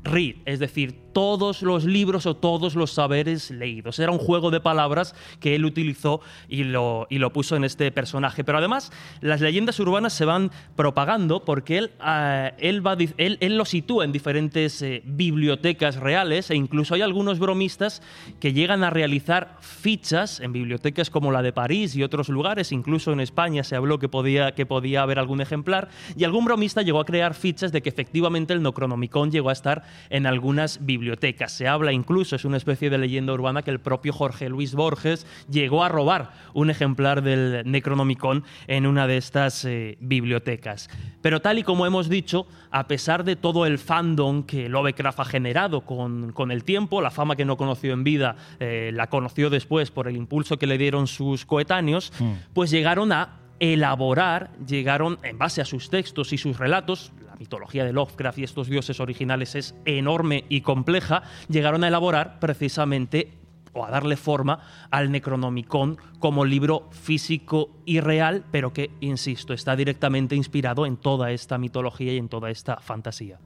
read, 0.04 0.36
es 0.46 0.60
decir, 0.60 1.00
todos 1.20 1.64
los 1.64 1.84
libros 1.84 2.26
o 2.26 2.38
todos 2.38 2.76
los 2.76 2.94
saberes 2.94 3.52
leídos. 3.52 4.00
Era 4.00 4.14
un 4.14 4.20
juego 4.20 4.52
de 4.52 4.62
palabras 4.62 5.14
que 5.42 5.54
él 5.54 5.66
utilizó 5.66 6.22
y 6.48 6.64
lo, 6.64 7.08
y 7.10 7.18
lo 7.18 7.34
puso 7.34 7.58
en 7.58 7.66
este 7.66 7.92
personaje. 7.92 8.46
Pero 8.46 8.60
además, 8.60 8.94
las 9.20 9.42
leyendas 9.42 9.78
urbanas 9.82 10.14
se 10.14 10.24
van 10.24 10.50
propagando 10.78 11.44
porque 11.44 11.78
él, 11.78 11.92
ah, 12.00 12.54
él, 12.58 12.88
va, 12.88 12.96
él, 13.18 13.38
él, 13.42 13.58
lo 13.58 13.66
sitúa 13.66 14.06
en 14.06 14.14
diferentes 14.14 14.82
eh, 14.82 15.02
bibliotecas 15.04 15.98
reales 15.98 16.52
e 16.52 16.56
incluso 16.56 16.96
hay 16.96 17.02
algunos 17.02 17.38
bromistas 17.38 18.02
que 18.40 18.54
llegan 18.54 18.86
a 18.86 18.90
realizar 18.90 19.58
fichas 19.60 20.40
en 20.40 20.54
bibliotecas 20.54 21.10
como 21.10 21.34
la 21.34 21.42
de 21.42 21.52
París 21.52 21.98
y 21.98 22.04
otros 22.04 22.30
lugares. 22.30 22.72
Incluso 22.72 23.12
en 23.12 23.20
España 23.20 23.66
se 23.66 23.76
habló 23.76 24.00
que 24.00 24.08
podía, 24.08 24.54
que 24.54 24.66
podía 24.66 25.02
haber 25.02 25.20
algún 25.20 25.42
ejemplar. 25.42 25.90
Y 26.16 26.24
algún 26.24 26.46
bromista 26.46 26.82
llegó 26.82 27.02
a 27.02 27.06
crear 27.06 27.34
fichas 27.34 27.74
de 27.74 27.82
que 27.82 27.90
efectivamente 27.90 28.54
el 28.54 28.64
Necronomicon 28.64 29.32
llegó 29.32 29.50
a 29.50 29.54
estar 29.54 29.84
en 30.10 30.26
algunas 30.26 30.80
bibliotecas 30.86 31.09
bibliotecas. 31.10 31.52
Se 31.52 31.68
habla 31.68 31.92
incluso, 31.92 32.36
es 32.36 32.46
una 32.46 32.58
especie 32.58 32.90
de 32.90 32.98
leyenda 32.98 33.34
urbana, 33.34 33.64
que 33.64 33.72
el 33.72 33.80
propio 33.80 34.14
Jorge 34.14 34.48
Luis 34.48 34.76
Borges 34.76 35.26
llegó 35.50 35.84
a 35.84 35.90
robar 35.90 36.34
un 36.54 36.70
ejemplar 36.70 37.24
del 37.24 37.64
Necronomicon 37.66 38.44
en 38.68 38.86
una 38.86 39.08
de 39.08 39.18
estas 39.18 39.66
eh, 39.66 39.98
bibliotecas. 40.00 40.90
Pero 41.22 41.42
tal 41.42 41.58
y 41.58 41.64
como 41.64 41.86
hemos 41.88 42.10
dicho, 42.10 42.46
a 42.70 42.88
pesar 42.88 43.24
de 43.24 43.36
todo 43.36 43.66
el 43.66 43.80
fandom 43.80 44.44
que 44.44 44.70
Lovecraft 44.70 45.20
ha 45.20 45.26
generado 45.26 45.82
con, 45.82 46.32
con 46.32 46.52
el 46.52 46.64
tiempo, 46.64 47.02
la 47.02 47.12
fama 47.12 47.36
que 47.36 47.46
no 47.46 47.58
conoció 47.58 47.94
en 47.94 48.04
vida 48.04 48.36
eh, 48.60 48.92
la 48.94 49.08
conoció 49.08 49.50
después 49.50 49.90
por 49.90 50.08
el 50.08 50.16
impulso 50.16 50.58
que 50.58 50.68
le 50.68 50.78
dieron 50.78 51.08
sus 51.08 51.46
coetáneos, 51.46 52.14
mm. 52.20 52.54
pues 52.54 52.70
llegaron 52.70 53.12
a 53.12 53.40
elaborar, 53.60 54.52
llegaron 54.66 55.20
en 55.24 55.38
base 55.38 55.62
a 55.62 55.66
sus 55.66 55.90
textos 55.90 56.34
y 56.34 56.38
sus 56.38 56.58
relatos, 56.58 57.12
mitología 57.40 57.86
de 57.86 57.94
Lovecraft 57.94 58.40
y 58.40 58.44
estos 58.44 58.68
dioses 58.68 59.00
originales 59.00 59.56
es 59.56 59.76
enorme 59.86 60.46
y 60.50 60.62
compleja, 60.62 61.24
llegaron 61.48 61.84
a 61.84 61.88
elaborar 61.88 62.40
precisamente 62.40 63.34
o 63.74 63.86
a 63.86 63.92
darle 63.92 64.18
forma 64.18 64.60
al 64.90 65.12
Necronomicon 65.12 65.98
como 66.20 66.46
libro 66.46 66.90
físico 66.92 67.70
y 67.86 68.00
real, 68.00 68.44
pero 68.52 68.74
que, 68.74 68.92
insisto, 69.00 69.54
está 69.54 69.76
directamente 69.76 70.36
inspirado 70.36 70.86
en 70.86 70.98
toda 70.98 71.32
esta 71.32 71.58
mitología 71.58 72.14
y 72.14 72.18
en 72.18 72.30
toda 72.30 72.50
esta 72.50 72.78
fantasía. 72.78 73.40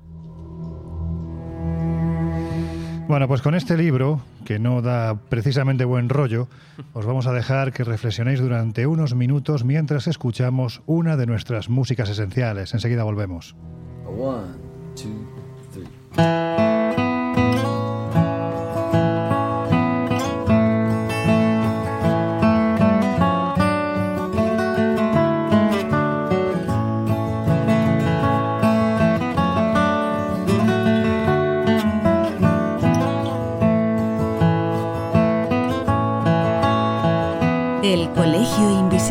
Bueno, 3.07 3.27
pues 3.27 3.41
con 3.41 3.53
este 3.53 3.77
libro, 3.77 4.21
que 4.45 4.59
no 4.59 4.81
da 4.81 5.15
precisamente 5.15 5.85
buen 5.85 6.09
rollo, 6.09 6.47
os 6.93 7.05
vamos 7.05 7.27
a 7.27 7.33
dejar 7.33 7.73
que 7.73 7.83
reflexionéis 7.83 8.39
durante 8.39 8.87
unos 8.87 9.13
minutos 9.13 9.65
mientras 9.65 10.07
escuchamos 10.07 10.81
una 10.85 11.17
de 11.17 11.25
nuestras 11.25 11.69
músicas 11.69 12.09
esenciales. 12.09 12.73
Enseguida 12.73 13.03
volvemos. 13.03 13.55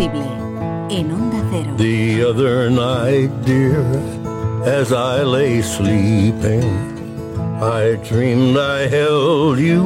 En 0.00 1.12
Onda 1.12 1.40
Cero. 1.50 1.76
The 1.76 2.24
other 2.24 2.70
night, 2.70 3.30
dear. 3.44 3.84
as 4.64 4.92
I 4.92 5.22
lay 5.22 5.60
sleeping. 5.60 6.62
I 7.60 7.96
dreamed 7.96 8.56
I 8.56 8.86
held 8.86 9.58
you 9.58 9.82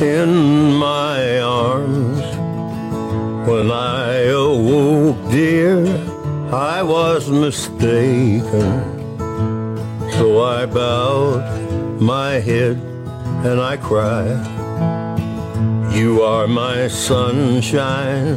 in 0.00 0.72
my 0.74 1.40
arms. 1.40 2.24
When 3.48 3.70
I 3.70 4.24
awoke, 4.26 5.30
dear, 5.30 5.86
I 6.52 6.82
was 6.82 7.30
mistaken. 7.30 8.82
So 10.18 10.42
I 10.42 10.66
bowed 10.66 12.00
my 12.00 12.40
head 12.40 12.76
and 13.44 13.60
I 13.60 13.76
cried. 13.76 14.46
You 15.94 16.22
are 16.22 16.48
my 16.48 16.88
sunshine, 16.88 18.36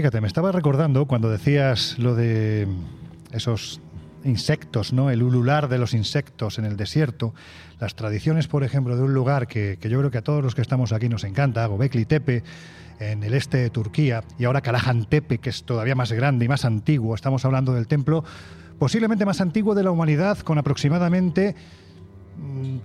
Fíjate, 0.00 0.22
me 0.22 0.28
estaba 0.28 0.50
recordando 0.50 1.04
cuando 1.04 1.28
decías 1.28 1.98
lo 1.98 2.14
de 2.14 2.66
esos 3.32 3.82
insectos, 4.24 4.94
¿no? 4.94 5.10
El 5.10 5.22
ulular 5.22 5.68
de 5.68 5.76
los 5.76 5.92
insectos 5.92 6.58
en 6.58 6.64
el 6.64 6.78
desierto, 6.78 7.34
las 7.80 7.96
tradiciones, 7.96 8.48
por 8.48 8.64
ejemplo, 8.64 8.96
de 8.96 9.02
un 9.02 9.12
lugar 9.12 9.46
que, 9.46 9.76
yo 9.78 9.98
creo 9.98 10.10
que 10.10 10.16
a 10.16 10.22
todos 10.22 10.42
los 10.42 10.54
que 10.54 10.62
estamos 10.62 10.92
aquí 10.92 11.10
nos 11.10 11.24
encanta, 11.24 11.66
Gobekli 11.66 12.06
Tepe, 12.06 12.42
en 12.98 13.22
el 13.22 13.34
este 13.34 13.58
de 13.58 13.68
Turquía, 13.68 14.24
y 14.38 14.46
ahora 14.46 14.62
Kalahan 14.62 15.04
Tepe, 15.04 15.36
que 15.36 15.50
es 15.50 15.64
todavía 15.64 15.94
más 15.94 16.12
grande 16.12 16.46
y 16.46 16.48
más 16.48 16.64
antiguo. 16.64 17.14
Estamos 17.14 17.44
hablando 17.44 17.74
del 17.74 17.86
templo 17.86 18.24
posiblemente 18.78 19.26
más 19.26 19.42
antiguo 19.42 19.74
de 19.74 19.82
la 19.82 19.90
humanidad, 19.90 20.38
con 20.38 20.56
aproximadamente 20.56 21.56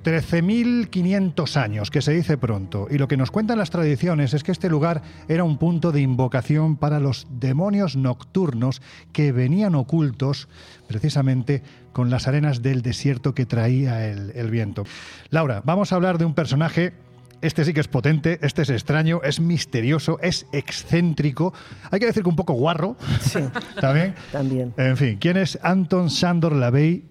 13.500 0.04 1.56
años, 1.58 1.90
que 1.90 2.02
se 2.02 2.14
dice 2.14 2.38
pronto, 2.38 2.88
y 2.90 2.98
lo 2.98 3.08
que 3.08 3.18
nos 3.18 3.32
cuentan 3.32 3.58
las 3.58 3.70
tradiciones 3.70 4.34
es 4.34 4.44
que 4.44 4.52
este 4.52 4.70
lugar 4.70 5.02
era 5.28 5.44
un 5.44 5.58
punto 5.58 5.92
de 5.92 6.02
invocación 6.02 6.76
para 6.76 7.00
los 7.00 7.28
demonios 7.30 7.96
nocturnos 7.96 8.82
que 9.14 9.32
venían 9.32 9.76
ocultos 9.76 10.48
precisamente 10.88 11.64
con 11.94 12.10
las 12.10 12.28
arenas 12.28 12.62
del 12.62 12.82
desierto 12.82 13.34
que 13.34 13.46
traía 13.46 14.08
el, 14.08 14.32
el 14.36 14.52
viento. 14.52 14.84
Laura, 15.30 15.62
vamos 15.66 15.92
a 15.92 15.96
hablar 15.96 16.18
de 16.18 16.26
un 16.26 16.34
personaje 16.34 16.94
Este 17.42 17.64
sí 17.64 17.74
que 17.74 17.80
es 17.80 17.88
potente, 17.88 18.40
este 18.42 18.64
es 18.64 18.70
extraño, 18.70 19.22
es 19.24 19.40
misterioso, 19.40 20.20
es 20.22 20.48
excéntrico. 20.52 21.54
Hay 21.92 22.00
que 22.00 22.08
decir 22.08 22.24
que 22.24 22.30
un 22.30 22.36
poco 22.36 22.54
guarro. 22.54 22.96
Sí. 23.22 23.40
¿También? 23.82 24.16
También. 24.32 24.74
En 24.78 24.98
fin, 24.98 25.18
¿quién 25.20 25.38
es 25.38 25.60
Anton 25.62 26.10
Sandor 26.10 26.54
Lavey? 26.56 27.06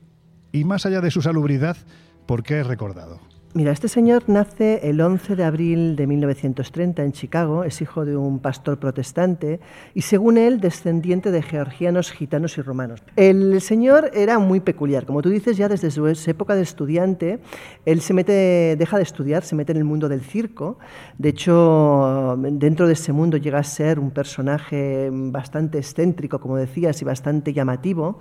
Y 0.52 0.64
más 0.64 0.86
allá 0.86 1.00
de 1.00 1.10
su 1.10 1.22
salubridad, 1.22 1.76
¿por 2.26 2.42
qué 2.42 2.60
es 2.60 2.66
recordado? 2.66 3.20
Mira, 3.56 3.70
este 3.70 3.86
señor 3.86 4.24
nace 4.26 4.80
el 4.82 5.00
11 5.00 5.36
de 5.36 5.44
abril 5.44 5.94
de 5.94 6.08
1930 6.08 7.04
en 7.04 7.12
Chicago, 7.12 7.62
es 7.62 7.80
hijo 7.80 8.04
de 8.04 8.16
un 8.16 8.40
pastor 8.40 8.80
protestante 8.80 9.60
y 9.94 10.00
según 10.00 10.38
él 10.38 10.58
descendiente 10.58 11.30
de 11.30 11.40
georgianos, 11.40 12.10
gitanos 12.10 12.58
y 12.58 12.62
romanos. 12.62 13.04
El 13.14 13.60
señor 13.60 14.10
era 14.12 14.40
muy 14.40 14.58
peculiar, 14.58 15.06
como 15.06 15.22
tú 15.22 15.28
dices, 15.28 15.56
ya 15.56 15.68
desde 15.68 15.92
su 15.92 16.08
época 16.08 16.56
de 16.56 16.62
estudiante, 16.62 17.38
él 17.86 18.00
se 18.00 18.12
mete, 18.12 18.74
deja 18.76 18.96
de 18.96 19.04
estudiar, 19.04 19.44
se 19.44 19.54
mete 19.54 19.70
en 19.70 19.78
el 19.78 19.84
mundo 19.84 20.08
del 20.08 20.22
circo, 20.22 20.80
de 21.18 21.28
hecho 21.28 22.36
dentro 22.36 22.88
de 22.88 22.94
ese 22.94 23.12
mundo 23.12 23.36
llega 23.36 23.60
a 23.60 23.62
ser 23.62 24.00
un 24.00 24.10
personaje 24.10 25.10
bastante 25.12 25.78
excéntrico, 25.78 26.40
como 26.40 26.56
decías, 26.56 27.00
y 27.02 27.04
bastante 27.04 27.52
llamativo. 27.52 28.18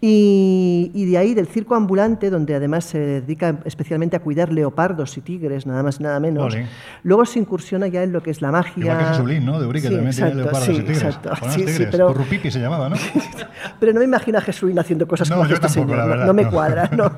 Y, 0.00 1.06
de 1.10 1.18
ahí, 1.18 1.34
del 1.34 1.48
circo 1.48 1.74
ambulante, 1.74 2.30
donde 2.30 2.54
además 2.54 2.84
se 2.84 2.98
dedica 2.98 3.58
especialmente 3.64 4.16
a 4.16 4.20
cuidar 4.20 4.52
leopardos 4.52 5.16
y 5.16 5.20
tigres, 5.20 5.66
nada 5.66 5.82
más 5.82 5.98
y 5.98 6.04
nada 6.04 6.20
menos. 6.20 6.56
Luego 7.02 7.26
se 7.26 7.40
incursiona 7.40 7.88
ya 7.88 8.02
en 8.04 8.12
lo 8.12 8.22
que 8.22 8.30
es 8.30 8.40
la 8.40 8.52
magia. 8.52 8.84
Igual 8.84 8.98
que 8.98 9.04
Jesulín, 9.04 9.44
¿no? 9.44 9.60
De 9.60 9.66
Uri, 9.66 9.82
que 9.82 9.90
también 9.90 10.14
tiene 10.14 10.34
leopardos 10.36 10.68
y 10.68 10.72
tigres. 10.72 11.02
Exacto. 11.02 11.30
Sí, 11.50 11.66
sí, 11.66 11.84
pero... 11.90 12.14
Se 12.48 12.60
llamaba, 12.60 12.88
¿no? 12.88 12.96
pero 13.80 13.92
no 13.92 13.98
me 13.98 14.04
imagino 14.04 14.38
a 14.38 14.40
Jesulín 14.40 14.78
haciendo 14.78 15.08
cosas 15.08 15.28
como 15.28 15.44
este 15.44 15.68
señor. 15.68 15.96
Verdad, 15.96 16.26
no, 16.26 16.34
me 16.34 16.48
cuadra, 16.48 16.90
¿no? 16.96 17.10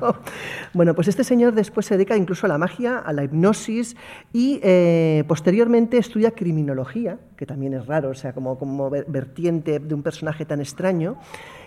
bueno, 0.73 0.93
pues 0.95 1.07
este 1.07 1.23
señor 1.23 1.53
después 1.53 1.85
se 1.85 1.95
dedica 1.95 2.17
incluso 2.17 2.45
a 2.47 2.49
la 2.49 2.57
magia, 2.57 2.97
a 2.97 3.13
la 3.13 3.23
hipnosis 3.23 3.95
y 4.33 4.59
eh, 4.63 5.23
posteriormente 5.27 5.97
estudia 5.97 6.31
criminología, 6.31 7.17
que 7.41 7.47
también 7.47 7.73
es 7.73 7.87
raro, 7.87 8.09
o 8.09 8.13
sea, 8.13 8.33
como, 8.33 8.55
como 8.59 8.91
vertiente 8.91 9.79
de 9.79 9.95
un 9.95 10.03
personaje 10.03 10.45
tan 10.45 10.59
extraño. 10.59 11.17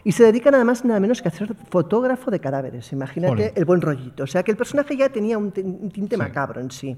Y 0.04 0.12
se 0.12 0.22
dedica 0.22 0.52
nada 0.52 0.62
más 0.62 0.84
nada 0.84 1.00
menos 1.00 1.20
que 1.20 1.26
a 1.26 1.32
ser 1.32 1.52
fotógrafo 1.68 2.30
de 2.30 2.38
cadáveres. 2.38 2.92
Imagínate 2.92 3.52
el 3.56 3.64
buen 3.64 3.80
rollito. 3.80 4.22
O 4.22 4.26
sea 4.28 4.44
que 4.44 4.52
el 4.52 4.56
personaje 4.56 4.96
ya 4.96 5.08
tenía 5.08 5.36
un, 5.36 5.50
tinte 5.50 6.16
macabro 6.16 6.60
en 6.60 6.70
sí. 6.70 6.96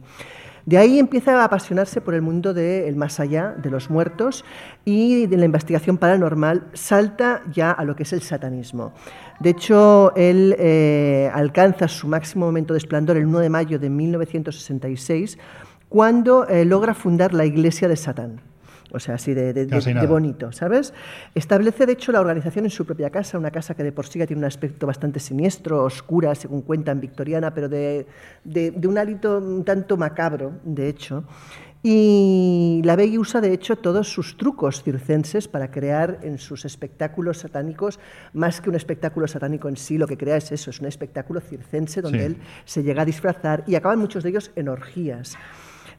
De 0.66 0.76
ahí 0.76 0.98
empieza 0.98 1.40
a 1.40 1.44
apasionarse 1.44 2.02
por 2.02 2.12
el 2.12 2.20
mundo 2.20 2.52
del 2.52 2.96
más 2.96 3.18
allá, 3.18 3.54
de 3.56 3.70
los 3.70 3.88
muertos 3.88 4.44
y 4.84 5.24
de 5.24 5.38
la 5.38 5.46
investigación 5.46 5.96
paranormal, 5.96 6.66
salta 6.74 7.40
ya 7.50 7.70
a 7.70 7.82
lo 7.82 7.96
que 7.96 8.02
es 8.02 8.12
el 8.12 8.20
satanismo. 8.20 8.92
De 9.40 9.50
hecho, 9.50 10.12
él 10.16 10.54
eh, 10.58 11.30
alcanza 11.32 11.88
su 11.88 12.08
máximo 12.08 12.44
momento 12.44 12.74
de 12.74 12.78
esplendor 12.78 13.16
el 13.16 13.24
1 13.24 13.38
de 13.38 13.48
mayo 13.48 13.78
de 13.78 13.88
1966, 13.88 15.38
cuando 15.88 16.46
eh, 16.46 16.66
logra 16.66 16.92
fundar 16.92 17.32
la 17.32 17.46
Iglesia 17.46 17.88
de 17.88 17.96
Satán 17.96 18.42
o 18.96 19.00
sea, 19.00 19.16
así 19.16 19.34
de, 19.34 19.66
bonito, 20.08 20.52
¿sabes? 20.52 20.92
Establece, 21.34 21.86
de 21.86 21.92
hecho, 21.92 22.12
la 22.12 22.20
organización 22.20 22.64
en 22.64 22.70
su 22.70 22.84
propia 22.84 23.10
casa, 23.10 23.38
una 23.38 23.50
casa 23.50 23.74
que 23.74 23.84
de 23.84 23.92
por 23.92 24.06
sí 24.06 24.18
tiene 24.26 24.38
un 24.38 24.44
aspecto 24.44 24.86
bastante 24.86 25.20
siniestro, 25.20 25.84
oscura, 25.84 26.34
según 26.34 26.62
cuentan, 26.62 27.00
victoriana, 27.00 27.54
pero 27.54 27.68
de, 27.68 28.06
un 28.84 28.98
hálito 28.98 29.38
un 29.38 29.64
tanto 29.64 29.96
macabro, 29.96 30.52
de 30.64 30.88
hecho. 30.88 31.24
Y 31.82 32.80
la 32.84 32.96
Begui 32.96 33.18
usa, 33.18 33.40
de 33.40 33.52
hecho, 33.52 33.76
todos 33.76 34.08
sus 34.08 34.36
trucos 34.36 34.82
circenses 34.82 35.46
para 35.46 35.70
crear 35.70 36.18
en 36.22 36.38
sus 36.38 36.64
espectáculos 36.64 37.38
satánicos, 37.38 38.00
más 38.32 38.60
que 38.60 38.70
un 38.70 38.74
espectáculo 38.74 39.28
satánico 39.28 39.68
en 39.68 39.76
sí, 39.76 39.96
lo 39.98 40.08
que 40.08 40.16
crea 40.16 40.36
es 40.36 40.50
eso, 40.50 40.70
es 40.70 40.80
un 40.80 40.86
espectáculo 40.86 41.40
circense 41.40 42.02
donde 42.02 42.26
él 42.26 42.36
se 42.64 42.82
llega 42.82 43.02
a 43.02 43.04
disfrazar 43.04 43.62
y 43.68 43.76
acaban 43.76 44.00
muchos 44.00 44.24
de 44.24 44.30
ellos 44.30 44.50
en 44.56 44.68
orgías. 44.68 45.36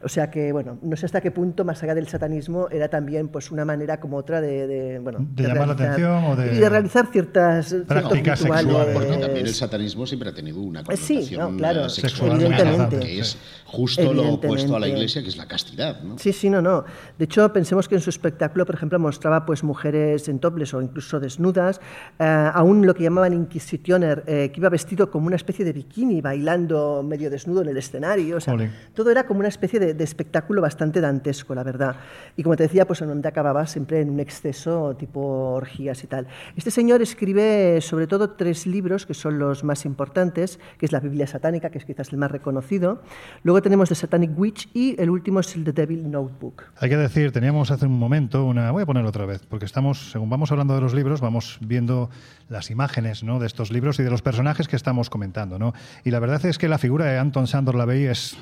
O 0.03 0.09
sea 0.09 0.29
que, 0.29 0.51
bueno, 0.51 0.77
no 0.81 0.95
sé 0.95 1.05
hasta 1.05 1.21
qué 1.21 1.31
punto, 1.31 1.65
más 1.65 1.81
allá 1.83 1.95
del 1.95 2.07
satanismo, 2.07 2.67
era 2.69 2.87
también 2.87 3.29
pues 3.29 3.51
una 3.51 3.65
manera 3.65 3.99
como 3.99 4.17
otra 4.17 4.41
de, 4.41 4.99
bueno, 5.01 5.19
de, 5.19 5.43
llamar 5.43 5.67
la 5.67 5.73
atención 5.73 6.23
o 6.25 6.35
de... 6.35 6.55
Y 6.55 6.59
de 6.59 6.69
realizar 6.69 7.07
ciertas 7.11 7.75
prácticas 7.87 8.39
sexuales. 8.39 8.87
Porque 8.93 9.17
también 9.17 9.47
el 9.47 9.53
satanismo 9.53 10.05
siempre 10.05 10.29
ha 10.29 10.33
tenido 10.33 10.61
una 10.61 10.83
connotación 10.83 11.23
sí, 11.23 11.35
claro, 11.57 11.89
sexual 11.89 12.41
evidentemente. 12.41 12.99
que 12.99 13.19
es 13.19 13.37
justo 13.65 14.13
lo 14.13 14.33
opuesto 14.33 14.75
a 14.75 14.79
la 14.79 14.87
iglesia, 14.87 15.21
que 15.21 15.29
es 15.29 15.37
la 15.37 15.47
castidad. 15.47 16.01
¿no? 16.01 16.17
Sí, 16.17 16.31
sí, 16.31 16.49
no, 16.49 16.61
no. 16.61 16.85
De 17.17 17.25
hecho, 17.25 17.51
pensemos 17.51 17.87
que 17.87 17.95
en 17.95 18.01
su 18.01 18.09
espectáculo, 18.09 18.65
por 18.65 18.75
ejemplo, 18.75 18.99
mostraba 18.99 19.45
pues 19.45 19.63
mujeres 19.63 20.27
en 20.29 20.39
toples 20.39 20.73
o 20.73 20.81
incluso 20.81 21.19
desnudas, 21.19 21.81
eh, 22.19 22.51
aún 22.53 22.85
lo 22.85 22.93
que 22.93 23.03
llamaban 23.03 23.33
inquisitioner, 23.33 24.23
eh, 24.27 24.51
que 24.53 24.59
iba 24.59 24.69
vestido 24.69 25.09
como 25.09 25.27
una 25.27 25.35
especie 25.35 25.65
de 25.65 25.73
bikini, 25.73 26.21
bailando 26.21 27.03
medio 27.03 27.29
desnudo 27.29 27.61
en 27.61 27.69
el 27.69 27.77
escenario. 27.77 28.37
O 28.37 28.39
sea, 28.39 28.55
todo 28.93 29.11
era 29.11 29.25
como 29.25 29.39
una 29.39 29.49
especie 29.49 29.79
de 29.79 29.86
de, 29.93 30.03
espectáculo 30.03 30.61
bastante 30.61 31.01
dantesco, 31.01 31.55
la 31.55 31.63
verdad. 31.63 31.97
Y 32.35 32.43
como 32.43 32.55
te 32.55 32.63
decía, 32.63 32.85
pues 32.85 32.99
donde 32.99 33.27
acababa 33.27 33.65
siempre 33.67 34.01
en 34.01 34.09
un 34.09 34.19
exceso 34.19 34.95
tipo 34.95 35.19
orgías 35.53 36.03
y 36.03 36.07
tal. 36.07 36.27
Este 36.55 36.71
señor 36.71 37.01
escribe 37.01 37.79
sobre 37.81 38.07
todo 38.07 38.31
tres 38.31 38.65
libros 38.65 39.05
que 39.05 39.13
son 39.13 39.39
los 39.39 39.63
más 39.63 39.85
importantes, 39.85 40.59
que 40.77 40.85
es 40.85 40.91
la 40.91 40.99
Biblia 40.99 41.27
satánica, 41.27 41.69
que 41.69 41.77
es 41.77 41.85
quizás 41.85 42.11
el 42.11 42.17
más 42.17 42.31
reconocido. 42.31 43.01
Luego 43.43 43.61
tenemos 43.61 43.89
The 43.89 43.95
Satanic 43.95 44.37
Witch 44.37 44.69
y 44.73 44.99
el 45.01 45.09
último 45.09 45.39
es 45.39 45.55
el 45.55 45.63
The 45.63 45.73
Devil 45.73 46.09
Notebook. 46.09 46.63
Hay 46.77 46.89
que 46.89 46.97
decir, 46.97 47.31
teníamos 47.31 47.71
hace 47.71 47.85
un 47.85 47.97
momento 47.97 48.45
una... 48.45 48.71
Voy 48.71 48.83
a 48.83 48.85
ponerlo 48.85 49.09
otra 49.09 49.25
vez, 49.25 49.45
porque 49.47 49.65
estamos, 49.65 50.11
según 50.11 50.29
vamos 50.29 50.51
hablando 50.51 50.75
de 50.75 50.81
los 50.81 50.93
libros, 50.93 51.21
vamos 51.21 51.57
viendo 51.61 52.09
las 52.49 52.71
imágenes 52.71 53.23
¿no? 53.23 53.39
de 53.39 53.47
estos 53.47 53.71
libros 53.71 53.99
y 53.99 54.03
de 54.03 54.09
los 54.09 54.21
personajes 54.21 54.67
que 54.67 54.75
estamos 54.75 55.09
comentando. 55.09 55.59
¿no? 55.59 55.73
Y 56.03 56.11
la 56.11 56.19
verdad 56.19 56.45
es 56.45 56.57
que 56.57 56.67
la 56.67 56.77
figura 56.77 57.05
de 57.05 57.17
Anton 57.17 57.47
Sandor 57.47 57.75
Lavey 57.75 58.05
es, 58.05 58.37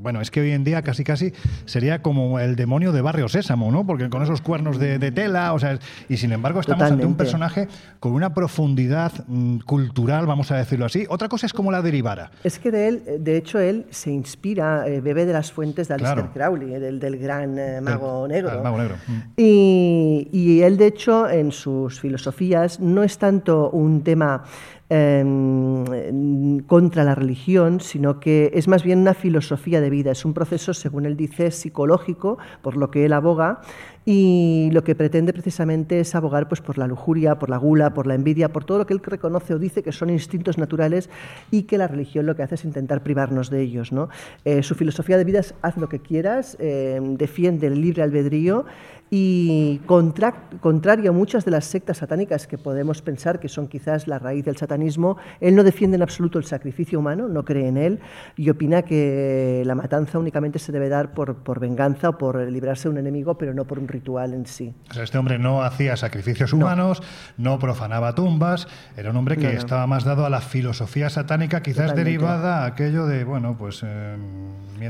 bueno, 0.00 0.20
es 0.20 0.30
que 0.30 0.40
hoy 0.40 0.52
en 0.52 0.64
día 0.64 0.82
casi 0.82 1.04
casi 1.04 1.32
sería 1.64 2.02
como 2.02 2.38
el 2.40 2.56
demonio 2.56 2.92
de 2.92 3.00
Barrio 3.00 3.28
Sésamo, 3.28 3.70
¿no? 3.70 3.86
Porque 3.86 4.08
con 4.08 4.22
esos 4.22 4.40
cuernos 4.40 4.78
de, 4.78 4.98
tela, 5.12 5.52
o 5.52 5.58
sea, 5.58 5.78
y 6.08 6.16
sin 6.16 6.32
embargo 6.32 6.60
estamos 6.60 6.90
ante 6.90 7.04
un 7.04 7.16
personaje 7.16 7.68
con 7.98 8.12
una 8.12 8.32
profundidad 8.32 9.12
mm, 9.26 9.58
cultural, 9.60 10.26
vamos 10.26 10.50
a 10.50 10.56
decirlo 10.56 10.86
así. 10.86 11.06
Otra 11.08 11.28
cosa 11.28 11.46
es 11.46 11.52
como 11.52 11.70
la 11.70 11.82
derivara. 11.82 12.30
Es 12.44 12.58
que 12.58 12.70
de 12.70 12.88
él, 12.88 13.02
de 13.20 13.36
hecho, 13.36 13.58
él 13.58 13.86
se 13.90 14.10
inspira, 14.10 14.86
eh, 14.86 15.00
bebe 15.00 15.26
de 15.26 15.32
las 15.32 15.52
fuentes 15.52 15.88
de 15.88 15.94
Aleister 15.94 16.26
Crowley, 16.32 16.74
eh, 16.74 16.80
del, 16.80 16.98
del, 16.98 17.18
gran 17.18 17.58
eh, 17.58 17.80
mago 17.80 18.26
negro. 18.26 18.62
mago 18.62 18.78
negro. 18.78 18.96
Mm. 19.06 19.20
Y, 19.36 20.28
y 20.32 20.62
él, 20.62 20.76
de 20.76 20.86
hecho, 20.86 21.28
en 21.28 21.52
sus 21.52 22.00
filosofías 22.00 22.80
no 22.80 23.02
es 23.02 23.18
tanto 23.18 23.70
un 23.70 24.02
tema 24.02 24.44
Em, 24.92 26.58
contra 26.66 27.04
la 27.04 27.14
religión, 27.14 27.78
sino 27.78 28.18
que 28.18 28.50
es 28.54 28.66
más 28.66 28.82
bien 28.82 28.98
una 28.98 29.14
filosofía 29.14 29.80
de 29.80 29.88
vida, 29.88 30.10
es 30.10 30.24
un 30.24 30.34
proceso, 30.34 30.74
según 30.74 31.06
él 31.06 31.16
dice, 31.16 31.52
psicológico, 31.52 32.38
por 32.60 32.76
lo 32.76 32.90
que 32.90 33.04
él 33.04 33.12
aboga, 33.12 33.60
y 34.04 34.68
lo 34.72 34.82
que 34.82 34.96
pretende 34.96 35.32
precisamente 35.32 36.00
es 36.00 36.16
abogar 36.16 36.48
pues, 36.48 36.60
por 36.60 36.76
la 36.76 36.88
lujuria, 36.88 37.38
por 37.38 37.50
la 37.50 37.58
gula, 37.58 37.94
por 37.94 38.08
la 38.08 38.16
envidia, 38.16 38.48
por 38.48 38.64
todo 38.64 38.78
lo 38.78 38.86
que 38.86 38.94
él 38.94 39.00
reconoce 39.00 39.54
o 39.54 39.60
dice 39.60 39.84
que 39.84 39.92
son 39.92 40.10
instintos 40.10 40.58
naturales 40.58 41.08
y 41.52 41.64
que 41.64 41.78
la 41.78 41.86
religión 41.86 42.26
lo 42.26 42.34
que 42.34 42.42
hace 42.42 42.56
es 42.56 42.64
intentar 42.64 43.04
privarnos 43.04 43.50
de 43.50 43.60
ellos. 43.60 43.92
¿no? 43.92 44.08
Eh, 44.44 44.64
su 44.64 44.74
filosofía 44.74 45.18
de 45.18 45.24
vida 45.24 45.38
es 45.38 45.54
haz 45.62 45.76
lo 45.76 45.88
que 45.88 46.00
quieras, 46.00 46.56
em, 46.58 47.16
defiende 47.16 47.68
el 47.68 47.80
libre 47.80 48.02
albedrío 48.02 48.64
y 49.10 49.80
contrario 49.86 51.10
a 51.10 51.12
muchas 51.12 51.44
de 51.44 51.50
las 51.50 51.64
sectas 51.64 51.98
satánicas 51.98 52.46
que 52.46 52.58
podemos 52.58 53.02
pensar 53.02 53.40
que 53.40 53.48
son 53.48 53.66
quizás 53.66 54.06
la 54.06 54.20
raíz 54.20 54.44
del 54.44 54.56
satanismo, 54.56 55.16
él 55.40 55.56
no 55.56 55.64
defiende 55.64 55.96
en 55.96 56.02
absoluto 56.02 56.38
el 56.38 56.44
sacrificio 56.44 57.00
humano, 57.00 57.28
no 57.28 57.44
cree 57.44 57.66
en 57.66 57.76
él 57.76 58.00
y 58.36 58.48
opina 58.50 58.82
que 58.82 59.64
la 59.66 59.74
matanza 59.74 60.18
únicamente 60.18 60.60
se 60.60 60.70
debe 60.70 60.88
dar 60.88 61.12
por, 61.12 61.36
por 61.42 61.58
venganza 61.58 62.10
o 62.10 62.18
por 62.18 62.36
librarse 62.36 62.84
de 62.84 62.90
un 62.90 62.98
enemigo, 62.98 63.36
pero 63.36 63.52
no 63.52 63.64
por 63.64 63.80
un 63.80 63.88
ritual 63.88 64.32
en 64.32 64.46
sí. 64.46 64.72
este 65.00 65.18
hombre 65.18 65.38
no 65.38 65.62
hacía 65.62 65.96
sacrificios 65.96 66.52
humanos, 66.52 67.02
no, 67.36 67.58
profanaba 67.58 68.14
tumbas, 68.14 68.68
era 68.96 69.10
un 69.10 69.16
hombre 69.16 69.36
que 69.36 69.54
estaba 69.54 69.88
más 69.88 70.04
dado 70.04 70.24
a 70.24 70.30
la 70.30 70.40
filosofía 70.40 71.10
satánica, 71.10 71.62
quizás 71.62 71.96
derivada 71.96 72.62
a 72.62 72.66
aquello 72.66 73.06
de, 73.06 73.24
bueno, 73.24 73.56
pues... 73.58 73.82
Eh, 73.84 74.16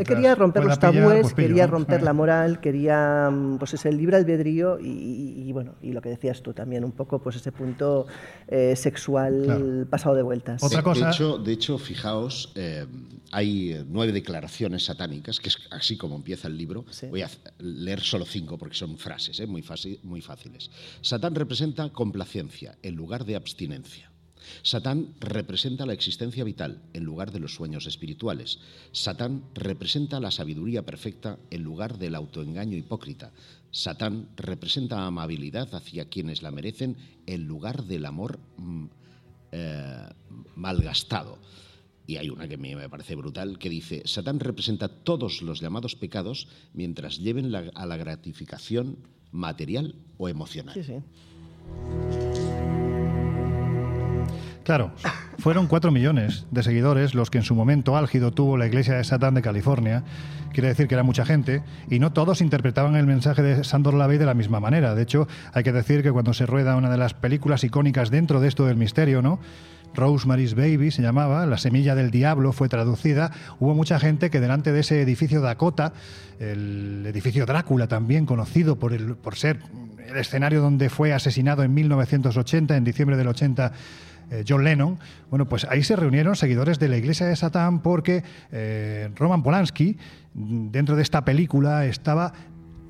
quería 0.04 0.34
romper 0.34 0.64
los 0.64 0.78
tabúes, 0.78 1.22
pues 1.22 1.34
quería 1.34 1.66
romper 1.66 2.02
la 2.02 2.12
moral, 2.20 2.60
quería 2.60 3.30
mm, 3.30 3.58
pues 3.58 3.74
ese 3.74 3.88
libre 4.10 4.16
albedrío 4.16 4.78
y, 4.80 5.50
bueno, 5.52 5.74
y 5.82 5.92
lo 5.92 6.00
que 6.00 6.08
decías 6.08 6.42
tú 6.42 6.52
también, 6.52 6.84
un 6.84 6.92
poco 6.92 7.20
pues 7.22 7.36
ese 7.36 7.52
punto 7.52 8.06
eh, 8.48 8.74
sexual 8.76 9.86
pasado 9.88 10.14
de 10.14 10.22
vueltas. 10.22 10.62
Otra 10.62 10.82
cosa... 10.82 11.06
de, 11.06 11.12
hecho, 11.12 11.38
de 11.38 11.52
hecho, 11.52 11.78
fijaos, 11.78 12.52
eh, 12.54 12.86
hay 13.30 13.84
nueve 13.88 14.12
declaraciones 14.12 14.84
satánicas, 14.84 15.38
que 15.38 15.48
es 15.48 15.58
así 15.70 15.96
como 15.96 16.16
empieza 16.16 16.48
el 16.48 16.56
libro. 16.56 16.84
Voy 17.08 17.22
a 17.22 17.30
leer 17.58 18.00
solo 18.00 18.24
cinco 18.24 18.58
porque 18.58 18.74
son 18.74 18.98
frases 18.98 19.38
eh, 19.40 19.46
muy, 19.46 19.64
muy 20.02 20.20
fáciles. 20.20 20.70
Satán 21.00 21.34
representa 21.34 21.88
complacencia 21.90 22.76
en 22.82 22.96
lugar 22.96 23.24
de 23.24 23.36
abstinencia. 23.36 24.09
Satán 24.62 25.14
representa 25.20 25.86
la 25.86 25.92
existencia 25.92 26.44
vital 26.44 26.82
en 26.92 27.04
lugar 27.04 27.32
de 27.32 27.40
los 27.40 27.54
sueños 27.54 27.86
espirituales. 27.86 28.58
Satán 28.92 29.44
representa 29.54 30.20
la 30.20 30.30
sabiduría 30.30 30.84
perfecta 30.84 31.38
en 31.50 31.62
lugar 31.62 31.98
del 31.98 32.14
autoengaño 32.14 32.76
hipócrita. 32.76 33.32
Satán 33.70 34.28
representa 34.36 35.06
amabilidad 35.06 35.74
hacia 35.74 36.06
quienes 36.06 36.42
la 36.42 36.50
merecen 36.50 36.96
en 37.26 37.46
lugar 37.46 37.84
del 37.84 38.04
amor 38.04 38.40
mm, 38.56 38.84
eh, 39.52 40.08
malgastado. 40.56 41.38
y 42.06 42.16
hay 42.16 42.28
una 42.28 42.48
que 42.48 42.56
me 42.56 42.88
parece 42.88 43.14
brutal, 43.14 43.58
que 43.58 43.68
dice, 43.68 44.02
Satán 44.04 44.40
representa 44.40 44.88
todos 44.88 45.42
los 45.42 45.60
llamados 45.60 45.94
pecados 45.94 46.48
mientras 46.74 47.18
lleven 47.18 47.54
a 47.54 47.86
la 47.86 47.96
gratificación 47.96 48.98
material 49.30 49.94
o 50.18 50.28
emocional. 50.28 50.74
Sí, 50.74 50.82
sí. 50.82 52.29
Claro, 54.70 54.92
fueron 55.38 55.66
cuatro 55.66 55.90
millones 55.90 56.46
de 56.52 56.62
seguidores 56.62 57.16
los 57.16 57.28
que 57.28 57.38
en 57.38 57.42
su 57.42 57.56
momento 57.56 57.96
álgido 57.96 58.30
tuvo 58.30 58.56
la 58.56 58.68
iglesia 58.68 58.94
de 58.94 59.02
Satán 59.02 59.34
de 59.34 59.42
California. 59.42 60.04
Quiere 60.52 60.68
decir 60.68 60.86
que 60.86 60.94
era 60.94 61.02
mucha 61.02 61.24
gente 61.24 61.64
y 61.90 61.98
no 61.98 62.12
todos 62.12 62.40
interpretaban 62.40 62.94
el 62.94 63.04
mensaje 63.04 63.42
de 63.42 63.64
Sandor 63.64 63.94
Lavey 63.94 64.16
de 64.16 64.26
la 64.26 64.34
misma 64.34 64.60
manera. 64.60 64.94
De 64.94 65.02
hecho, 65.02 65.26
hay 65.52 65.64
que 65.64 65.72
decir 65.72 66.04
que 66.04 66.12
cuando 66.12 66.34
se 66.34 66.46
rueda 66.46 66.76
una 66.76 66.88
de 66.88 66.98
las 66.98 67.14
películas 67.14 67.64
icónicas 67.64 68.12
dentro 68.12 68.38
de 68.38 68.46
esto 68.46 68.64
del 68.64 68.76
misterio, 68.76 69.22
¿no? 69.22 69.40
Rosemary's 69.92 70.54
Baby 70.54 70.92
se 70.92 71.02
llamaba, 71.02 71.46
La 71.46 71.58
semilla 71.58 71.96
del 71.96 72.12
diablo 72.12 72.52
fue 72.52 72.68
traducida. 72.68 73.32
Hubo 73.58 73.74
mucha 73.74 73.98
gente 73.98 74.30
que 74.30 74.38
delante 74.38 74.70
de 74.70 74.78
ese 74.78 75.02
edificio 75.02 75.40
Dakota, 75.40 75.94
el 76.38 77.04
edificio 77.08 77.44
Drácula 77.44 77.88
también 77.88 78.24
conocido 78.24 78.78
por, 78.78 78.92
el, 78.92 79.16
por 79.16 79.34
ser 79.34 79.58
el 80.06 80.16
escenario 80.16 80.60
donde 80.60 80.90
fue 80.90 81.12
asesinado 81.12 81.64
en 81.64 81.74
1980, 81.74 82.76
en 82.76 82.84
diciembre 82.84 83.16
del 83.16 83.26
80, 83.26 83.72
eh, 84.30 84.44
John 84.48 84.64
Lennon, 84.64 84.98
bueno, 85.28 85.48
pues 85.48 85.64
ahí 85.64 85.82
se 85.82 85.96
reunieron 85.96 86.36
seguidores 86.36 86.78
de 86.78 86.88
la 86.88 86.96
Iglesia 86.96 87.26
de 87.26 87.36
Satán 87.36 87.80
porque 87.80 88.22
eh, 88.52 89.10
Roman 89.16 89.42
Polanski, 89.42 89.96
dentro 90.34 90.96
de 90.96 91.02
esta 91.02 91.24
película, 91.24 91.84
estaba 91.86 92.32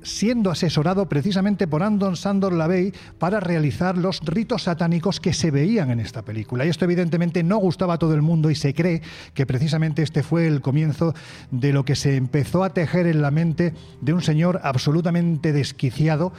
siendo 0.03 0.49
asesorado 0.49 1.07
precisamente 1.07 1.67
por 1.67 1.83
Andon 1.83 2.15
Sandor 2.15 2.53
Lavey 2.53 2.93
para 3.19 3.39
realizar 3.39 3.97
los 3.97 4.19
ritos 4.21 4.63
satánicos 4.63 5.19
que 5.19 5.33
se 5.33 5.51
veían 5.51 5.91
en 5.91 5.99
esta 5.99 6.23
película. 6.23 6.65
Y 6.65 6.69
esto 6.69 6.85
evidentemente 6.85 7.43
no 7.43 7.57
gustaba 7.57 7.95
a 7.95 7.99
todo 7.99 8.13
el 8.13 8.21
mundo 8.21 8.49
y 8.49 8.55
se 8.55 8.73
cree 8.73 9.01
que 9.33 9.45
precisamente 9.45 10.01
este 10.01 10.23
fue 10.23 10.47
el 10.47 10.61
comienzo 10.61 11.13
de 11.51 11.73
lo 11.73 11.85
que 11.85 11.95
se 11.95 12.15
empezó 12.15 12.63
a 12.63 12.73
tejer 12.73 13.07
en 13.07 13.21
la 13.21 13.31
mente 13.31 13.73
de 14.01 14.13
un 14.13 14.21
señor 14.21 14.59
absolutamente 14.63 15.53
desquiciado 15.53 16.33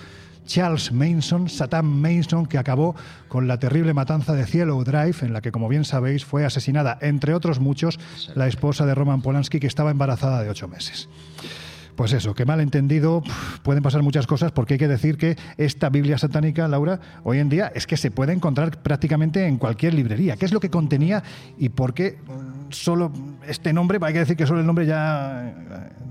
Charles 0.47 0.93
Manson, 0.93 1.49
Satan 1.49 1.87
Manson, 1.87 2.47
que 2.47 2.59
acabó 2.59 2.95
con 3.29 3.49
la 3.49 3.59
terrible 3.59 3.95
matanza 3.95 4.35
de 4.35 4.47
Cielo 4.47 4.83
Drive, 4.85 5.17
en 5.23 5.33
la 5.33 5.41
que, 5.41 5.53
como 5.53 5.69
bien 5.69 5.85
sabéis, 5.85 6.25
fue 6.25 6.45
asesinada, 6.45 6.99
entre 7.01 7.35
otros 7.35 7.61
muchos, 7.61 7.99
la 8.35 8.49
esposa 8.49 8.87
de 8.87 8.95
Roman 8.95 9.23
Polanski, 9.23 9.61
que 9.61 9.67
estaba 9.67 9.91
embarazada 9.91 10.43
de 10.43 10.51
ocho 10.51 10.69
meses. 10.69 11.09
Pues 11.97 12.13
eso, 12.15 12.35
que 12.35 12.47
mal 12.47 12.61
entendido 12.61 13.23
pueden 13.63 13.83
pasar 13.83 14.03
muchas 14.03 14.27
cosas 14.27 14.51
porque 14.51 14.75
hay 14.75 14.79
que 14.79 14.89
decir 14.89 15.19
que 15.19 15.37
esta 15.59 15.91
Biblia 15.91 16.17
satánica, 16.17 16.67
Laura, 16.67 17.01
hoy 17.23 17.39
en 17.39 17.51
día 17.51 17.71
es 17.75 17.87
que 17.87 17.99
se 17.99 18.11
puede 18.11 18.33
encontrar 18.33 18.83
prácticamente 18.83 19.47
en 19.47 19.59
cualquier 19.59 19.95
librería. 19.95 20.37
¿Qué 20.37 20.47
es 20.47 20.53
lo 20.53 20.61
que 20.61 20.71
contenía 20.71 21.23
y 21.59 21.69
por 21.69 21.93
qué 21.93 22.19
solo 22.73 23.13
este 23.47 23.73
nombre? 23.73 23.99
Hay 24.03 24.13
que 24.13 24.21
decir 24.21 24.37
que 24.37 24.47
solo 24.47 24.61
el 24.61 24.67
nombre 24.67 24.87
ya, 24.87 25.55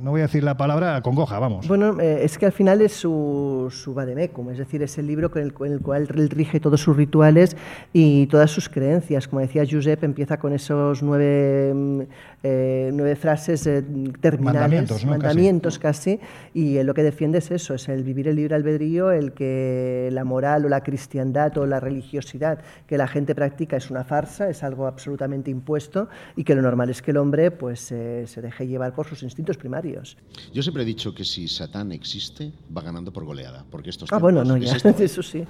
no 0.01 0.11
voy 0.11 0.21
a 0.21 0.23
decir 0.23 0.43
la 0.43 0.57
palabra, 0.57 1.01
congoja, 1.01 1.39
vamos. 1.39 1.67
Bueno, 1.67 1.99
eh, 1.99 2.21
es 2.23 2.37
que 2.37 2.45
al 2.45 2.51
final 2.51 2.81
es 2.81 2.93
su, 2.93 3.67
su 3.71 3.93
vademecum, 3.93 4.49
es 4.49 4.57
decir, 4.57 4.81
es 4.81 4.97
el 4.97 5.07
libro 5.07 5.29
con 5.31 5.41
el, 5.41 5.53
el 5.71 5.81
cual 5.81 6.07
él 6.15 6.29
rige 6.29 6.59
todos 6.59 6.81
sus 6.81 6.95
rituales 6.95 7.55
y 7.93 8.27
todas 8.27 8.51
sus 8.51 8.69
creencias. 8.69 9.27
Como 9.27 9.41
decía 9.41 9.63
Josep, 9.69 10.03
empieza 10.03 10.37
con 10.37 10.53
esos 10.53 11.03
nueve, 11.03 11.73
mm, 11.73 12.01
eh, 12.43 12.91
nueve 12.93 13.15
frases 13.15 13.67
eh, 13.67 13.83
terminales, 14.19 14.61
mandamientos, 14.61 15.05
mandamientos 15.05 15.79
casi, 15.79 16.19
y 16.53 16.81
lo 16.83 16.93
que 16.93 17.03
defiende 17.03 17.37
es 17.39 17.51
eso, 17.51 17.73
es 17.73 17.87
el 17.89 18.03
vivir 18.03 18.27
el 18.27 18.35
libre 18.35 18.55
albedrío, 18.55 19.11
el 19.11 19.33
que 19.33 20.09
la 20.11 20.23
moral 20.23 20.65
o 20.65 20.69
la 20.69 20.81
cristiandad 20.81 21.57
o 21.57 21.65
la 21.65 21.79
religiosidad 21.79 22.59
que 22.87 22.97
la 22.97 23.07
gente 23.07 23.35
practica 23.35 23.77
es 23.77 23.91
una 23.91 24.03
farsa, 24.03 24.49
es 24.49 24.63
algo 24.63 24.87
absolutamente 24.87 25.51
impuesto 25.51 26.09
y 26.35 26.43
que 26.43 26.50
lo 26.55 26.61
normal 26.61 26.89
es 26.89 27.01
que 27.01 27.11
el 27.11 27.17
hombre 27.17 27.51
pues 27.51 27.79
se 27.79 28.41
deje 28.41 28.67
llevar 28.67 28.93
por 28.93 29.07
sus 29.07 29.23
instintos 29.23 29.57
primarios. 29.57 30.17
Yo 30.53 30.61
siempre 30.61 30.83
he 30.83 30.85
dicho 30.85 31.13
que 31.13 31.23
si 31.23 31.47
Satán 31.47 31.91
existe, 31.91 32.51
va 32.75 32.81
ganando 32.81 33.11
por 33.11 33.25
goleada, 33.25 33.65
porque 33.69 33.89
estos 33.89 34.11
Ah, 34.11 34.17
bueno, 34.17 34.43
no, 34.43 34.57
ya, 34.57 34.75
eso 34.99 35.23
sí. 35.23 35.45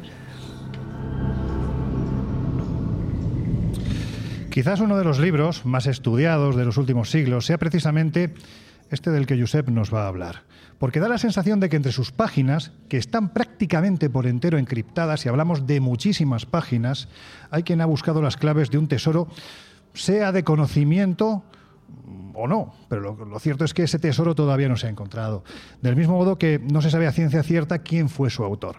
Quizás 4.52 4.82
uno 4.82 4.98
de 4.98 5.06
los 5.06 5.20
libros 5.20 5.66
más 5.66 5.88
estudiados 5.88 6.58
de 6.58 6.66
los 6.66 6.76
últimos 6.76 7.10
siglos 7.10 7.46
sea 7.46 7.58
precisamente 7.58 8.34
este 8.90 9.10
del 9.10 9.26
que 9.26 9.40
Josep 9.40 9.70
nos 9.70 9.94
va 9.94 10.04
a 10.04 10.08
hablar, 10.10 10.44
porque 10.78 11.00
da 11.00 11.08
la 11.08 11.18
sensación 11.18 11.62
de 11.62 11.70
que 11.70 11.78
entre 11.78 11.94
sus 11.94 12.12
páginas, 12.12 12.74
que 12.90 12.98
están 12.98 13.30
prácticamente 13.30 14.10
por 14.10 14.28
entero 14.28 14.58
encriptadas, 14.58 15.26
y 15.26 15.30
hablamos 15.30 15.66
de 15.66 15.80
muchísimas 15.80 16.46
páginas, 16.46 17.08
hay 17.50 17.64
quien 17.64 17.80
ha 17.80 17.86
buscado 17.86 18.22
las 18.22 18.36
claves 18.36 18.70
de 18.70 18.78
un 18.78 18.90
tesoro, 18.90 19.30
sea 19.94 20.32
de 20.32 20.44
conocimiento 20.44 21.44
o 22.34 22.48
no, 22.48 22.74
pero 22.88 23.26
lo, 23.26 23.40
cierto 23.40 23.66
es 23.66 23.74
que 23.74 23.84
ese 23.84 24.00
tesoro 24.00 24.36
todavía 24.36 24.70
no 24.70 24.78
se 24.78 24.88
ha 24.88 24.90
encontrado. 24.90 25.44
Del 25.82 25.96
mismo 25.96 26.18
modo 26.18 26.38
que 26.38 26.60
no 26.60 26.82
se 26.82 26.90
sabe 26.90 27.08
a 27.08 27.12
ciencia 27.12 27.44
cierta 27.44 27.80
quién 27.80 28.10
fue 28.10 28.30
su 28.30 28.44
autor. 28.44 28.78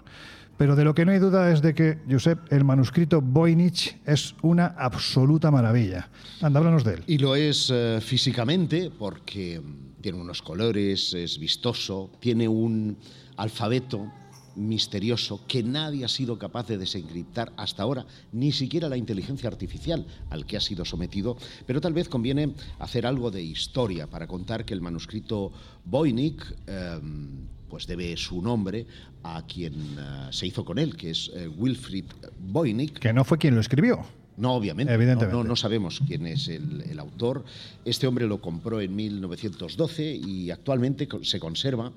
Pero 0.57 0.77
de 0.77 0.85
lo 0.85 0.95
que 0.95 1.05
no 1.05 1.13
hay 1.13 1.19
duda 1.19 1.51
es 1.51 1.63
de 1.63 1.75
que, 1.75 1.99
Josep, 2.09 2.53
el 2.53 2.65
manuscrito 2.65 3.21
Voynich 3.21 3.99
es 4.05 4.35
una 4.43 4.67
absoluta 4.67 5.51
maravilla. 5.51 6.09
Anda, 6.41 6.61
háblanos 6.61 6.85
de 6.85 6.95
él. 6.95 7.05
Y 7.07 7.19
lo 7.19 7.35
es 7.35 7.71
eh, 7.73 7.99
físicamente 8.01 8.91
porque 8.97 9.61
tiene 10.01 10.21
unos 10.21 10.43
colores, 10.43 11.15
es 11.15 11.39
vistoso, 11.39 12.11
tiene 12.21 12.49
un 12.49 12.97
alfabeto 13.37 14.13
misterioso 14.57 15.41
que 15.47 15.63
nadie 15.63 16.05
ha 16.05 16.09
sido 16.09 16.39
capaz 16.39 16.67
de 16.67 16.79
desencriptar 16.79 17.53
hasta 17.57 17.83
ahora, 17.83 18.07
ni 18.33 18.53
siquiera 18.53 18.89
la 18.89 18.97
inteligencia 18.97 19.49
artificial 19.49 20.07
al 20.31 20.47
que 20.47 20.57
ha 20.57 20.61
sido 20.61 20.85
sometido, 20.85 21.37
pero 21.67 21.81
tal 21.81 21.93
vez 21.93 22.09
conviene 22.09 22.55
hacer 22.79 23.07
algo 23.07 23.31
de 23.31 23.43
historia 23.43 24.09
para 24.09 24.27
contar 24.27 24.65
que 24.65 24.75
el 24.75 24.81
manuscrito 24.81 25.53
Voynich 25.85 26.43
em, 26.67 27.47
pues 27.69 27.87
debe 27.87 28.17
su 28.17 28.43
nombre 28.43 28.87
a 29.23 29.47
quien 29.47 29.75
eh, 29.75 30.29
se 30.31 30.47
hizo 30.47 30.65
con 30.65 30.79
él, 30.79 30.97
que 30.97 31.11
es 31.11 31.31
eh, 31.35 31.49
Wilfried 31.49 32.05
Voynich. 32.39 32.99
Que 32.99 33.13
no 33.13 33.25
fue 33.25 33.39
quien 33.39 33.55
lo 33.55 33.61
escribió. 33.61 34.05
No, 34.37 34.55
obviamente. 34.55 34.93
Evidentemente. 34.93 35.37
No, 35.37 35.45
no, 35.45 35.57
sabemos 35.57 36.01
quién 36.07 36.27
es 36.27 36.49
el, 36.49 36.99
autor. 36.99 37.45
Este 37.85 38.07
hombre 38.07 38.27
lo 38.27 38.41
compró 38.41 38.81
en 38.81 38.95
1912 38.95 40.15
y 40.15 40.51
actualmente 40.51 41.09
se 41.23 41.39
conserva 41.39 41.93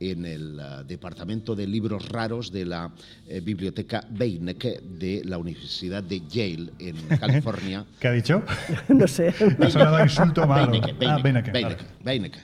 en 0.00 0.24
el 0.24 0.60
uh, 0.60 0.84
Departamento 0.84 1.56
de 1.56 1.66
Libros 1.66 2.08
Raros 2.08 2.52
de 2.52 2.64
la 2.64 2.92
eh, 3.26 3.40
Biblioteca 3.40 4.06
Beinecke 4.08 4.80
de 4.80 5.22
la 5.24 5.38
Universidad 5.38 6.02
de 6.02 6.22
Yale 6.28 6.70
en 6.78 6.96
California. 7.20 7.84
¿Qué 7.98 8.08
ha 8.08 8.12
dicho? 8.12 8.42
no 8.88 9.08
sé. 9.08 9.28
Ha 9.28 9.70
sonado 9.70 10.02
insulto 10.02 10.46
malo. 10.46 10.70
Beinecke, 10.70 11.52
Beinecke, 12.04 12.38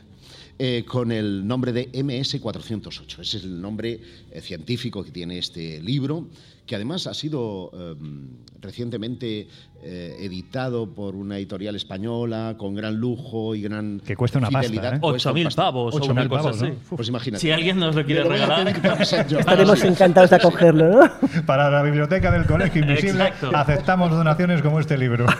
eh, 0.56 0.84
con 0.86 1.10
el 1.10 1.46
nombre 1.46 1.72
de 1.72 1.90
MS408. 1.90 3.20
Ese 3.20 3.38
es 3.38 3.44
el 3.44 3.60
nombre 3.60 4.00
eh, 4.30 4.40
científico 4.40 5.02
que 5.02 5.10
tiene 5.10 5.38
este 5.38 5.82
libro, 5.82 6.28
que 6.64 6.76
además 6.76 7.08
ha 7.08 7.14
sido 7.14 7.72
em, 7.74 8.28
recientemente 8.60 9.48
eh, 9.82 10.16
editado 10.20 10.94
por 10.94 11.16
una 11.16 11.36
editorial 11.38 11.74
española 11.76 12.54
con 12.56 12.74
gran 12.74 12.94
lujo 12.94 13.54
y 13.54 13.62
gran 13.62 14.00
que 14.00 14.16
cuesta 14.16 14.38
una 14.38 14.48
fidelidad. 14.48 15.00
Pasta, 15.00 15.32
8.000 15.32 15.54
pavos 15.56 15.94
o 15.94 16.04
una 16.06 16.28
cosa 16.28 16.50
así. 16.50 16.72
Pues 16.88 17.08
imagínate. 17.08 17.40
Si 17.40 17.50
alguien 17.50 17.78
nos 17.78 17.96
lo 17.96 18.04
quiere 18.06 18.22
regalar, 18.22 18.68
estaremos 19.02 19.82
encantados 19.82 20.30
de 20.30 20.36
acogerlo, 20.40 20.88
¿no? 20.88 21.44
Para 21.46 21.68
la 21.68 21.82
biblioteca 21.82 22.30
del 22.30 22.46
Colegio 22.46 22.80
Invisible 22.80 23.32
aceptamos 23.52 24.10
donaciones 24.12 24.62
como 24.62 24.78
este 24.78 24.96
libro. 24.96 25.26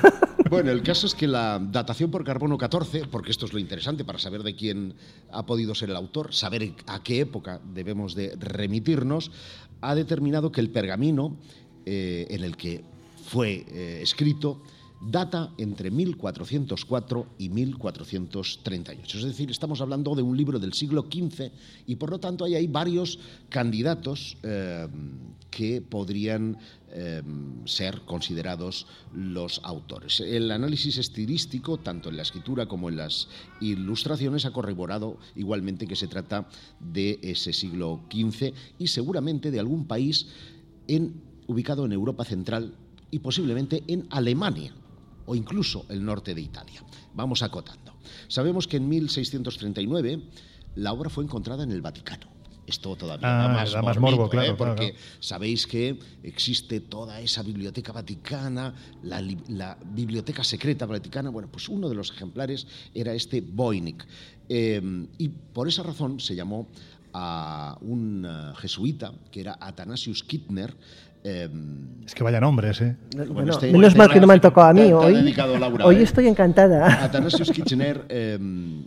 Bueno, 0.54 0.70
el 0.70 0.84
caso 0.84 1.08
es 1.08 1.16
que 1.16 1.26
la 1.26 1.58
datación 1.58 2.12
por 2.12 2.22
carbono 2.22 2.56
14, 2.56 3.06
porque 3.10 3.32
esto 3.32 3.44
es 3.44 3.52
lo 3.52 3.58
interesante 3.58 4.04
para 4.04 4.20
saber 4.20 4.44
de 4.44 4.54
quién 4.54 4.94
ha 5.32 5.44
podido 5.44 5.74
ser 5.74 5.90
el 5.90 5.96
autor, 5.96 6.32
saber 6.32 6.76
a 6.86 7.02
qué 7.02 7.18
época 7.18 7.60
debemos 7.74 8.14
de 8.14 8.36
remitirnos, 8.38 9.32
ha 9.80 9.96
determinado 9.96 10.52
que 10.52 10.60
el 10.60 10.70
pergamino 10.70 11.36
eh, 11.84 12.28
en 12.30 12.44
el 12.44 12.56
que 12.56 12.84
fue 13.26 13.66
eh, 13.66 13.98
escrito 14.00 14.62
data 15.00 15.50
entre 15.58 15.90
1404 15.90 17.26
y 17.38 17.48
1438. 17.48 19.18
Es 19.18 19.24
decir, 19.24 19.50
estamos 19.50 19.80
hablando 19.80 20.14
de 20.14 20.22
un 20.22 20.36
libro 20.36 20.60
del 20.60 20.72
siglo 20.72 21.08
XV 21.12 21.50
y 21.88 21.96
por 21.96 22.10
lo 22.10 22.20
tanto 22.20 22.44
hay 22.44 22.54
ahí 22.54 22.68
varios 22.68 23.18
candidatos 23.48 24.36
eh, 24.44 24.86
que 25.50 25.82
podrían 25.82 26.56
eh, 26.96 27.22
ser 27.64 28.02
considerados 28.02 28.86
los 29.12 29.60
autores. 29.64 30.20
El 30.20 30.52
análisis 30.52 30.96
estilístico, 30.96 31.78
tanto 31.78 32.08
en 32.08 32.16
la 32.16 32.22
escritura 32.22 32.66
como 32.66 32.88
en 32.88 32.96
las 32.96 33.28
ilustraciones, 33.60 34.44
ha 34.44 34.52
corroborado 34.52 35.18
igualmente 35.34 35.88
que 35.88 35.96
se 35.96 36.06
trata 36.06 36.48
de 36.78 37.18
ese 37.20 37.52
siglo 37.52 38.02
XV 38.12 38.54
y 38.78 38.86
seguramente 38.86 39.50
de 39.50 39.58
algún 39.58 39.88
país 39.88 40.28
ubicado 41.48 41.84
en 41.84 41.92
Europa 41.92 42.24
Central 42.24 42.76
y 43.10 43.18
posiblemente 43.18 43.82
en 43.88 44.06
Alemania 44.10 44.72
o 45.26 45.34
incluso 45.34 45.86
el 45.88 46.04
norte 46.04 46.32
de 46.32 46.42
Italia. 46.42 46.84
Vamos 47.12 47.42
acotando. 47.42 47.94
Sabemos 48.28 48.68
que 48.68 48.76
en 48.76 48.88
1639 48.88 50.22
la 50.76 50.92
obra 50.92 51.10
fue 51.10 51.24
encontrada 51.24 51.64
en 51.64 51.72
el 51.72 51.82
Vaticano 51.82 52.33
esto 52.66 52.96
todavía 52.96 53.28
da 53.28 53.62
ah, 53.62 53.82
más, 53.82 53.98
morbo, 53.98 54.28
claro, 54.28 54.56
porque 54.56 54.94
sabéis 55.20 55.66
que 55.66 55.98
existe 56.22 56.80
toda 56.80 57.20
esa 57.20 57.42
biblioteca 57.42 57.92
vaticana, 57.92 58.74
la, 59.02 59.76
biblioteca 59.84 60.42
secreta 60.42 60.86
vaticana. 60.86 61.30
Bueno, 61.30 61.48
pues 61.50 61.68
uno 61.68 61.88
de 61.88 61.94
los 61.94 62.10
ejemplares 62.10 62.66
era 62.94 63.12
este 63.12 63.40
Voynich. 63.40 64.06
Em, 64.48 65.06
y 65.18 65.28
por 65.28 65.68
esa 65.68 65.82
razón 65.82 66.20
se 66.20 66.34
llamó 66.34 66.68
a 67.12 67.78
un 67.80 68.26
eh, 68.28 68.52
jesuita 68.56 69.12
que 69.30 69.40
era 69.40 69.56
Athanasius 69.60 70.24
Kittner, 70.24 70.74
em, 71.22 72.04
es 72.04 72.14
que 72.14 72.24
vaya 72.24 72.40
nombres, 72.40 72.80
¿eh? 72.80 72.96
Este 73.48 73.72
menos 73.72 73.96
mal 73.96 74.10
que 74.10 74.20
no 74.20 74.26
me 74.26 74.34
han 74.34 74.40
tocado 74.40 74.68
a 74.68 74.72
mí 74.74 74.92
hoy. 74.92 75.34
hoy 75.84 75.96
¿eh? 75.96 76.02
estoy 76.02 76.26
encantada. 76.26 77.04
Athanasius 77.04 77.50
Kittner 77.50 78.04
em, 78.08 78.84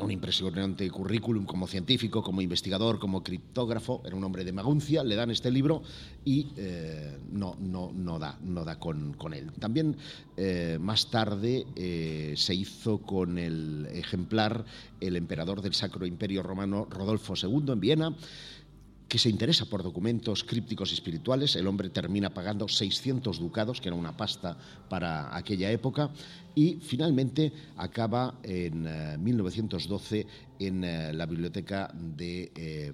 un 0.00 0.10
impresionante 0.10 0.90
currículum 0.90 1.44
como 1.44 1.66
científico, 1.66 2.22
como 2.22 2.40
investigador, 2.40 2.98
como 2.98 3.22
criptógrafo, 3.22 4.02
era 4.04 4.16
un 4.16 4.24
hombre 4.24 4.44
de 4.44 4.52
Maguncia, 4.52 5.02
le 5.04 5.14
dan 5.14 5.30
este 5.30 5.50
libro 5.50 5.82
y 6.24 6.48
eh, 6.56 7.18
no, 7.32 7.56
no, 7.60 7.92
no, 7.92 8.18
da, 8.18 8.38
no 8.42 8.64
da 8.64 8.78
con, 8.78 9.14
con 9.14 9.34
él. 9.34 9.52
También 9.58 9.96
eh, 10.36 10.78
más 10.80 11.10
tarde 11.10 11.66
eh, 11.76 12.34
se 12.36 12.54
hizo 12.54 12.98
con 12.98 13.38
el 13.38 13.86
ejemplar 13.92 14.64
el 15.00 15.16
emperador 15.16 15.62
del 15.62 15.74
Sacro 15.74 16.06
Imperio 16.06 16.42
Romano 16.42 16.86
Rodolfo 16.90 17.34
II 17.40 17.72
en 17.72 17.80
Viena 17.80 18.16
que 19.08 19.18
se 19.18 19.28
interesa 19.28 19.66
por 19.66 19.82
documentos 19.82 20.42
crípticos 20.42 20.90
y 20.90 20.94
espirituales. 20.94 21.54
El 21.56 21.66
hombre 21.66 21.90
termina 21.90 22.34
pagando 22.34 22.68
600 22.68 23.38
ducados, 23.38 23.80
que 23.80 23.88
era 23.88 23.96
una 23.96 24.16
pasta 24.16 24.56
para 24.88 25.36
aquella 25.36 25.70
época, 25.70 26.10
y 26.54 26.78
finalmente 26.82 27.52
acaba 27.76 28.38
en 28.42 29.22
1912 29.22 30.18
eh, 30.18 30.26
en 30.58 30.84
eh, 30.84 31.12
la 31.12 31.26
biblioteca 31.26 31.92
de 31.94 32.50
eh, 32.54 32.92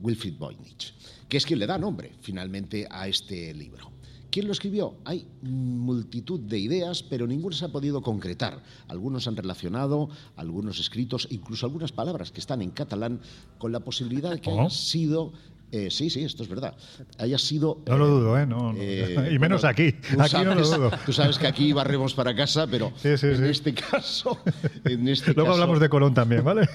Wilfried 0.00 0.36
Voynich, 0.36 0.94
que 1.28 1.36
es 1.36 1.46
quien 1.46 1.58
le 1.58 1.66
da 1.66 1.78
nombre 1.78 2.12
finalmente 2.20 2.86
a 2.90 3.08
este 3.08 3.54
libro. 3.54 3.91
¿Quién 4.32 4.46
lo 4.46 4.52
escribió? 4.52 4.94
Hay 5.04 5.26
multitud 5.42 6.40
de 6.40 6.58
ideas, 6.58 7.02
pero 7.02 7.26
ninguna 7.26 7.54
se 7.54 7.66
ha 7.66 7.68
podido 7.68 8.00
concretar. 8.00 8.62
Algunos 8.88 9.28
han 9.28 9.36
relacionado, 9.36 10.08
algunos 10.36 10.80
escritos, 10.80 11.28
incluso 11.30 11.66
algunas 11.66 11.92
palabras 11.92 12.32
que 12.32 12.40
están 12.40 12.62
en 12.62 12.70
catalán, 12.70 13.20
con 13.58 13.72
la 13.72 13.80
posibilidad 13.80 14.30
de 14.30 14.40
que 14.40 14.50
haya 14.58 14.70
sido 14.70 15.34
eh, 15.70 15.90
sí, 15.90 16.10
sí, 16.10 16.22
esto 16.22 16.42
es 16.42 16.50
verdad. 16.50 16.74
Haya 17.18 17.38
sido. 17.38 17.80
No 17.86 17.96
lo 17.96 18.06
dudo, 18.06 18.38
¿eh? 18.38 18.46
No, 18.46 18.74
eh, 18.76 19.30
y 19.34 19.38
menos 19.38 19.64
aquí. 19.64 19.94
Aquí 20.18 20.44
no 20.44 20.54
lo 20.54 20.66
dudo. 20.66 20.90
Tú 21.06 21.12
sabes 21.14 21.38
que 21.38 21.46
aquí 21.46 21.72
barremos 21.72 22.12
para 22.12 22.34
casa, 22.34 22.66
pero 22.66 22.92
en 23.02 23.44
este 23.44 23.74
caso. 23.74 24.38
En 24.84 25.08
este 25.08 25.32
Luego 25.32 25.52
hablamos 25.52 25.80
de 25.80 25.88
Colón 25.88 26.12
también, 26.12 26.44
¿vale? 26.44 26.68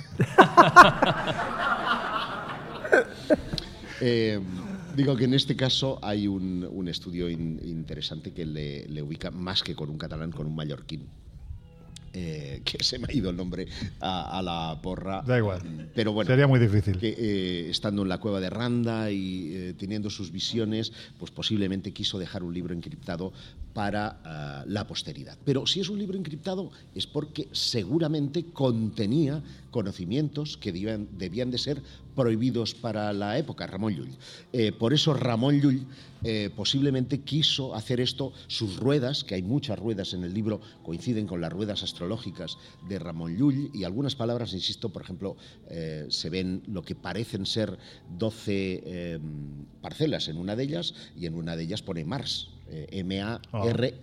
Digo 4.97 5.15
que 5.15 5.25
en 5.25 5.35
este 5.35 5.55
caso 5.55 5.99
hay 6.01 6.27
un, 6.27 6.87
estudio 6.87 7.29
interesante 7.29 8.31
que 8.31 8.47
le, 8.47 9.01
ubica 9.03 9.29
más 9.29 9.61
que 9.61 9.75
con 9.75 9.91
un 9.91 9.97
catalán, 9.99 10.31
con 10.31 10.47
un 10.47 10.55
mallorquín. 10.55 11.05
Eh, 12.13 12.61
que 12.65 12.83
se 12.83 12.97
me 12.97 13.05
ha 13.07 13.13
ido 13.13 13.29
el 13.29 13.37
nombre 13.37 13.67
a, 13.99 14.41
la 14.41 14.79
porra. 14.81 15.21
Da 15.21 15.37
igual. 15.37 15.91
Pero 15.93 16.13
bueno. 16.13 16.31
Sería 16.31 16.47
muy 16.47 16.59
difícil. 16.59 16.97
Que, 16.97 17.09
eh, 17.09 17.69
estando 17.69 18.01
en 18.01 18.09
la 18.09 18.17
cueva 18.17 18.39
de 18.39 18.49
Randa 18.49 19.11
y 19.11 19.51
eh, 19.53 19.75
teniendo 19.77 20.09
sus 20.09 20.31
visiones, 20.31 20.91
pues 21.19 21.29
posiblemente 21.29 21.91
quiso 21.91 22.17
dejar 22.17 22.41
un 22.41 22.55
libro 22.55 22.73
encriptado 22.73 23.33
para 23.75 24.19
ah, 24.25 24.63
la 24.65 24.87
posteridad. 24.87 25.37
Pero 25.45 25.67
si 25.67 25.79
es 25.79 25.89
un 25.89 25.99
libro 25.99 26.17
encriptado 26.17 26.71
es 26.95 27.05
porque 27.05 27.49
seguramente 27.51 28.45
contenía 28.45 29.43
conocimientos 29.69 30.57
que 30.57 30.71
debían, 30.71 31.07
debían 31.19 31.51
de 31.51 31.59
ser 31.59 31.83
prohibidos 32.17 32.73
para 32.73 33.13
la 33.13 33.37
época, 33.37 33.67
Ramón 33.67 33.93
Llull. 33.93 34.17
Eh, 34.51 34.71
por 34.71 34.91
eso 34.91 35.13
Ramón 35.13 35.61
Llull 35.61 35.85
eh, 36.23 36.49
posiblemente 36.55 37.21
quiso 37.21 37.75
hacer 37.75 37.99
esto, 38.01 38.33
sus 38.47 38.77
ruedas, 38.77 39.23
que 39.23 39.35
hay 39.35 39.43
muchas 39.43 39.77
ruedas 39.77 40.15
en 40.15 40.23
el 40.23 40.33
libro, 40.33 40.59
coinciden 40.81 41.27
con 41.27 41.41
las 41.41 41.53
ruedas 41.53 41.83
astrológicas 41.83 42.57
de 42.89 42.97
Ramón 42.97 43.37
Llull, 43.37 43.69
y 43.71 43.83
algunas 43.83 44.15
palabras, 44.15 44.53
insisto, 44.53 44.89
por 44.89 45.03
ejemplo, 45.03 45.37
eh, 45.69 46.07
se 46.09 46.31
ven 46.31 46.63
lo 46.65 46.81
que 46.81 46.95
parecen 46.95 47.45
ser 47.45 47.77
12 48.17 49.21
parcelas 49.81 50.27
en 50.27 50.37
una 50.37 50.55
de 50.55 50.63
ellas, 50.63 50.95
y 51.15 51.27
en 51.27 51.35
una 51.35 51.55
de 51.55 51.63
ellas 51.63 51.83
pone 51.83 52.03
Mars, 52.03 52.49
M-A-R-I-C, 52.67 54.01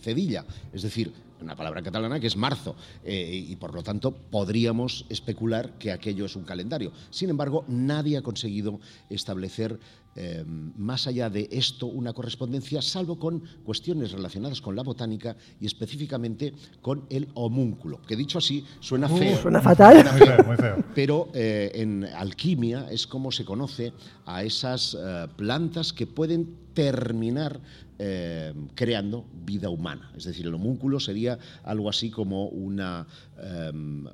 cedilla, 0.00 0.46
es 0.72 0.82
decir, 0.82 1.12
una 1.42 1.56
palabra 1.56 1.82
catalana 1.82 2.20
que 2.20 2.26
es 2.26 2.36
marzo, 2.36 2.76
eh, 3.04 3.46
y 3.48 3.56
por 3.56 3.74
lo 3.74 3.82
tanto 3.82 4.12
podríamos 4.12 5.06
especular 5.08 5.78
que 5.78 5.92
aquello 5.92 6.26
es 6.26 6.36
un 6.36 6.44
calendario. 6.44 6.92
Sin 7.10 7.30
embargo, 7.30 7.64
nadie 7.68 8.16
ha 8.16 8.22
conseguido 8.22 8.80
establecer 9.08 9.78
eh, 10.16 10.44
más 10.44 11.06
allá 11.06 11.30
de 11.30 11.48
esto 11.52 11.86
una 11.86 12.12
correspondencia, 12.12 12.82
salvo 12.82 13.18
con 13.18 13.44
cuestiones 13.64 14.10
relacionadas 14.10 14.60
con 14.60 14.74
la 14.74 14.82
botánica 14.82 15.36
y 15.60 15.66
específicamente 15.66 16.52
con 16.82 17.06
el 17.10 17.28
homúnculo, 17.34 18.02
que 18.02 18.16
dicho 18.16 18.38
así 18.38 18.64
suena 18.80 19.08
feo. 19.08 19.40
Suena 19.40 19.60
fatal. 19.60 20.84
Pero 20.94 21.28
eh, 21.32 21.70
en 21.74 22.04
alquimia 22.04 22.88
es 22.90 23.06
como 23.06 23.30
se 23.30 23.44
conoce 23.44 23.92
a 24.26 24.42
esas 24.42 24.96
plantas 25.36 25.92
que 25.92 26.06
pueden 26.06 26.56
terminar 26.74 27.60
eh, 28.02 28.54
creando 28.74 29.26
vida 29.44 29.68
humana. 29.68 30.10
Es 30.16 30.24
decir, 30.24 30.46
el 30.46 30.54
homúnculo 30.54 30.98
sería 30.98 31.38
algo 31.64 31.90
así 31.90 32.10
como 32.10 32.46
una, 32.46 33.06
em, 33.36 34.06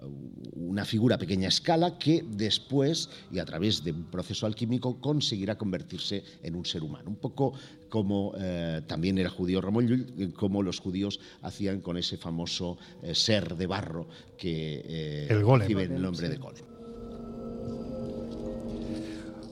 una 0.54 0.84
figura 0.84 1.14
a 1.14 1.18
pequeña 1.18 1.46
escala 1.46 1.96
que 1.96 2.24
después, 2.28 3.08
y 3.30 3.38
a 3.38 3.44
través 3.44 3.84
de 3.84 3.92
un 3.92 4.10
proceso 4.10 4.44
alquímico, 4.44 5.00
conseguirá 5.00 5.56
convertirse 5.56 6.24
en 6.42 6.56
un 6.56 6.64
ser 6.64 6.82
humano. 6.82 7.10
Un 7.10 7.16
poco 7.16 7.52
como 7.88 8.32
eh, 8.36 8.82
también 8.88 9.18
era 9.18 9.30
judío 9.30 9.60
Ramón 9.60 9.86
Llull, 9.86 10.34
como 10.34 10.64
los 10.64 10.80
judíos 10.80 11.20
hacían 11.42 11.80
con 11.80 11.96
ese 11.96 12.16
famoso 12.16 12.78
eh, 13.04 13.14
ser 13.14 13.54
de 13.54 13.68
barro 13.68 14.08
que 14.36 15.28
recibe 15.28 15.84
el 15.84 16.02
nombre 16.02 16.28
de 16.28 16.38
golem. 16.38 16.75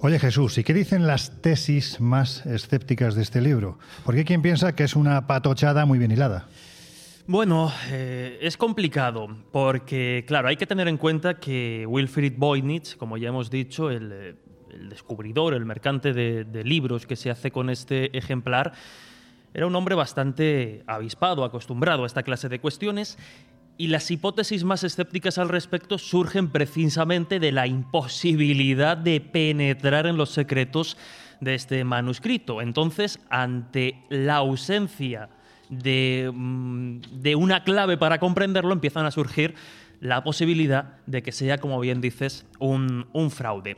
Oye 0.04 0.18
Jesús, 0.18 0.58
¿y 0.58 0.64
qué 0.64 0.74
dicen 0.74 1.06
las 1.06 1.40
tesis 1.40 1.98
más 1.98 2.44
escépticas 2.44 3.14
de 3.14 3.22
este 3.22 3.40
libro? 3.40 3.78
Porque 4.04 4.18
hay 4.18 4.24
quien 4.26 4.42
piensa 4.42 4.74
que 4.76 4.84
es 4.84 4.96
una 4.96 5.26
patochada 5.26 5.86
muy 5.86 5.98
bien 5.98 6.10
hilada. 6.10 6.46
Bueno, 7.26 7.72
eh, 7.88 8.36
es 8.42 8.58
complicado 8.58 9.28
porque, 9.50 10.26
claro, 10.28 10.48
hay 10.48 10.58
que 10.58 10.66
tener 10.66 10.88
en 10.88 10.98
cuenta 10.98 11.40
que 11.40 11.86
Wilfried 11.88 12.34
Voynich, 12.36 12.98
como 12.98 13.16
ya 13.16 13.30
hemos 13.30 13.48
dicho, 13.48 13.90
el, 13.90 14.12
eh, 14.12 14.34
descubridor, 14.90 15.54
el 15.54 15.64
mercante 15.64 16.12
de, 16.12 16.44
de 16.44 16.64
libros 16.64 17.06
que 17.06 17.16
se 17.16 17.30
hace 17.30 17.50
con 17.50 17.70
este 17.70 18.14
ejemplar, 18.14 18.74
era 19.54 19.66
un 19.66 19.74
hombre 19.74 19.94
bastante 19.94 20.84
avispado, 20.86 21.44
acostumbrado 21.44 22.02
a 22.02 22.06
esta 22.06 22.24
clase 22.24 22.50
de 22.50 22.60
cuestiones 22.60 23.16
y 23.76 23.88
las 23.88 24.10
hipótesis 24.10 24.64
más 24.64 24.84
escépticas 24.84 25.38
al 25.38 25.48
respecto 25.48 25.98
surgen 25.98 26.48
precisamente 26.48 27.40
de 27.40 27.52
la 27.52 27.66
imposibilidad 27.66 28.96
de 28.96 29.20
penetrar 29.20 30.06
en 30.06 30.16
los 30.16 30.30
secretos 30.30 30.96
de 31.40 31.54
este 31.54 31.84
manuscrito. 31.84 32.62
Entonces, 32.62 33.18
ante 33.30 34.02
la 34.08 34.36
ausencia 34.36 35.28
de, 35.68 36.30
mm, 36.32 37.00
una 37.36 37.64
clave 37.64 37.96
para 37.96 38.18
comprenderlo, 38.18 38.72
empiezan 38.72 39.06
a 39.06 39.10
surgir 39.10 39.54
la 40.00 40.22
posibilidad 40.22 40.98
de 41.06 41.22
que 41.22 41.32
sea, 41.32 41.58
como 41.58 41.80
bien 41.80 42.00
dices, 42.00 42.46
un, 42.58 43.06
un 43.12 43.30
fraude. 43.30 43.76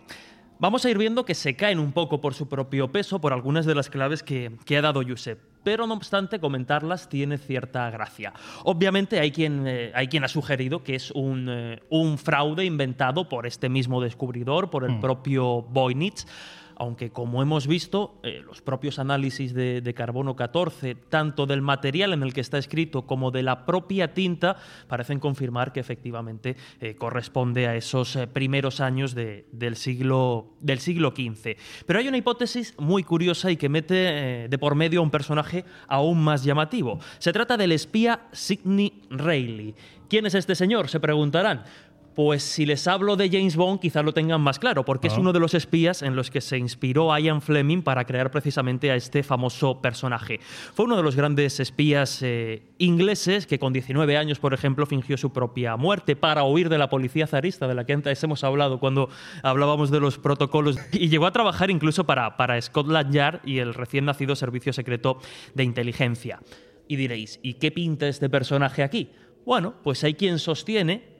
Vamos 0.58 0.84
a 0.84 0.90
ir 0.90 0.98
viendo 0.98 1.24
que 1.24 1.34
se 1.34 1.54
caen 1.54 1.78
un 1.78 1.92
poco 1.92 2.20
por 2.20 2.34
su 2.34 2.48
propio 2.48 2.90
peso 2.90 3.20
por 3.20 3.32
algunas 3.32 3.66
de 3.66 3.74
las 3.74 3.90
claves 3.90 4.22
que, 4.22 4.52
que 4.64 4.76
ha 4.76 4.82
dado 4.82 5.02
Josep 5.06 5.38
pero 5.66 5.84
no 5.84 5.94
obstante 5.94 6.38
comentarlas 6.38 7.08
tiene 7.08 7.38
cierta 7.38 7.90
gracia. 7.90 8.32
Obviamente 8.62 9.18
hay 9.18 9.32
quien, 9.32 9.66
eh, 9.66 9.90
hay 9.96 10.06
quien 10.06 10.22
ha 10.22 10.28
sugerido 10.28 10.84
que 10.84 10.94
es 10.94 11.10
un, 11.10 11.48
eh, 11.50 11.82
un, 11.90 12.18
fraude 12.18 12.64
inventado 12.64 13.28
por 13.28 13.48
este 13.48 13.68
mismo 13.68 14.00
descubridor, 14.00 14.70
por 14.70 14.84
el 14.84 14.92
mm. 14.92 15.00
propio 15.00 15.62
Voynich, 15.62 16.24
aunque 16.76 17.10
como 17.10 17.42
hemos 17.42 17.66
visto, 17.66 18.20
eh, 18.22 18.42
los 18.44 18.62
propios 18.62 18.98
análisis 18.98 19.54
de, 19.54 19.94
carbono 19.96 20.36
14, 20.36 20.94
tanto 20.94 21.46
del 21.46 21.62
material 21.62 22.12
en 22.12 22.22
el 22.22 22.34
que 22.34 22.40
está 22.40 22.58
escrito 22.58 23.06
como 23.06 23.30
de 23.30 23.42
la 23.42 23.64
propia 23.64 24.12
tinta, 24.12 24.56
parecen 24.88 25.18
confirmar 25.18 25.72
que 25.72 25.80
efectivamente 25.80 26.56
eh, 26.80 26.96
corresponde 26.96 27.66
a 27.66 27.76
esos 27.76 28.14
eh, 28.16 28.26
primeros 28.26 28.80
años 28.80 29.14
del, 29.14 29.76
siglo, 29.76 30.54
del 30.60 30.80
siglo 30.80 31.14
XV. 31.16 31.56
Pero 31.86 31.98
hay 31.98 32.08
una 32.08 32.18
hipótesis 32.18 32.74
muy 32.78 33.02
curiosa 33.02 33.50
y 33.50 33.56
que 33.56 33.68
mete 33.68 34.48
de 34.48 34.58
por 34.58 34.74
medio 34.74 35.00
a 35.00 35.02
un 35.02 35.10
personaje 35.10 35.64
aún 35.88 36.22
más 36.22 36.44
llamativo. 36.44 36.98
Se 37.18 37.32
trata 37.32 37.56
del 37.56 37.72
espía 37.72 38.28
Sidney 38.32 39.02
Reilly. 39.08 39.74
¿Quién 40.08 40.26
es 40.26 40.34
este 40.34 40.54
señor? 40.54 40.88
Se 40.88 41.00
preguntarán. 41.00 41.64
Pues 42.16 42.42
si 42.42 42.64
les 42.64 42.88
hablo 42.88 43.14
de 43.14 43.28
James 43.28 43.56
Bond, 43.56 43.78
quizás 43.78 44.02
lo 44.02 44.14
tengan 44.14 44.40
más 44.40 44.58
claro, 44.58 44.86
porque 44.86 45.08
es 45.08 45.18
uno 45.18 45.34
de 45.34 45.38
los 45.38 45.52
espías 45.52 46.00
en 46.00 46.16
los 46.16 46.30
que 46.30 46.40
se 46.40 46.56
inspiró 46.56 47.14
Ian 47.18 47.42
Fleming 47.42 47.82
para 47.82 48.06
crear 48.06 48.30
precisamente 48.30 48.90
a 48.90 48.96
este 48.96 49.22
famoso 49.22 49.82
personaje. 49.82 50.40
Fue 50.72 50.86
uno 50.86 50.96
de 50.96 51.02
los 51.02 51.14
grandes 51.14 51.60
espías 51.60 52.22
eh, 52.22 52.62
ingleses 52.78 53.46
que 53.46 53.58
con 53.58 53.74
19 53.74 54.16
años, 54.16 54.38
por 54.38 54.54
ejemplo, 54.54 54.86
fingió 54.86 55.18
su 55.18 55.30
propia 55.30 55.76
muerte 55.76 56.16
para 56.16 56.42
huir 56.44 56.70
de 56.70 56.78
la 56.78 56.88
policía 56.88 57.26
zarista, 57.26 57.68
de 57.68 57.74
la 57.74 57.84
que 57.84 57.92
antes 57.92 58.24
hemos 58.24 58.42
hablado 58.44 58.80
cuando 58.80 59.10
hablábamos 59.42 59.90
de 59.90 60.00
los 60.00 60.16
protocolos, 60.16 60.78
y 60.92 61.10
llegó 61.10 61.26
a 61.26 61.32
trabajar 61.32 61.70
incluso 61.70 62.04
para, 62.04 62.38
para 62.38 62.58
Scotland 62.62 63.12
Yard 63.12 63.40
y 63.44 63.58
el 63.58 63.74
recién 63.74 64.06
nacido 64.06 64.36
Servicio 64.36 64.72
Secreto 64.72 65.18
de 65.52 65.64
Inteligencia. 65.64 66.40
Y 66.88 66.96
diréis, 66.96 67.40
¿y 67.42 67.54
qué 67.54 67.70
pinta 67.70 68.08
este 68.08 68.30
personaje 68.30 68.82
aquí? 68.82 69.10
Bueno, 69.44 69.74
pues 69.84 70.02
hay 70.02 70.14
quien 70.14 70.38
sostiene 70.38 71.15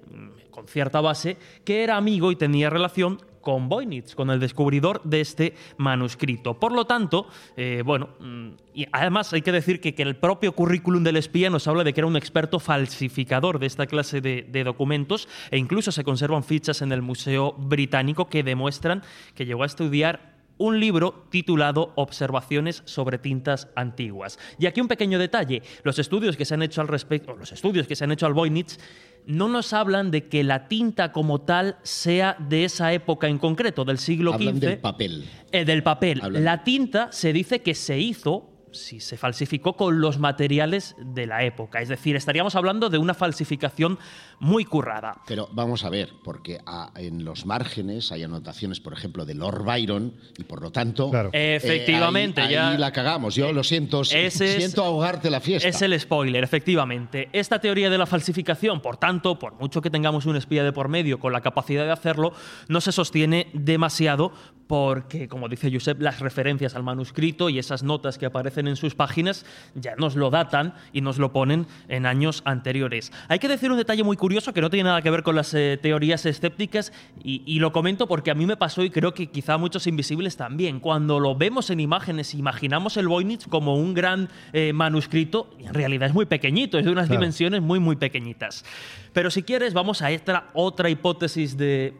con 0.51 0.67
cierta 0.69 1.01
base, 1.01 1.37
que 1.65 1.83
era 1.83 1.97
amigo 1.97 2.33
y 2.33 2.37
tenía 2.37 2.71
relación 2.71 3.19
con 3.47 3.69
Voynich, 3.69 4.17
con 4.17 4.31
el 4.31 4.41
descubridor 4.41 5.01
de 5.05 5.21
este 5.21 5.55
manuscrito. 5.77 6.55
Por 6.55 6.73
lo 6.73 6.85
tanto, 6.85 7.29
eh, 7.57 7.85
bueno, 7.87 8.09
mm, 8.19 8.49
y 8.75 8.87
además 8.91 9.33
hay 9.33 9.43
que 9.43 9.53
decir 9.53 9.81
que, 9.81 9.95
que, 9.95 10.03
el 10.03 10.17
propio 10.17 10.51
currículum 10.51 11.05
del 11.05 11.17
espía 11.17 11.49
nos 11.49 11.69
habla 11.69 11.85
de 11.85 11.93
que 11.93 12.01
era 12.01 12.09
un 12.09 12.17
experto 12.17 12.59
falsificador 12.59 13.61
de 13.61 13.67
esta 13.67 13.87
clase 13.87 14.21
de, 14.21 14.65
documentos 14.65 15.29
e 15.53 15.59
incluso 15.59 15.93
se 15.93 16.03
conservan 16.03 16.43
fichas 16.43 16.83
en 16.83 16.91
el 16.91 17.03
Museo 17.03 17.53
Británico 17.53 18.29
que 18.29 18.43
demuestran 18.43 19.05
que 19.37 19.47
llegó 19.47 19.63
a 19.63 19.67
estudiar 19.67 20.36
un 20.59 20.81
libro 20.81 21.27
titulado 21.31 21.93
Observaciones 21.97 22.83
sobre 22.85 23.19
tintas 23.19 23.69
antiguas. 23.77 24.39
Y 24.59 24.67
aquí 24.67 24.81
un 24.81 24.89
pequeño 24.89 25.19
detalle, 25.19 25.63
los 25.83 25.99
estudios 25.99 26.37
que 26.37 26.45
se 26.45 26.55
han 26.55 26.63
hecho 26.63 26.81
al 26.81 26.89
respecto, 26.89 27.35
los 27.37 27.53
estudios 27.53 27.87
que 27.87 27.97
se 27.97 28.05
han 28.05 28.13
hecho 28.13 28.27
al 28.27 28.35
Voynich 28.35 28.79
no 29.27 29.49
nos 29.49 29.73
hablan 29.73 30.11
de 30.11 30.29
que 30.29 30.45
la 30.45 30.69
tinta 30.69 31.13
como 31.13 31.41
tal 31.41 31.79
sea 31.83 32.37
de 32.39 32.65
esa 32.65 32.93
época 32.93 33.27
en 33.27 33.39
concreto, 33.39 33.85
del 33.85 33.99
siglo 33.99 34.35
hablan 34.35 34.61
del 34.61 34.79
papel. 34.79 35.29
Eh, 35.51 35.65
del 35.65 35.83
papel. 35.83 36.23
La 36.31 36.63
tinta 36.63 37.11
se 37.11 37.33
dice 37.33 37.61
que 37.61 37.75
se 37.75 37.99
hizo 37.99 38.53
si 38.77 39.01
se 39.01 39.17
falsificó 39.17 39.77
con 39.77 40.01
los 40.01 40.19
materiales 40.19 40.95
de 40.99 41.27
la 41.27 41.45
época. 41.45 41.81
Es 41.81 41.89
decir, 41.89 42.15
estaríamos 42.15 42.55
hablando 42.55 42.89
de 42.91 42.99
una 42.99 43.15
falsificación 43.15 43.99
muy 44.41 44.64
currada. 44.64 45.22
Pero 45.26 45.49
vamos 45.53 45.84
a 45.84 45.91
ver, 45.91 46.12
porque 46.22 46.59
en 46.97 47.24
los 47.24 47.47
márgenes 47.47 48.12
hay 48.12 48.22
anotaciones, 48.22 48.80
por 48.80 48.93
ejemplo, 48.93 49.24
de 49.24 49.34
Lord 49.34 49.64
Byron, 49.64 50.14
y 50.39 50.45
por 50.45 50.62
lo 50.62 50.70
tanto. 50.70 51.11
Eh, 51.32 51.57
efectivamente, 51.57 52.41
ahí, 52.41 52.53
ya. 52.53 52.76
la 52.78 52.93
cagamos. 52.93 53.34
Yo 53.34 53.53
lo 53.53 53.64
siento, 53.64 54.05
siento 54.05 54.84
ahogarte 54.84 55.30
la 55.30 55.41
fiesta. 55.41 55.68
Es 55.68 55.80
el 55.82 55.99
spoiler, 55.99 56.45
efectivamente. 56.45 57.28
Esta 57.32 57.61
teoría 57.61 57.91
de 57.91 57.99
la 57.99 58.07
falsificación, 58.07 58.80
por 58.80 58.97
tanto, 58.97 59.39
por 59.39 59.55
mucho 59.55 59.80
que 59.80 59.91
tengamos 59.91 60.26
un 60.26 60.37
espía 60.37 60.64
de 60.64 60.72
por 60.72 60.89
medio 60.89 61.18
con 61.18 61.32
la 61.32 61.41
capacidad 61.41 61.84
de 61.84 61.93
hacerlo, 61.93 62.32
no 62.68 62.80
se 62.80 62.93
sostiene 62.93 63.49
demasiado 63.53 64.32
porque, 64.66 65.28
como 65.28 65.49
dice 65.49 65.70
Josep, 65.72 66.01
las 66.01 66.18
referencias 66.18 66.74
al 66.74 66.82
manuscrito 66.82 67.49
y 67.51 67.59
esas 67.61 67.84
notas 67.84 68.18
que 68.18 68.26
aparecen 68.26 68.66
en 68.66 68.74
sus 68.74 68.97
páginas 68.97 69.47
ya 69.74 69.95
nos 69.97 70.16
lo 70.16 70.30
datan 70.30 70.74
y 70.93 71.03
nos 71.03 71.18
lo 71.18 71.32
ponen 71.32 71.66
en 71.89 72.05
años 72.05 72.43
anteriores. 72.45 73.12
Hay 73.28 73.39
que 73.39 73.47
decir 73.47 73.70
un 73.70 73.78
detalle 73.78 74.03
muy 74.03 74.16
curioso 74.16 74.26
que 74.53 74.61
no 74.61 74.70
tiene 74.70 74.85
nada 74.85 75.03
que 75.03 75.11
ver 75.11 75.22
con 75.22 75.37
las 75.37 75.55
eh, 75.55 75.79
teorías 75.81 76.27
escépticas 76.27 76.93
y, 77.22 77.59
lo 77.59 77.72
comento 77.72 78.07
porque 78.07 78.31
a 78.31 78.35
mí 78.35 78.45
me 78.45 78.57
pasó 78.57 78.83
y 78.83 78.91
creo 78.91 79.14
que 79.14 79.29
quizá 79.29 79.55
a 79.55 79.59
muchos 79.59 79.87
invisibles 79.87 80.37
también. 80.37 80.79
Cuando 80.81 81.20
lo 81.20 81.35
vemos 81.35 81.70
en 81.70 81.81
imágenes, 81.81 82.35
imaginamos 82.35 82.97
el 82.97 83.09
Voynich 83.09 83.49
como 83.49 83.77
un 83.77 83.95
gran 83.95 84.29
eh, 84.53 84.72
manuscrito 84.72 85.49
y 85.59 85.64
en 85.64 85.74
realidad 85.74 86.09
es 86.09 86.14
muy 86.14 86.27
pequeñito, 86.27 86.79
es 86.79 86.85
de 86.85 86.91
unas 86.91 87.09
dimensiones 87.09 87.62
muy, 87.62 87.81
muy 87.81 87.97
pequeñitas. 87.97 88.64
Pero 89.12 89.31
si 89.31 89.43
quieres, 89.43 89.74
vamos 89.74 90.03
a 90.03 90.11
esta 90.11 90.51
otra 90.53 90.91
hipótesis 90.91 91.57
de 91.57 91.95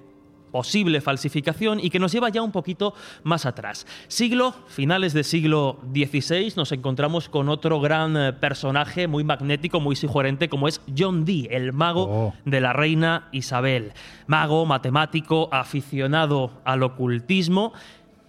posible 0.57 1.03
falsificación 1.03 1.81
y 1.81 1.91
que 1.91 1.99
nos 1.99 2.13
lleva 2.13 2.31
ya 2.31 2.41
un 2.41 2.51
poquito 2.51 2.95
más 3.25 3.45
atrás. 3.45 3.87
Siglo, 4.09 4.55
finales 4.69 5.13
del 5.13 5.25
siglo 5.25 5.81
XVI, 5.93 6.55
nos 6.57 6.73
encontramos 6.73 7.29
con 7.29 7.51
otro 7.51 7.79
gran 7.79 8.17
eh, 8.17 8.33
personaje 8.33 9.07
muy 9.07 9.23
magnético, 9.23 9.81
muy 9.81 9.97
sugerente, 9.97 10.49
como 10.49 10.67
es 10.67 10.81
John 10.97 11.27
Dee, 11.27 11.47
el 11.51 11.75
mago 11.75 12.05
oh. 12.09 12.35
de 12.47 12.63
la 12.63 12.73
reina 12.73 13.29
Isabel. 13.33 13.93
Mago, 14.27 14.65
matemático, 14.65 15.51
aficionado 15.53 16.53
al 16.65 16.83
ocultismo. 16.83 17.75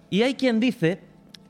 Y 0.09 0.23
hay 0.23 0.33
quien 0.33 0.59
dice 0.59 0.99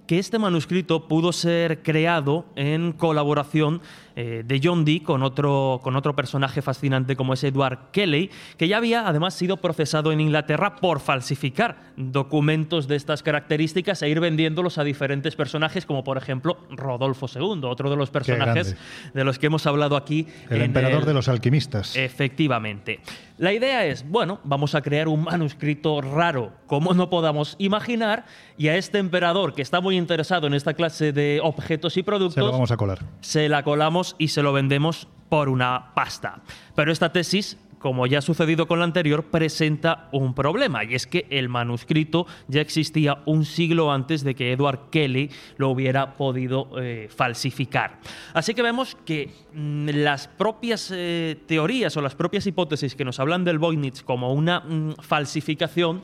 que 0.06 0.20
este 0.20 0.38
manuscrito 0.38 1.08
pudo 1.08 1.34
ser 1.34 1.82
creado 1.82 2.46
en 2.56 2.92
colaboración 2.92 3.82
eh, 4.20 4.42
de 4.44 4.60
John 4.64 4.84
Dee 4.84 5.04
con 5.04 5.22
otro, 5.22 5.80
con 5.84 5.96
otro 5.96 6.16
personaje 6.16 6.64
fascinante 6.64 7.16
como 7.16 7.36
es 7.36 7.44
Edward 7.44 7.92
Kelly, 7.92 8.32
que 8.58 8.68
ya 8.68 8.78
había 8.78 9.08
además 9.08 9.36
sido 9.36 9.58
procesado 9.58 10.12
en 10.12 10.20
Inglaterra 10.20 10.78
por 10.78 11.02
falsificar 11.02 11.78
documentos 11.98 12.88
de 12.88 12.96
estas 12.96 13.22
características 13.22 14.02
e 14.02 14.10
ir 14.10 14.20
vendiéndolos 14.20 14.80
a 14.80 14.84
diferentes 14.84 15.36
personajes, 15.36 15.86
como 15.86 16.04
por 16.04 16.18
ejemplo 16.18 16.58
Rodolfo 16.72 17.28
II, 17.32 17.62
otro 17.66 17.92
de 17.92 17.96
los 17.96 18.10
personajes 18.10 18.76
de 19.14 19.24
los 19.24 19.38
que 19.38 19.46
hemos 19.46 19.68
hablado 19.68 19.96
aquí. 19.96 20.26
El 20.50 20.64
emperador 20.64 21.06
de 21.06 21.14
los 21.14 21.28
alquimistas. 21.28 21.96
Efectivamente. 21.96 23.02
La 23.38 23.54
idea 23.54 23.86
es, 23.86 24.04
bueno, 24.10 24.40
vamos 24.44 24.74
a 24.74 24.82
crear 24.82 25.08
un 25.08 25.24
manuscrito 25.24 26.02
raro, 26.02 26.54
como 26.66 26.96
no 26.96 27.12
podamos 27.12 27.56
imaginar, 27.60 28.26
y 28.58 28.70
a 28.70 28.78
este 28.78 28.98
emperador 28.98 29.54
que 29.54 29.62
está 29.62 29.80
muy 29.80 29.96
interesado 29.96 30.48
en 30.48 30.56
esta 30.56 30.74
clase 30.74 31.14
de 31.14 31.40
objetos 31.44 31.98
y 31.98 32.04
productos, 32.04 32.34
se 32.34 32.42
lo 32.42 32.52
vamos 32.52 32.72
a 32.72 32.78
colar. 32.78 32.98
Se 33.22 33.48
la 33.48 33.62
colamos 33.62 34.07
y 34.18 34.30
se 34.30 34.44
lo 34.44 34.54
vendemos 34.54 35.08
por 35.30 35.50
una 35.50 35.94
pasta. 35.94 36.42
Pero 36.76 36.92
esta 36.92 37.12
tesis 37.12 37.58
como 37.80 38.08
ya 38.08 38.20
ha 38.20 38.22
sucedido 38.22 38.68
con 38.68 38.80
la 38.80 38.86
anterior, 38.86 39.24
presenta 39.26 40.10
un 40.12 40.34
problema, 40.34 40.84
y 40.84 40.96
es 40.96 41.08
que 41.08 41.28
el 41.30 41.50
manuscrito 41.50 42.26
ya 42.48 42.62
existía 42.62 43.20
un 43.26 43.46
siglo 43.46 43.92
antes 43.92 44.24
de 44.24 44.36
que 44.36 44.52
Edward 44.52 44.90
Kelly 44.90 45.30
lo 45.58 45.70
hubiera 45.70 46.14
podido 46.14 46.70
eh, 46.82 47.08
falsificar. 47.16 48.00
Así 48.34 48.54
que 48.54 48.62
vemos 48.62 48.98
que 49.06 49.32
mm, 49.54 49.90
las 49.90 50.28
propias 50.28 50.92
eh, 50.94 51.38
teorías 51.46 51.96
o 51.98 52.02
las 52.02 52.16
propias 52.16 52.48
hipótesis 52.48 52.96
que 52.96 53.06
nos 53.06 53.20
hablan 53.20 53.44
del 53.44 53.60
Voynich 53.60 54.04
como 54.04 54.34
una 54.34 54.62
mm, 54.62 54.96
falsificación 55.00 56.04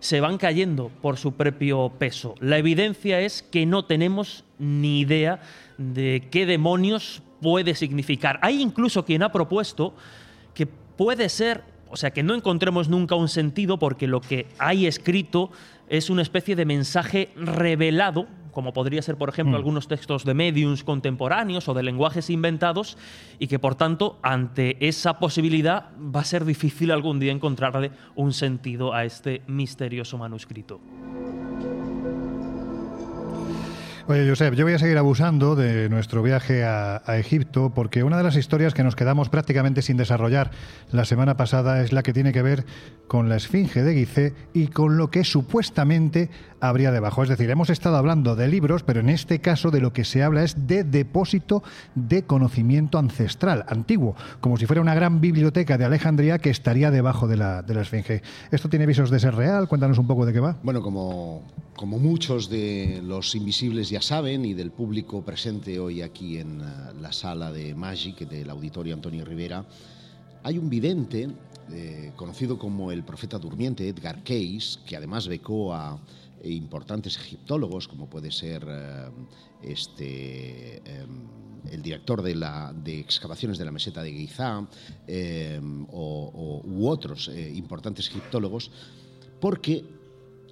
se 0.00 0.20
van 0.20 0.36
cayendo 0.36 0.90
por 1.00 1.16
su 1.16 1.34
propio 1.34 1.92
peso. 1.96 2.34
La 2.40 2.58
evidencia 2.58 3.20
es 3.20 3.42
que 3.44 3.66
no 3.66 3.84
tenemos 3.84 4.44
ni 4.58 4.98
idea 4.98 5.40
de 5.78 6.26
qué 6.32 6.44
demonios 6.44 7.22
puede 7.42 7.74
significar. 7.74 8.38
Hay 8.40 8.62
incluso 8.62 9.04
quien 9.04 9.22
ha 9.22 9.32
propuesto 9.32 9.94
que 10.54 10.66
puede 10.66 11.28
ser, 11.28 11.64
o 11.90 11.96
sea, 11.96 12.12
que 12.12 12.22
no 12.22 12.34
encontremos 12.34 12.88
nunca 12.88 13.16
un 13.16 13.28
sentido 13.28 13.78
porque 13.78 14.06
lo 14.06 14.22
que 14.22 14.46
hay 14.58 14.86
escrito 14.86 15.50
es 15.88 16.08
una 16.08 16.22
especie 16.22 16.56
de 16.56 16.64
mensaje 16.64 17.30
revelado, 17.36 18.26
como 18.52 18.72
podría 18.72 19.02
ser, 19.02 19.16
por 19.16 19.28
ejemplo, 19.28 19.54
mm. 19.54 19.56
algunos 19.56 19.88
textos 19.88 20.24
de 20.24 20.34
mediums 20.34 20.84
contemporáneos 20.84 21.68
o 21.68 21.74
de 21.74 21.82
lenguajes 21.82 22.30
inventados, 22.30 22.96
y 23.38 23.48
que, 23.48 23.58
por 23.58 23.74
tanto, 23.74 24.18
ante 24.22 24.86
esa 24.86 25.18
posibilidad 25.18 25.90
va 25.98 26.20
a 26.20 26.24
ser 26.24 26.44
difícil 26.44 26.92
algún 26.92 27.18
día 27.18 27.32
encontrarle 27.32 27.90
un 28.14 28.32
sentido 28.32 28.94
a 28.94 29.04
este 29.04 29.42
misterioso 29.46 30.16
manuscrito. 30.16 30.80
Oye, 34.12 34.28
Josep, 34.28 34.52
yo 34.52 34.66
voy 34.66 34.74
a 34.74 34.78
seguir 34.78 34.98
abusando 34.98 35.56
de 35.56 35.88
nuestro 35.88 36.22
viaje 36.22 36.64
a, 36.64 37.00
Egipto 37.16 37.72
porque 37.74 38.04
una 38.04 38.18
de 38.18 38.22
las 38.22 38.36
historias 38.36 38.74
que 38.74 38.84
nos 38.84 38.94
quedamos 38.94 39.30
prácticamente 39.30 39.80
sin 39.80 39.96
desarrollar 39.96 40.50
la 40.90 41.06
semana 41.06 41.38
pasada 41.38 41.82
es 41.82 41.94
la 41.94 42.02
que 42.02 42.12
tiene 42.12 42.34
que 42.34 42.42
ver 42.42 42.66
con 43.06 43.30
la 43.30 43.36
Esfinge 43.36 43.82
de 43.82 43.94
Gizeh 43.94 44.34
y 44.52 44.66
con 44.66 44.98
lo 44.98 45.10
que 45.10 45.24
supuestamente 45.24 46.28
habría 46.60 46.92
debajo. 46.92 47.22
Es 47.22 47.30
decir, 47.30 47.50
hemos 47.50 47.70
estado 47.70 47.96
hablando 47.96 48.36
de 48.36 48.48
libros, 48.48 48.82
pero 48.82 49.00
en 49.00 49.08
este 49.08 49.40
caso 49.40 49.70
de 49.70 49.80
lo 49.80 49.94
que 49.94 50.04
se 50.04 50.22
habla 50.22 50.44
es 50.44 50.66
de 50.66 50.84
depósito 50.84 51.62
de 51.94 52.24
conocimiento 52.24 52.98
ancestral, 52.98 53.64
antiguo, 53.68 54.14
como 54.40 54.58
si 54.58 54.66
fuera 54.66 54.82
una 54.82 54.94
gran 54.94 55.22
biblioteca 55.22 55.78
de 55.78 55.86
Alejandría 55.86 56.38
que 56.38 56.50
estaría 56.50 56.90
debajo 56.90 57.28
de 57.28 57.38
la, 57.38 57.62
de 57.62 57.74
la 57.74 57.80
Esfinge. 57.80 58.22
¿Esto 58.50 58.68
tiene 58.68 58.84
visos 58.84 59.10
de 59.10 59.20
ser 59.20 59.34
real? 59.34 59.68
Cuéntanos 59.68 59.96
un 59.96 60.06
poco 60.06 60.26
de 60.26 60.34
qué 60.34 60.40
va. 60.40 60.58
Bueno, 60.62 60.82
como, 60.82 61.42
como 61.74 61.98
muchos 61.98 62.50
de 62.50 63.00
los 63.02 63.34
invisibles 63.34 63.88
ya 63.88 64.01
saben 64.02 64.44
y 64.44 64.52
del 64.52 64.72
público 64.72 65.24
presente 65.24 65.78
hoy 65.78 66.02
aquí 66.02 66.38
en 66.38 66.60
eh, 66.60 66.64
la 67.00 67.12
sala 67.12 67.52
de 67.52 67.72
Magic 67.74 68.28
del 68.28 68.50
auditorio 68.50 68.94
Antonio 68.94 69.24
Rivera, 69.24 69.64
hay 70.42 70.58
un 70.58 70.68
vidente 70.68 71.28
eh, 71.70 72.12
conocido 72.16 72.58
como 72.58 72.90
el 72.90 73.04
profeta 73.04 73.38
durmiente, 73.38 73.88
Edgar 73.88 74.24
Case, 74.24 74.80
que 74.84 74.96
además 74.96 75.28
becó 75.28 75.72
a 75.72 76.00
eh, 76.42 76.50
importantes 76.50 77.16
egiptólogos, 77.16 77.86
como 77.86 78.10
puede 78.10 78.32
ser 78.32 78.66
este, 79.62 80.78
em, 80.78 81.28
el 81.70 81.80
director 81.80 82.22
de, 82.22 82.34
la, 82.34 82.72
de 82.72 82.98
excavaciones 82.98 83.56
de 83.56 83.64
la 83.64 83.70
meseta 83.70 84.02
de 84.02 84.28
em, 85.06 85.86
o, 85.92 86.60
u 86.64 86.88
otros 86.88 87.30
importantes 87.54 88.08
egiptólogos, 88.08 88.72
porque 89.40 90.01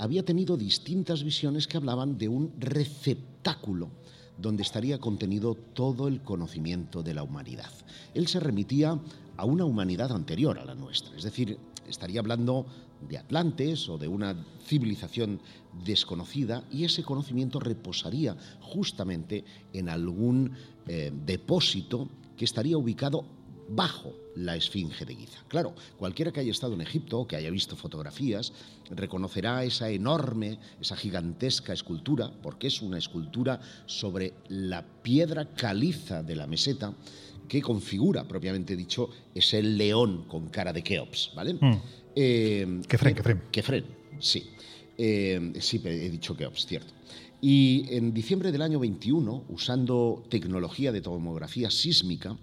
había 0.01 0.25
tenido 0.25 0.57
distintas 0.57 1.23
visiones 1.23 1.69
que 1.69 1.77
hablaban 1.77 2.17
de 2.17 2.29
un 2.29 2.55
receptáculo 2.59 3.91
donde 4.39 4.63
estaría 4.63 4.99
contenido 4.99 5.55
todo 5.55 6.09
el 6.09 6.23
conocimiento 6.23 7.03
de 7.03 7.13
la 7.13 7.23
humanidad. 7.23 7.71
Él 8.15 8.27
se 8.27 8.41
remitía 8.41 8.99
a 9.37 9.45
una 9.45 9.67
humanidad 9.67 10.11
anterior 10.13 10.59
a 10.59 10.65
la 10.65 10.75
nuestra, 10.75 11.15
es 11.17 11.23
decir, 11.23 11.59
estaría 11.87 12.21
hablando 12.21 12.65
de 13.07 13.19
Atlantes 13.19 13.91
o 13.91 13.99
de 13.99 14.09
una 14.09 14.35
civilización 14.65 15.41
desconocida 15.85 16.65
y 16.71 16.85
ese 16.85 17.03
conocimiento 17.03 17.61
reposaría 17.61 18.37
justamente 18.61 19.45
en 19.75 19.91
algún 19.91 20.53
eh, 20.87 21.13
depósito 21.27 22.09
que 22.39 22.47
estaría 22.47 22.79
ubicado 22.79 23.27
bajo 23.69 24.15
la 24.37 24.57
Esfinge 24.57 25.05
de 25.05 25.15
Giza. 25.15 25.39
Claro, 25.49 25.75
cualquiera 25.99 26.33
que 26.33 26.41
haya 26.41 26.51
estado 26.51 26.75
en 26.75 26.81
Egipto 26.81 27.21
o 27.21 27.27
que 27.27 27.37
haya 27.37 27.51
visto 27.51 27.77
fotografías 27.77 28.53
reconocerá 28.91 29.65
esa 29.65 29.91
enorme, 29.91 30.59
esa 30.81 30.97
gigantesca 30.97 31.73
escultura, 31.73 32.31
porque 32.43 32.67
es 32.67 32.83
una 32.83 32.99
escultura 32.99 33.61
sobre 33.87 34.35
la 34.49 34.85
piedra 35.03 35.55
caliza 35.55 36.23
de 36.23 36.37
la 36.37 36.47
meseta 36.47 36.95
que 37.49 37.61
configura, 37.61 38.27
propiamente 38.27 38.77
dicho, 38.77 39.11
ese 39.35 39.63
león 39.63 40.25
con 40.29 40.49
cara 40.49 40.73
de 40.73 40.83
Keops, 40.83 41.33
¿vale? 41.35 41.55
Mm. 41.55 41.77
Eh, 42.15 42.81
Kefren, 42.89 43.85
sí. 44.19 44.51
Eh, 44.97 45.53
sí, 45.61 45.81
he 45.85 46.11
dicho 46.11 46.37
Keops, 46.37 46.67
cierto. 46.67 46.93
Y 47.41 47.87
en 47.89 48.13
diciembre 48.13 48.53
del 48.53 48.63
año 48.63 48.79
21, 48.79 49.45
usando 49.49 50.23
tecnología 50.29 50.93
de 50.93 51.01
tomografía 51.01 51.71
sísmica, 51.71 52.37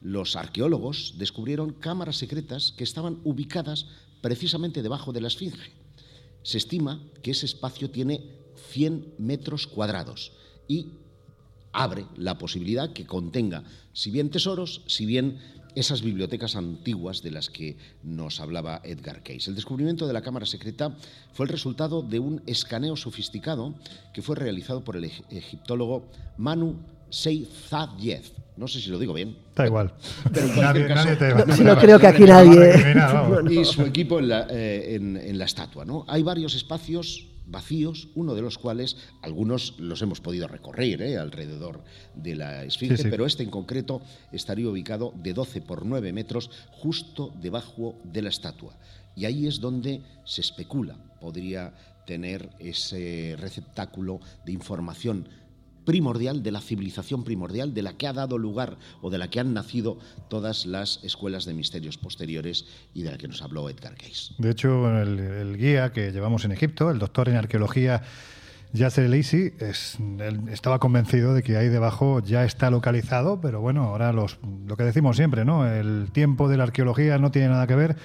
los 0.00 0.36
arqueólogos 0.36 1.14
descubrieron 1.18 1.72
cámaras 1.72 2.16
secretas 2.16 2.72
que 2.76 2.84
estaban 2.84 3.20
ubicadas 3.24 3.86
precisamente 4.20 4.82
debajo 4.82 5.12
de 5.12 5.20
la 5.20 5.28
Esfinge. 5.28 5.72
Se 6.42 6.58
estima 6.58 7.02
que 7.22 7.32
ese 7.32 7.46
espacio 7.46 7.90
tiene 7.90 8.22
100 8.70 9.14
metros 9.18 9.66
cuadrados 9.66 10.32
y 10.66 10.92
abre 11.72 12.06
la 12.16 12.38
posibilidad 12.38 12.92
que 12.92 13.06
contenga, 13.06 13.64
si 13.92 14.10
bien 14.10 14.30
tesoros, 14.30 14.82
si 14.86 15.06
bien 15.06 15.38
esas 15.74 16.02
bibliotecas 16.02 16.56
antiguas 16.56 17.22
de 17.22 17.30
las 17.30 17.50
que 17.50 17.76
nos 18.02 18.40
hablaba 18.40 18.80
Edgar 18.84 19.22
Cayce. 19.22 19.50
El 19.50 19.56
descubrimiento 19.56 20.06
de 20.06 20.12
la 20.12 20.22
cámara 20.22 20.46
secreta 20.46 20.96
fue 21.32 21.46
el 21.46 21.52
resultado 21.52 22.02
de 22.02 22.18
un 22.18 22.42
escaneo 22.46 22.96
sofisticado 22.96 23.74
que 24.12 24.22
fue 24.22 24.34
realizado 24.34 24.82
por 24.82 24.96
el 24.96 25.04
egiptólogo 25.04 26.10
Manu 26.36 26.80
Seyfadyev. 27.10 28.47
No 28.58 28.68
sé 28.68 28.80
si 28.80 28.90
lo 28.90 28.98
digo 28.98 29.14
bien. 29.14 29.36
Da 29.54 29.66
igual. 29.66 29.94
no, 31.62 31.78
creo 31.78 31.98
que 31.98 32.06
aquí 32.06 32.24
nadie. 32.24 32.74
y 33.50 33.64
su 33.64 33.82
equipo 33.82 34.18
en 34.18 34.28
la, 34.28 34.46
eh, 34.50 34.96
en 34.96 35.38
la 35.38 35.44
estatua. 35.44 35.84
¿no? 35.84 36.04
Hay 36.08 36.22
varios 36.22 36.54
espacios 36.54 37.28
vacíos, 37.48 38.08
uno 38.14 38.34
de 38.34 38.42
los 38.42 38.58
cuales 38.58 38.96
algunos 39.22 39.74
los 39.78 40.02
hemos 40.02 40.20
podido 40.20 40.46
recorrer 40.48 41.02
¿eh? 41.02 41.18
alrededor 41.18 41.82
de 42.14 42.36
la 42.36 42.64
Esfinge, 42.64 43.08
pero 43.08 43.26
este 43.26 43.42
en 43.42 43.50
concreto 43.50 44.02
estaría 44.32 44.68
ubicado 44.68 45.12
de 45.16 45.32
12 45.32 45.62
por 45.62 45.84
9 45.84 46.12
metros 46.12 46.50
justo 46.70 47.32
debajo 47.40 47.98
de 48.04 48.22
la 48.22 48.28
estatua. 48.28 48.76
Y 49.16 49.24
ahí 49.24 49.46
es 49.46 49.60
donde 49.60 50.02
se 50.24 50.42
especula, 50.42 50.96
podría 51.20 51.74
tener 52.06 52.50
ese 52.58 53.36
receptáculo 53.38 54.20
de 54.44 54.52
información 54.52 55.28
primordial, 55.88 56.42
de 56.42 56.52
la 56.52 56.60
civilización 56.60 57.24
primordial, 57.24 57.72
de 57.72 57.80
la 57.80 57.94
que 57.94 58.06
ha 58.06 58.12
dado 58.12 58.36
lugar 58.36 58.76
o 59.00 59.08
de 59.08 59.16
la 59.16 59.30
que 59.30 59.40
han 59.40 59.54
nacido 59.54 59.96
todas 60.28 60.66
las 60.66 61.00
escuelas 61.02 61.46
de 61.46 61.54
misterios 61.54 61.96
posteriores 61.96 62.66
y 62.92 63.04
de 63.04 63.10
la 63.10 63.16
que 63.16 63.26
nos 63.26 63.40
habló 63.40 63.70
Edgar 63.70 63.94
Cayce. 63.94 64.34
De 64.36 64.50
hecho, 64.50 64.86
el, 65.00 65.56
guía 65.56 65.90
que 65.90 66.12
llevamos 66.12 66.44
en 66.44 66.52
Egipto, 66.52 66.90
el 66.90 66.98
doctor 66.98 67.30
en 67.30 67.36
arqueología 67.36 68.02
Yasser 68.74 69.08
Leisi 69.08 69.54
estaba 70.52 70.78
convencido 70.78 71.32
de 71.32 71.42
que 71.42 71.56
ahí 71.56 71.68
debajo 71.68 72.20
ya 72.20 72.44
está 72.44 72.70
localizado, 72.70 73.40
pero 73.40 73.62
bueno, 73.62 73.84
ahora 73.84 74.12
los, 74.12 74.38
lo 74.66 74.76
que 74.76 74.84
decimos 74.84 75.16
siempre, 75.16 75.46
¿no? 75.46 75.66
El 75.66 76.10
tiempo 76.12 76.50
de 76.50 76.58
la 76.58 76.64
arqueología 76.64 77.16
no 77.16 77.30
tiene 77.30 77.48
nada 77.48 77.66
que 77.66 77.76
ver 77.76 77.96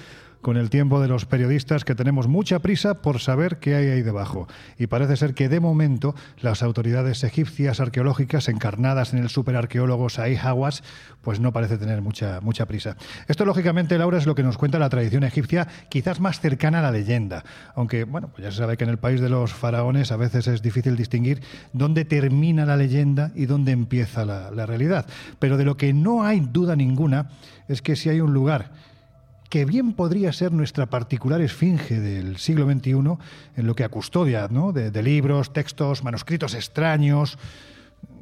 con 0.43 0.57
el 0.57 0.69
tiempo 0.69 1.01
de 1.01 1.07
los 1.07 1.25
periodistas 1.25 1.85
que 1.85 1.95
tenemos 1.95 2.27
mucha 2.27 2.59
prisa 2.59 3.01
por 3.01 3.19
saber 3.19 3.57
qué 3.57 3.75
hay 3.75 3.87
ahí 3.87 4.01
debajo. 4.03 4.47
Y 4.77 4.87
parece 4.87 5.15
ser 5.15 5.33
que 5.33 5.47
de 5.49 5.61
momento 5.61 6.13
las 6.41 6.61
autoridades 6.61 7.23
egipcias 7.23 7.79
arqueológicas 7.79 8.49
encarnadas 8.49 9.13
en 9.13 9.19
el 9.19 9.29
superarqueólogo 9.29 10.09
Saih 10.09 10.37
Hawass 10.37 10.83
pues 11.21 11.39
no 11.39 11.53
parece 11.53 11.77
tener 11.77 12.01
mucha, 12.01 12.41
mucha 12.41 12.65
prisa. 12.65 12.97
Esto 13.29 13.45
lógicamente, 13.45 13.97
Laura, 13.97 14.17
es 14.17 14.25
lo 14.25 14.35
que 14.35 14.43
nos 14.43 14.57
cuenta 14.57 14.77
la 14.77 14.89
tradición 14.89 15.23
egipcia, 15.23 15.67
quizás 15.87 16.19
más 16.19 16.41
cercana 16.41 16.79
a 16.79 16.81
la 16.81 16.91
leyenda. 16.91 17.45
Aunque, 17.75 18.03
bueno, 18.03 18.27
pues 18.27 18.43
ya 18.43 18.51
se 18.51 18.57
sabe 18.57 18.75
que 18.75 18.83
en 18.83 18.89
el 18.89 18.97
país 18.97 19.21
de 19.21 19.29
los 19.29 19.53
faraones 19.53 20.11
a 20.11 20.17
veces 20.17 20.47
es 20.47 20.61
difícil 20.61 20.97
distinguir 20.97 21.41
dónde 21.71 22.03
termina 22.03 22.65
la 22.65 22.75
leyenda 22.75 23.31
y 23.33 23.45
dónde 23.45 23.71
empieza 23.71 24.25
la, 24.25 24.51
la 24.51 24.65
realidad. 24.65 25.05
Pero 25.39 25.55
de 25.55 25.63
lo 25.63 25.77
que 25.77 25.93
no 25.93 26.25
hay 26.25 26.41
duda 26.41 26.75
ninguna 26.75 27.29
es 27.69 27.81
que 27.81 27.95
si 27.95 28.09
hay 28.09 28.19
un 28.19 28.33
lugar 28.33 28.71
que 29.53 29.65
bien 29.65 29.93
podría 29.93 30.33
ser 30.33 30.51
nuestra 30.51 30.87
particular 30.87 31.39
esfinge 31.39 31.99
del 31.99 32.37
siglo 32.37 32.65
XXI 32.65 32.89
en 33.55 33.67
lo 33.67 33.75
que 33.75 33.83
a 33.83 33.89
custodia 33.89 34.47
de, 34.47 35.03
libros, 35.03 35.53
textos, 35.53 36.03
manuscritos 36.03 36.55
extraños. 36.55 37.37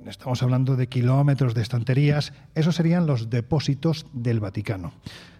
Estamos 0.06 0.44
hablando 0.44 0.76
de 0.76 0.88
kilómetros 0.88 1.54
de 1.54 1.62
estanterías. 1.62 2.34
Esos 2.54 2.76
serían 2.76 3.08
los 3.08 3.30
depósitos 3.30 4.08
del 4.12 4.42
Vaticano. 4.42 4.92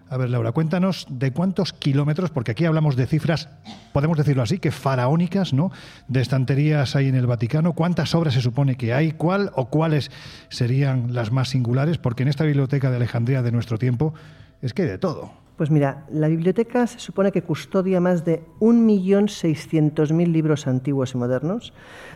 A 0.10 0.16
ver, 0.16 0.30
Laura, 0.30 0.54
cuéntanos 0.54 1.08
de 1.10 1.34
cuántos 1.34 1.74
kilómetros, 1.74 2.30
porque 2.30 2.52
aquí 2.52 2.64
hablamos 2.64 2.96
de 2.96 3.06
cifras, 3.06 3.50
podemos 3.92 4.18
decirlo 4.18 4.44
así, 4.44 4.60
que 4.60 4.72
faraónicas, 4.72 5.52
¿no? 5.52 5.74
De 6.08 6.22
estanterías 6.22 6.96
hay 6.96 7.10
en 7.10 7.16
el 7.16 7.28
Vaticano. 7.28 7.74
¿Cuántas 7.74 8.16
obras 8.16 8.34
se 8.34 8.42
supone 8.42 8.78
que 8.78 8.94
hay? 8.94 9.12
¿Cuál 9.12 9.52
o 9.56 9.66
cuáles 9.66 10.10
serían 10.48 11.14
las 11.14 11.34
más 11.34 11.50
singulares? 11.50 11.98
Porque 11.98 12.24
en 12.24 12.30
esta 12.30 12.46
biblioteca 12.46 12.90
de 12.90 12.96
Alejandría 12.96 13.42
de 13.42 13.52
nuestro 13.52 13.78
tiempo 13.78 14.14
es 14.62 14.74
que 14.74 14.84
hay 14.84 14.88
de 14.88 14.98
todo. 14.98 15.41
Pues 15.62 15.70
mira, 15.70 16.08
la 16.12 16.28
biblioteca 16.28 16.88
se 16.88 16.98
supone 16.98 17.32
que 17.32 17.44
custodia 17.44 18.02
más 18.02 18.26
de 18.26 18.42
1.600.000 18.62 20.32
libros 20.32 20.66
antiguos 20.66 21.14
y 21.14 21.20
modernos, 21.20 21.72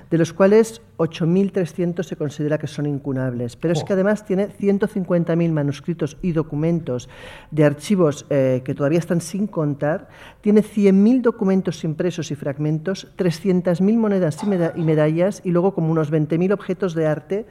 de 0.09 0.17
los 0.17 0.33
cuales 0.33 0.81
8.300 0.97 2.01
se 2.01 2.15
considera 2.15 2.57
que 2.57 2.65
son 2.65 2.87
incunables. 2.87 3.55
Pero 3.55 3.73
es 3.73 3.83
que 3.83 3.93
oh. 3.93 3.97
además 3.97 4.25
tiene 4.25 4.47
150.000 4.47 5.51
manuscritos 5.51 6.17
y 6.23 6.31
documentos 6.31 7.07
de 7.51 7.65
archivos 7.65 8.25
eh, 8.31 8.63
que 8.65 8.73
todavía 8.73 8.97
están 8.97 9.21
sin 9.21 9.45
contar, 9.45 10.07
tiene 10.41 10.63
100.000 10.63 11.21
documentos 11.21 11.83
impresos 11.83 12.31
y 12.31 12.35
fragmentos, 12.35 13.15
300.000 13.15 13.95
monedas 13.95 14.39
y, 14.41 14.81
medallas 14.81 15.41
y 15.43 15.51
luego 15.51 15.75
como 15.75 15.91
unos 15.91 16.11
20.000 16.11 16.51
objetos 16.51 16.95
de 16.95 17.05
arte, 17.05 17.45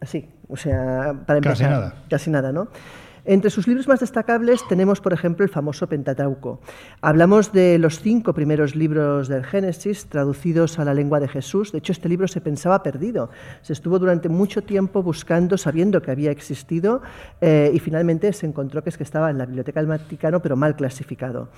así, 0.00 0.28
o 0.46 0.56
sea, 0.56 1.24
para 1.26 1.38
empezar. 1.38 1.42
Casi 1.42 1.64
nada. 1.64 1.94
Casi 2.08 2.30
nada, 2.30 2.52
¿no? 2.52 2.68
Entre 3.26 3.48
sus 3.48 3.66
libros 3.66 3.88
más 3.88 4.00
destacables 4.00 4.60
tenemos, 4.68 5.00
por 5.00 5.14
ejemplo, 5.14 5.44
el 5.44 5.50
famoso 5.50 5.86
Pentateuco. 5.88 6.60
Hablamos 7.00 7.52
de 7.52 7.78
los 7.78 8.00
cinco 8.00 8.34
primeros 8.34 8.76
libros 8.76 9.28
del 9.28 9.44
Génesis 9.44 10.06
traducidos 10.10 10.78
a 10.78 10.84
la 10.84 10.92
lengua 10.92 11.20
de 11.20 11.28
Jesús. 11.28 11.72
De 11.72 11.78
hecho, 11.78 11.92
este 11.92 12.10
libro 12.10 12.28
se 12.28 12.42
pensaba 12.42 12.82
perdido. 12.82 13.30
Se 13.62 13.72
estuvo 13.72 13.98
durante 13.98 14.28
mucho 14.28 14.60
tiempo 14.60 15.02
buscando, 15.02 15.56
sabiendo 15.56 16.02
que 16.02 16.10
había 16.10 16.30
existido, 16.30 17.00
eh, 17.40 17.70
y 17.72 17.78
finalmente 17.78 18.30
se 18.34 18.46
encontró 18.46 18.82
que 18.82 18.90
es 18.90 18.98
que 18.98 19.04
estaba 19.04 19.30
en 19.30 19.38
la 19.38 19.46
Biblioteca 19.46 19.80
del 19.80 19.88
Vaticano, 19.88 20.40
pero 20.40 20.54
mal 20.54 20.76
clasificado. 20.76 21.48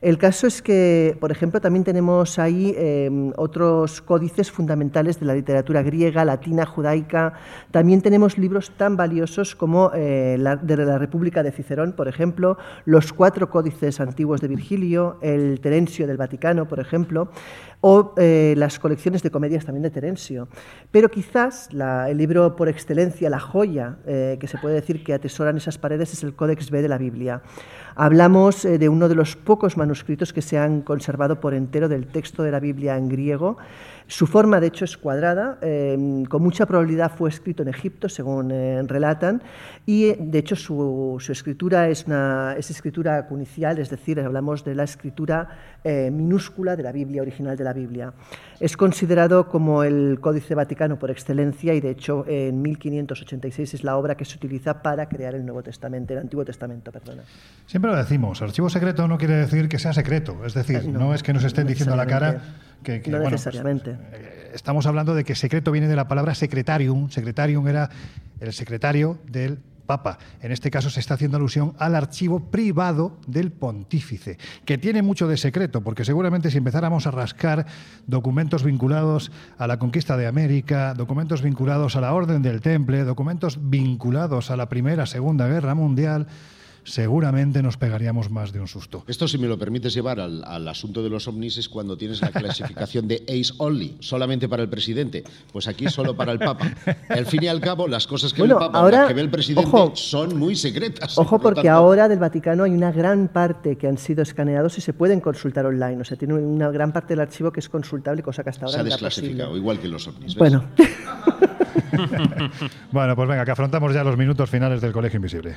El 0.00 0.16
caso 0.16 0.46
es 0.46 0.62
que, 0.62 1.18
por 1.20 1.30
ejemplo, 1.30 1.60
también 1.60 1.84
tenemos 1.84 2.38
ahí 2.38 2.74
em, 2.78 3.34
otros 3.36 4.00
códices 4.00 4.50
fundamentales 4.50 5.20
de 5.20 5.26
la 5.26 5.34
literatura 5.34 5.82
griega, 5.82 6.24
latina, 6.24 6.64
judaica. 6.64 7.34
También 7.70 8.00
tenemos 8.00 8.38
libros 8.38 8.70
tan 8.78 8.96
valiosos 8.96 9.54
como 9.54 9.90
eh, 9.94 10.36
la, 10.38 10.56
de 10.56 10.78
la 10.78 10.98
de 11.42 11.52
Cicerón, 11.52 11.92
por 11.92 12.08
ejemplo, 12.08 12.56
los 12.84 13.12
cuatro 13.12 13.50
códices 13.50 14.00
antiguos 14.00 14.40
de 14.40 14.48
Virgilio, 14.48 15.18
el 15.20 15.60
Terencio 15.60 16.06
del 16.06 16.16
Vaticano, 16.16 16.66
por 16.66 16.80
ejemplo, 16.80 17.30
o 17.80 18.14
eh, 18.16 18.54
las 18.56 18.78
colecciones 18.78 19.22
de 19.22 19.30
comedias 19.30 19.64
también 19.64 19.82
de 19.82 19.90
Terencio. 19.90 20.48
Pero 20.90 21.08
quizás 21.08 21.68
el 21.72 22.16
libro 22.16 22.56
por 22.56 22.68
excelencia, 22.68 23.30
la 23.30 23.40
joya 23.40 23.96
eh, 24.06 24.36
que 24.40 24.48
se 24.48 24.58
puede 24.58 24.74
decir 24.74 25.02
que 25.02 25.14
atesoran 25.14 25.56
esas 25.56 25.78
paredes 25.78 26.12
es 26.12 26.22
el 26.22 26.34
Códex 26.34 26.70
B 26.70 26.82
de 26.82 26.88
la 26.88 26.98
Biblia. 26.98 27.42
Hablamos 27.94 28.64
eh, 28.64 28.78
de 28.78 28.88
uno 28.88 29.08
de 29.08 29.14
los 29.14 29.36
pocos 29.36 29.76
manuscritos 29.76 30.32
que 30.32 30.42
se 30.42 30.58
han 30.58 30.82
conservado 30.82 31.40
por 31.40 31.54
entero 31.54 31.88
del 31.88 32.06
texto 32.06 32.42
de 32.42 32.50
la 32.50 32.60
Biblia 32.60 32.96
en 32.96 33.08
griego. 33.08 33.56
Su 34.06 34.26
forma, 34.26 34.58
de 34.58 34.68
hecho, 34.68 34.84
es 34.84 34.96
cuadrada. 34.96 35.58
Em, 35.62 36.24
con 36.24 36.42
mucha 36.42 36.66
probabilidad 36.66 37.12
fue 37.16 37.28
escrito 37.28 37.62
en 37.62 37.68
Egipto, 37.68 38.08
según 38.08 38.50
eh, 38.50 38.82
relatan. 38.86 39.42
Y, 39.86 40.14
de 40.14 40.38
hecho, 40.38 40.56
su, 40.56 41.22
escritura 41.28 41.88
es, 41.88 42.06
una, 42.06 42.54
es 42.58 42.70
escritura 42.70 43.26
cunicial, 43.26 43.78
es 43.78 43.90
decir, 43.90 44.18
hablamos 44.18 44.64
de 44.64 44.74
la 44.74 44.84
escritura 44.84 45.48
eh, 45.84 46.10
minúscula 46.10 46.76
de 46.76 46.82
la 46.82 46.92
Biblia, 46.92 47.22
original 47.22 47.56
de 47.56 47.64
la 47.64 47.69
Biblia. 47.72 48.12
Es 48.58 48.76
considerado 48.76 49.48
como 49.48 49.84
el 49.84 50.18
Códice 50.20 50.54
Vaticano 50.54 50.98
por 50.98 51.10
excelencia 51.10 51.74
y, 51.74 51.80
de 51.80 51.90
hecho, 51.90 52.24
en 52.26 52.60
1586 52.62 53.74
es 53.74 53.84
la 53.84 53.96
obra 53.96 54.16
que 54.16 54.24
se 54.24 54.36
utiliza 54.36 54.82
para 54.82 55.08
crear 55.08 55.34
el 55.34 55.44
Nuevo 55.44 55.62
Testamento, 55.62 56.12
el 56.12 56.20
Antiguo 56.20 56.44
Testamento, 56.44 56.92
perdona. 56.92 57.22
Siempre 57.66 57.90
lo 57.90 57.96
decimos, 57.96 58.42
archivo 58.42 58.68
secreto 58.68 59.08
no 59.08 59.18
quiere 59.18 59.34
decir 59.34 59.68
que 59.68 59.78
sea 59.78 59.92
secreto, 59.92 60.44
es 60.44 60.54
decir, 60.54 60.88
no, 60.88 61.14
es 61.14 61.22
que 61.22 61.32
nos 61.32 61.44
estén 61.44 61.66
diciendo 61.66 61.94
a 61.94 61.96
la 61.96 62.06
cara 62.06 62.42
que... 62.82 63.02
no 63.06 63.18
pues, 63.18 63.32
necesariamente. 63.32 63.96
Eh, 64.12 64.50
estamos 64.54 64.86
hablando 64.86 65.14
de 65.14 65.24
que 65.24 65.34
secreto 65.34 65.72
viene 65.72 65.88
de 65.88 65.96
la 65.96 66.08
palabra 66.08 66.34
secretarium, 66.34 67.10
secretarium 67.10 67.66
era 67.68 67.90
el 68.40 68.52
secretario 68.52 69.18
del 69.26 69.58
Papa. 69.90 70.18
En 70.40 70.52
este 70.52 70.70
caso 70.70 70.88
se 70.88 71.00
está 71.00 71.14
haciendo 71.14 71.36
alusión 71.36 71.74
al 71.80 71.96
archivo 71.96 72.38
privado 72.38 73.16
del 73.26 73.50
pontífice, 73.50 74.38
que 74.64 74.78
tiene 74.78 75.02
mucho 75.02 75.26
de 75.26 75.36
secreto, 75.36 75.80
porque 75.80 76.04
seguramente 76.04 76.52
si 76.52 76.58
empezáramos 76.58 77.08
a 77.08 77.10
rascar 77.10 77.66
documentos 78.06 78.62
vinculados 78.62 79.32
a 79.58 79.66
la 79.66 79.80
conquista 79.80 80.16
de 80.16 80.28
América, 80.28 80.94
documentos 80.94 81.42
vinculados 81.42 81.96
a 81.96 82.00
la 82.02 82.14
Orden 82.14 82.40
del 82.40 82.60
Temple, 82.60 83.02
documentos 83.02 83.58
vinculados 83.68 84.52
a 84.52 84.56
la 84.56 84.68
Primera, 84.68 85.06
Segunda 85.06 85.48
Guerra 85.48 85.74
Mundial, 85.74 86.28
seguramente 86.84 87.62
nos 87.62 87.76
pegaríamos 87.76 88.30
más 88.30 88.52
de 88.52 88.60
un 88.60 88.68
susto. 88.68 89.04
Esto, 89.06 89.28
si 89.28 89.38
me 89.38 89.46
lo 89.46 89.58
permites 89.58 89.94
llevar 89.94 90.20
al, 90.20 90.68
asunto 90.68 91.02
de 91.02 91.10
los 91.10 91.26
ovnis, 91.28 91.58
es 91.58 91.68
cuando 91.68 91.96
tienes 91.96 92.20
la 92.20 92.30
clasificación 92.30 93.08
de 93.08 93.22
ace 93.28 93.52
only, 93.58 93.96
solamente 94.00 94.48
para 94.48 94.62
el 94.62 94.68
presidente. 94.68 95.24
Pues 95.52 95.68
aquí 95.68 95.88
solo 95.88 96.16
para 96.16 96.32
el 96.32 96.38
Papa. 96.38 96.70
Al 97.08 97.26
fin 97.26 97.42
y 97.42 97.48
al 97.48 97.60
cabo, 97.60 97.88
las 97.88 98.06
cosas 98.06 98.32
que 98.32 98.42
ve 98.42 98.48
el 98.48 98.54
Papa 98.54 98.78
ahora, 98.78 99.08
que 99.08 99.14
ve 99.14 99.20
el 99.20 99.30
presidente 99.30 99.70
son 99.94 100.38
muy 100.38 100.56
secretas. 100.56 101.18
Ojo, 101.18 101.38
porque 101.38 101.68
ahora 101.68 102.08
del 102.08 102.18
Vaticano 102.18 102.64
hay 102.64 102.72
una 102.72 102.92
gran 102.92 103.28
parte 103.28 103.76
que 103.76 103.86
han 103.86 103.98
sido 103.98 104.22
escaneados 104.22 104.78
y 104.78 104.80
se 104.80 104.92
pueden 104.92 105.20
consultar 105.20 105.66
online. 105.66 106.00
O 106.00 106.04
sea, 106.04 106.16
tiene 106.16 106.34
una 106.34 106.70
gran 106.70 106.92
parte 106.92 107.14
del 107.14 107.20
archivo 107.20 107.52
que 107.52 107.60
es 107.60 107.68
consultable, 107.68 108.22
cosa 108.22 108.42
que 108.42 108.50
hasta 108.50 108.66
ahora 108.66 108.74
se 108.74 108.80
ha 108.80 108.84
desclasificado, 108.84 109.56
igual 109.56 109.78
que 109.78 109.88
los 109.88 110.06
ovnis. 110.06 110.34
Bueno. 110.36 110.64
bueno, 112.92 113.16
pues 113.16 113.28
venga, 113.28 113.44
que 113.44 113.50
afrontamos 113.50 113.92
ya 113.92 114.04
los 114.04 114.16
minutos 114.16 114.48
finales 114.48 114.80
del 114.80 114.92
Colegio 114.92 115.16
Invisible. 115.16 115.56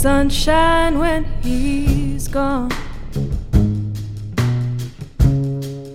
Sunshine 0.00 0.98
when 0.98 1.26
he's 1.42 2.26
gone. 2.26 2.70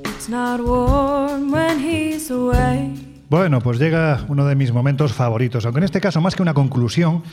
It's 0.05 0.29
not 0.29 0.61
warm 0.61 1.51
when 1.51 1.79
he's 1.79 2.29
away. 2.29 2.93
Bueno, 3.29 3.61
pues 3.61 3.79
llega 3.79 4.23
uno 4.27 4.45
de 4.45 4.53
mis 4.53 4.71
momentos 4.71 5.13
favoritos, 5.13 5.65
aunque 5.65 5.79
en 5.79 5.85
este 5.85 6.01
caso 6.01 6.21
más 6.21 6.35
que 6.35 6.43
una 6.43 6.53
conclusión, 6.53 7.23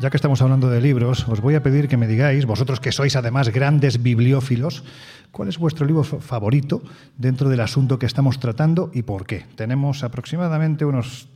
ya 0.00 0.08
que 0.08 0.16
estamos 0.16 0.40
hablando 0.40 0.70
de 0.70 0.80
libros, 0.80 1.28
os 1.28 1.42
voy 1.42 1.56
a 1.56 1.62
pedir 1.62 1.88
que 1.88 1.98
me 1.98 2.06
digáis, 2.06 2.46
vosotros 2.46 2.80
que 2.80 2.90
sois 2.90 3.16
además 3.16 3.50
grandes 3.50 4.02
bibliófilos, 4.02 4.82
cuál 5.30 5.48
es 5.50 5.58
vuestro 5.58 5.84
libro 5.84 6.04
favorito 6.04 6.82
dentro 7.18 7.50
del 7.50 7.60
asunto 7.60 7.98
que 7.98 8.06
estamos 8.06 8.40
tratando 8.40 8.90
y 8.94 9.02
por 9.02 9.26
qué. 9.26 9.44
Tenemos 9.56 10.02
aproximadamente 10.02 10.86
unos 10.86 11.28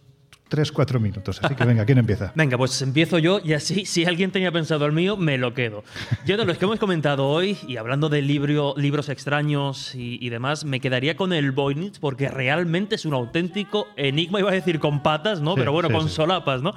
Tres, 0.49 0.73
cuatro 0.73 0.99
minutos. 0.99 1.41
Así 1.43 1.55
que 1.55 1.65
venga, 1.65 1.85
¿quién 1.85 1.99
empieza? 1.99 2.33
venga, 2.35 2.57
pues 2.57 2.81
empiezo 2.81 3.19
yo 3.19 3.39
y 3.45 3.53
así, 3.53 3.85
si 3.85 4.07
alguien 4.07 4.31
tenía 4.31 4.51
pensado 4.51 4.87
el 4.87 4.93
mío, 4.93 5.19
me 5.19 5.37
lo 5.37 5.53
quedo. 5.53 5.85
Yo 6.25 6.39
de 6.39 6.47
los 6.47 6.57
que 6.57 6.65
hemos 6.65 6.79
comentado 6.79 7.29
hoy, 7.29 7.59
y 7.69 7.77
hablando 7.77 8.09
de 8.09 8.23
libro, 8.23 8.73
libros 8.79 9.11
extraños 9.11 9.95
y, 9.95 10.27
demás, 10.31 10.65
me 10.65 10.81
quedaría 10.81 11.17
con 11.17 11.35
el 11.35 11.53
Voynich 11.53 12.01
porque 12.01 12.29
realmente 12.29 12.95
es 12.95 13.05
un 13.05 13.13
auténtico 13.13 13.89
enigma, 13.97 14.41
iba 14.41 14.51
a 14.51 14.55
decir 14.55 14.81
con 14.81 15.03
patas, 15.03 15.43
¿no? 15.43 15.55
Pero 15.55 15.73
bueno, 15.73 15.91
con 15.91 16.09
solapas, 16.09 16.63
¿no? 16.63 16.73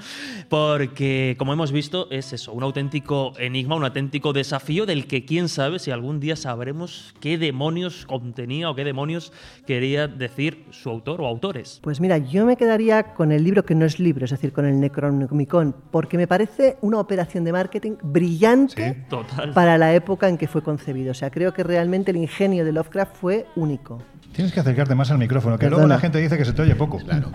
Porque, 0.49 1.35
como 1.37 1.53
hemos 1.53 1.71
visto, 1.71 2.07
es 2.11 2.33
eso, 2.33 2.51
un 2.51 2.63
auténtico 2.63 3.33
enigma, 3.39 3.75
un 3.75 3.85
auténtico 3.85 4.33
desafío 4.33 4.85
del 4.85 5.07
que 5.07 5.23
quién 5.23 5.47
sabe 5.47 5.79
si 5.79 5.91
algún 5.91 6.19
día 6.19 6.35
sabremos 6.35 7.13
qué 7.21 7.37
demonios 7.37 8.05
contenía 8.05 8.69
o 8.69 8.75
qué 8.75 8.83
demonios 8.83 9.31
quería 9.65 10.07
decir 10.07 10.65
su 10.71 10.89
autor 10.89 11.21
o 11.21 11.27
autores. 11.27 11.79
Pues 11.81 12.01
mira, 12.01 12.17
yo 12.17 12.45
me 12.45 12.57
quedaría 12.57 13.13
con 13.13 13.31
el 13.31 13.43
libro 13.45 13.60
que 13.65 13.75
no 13.75 13.85
es 13.85 13.99
libro, 13.99 14.25
es 14.25 14.31
decir, 14.31 14.51
con 14.53 14.65
el 14.65 14.79
Necronomicon, 14.79 15.75
porque 15.91 16.17
me 16.17 16.27
parece 16.27 16.77
una 16.81 16.99
operación 16.99 17.43
de 17.43 17.51
marketing 17.51 17.93
brillante 18.01 19.05
para 19.53 19.77
la 19.77 19.93
época 19.93 20.29
en 20.29 20.37
que 20.37 20.47
fue 20.47 20.61
concebido. 20.61 21.11
O 21.11 21.15
sea, 21.15 21.29
creo 21.29 21.53
que 21.53 21.63
realmente 21.63 22.11
el 22.11 22.17
ingenio 22.17 22.65
de 22.65 22.71
Lovecraft 22.71 23.15
fue 23.15 23.45
único. 23.55 24.01
Tienes 24.33 24.53
que 24.53 24.59
acercarte 24.59 24.95
más 24.95 25.11
al 25.11 25.17
micrófono, 25.17 25.57
que 25.57 25.69
luego 25.69 25.87
la 25.87 25.99
gente 25.99 26.19
dice 26.19 26.37
que 26.37 26.45
se 26.45 26.53
te 26.53 26.61
oye 26.61 26.75
poco. 26.75 26.99
Claro. 26.99 27.31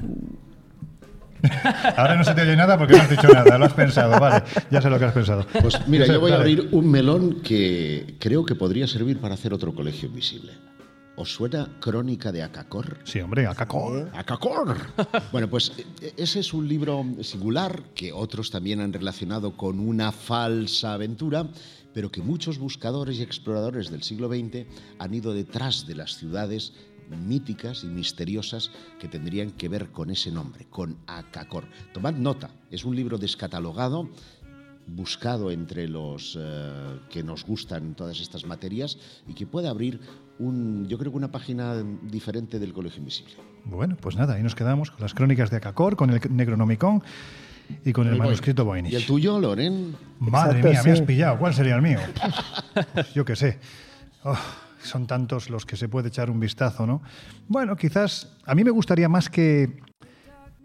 Ahora 1.96 2.16
no 2.16 2.24
se 2.24 2.34
te 2.34 2.42
oye 2.42 2.56
nada 2.56 2.78
porque 2.78 2.96
no 2.96 3.02
has 3.02 3.10
dicho 3.10 3.28
nada, 3.28 3.58
lo 3.58 3.66
has 3.66 3.74
pensado, 3.74 4.18
vale, 4.18 4.42
ya 4.70 4.80
sé 4.80 4.90
lo 4.90 4.98
que 4.98 5.04
has 5.04 5.12
pensado. 5.12 5.46
Pues 5.60 5.86
mira, 5.86 6.06
yo 6.06 6.20
voy 6.20 6.32
a 6.32 6.36
abrir 6.36 6.68
un 6.72 6.90
melón 6.90 7.42
que 7.42 8.16
creo 8.18 8.44
que 8.44 8.54
podría 8.54 8.86
servir 8.86 9.18
para 9.18 9.34
hacer 9.34 9.52
otro 9.52 9.74
colegio 9.74 10.08
invisible. 10.08 10.52
¿Os 11.16 11.32
suena 11.32 11.66
Crónica 11.80 12.30
de 12.30 12.42
Acacor? 12.42 12.98
Sí, 13.04 13.20
hombre, 13.20 13.46
Acacor. 13.46 14.10
Acacor. 14.12 14.76
bueno, 15.32 15.48
pues 15.48 15.72
e, 16.02 16.12
ese 16.16 16.40
es 16.40 16.52
un 16.52 16.68
libro 16.68 17.06
singular 17.22 17.82
que 17.94 18.12
otros 18.12 18.50
también 18.50 18.80
han 18.80 18.92
relacionado 18.92 19.56
con 19.56 19.80
una 19.80 20.12
falsa 20.12 20.92
aventura, 20.92 21.48
pero 21.94 22.12
que 22.12 22.20
muchos 22.20 22.58
buscadores 22.58 23.18
y 23.18 23.22
exploradores 23.22 23.90
del 23.90 24.02
siglo 24.02 24.28
XX 24.28 24.66
han 24.98 25.14
ido 25.14 25.32
detrás 25.32 25.86
de 25.86 25.94
las 25.94 26.16
ciudades 26.16 26.74
míticas 27.08 27.82
y 27.84 27.86
misteriosas 27.86 28.70
que 28.98 29.08
tendrían 29.08 29.52
que 29.52 29.70
ver 29.70 29.90
con 29.92 30.10
ese 30.10 30.30
nombre, 30.30 30.66
con 30.68 30.98
Acacor. 31.06 31.64
Tomad 31.94 32.14
nota, 32.14 32.50
es 32.70 32.84
un 32.84 32.94
libro 32.94 33.16
descatalogado 33.16 34.10
buscado 34.86 35.50
entre 35.50 35.88
los 35.88 36.36
eh, 36.38 37.00
que 37.10 37.22
nos 37.22 37.44
gustan 37.44 37.94
todas 37.94 38.20
estas 38.20 38.44
materias 38.44 38.98
y 39.26 39.34
que 39.34 39.46
puede 39.46 39.68
abrir 39.68 40.00
un, 40.38 40.86
yo 40.88 40.98
creo 40.98 41.12
que 41.12 41.18
una 41.18 41.30
página 41.30 41.82
diferente 42.02 42.58
del 42.58 42.72
Colegio 42.72 42.98
Invisible. 42.98 43.34
Bueno, 43.64 43.96
pues 44.00 44.16
nada, 44.16 44.34
ahí 44.34 44.42
nos 44.42 44.54
quedamos 44.54 44.90
con 44.90 45.00
las 45.00 45.14
crónicas 45.14 45.50
de 45.50 45.56
Acacor, 45.56 45.96
con 45.96 46.10
el 46.10 46.20
Necronomicon 46.30 47.02
y 47.84 47.92
con 47.92 48.06
el, 48.06 48.16
manuscrito 48.16 48.64
Voynich. 48.64 48.92
¿Y 48.92 48.96
el 48.96 49.06
tuyo, 49.06 49.40
Loren? 49.40 49.96
Madre 50.20 50.62
mía, 50.62 50.82
me 50.84 50.92
has 50.92 51.00
pillado. 51.00 51.38
¿Cuál 51.38 51.54
sería 51.54 51.76
el 51.76 51.82
mío? 51.82 51.98
yo 53.14 53.24
qué 53.24 53.34
sé. 53.34 53.58
Oh, 54.24 54.38
son 54.82 55.06
tantos 55.06 55.50
los 55.50 55.66
que 55.66 55.76
se 55.76 55.88
puede 55.88 56.08
echar 56.08 56.30
un 56.30 56.38
vistazo, 56.38 56.86
¿no? 56.86 57.02
Bueno, 57.48 57.76
quizás 57.76 58.36
a 58.44 58.54
mí 58.54 58.62
me 58.62 58.70
gustaría 58.70 59.08
más 59.08 59.28
que 59.28 59.80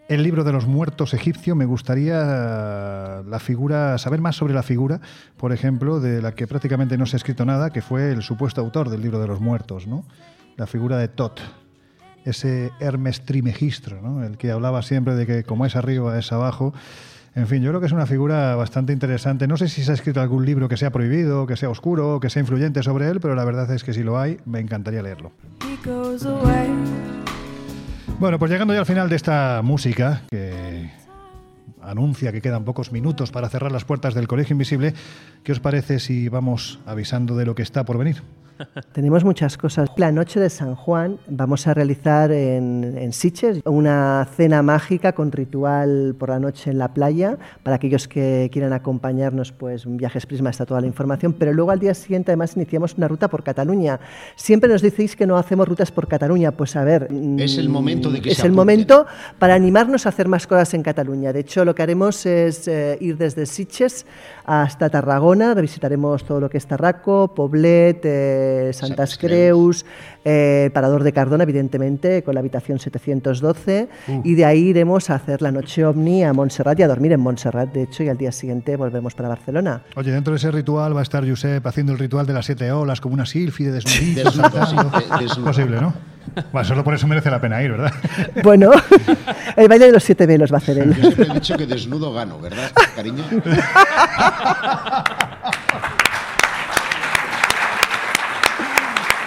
el 0.08 0.24
libro 0.24 0.44
de 0.44 0.52
los 0.52 0.68
muertos 0.68 1.14
egipcio, 1.14 1.56
me 1.56 1.66
gustaría 1.66 3.22
la 3.26 3.40
figura, 3.40 3.98
saber 3.98 4.20
más 4.22 4.36
sobre 4.36 4.54
la 4.54 4.64
figura, 4.64 5.00
por 5.38 5.54
ejemplo, 5.54 6.00
de 6.00 6.22
la 6.22 6.34
que 6.34 6.48
prácticamente 6.48 6.98
no 6.98 7.06
se 7.06 7.16
ha 7.16 7.18
escrito 7.18 7.46
nada, 7.46 7.70
que 7.70 7.82
fue 7.82 8.12
el 8.12 8.22
supuesto 8.22 8.62
autor 8.62 8.90
del 8.90 9.02
libro 9.02 9.20
de 9.20 9.28
los 9.28 9.40
muertos, 9.40 9.88
¿no? 9.88 10.04
La 10.58 10.68
figura 10.68 10.98
de 10.98 11.08
Tot, 11.08 11.40
ese 12.26 12.72
Hermes 12.80 13.22
Trimegistro, 13.22 14.02
¿no? 14.02 14.24
El 14.24 14.38
que 14.38 14.52
hablaba 14.52 14.82
siempre 14.82 15.16
de 15.16 15.26
que 15.26 15.44
como 15.44 15.66
es 15.66 15.76
arriba 15.76 16.18
es 16.20 16.32
abajo. 16.32 16.74
En 17.34 17.48
fin, 17.48 17.64
yo 17.64 17.70
creo 17.70 17.80
que 17.80 17.88
es 17.88 17.94
una 17.94 18.06
figura 18.06 18.56
bastante 18.56 18.92
interesante. 18.92 19.48
No 19.48 19.56
sé 19.56 19.70
si 19.70 19.84
se 19.84 19.92
ha 19.92 19.94
escrito 19.94 20.20
algún 20.20 20.46
libro 20.46 20.68
que 20.68 20.76
sea 20.76 20.92
prohibido, 20.92 21.48
que 21.48 21.56
sea 21.56 21.70
oscuro, 21.70 22.20
que 22.20 22.30
sea 22.30 22.42
influyente 22.42 22.84
sobre 22.84 23.08
él, 23.08 23.22
pero 23.22 23.36
la 23.36 23.46
verdad 23.46 23.72
es 23.72 23.86
que 23.86 23.94
si 23.94 24.04
lo 24.04 24.20
hay, 24.20 24.38
me 24.46 24.60
encantaría 24.60 25.02
leerlo. 25.02 25.32
Bueno, 28.22 28.38
pues 28.38 28.52
llegando 28.52 28.76
ya 28.76 28.82
al 28.82 28.86
final 28.86 29.10
de 29.10 29.16
esta 29.16 29.62
música, 29.64 30.22
que 30.30 30.92
anuncia 31.82 32.32
que 32.32 32.40
quedan 32.40 32.64
pocos 32.66 32.92
minutos 32.92 33.32
para 33.32 33.50
cerrar 33.50 33.72
las 33.72 33.84
puertas 33.84 34.14
del 34.14 34.28
Colegio 34.28 34.54
Invisible, 34.54 34.94
¿qué 35.44 35.52
os 35.52 35.60
parece 35.60 36.00
si 36.00 36.30
vamos 36.30 36.80
avisando 36.86 37.36
de 37.36 37.48
lo 37.48 37.56
que 37.56 37.64
está 37.64 37.84
por 37.84 37.98
venir? 37.98 38.22
Tenemos 38.94 39.24
muchas 39.24 39.58
cosas. 39.58 39.90
La 39.98 40.12
noche 40.12 40.40
de 40.40 40.50
San 40.50 40.76
Juan 40.76 41.18
vamos 41.28 41.68
a 41.68 41.74
realizar 41.74 42.32
en, 42.32 42.96
en 42.98 43.14
Siches 43.14 43.62
una 43.66 44.28
cena 44.36 44.62
mágica 44.62 45.14
con 45.14 45.32
ritual 45.32 46.16
por 46.18 46.30
la 46.30 46.40
noche 46.40 46.72
en 46.72 46.78
la 46.78 46.94
playa. 46.94 47.38
Para 47.64 47.78
aquellos 47.78 48.08
que 48.08 48.50
quieran 48.52 48.74
acompañarnos, 48.74 49.52
pues 49.52 49.86
Viajes 49.86 50.26
Prisma 50.26 50.50
está 50.50 50.66
toda 50.66 50.82
la 50.82 50.88
información. 50.88 51.34
Pero 51.34 51.54
luego 51.54 51.72
al 51.72 51.80
día 51.80 51.94
siguiente 51.94 52.32
además 52.32 52.56
iniciamos 52.56 52.96
una 52.98 53.08
ruta 53.08 53.28
por 53.28 53.44
Cataluña. 53.44 54.00
Siempre 54.36 54.70
nos 54.70 54.82
decís 54.82 55.16
que 55.16 55.26
no 55.26 55.38
hacemos 55.38 55.68
rutas 55.68 55.92
por 55.92 56.08
Cataluña. 56.08 56.52
Pues 56.52 56.76
a 56.76 56.84
ver... 56.84 57.08
Es 57.38 57.58
el 57.58 57.70
momento 57.70 58.10
de 58.10 58.22
que 58.22 58.32
Es 58.32 58.44
el 58.44 58.52
momento 58.52 59.06
para 59.40 59.56
animarnos 59.56 60.06
a 60.06 60.10
hacer 60.10 60.28
más 60.28 60.48
cosas 60.48 60.74
en 60.74 60.84
Cataluña. 60.84 61.34
De 61.34 61.40
hecho, 61.40 61.66
lo 61.66 61.76
que 61.76 61.84
haremos 61.84 62.26
es 62.26 62.68
eh, 62.68 62.98
ir 63.00 63.18
desde 63.18 63.46
Siches 63.46 64.06
hasta 64.46 64.90
Tarragona. 64.90 65.54
Revisitaremos 65.54 66.24
todo 66.26 66.40
lo 66.40 66.50
que 66.50 66.58
es 66.58 66.68
Tarraco, 66.68 67.34
Poblet... 67.34 68.02
Eh, 68.04 68.41
Santas 68.74 69.18
Creus, 69.18 69.86
eh, 70.24 70.70
Parador 70.74 71.04
de 71.04 71.14
Cardona, 71.14 71.44
evidentemente, 71.44 72.24
con 72.24 72.36
la 72.36 72.40
habitación 72.40 72.80
712, 72.80 73.90
uh. 74.08 74.22
y 74.24 74.36
de 74.36 74.46
ahí 74.46 74.70
iremos 74.70 75.10
a 75.10 75.16
hacer 75.16 75.42
la 75.42 75.52
noche 75.52 75.86
ovni 75.86 76.24
a 76.24 76.34
Montserrat 76.34 76.80
y 76.80 76.84
a 76.84 76.88
dormir 76.88 77.14
en 77.14 77.20
Montserrat, 77.20 77.74
de 77.74 77.84
hecho, 77.84 78.04
y 78.04 78.10
al 78.10 78.18
día 78.18 78.32
siguiente 78.32 78.76
volvemos 78.76 79.16
para 79.16 79.30
Barcelona. 79.30 79.84
Oye, 79.96 80.12
dentro 80.12 80.34
de 80.34 80.38
ese 80.38 80.52
ritual 80.52 80.96
va 80.96 81.00
a 81.00 81.04
estar 81.04 81.28
Josep 81.28 81.66
haciendo 81.66 81.94
el 81.94 82.00
ritual 82.00 82.26
de 82.26 82.34
las 82.34 82.46
siete 82.46 82.72
olas 82.72 83.02
como 83.02 83.14
una 83.14 83.26
sílfide 83.26 83.72
desnudita. 83.72 84.30
es 85.22 85.36
posible, 85.38 85.82
¿no? 85.82 85.94
Bueno, 86.52 86.68
solo 86.68 86.84
por 86.84 86.94
eso 86.94 87.08
merece 87.08 87.30
la 87.30 87.42
pena 87.42 87.62
ir, 87.62 87.72
¿verdad? 87.72 87.92
Bueno, 88.44 88.72
el 89.56 89.68
baile 89.68 89.88
de 89.88 89.92
los 89.92 90.04
siete 90.04 90.26
velos 90.26 90.52
va 90.52 90.58
a 90.58 90.60
hacer 90.60 90.80
él. 90.80 90.96
Yo 90.96 91.02
siempre 91.02 91.26
he 91.26 91.34
dicho 91.34 91.58
que 91.58 91.66
desnudo 91.66 92.14
gano, 92.14 92.40
¿verdad, 92.40 92.72
cariño? 92.96 93.24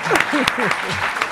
Thank 0.07 1.19
you. 1.19 1.24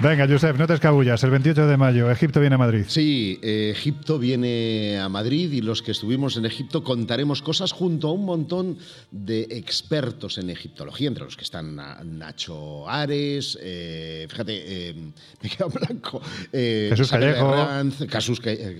Venga, 0.00 0.26
Josep, 0.26 0.58
no 0.58 0.66
te 0.66 0.74
escabullas. 0.74 1.22
El 1.22 1.30
28 1.30 1.68
de 1.68 1.76
mayo, 1.76 2.10
Egipto 2.10 2.40
viene 2.40 2.56
a 2.56 2.58
Madrid. 2.58 2.84
Sí, 2.88 3.38
eh, 3.42 3.70
Egipto 3.70 4.18
viene 4.18 4.98
a 4.98 5.08
Madrid 5.08 5.52
y 5.52 5.60
los 5.60 5.82
que 5.82 5.92
estuvimos 5.92 6.36
en 6.36 6.46
Egipto 6.46 6.82
contaremos 6.82 7.42
cosas 7.42 7.70
junto 7.70 8.08
a 8.08 8.12
un 8.12 8.24
montón 8.24 8.76
de 9.12 9.42
expertos 9.50 10.38
en 10.38 10.50
egiptología, 10.50 11.06
entre 11.06 11.24
los 11.24 11.36
que 11.36 11.44
están 11.44 11.76
Nacho 12.18 12.88
Ares, 12.88 13.56
eh, 13.62 14.26
fíjate, 14.28 14.88
eh, 14.88 14.94
me 15.42 15.48
quedo 15.48 15.68
blanco, 15.68 16.20
Jesús 16.50 17.10
Callejo, 17.10 17.54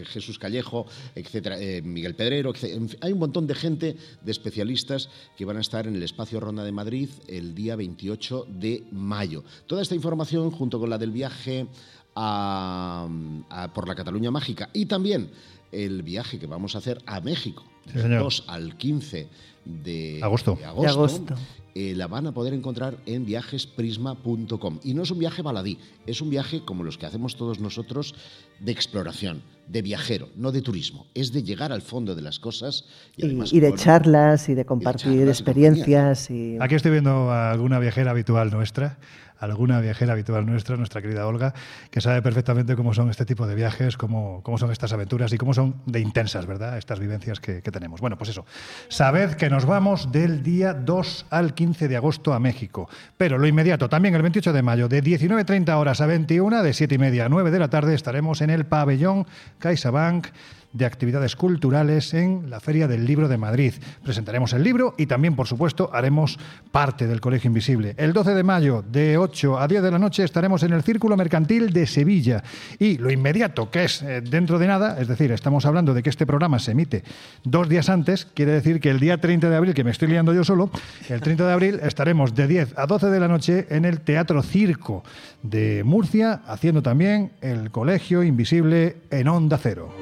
Jesús, 0.06 0.38
Callejo, 0.40 0.86
etcétera, 1.14 1.58
Miguel 1.84 2.16
Pedrero, 2.16 2.52
hay 3.00 3.12
un 3.12 3.18
montón 3.20 3.46
de 3.46 3.54
gente, 3.54 3.96
de 4.20 4.32
especialistas 4.32 5.10
que 5.36 5.44
van 5.44 5.58
a 5.58 5.60
estar 5.60 5.86
en 5.86 5.94
el 5.94 6.02
espacio 6.02 6.40
Ronda 6.40 6.64
de 6.64 6.72
Madrid 6.72 7.08
el 7.28 7.54
día 7.54 7.76
28 7.76 8.48
de 8.48 8.82
mayo. 8.90 9.44
Toda 9.68 9.82
esta 9.82 9.94
información 9.94 10.50
junto 10.50 10.80
con 10.80 10.90
la 10.90 10.98
del 11.04 11.12
viaje 11.12 11.66
por 12.14 13.88
la 13.88 13.94
Cataluña 13.94 14.30
Mágica 14.30 14.70
y 14.72 14.86
también 14.86 15.30
el 15.70 16.02
viaje 16.02 16.38
que 16.38 16.46
vamos 16.46 16.74
a 16.74 16.78
hacer 16.78 17.02
a 17.04 17.20
México, 17.20 17.62
del 17.92 18.18
2 18.18 18.44
al 18.46 18.76
15 18.76 19.28
de 19.64 20.20
agosto, 20.22 20.58
agosto, 20.64 21.34
eh, 21.74 21.94
la 21.96 22.06
van 22.06 22.28
a 22.28 22.32
poder 22.32 22.54
encontrar 22.54 22.96
en 23.04 23.26
viajesprisma.com. 23.26 24.78
Y 24.84 24.94
no 24.94 25.02
es 25.02 25.10
un 25.10 25.18
viaje 25.18 25.42
baladí, 25.42 25.78
es 26.06 26.20
un 26.20 26.30
viaje 26.30 26.62
como 26.64 26.84
los 26.84 26.96
que 26.96 27.06
hacemos 27.06 27.36
todos 27.36 27.58
nosotros 27.58 28.14
de 28.60 28.70
exploración, 28.70 29.42
de 29.66 29.82
viajero, 29.82 30.28
no 30.36 30.52
de 30.52 30.62
turismo. 30.62 31.06
Es 31.14 31.32
de 31.32 31.42
llegar 31.42 31.72
al 31.72 31.82
fondo 31.82 32.14
de 32.14 32.22
las 32.22 32.38
cosas. 32.38 32.84
Y, 33.16 33.58
de 33.58 33.74
charlas 33.74 34.48
y 34.48 34.54
de 34.54 34.64
compartir 34.64 35.26
experiencias. 35.26 36.30
Y... 36.30 36.56
Aquí 36.60 36.76
estoy 36.76 36.92
viendo 36.92 37.30
a 37.32 37.50
alguna 37.50 37.80
viajera 37.80 38.12
habitual 38.12 38.50
nuestra 38.52 38.98
alguna 39.44 39.80
viajera 39.80 40.12
habitual 40.12 40.46
nuestra, 40.46 40.76
nuestra 40.76 41.02
querida 41.02 41.26
Olga, 41.26 41.54
que 41.90 42.00
sabe 42.00 42.22
perfectamente 42.22 42.76
cómo 42.76 42.94
son 42.94 43.10
este 43.10 43.24
tipo 43.24 43.46
de 43.46 43.54
viajes, 43.54 43.96
cómo, 43.96 44.42
cómo 44.42 44.58
son 44.58 44.70
estas 44.70 44.92
aventuras 44.92 45.32
y 45.32 45.38
cómo 45.38 45.54
son 45.54 45.76
de 45.86 46.00
intensas, 46.00 46.46
¿verdad? 46.46 46.78
Estas 46.78 46.98
vivencias 46.98 47.40
que, 47.40 47.62
que 47.62 47.70
tenemos. 47.70 48.00
Bueno, 48.00 48.18
pues 48.18 48.30
eso. 48.30 48.44
Sabed 48.88 49.34
que 49.34 49.50
nos 49.50 49.64
vamos 49.64 50.12
del 50.12 50.42
día 50.42 50.74
2 50.74 51.26
al 51.30 51.54
15 51.54 51.88
de 51.88 51.96
agosto 51.96 52.34
a 52.34 52.40
México. 52.40 52.88
Pero 53.16 53.38
lo 53.38 53.46
inmediato, 53.46 53.88
también 53.88 54.14
el 54.14 54.22
28 54.22 54.52
de 54.52 54.62
mayo, 54.62 54.88
de 54.88 55.02
19.30 55.02 55.74
horas 55.74 56.00
a 56.00 56.06
21, 56.06 56.62
de 56.62 56.72
7 56.72 56.94
y 56.94 56.98
media 56.98 57.26
a 57.26 57.28
9 57.28 57.50
de 57.50 57.58
la 57.58 57.68
tarde, 57.68 57.94
estaremos 57.94 58.40
en 58.40 58.50
el 58.50 58.66
pabellón 58.66 59.26
CaixaBank 59.58 60.28
de 60.74 60.84
actividades 60.84 61.36
culturales 61.36 62.12
en 62.12 62.50
la 62.50 62.60
Feria 62.60 62.86
del 62.86 63.06
Libro 63.06 63.28
de 63.28 63.38
Madrid. 63.38 63.72
Presentaremos 64.02 64.52
el 64.52 64.62
libro 64.62 64.94
y 64.98 65.06
también, 65.06 65.34
por 65.34 65.46
supuesto, 65.46 65.88
haremos 65.92 66.38
parte 66.70 67.06
del 67.06 67.20
Colegio 67.20 67.48
Invisible. 67.48 67.94
El 67.96 68.12
12 68.12 68.34
de 68.34 68.42
mayo, 68.42 68.84
de 68.86 69.16
8 69.16 69.58
a 69.58 69.66
10 69.66 69.82
de 69.82 69.90
la 69.90 69.98
noche, 69.98 70.24
estaremos 70.24 70.62
en 70.64 70.72
el 70.72 70.82
Círculo 70.82 71.16
Mercantil 71.16 71.72
de 71.72 71.86
Sevilla. 71.86 72.42
Y 72.78 72.98
lo 72.98 73.10
inmediato, 73.10 73.70
que 73.70 73.84
es 73.84 74.02
eh, 74.02 74.20
dentro 74.20 74.58
de 74.58 74.66
nada, 74.66 75.00
es 75.00 75.08
decir, 75.08 75.32
estamos 75.32 75.64
hablando 75.64 75.94
de 75.94 76.02
que 76.02 76.10
este 76.10 76.26
programa 76.26 76.58
se 76.58 76.72
emite 76.72 77.04
dos 77.44 77.68
días 77.68 77.88
antes, 77.88 78.26
quiere 78.26 78.52
decir 78.52 78.80
que 78.80 78.90
el 78.90 78.98
día 78.98 79.18
30 79.18 79.48
de 79.48 79.56
abril, 79.56 79.74
que 79.74 79.84
me 79.84 79.92
estoy 79.92 80.08
liando 80.08 80.34
yo 80.34 80.42
solo, 80.42 80.70
el 81.08 81.20
30 81.20 81.46
de 81.46 81.52
abril 81.52 81.80
estaremos 81.82 82.34
de 82.34 82.48
10 82.48 82.74
a 82.76 82.86
12 82.86 83.06
de 83.06 83.20
la 83.20 83.28
noche 83.28 83.66
en 83.70 83.84
el 83.84 84.00
Teatro 84.00 84.42
Circo 84.42 85.04
de 85.42 85.82
Murcia, 85.84 86.42
haciendo 86.46 86.82
también 86.82 87.32
el 87.40 87.70
Colegio 87.70 88.24
Invisible 88.24 88.96
en 89.10 89.28
Onda 89.28 89.58
Cero. 89.62 89.94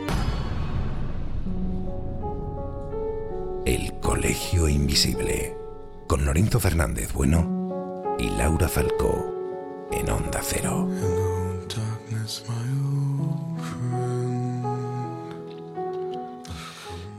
El 3.65 3.93
Colegio 4.01 4.69
Invisible, 4.69 5.57
con 6.09 6.25
Lorenzo 6.25 6.59
Fernández 6.59 7.13
Bueno 7.13 8.17
y 8.19 8.29
Laura 8.31 8.69
Falcó, 8.69 9.89
en 9.93 10.11
Onda 10.11 10.41
Cero. 10.43 10.89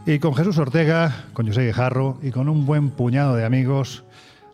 Y 0.05 0.19
con 0.19 0.35
Jesús 0.35 0.57
Ortega, 0.57 1.27
con 1.31 1.47
José 1.47 1.65
Guijarro 1.65 2.19
y 2.21 2.31
con 2.31 2.49
un 2.49 2.65
buen 2.65 2.89
puñado 2.89 3.35
de 3.35 3.45
amigos 3.45 4.03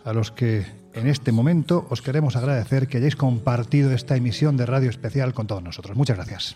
a 0.05 0.13
los 0.13 0.31
que 0.31 0.67
en 0.93 1.07
este 1.07 1.31
momento 1.31 1.87
os 1.89 2.03
queremos 2.03 2.35
agradecer 2.35 2.87
que 2.87 2.97
hayáis 2.97 3.15
compartido 3.15 3.91
esta 3.93 4.15
emisión 4.15 4.57
de 4.57 4.67
radio 4.67 4.91
especial 4.91 5.33
con 5.33 5.47
todos 5.47 5.63
nosotros. 5.63 5.97
Muchas 5.97 6.17
gracias. 6.17 6.55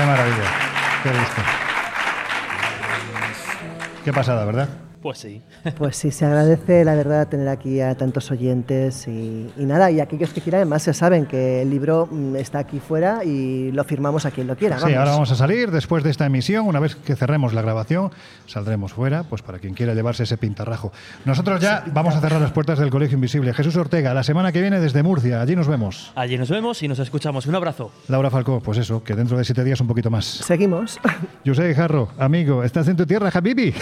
Qué 0.00 0.06
maravilla, 0.06 0.50
qué 1.02 1.10
gusto. 1.10 1.42
Qué 4.02 4.12
pasada, 4.14 4.46
¿verdad? 4.46 4.68
Pues 5.02 5.18
sí. 5.18 5.42
Pues 5.76 5.96
sí, 5.96 6.10
se 6.10 6.26
agradece 6.26 6.84
la 6.84 6.94
verdad 6.94 7.28
tener 7.28 7.48
aquí 7.48 7.80
a 7.80 7.94
tantos 7.94 8.30
oyentes 8.30 9.06
y, 9.08 9.50
nada, 9.56 9.90
y 9.90 10.00
aquellos 10.00 10.30
que 10.32 10.40
quieran, 10.40 10.60
además 10.60 10.84
ya 10.84 10.92
saben 10.92 11.26
que 11.26 11.62
el 11.62 11.70
libro 11.70 12.08
mm, 12.10 12.36
está 12.36 12.58
aquí 12.58 12.80
fuera 12.80 13.24
y 13.24 13.72
lo 13.72 13.84
firmamos 13.84 14.26
a 14.26 14.30
quien 14.30 14.46
lo 14.46 14.56
quiera. 14.56 14.78
Sí, 14.78 14.92
ahora 14.92 15.12
vamos 15.12 15.30
a 15.30 15.36
salir 15.36 15.70
después 15.70 16.04
de 16.04 16.10
esta 16.10 16.26
emisión, 16.26 16.66
una 16.66 16.80
vez 16.80 16.96
que 16.96 17.16
cerremos 17.16 17.54
la 17.54 17.62
grabación, 17.62 18.10
saldremos 18.46 18.92
fuera, 18.92 19.22
pues 19.24 19.42
para 19.42 19.58
quien 19.58 19.74
quiera 19.74 19.94
llevarse 19.94 20.24
ese 20.24 20.36
pintarrajo. 20.36 20.92
Nosotros 21.24 21.60
ya 21.60 21.84
vamos 21.92 22.14
a 22.14 22.20
cerrar 22.20 22.40
las 22.40 22.52
puertas 22.52 22.78
del 22.78 22.90
Colegio 22.90 23.14
Invisible. 23.14 23.54
Jesús 23.54 23.76
Ortega, 23.76 24.12
la 24.12 24.22
semana 24.22 24.52
que 24.52 24.60
viene 24.60 24.80
desde 24.80 25.02
Murcia, 25.02 25.40
allí 25.40 25.56
nos 25.56 25.68
vemos. 25.68 26.12
Allí 26.14 26.36
nos 26.36 26.50
vemos 26.50 26.82
y 26.82 26.88
nos 26.88 26.98
escuchamos. 26.98 27.46
Un 27.46 27.54
abrazo. 27.54 27.90
Laura 28.08 28.30
Falcó, 28.30 28.60
pues 28.60 28.78
eso, 28.78 29.02
que 29.02 29.14
dentro 29.14 29.38
de 29.38 29.44
siete 29.44 29.64
días 29.64 29.80
un 29.80 29.86
poquito 29.86 30.10
más. 30.10 30.24
Seguimos. 30.24 30.98
José 31.46 31.74
Jarro, 31.74 32.08
amigo, 32.18 32.64
¿estás 32.64 32.88
en 32.88 32.96
tu 32.96 33.06
tierra, 33.06 33.30
Habibi? 33.32 33.74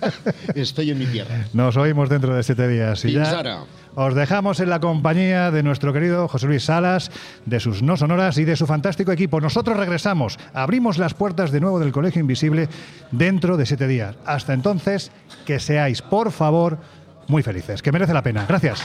Estoy 0.54 0.90
en 0.90 0.98
mi 0.98 1.06
tierra. 1.06 1.46
Nos 1.52 1.76
oímos 1.76 2.08
dentro 2.08 2.34
de 2.34 2.42
siete 2.42 2.68
días. 2.68 3.04
Y 3.04 3.12
ya 3.12 3.64
os 3.94 4.14
dejamos 4.14 4.60
en 4.60 4.70
la 4.70 4.80
compañía 4.80 5.50
de 5.50 5.62
nuestro 5.62 5.92
querido 5.92 6.26
José 6.26 6.46
Luis 6.46 6.64
Salas, 6.64 7.10
de 7.44 7.60
sus 7.60 7.82
no 7.82 7.96
sonoras 7.96 8.38
y 8.38 8.44
de 8.44 8.56
su 8.56 8.66
fantástico 8.66 9.12
equipo. 9.12 9.40
Nosotros 9.40 9.76
regresamos, 9.76 10.38
abrimos 10.54 10.96
las 10.96 11.12
puertas 11.12 11.50
de 11.50 11.60
nuevo 11.60 11.78
del 11.78 11.92
Colegio 11.92 12.20
Invisible 12.20 12.68
dentro 13.10 13.56
de 13.56 13.66
siete 13.66 13.86
días. 13.86 14.16
Hasta 14.24 14.54
entonces, 14.54 15.10
que 15.44 15.60
seáis, 15.60 16.00
por 16.00 16.32
favor, 16.32 16.78
muy 17.28 17.42
felices, 17.42 17.82
que 17.82 17.92
merece 17.92 18.14
la 18.14 18.22
pena. 18.22 18.46
Gracias. 18.48 18.82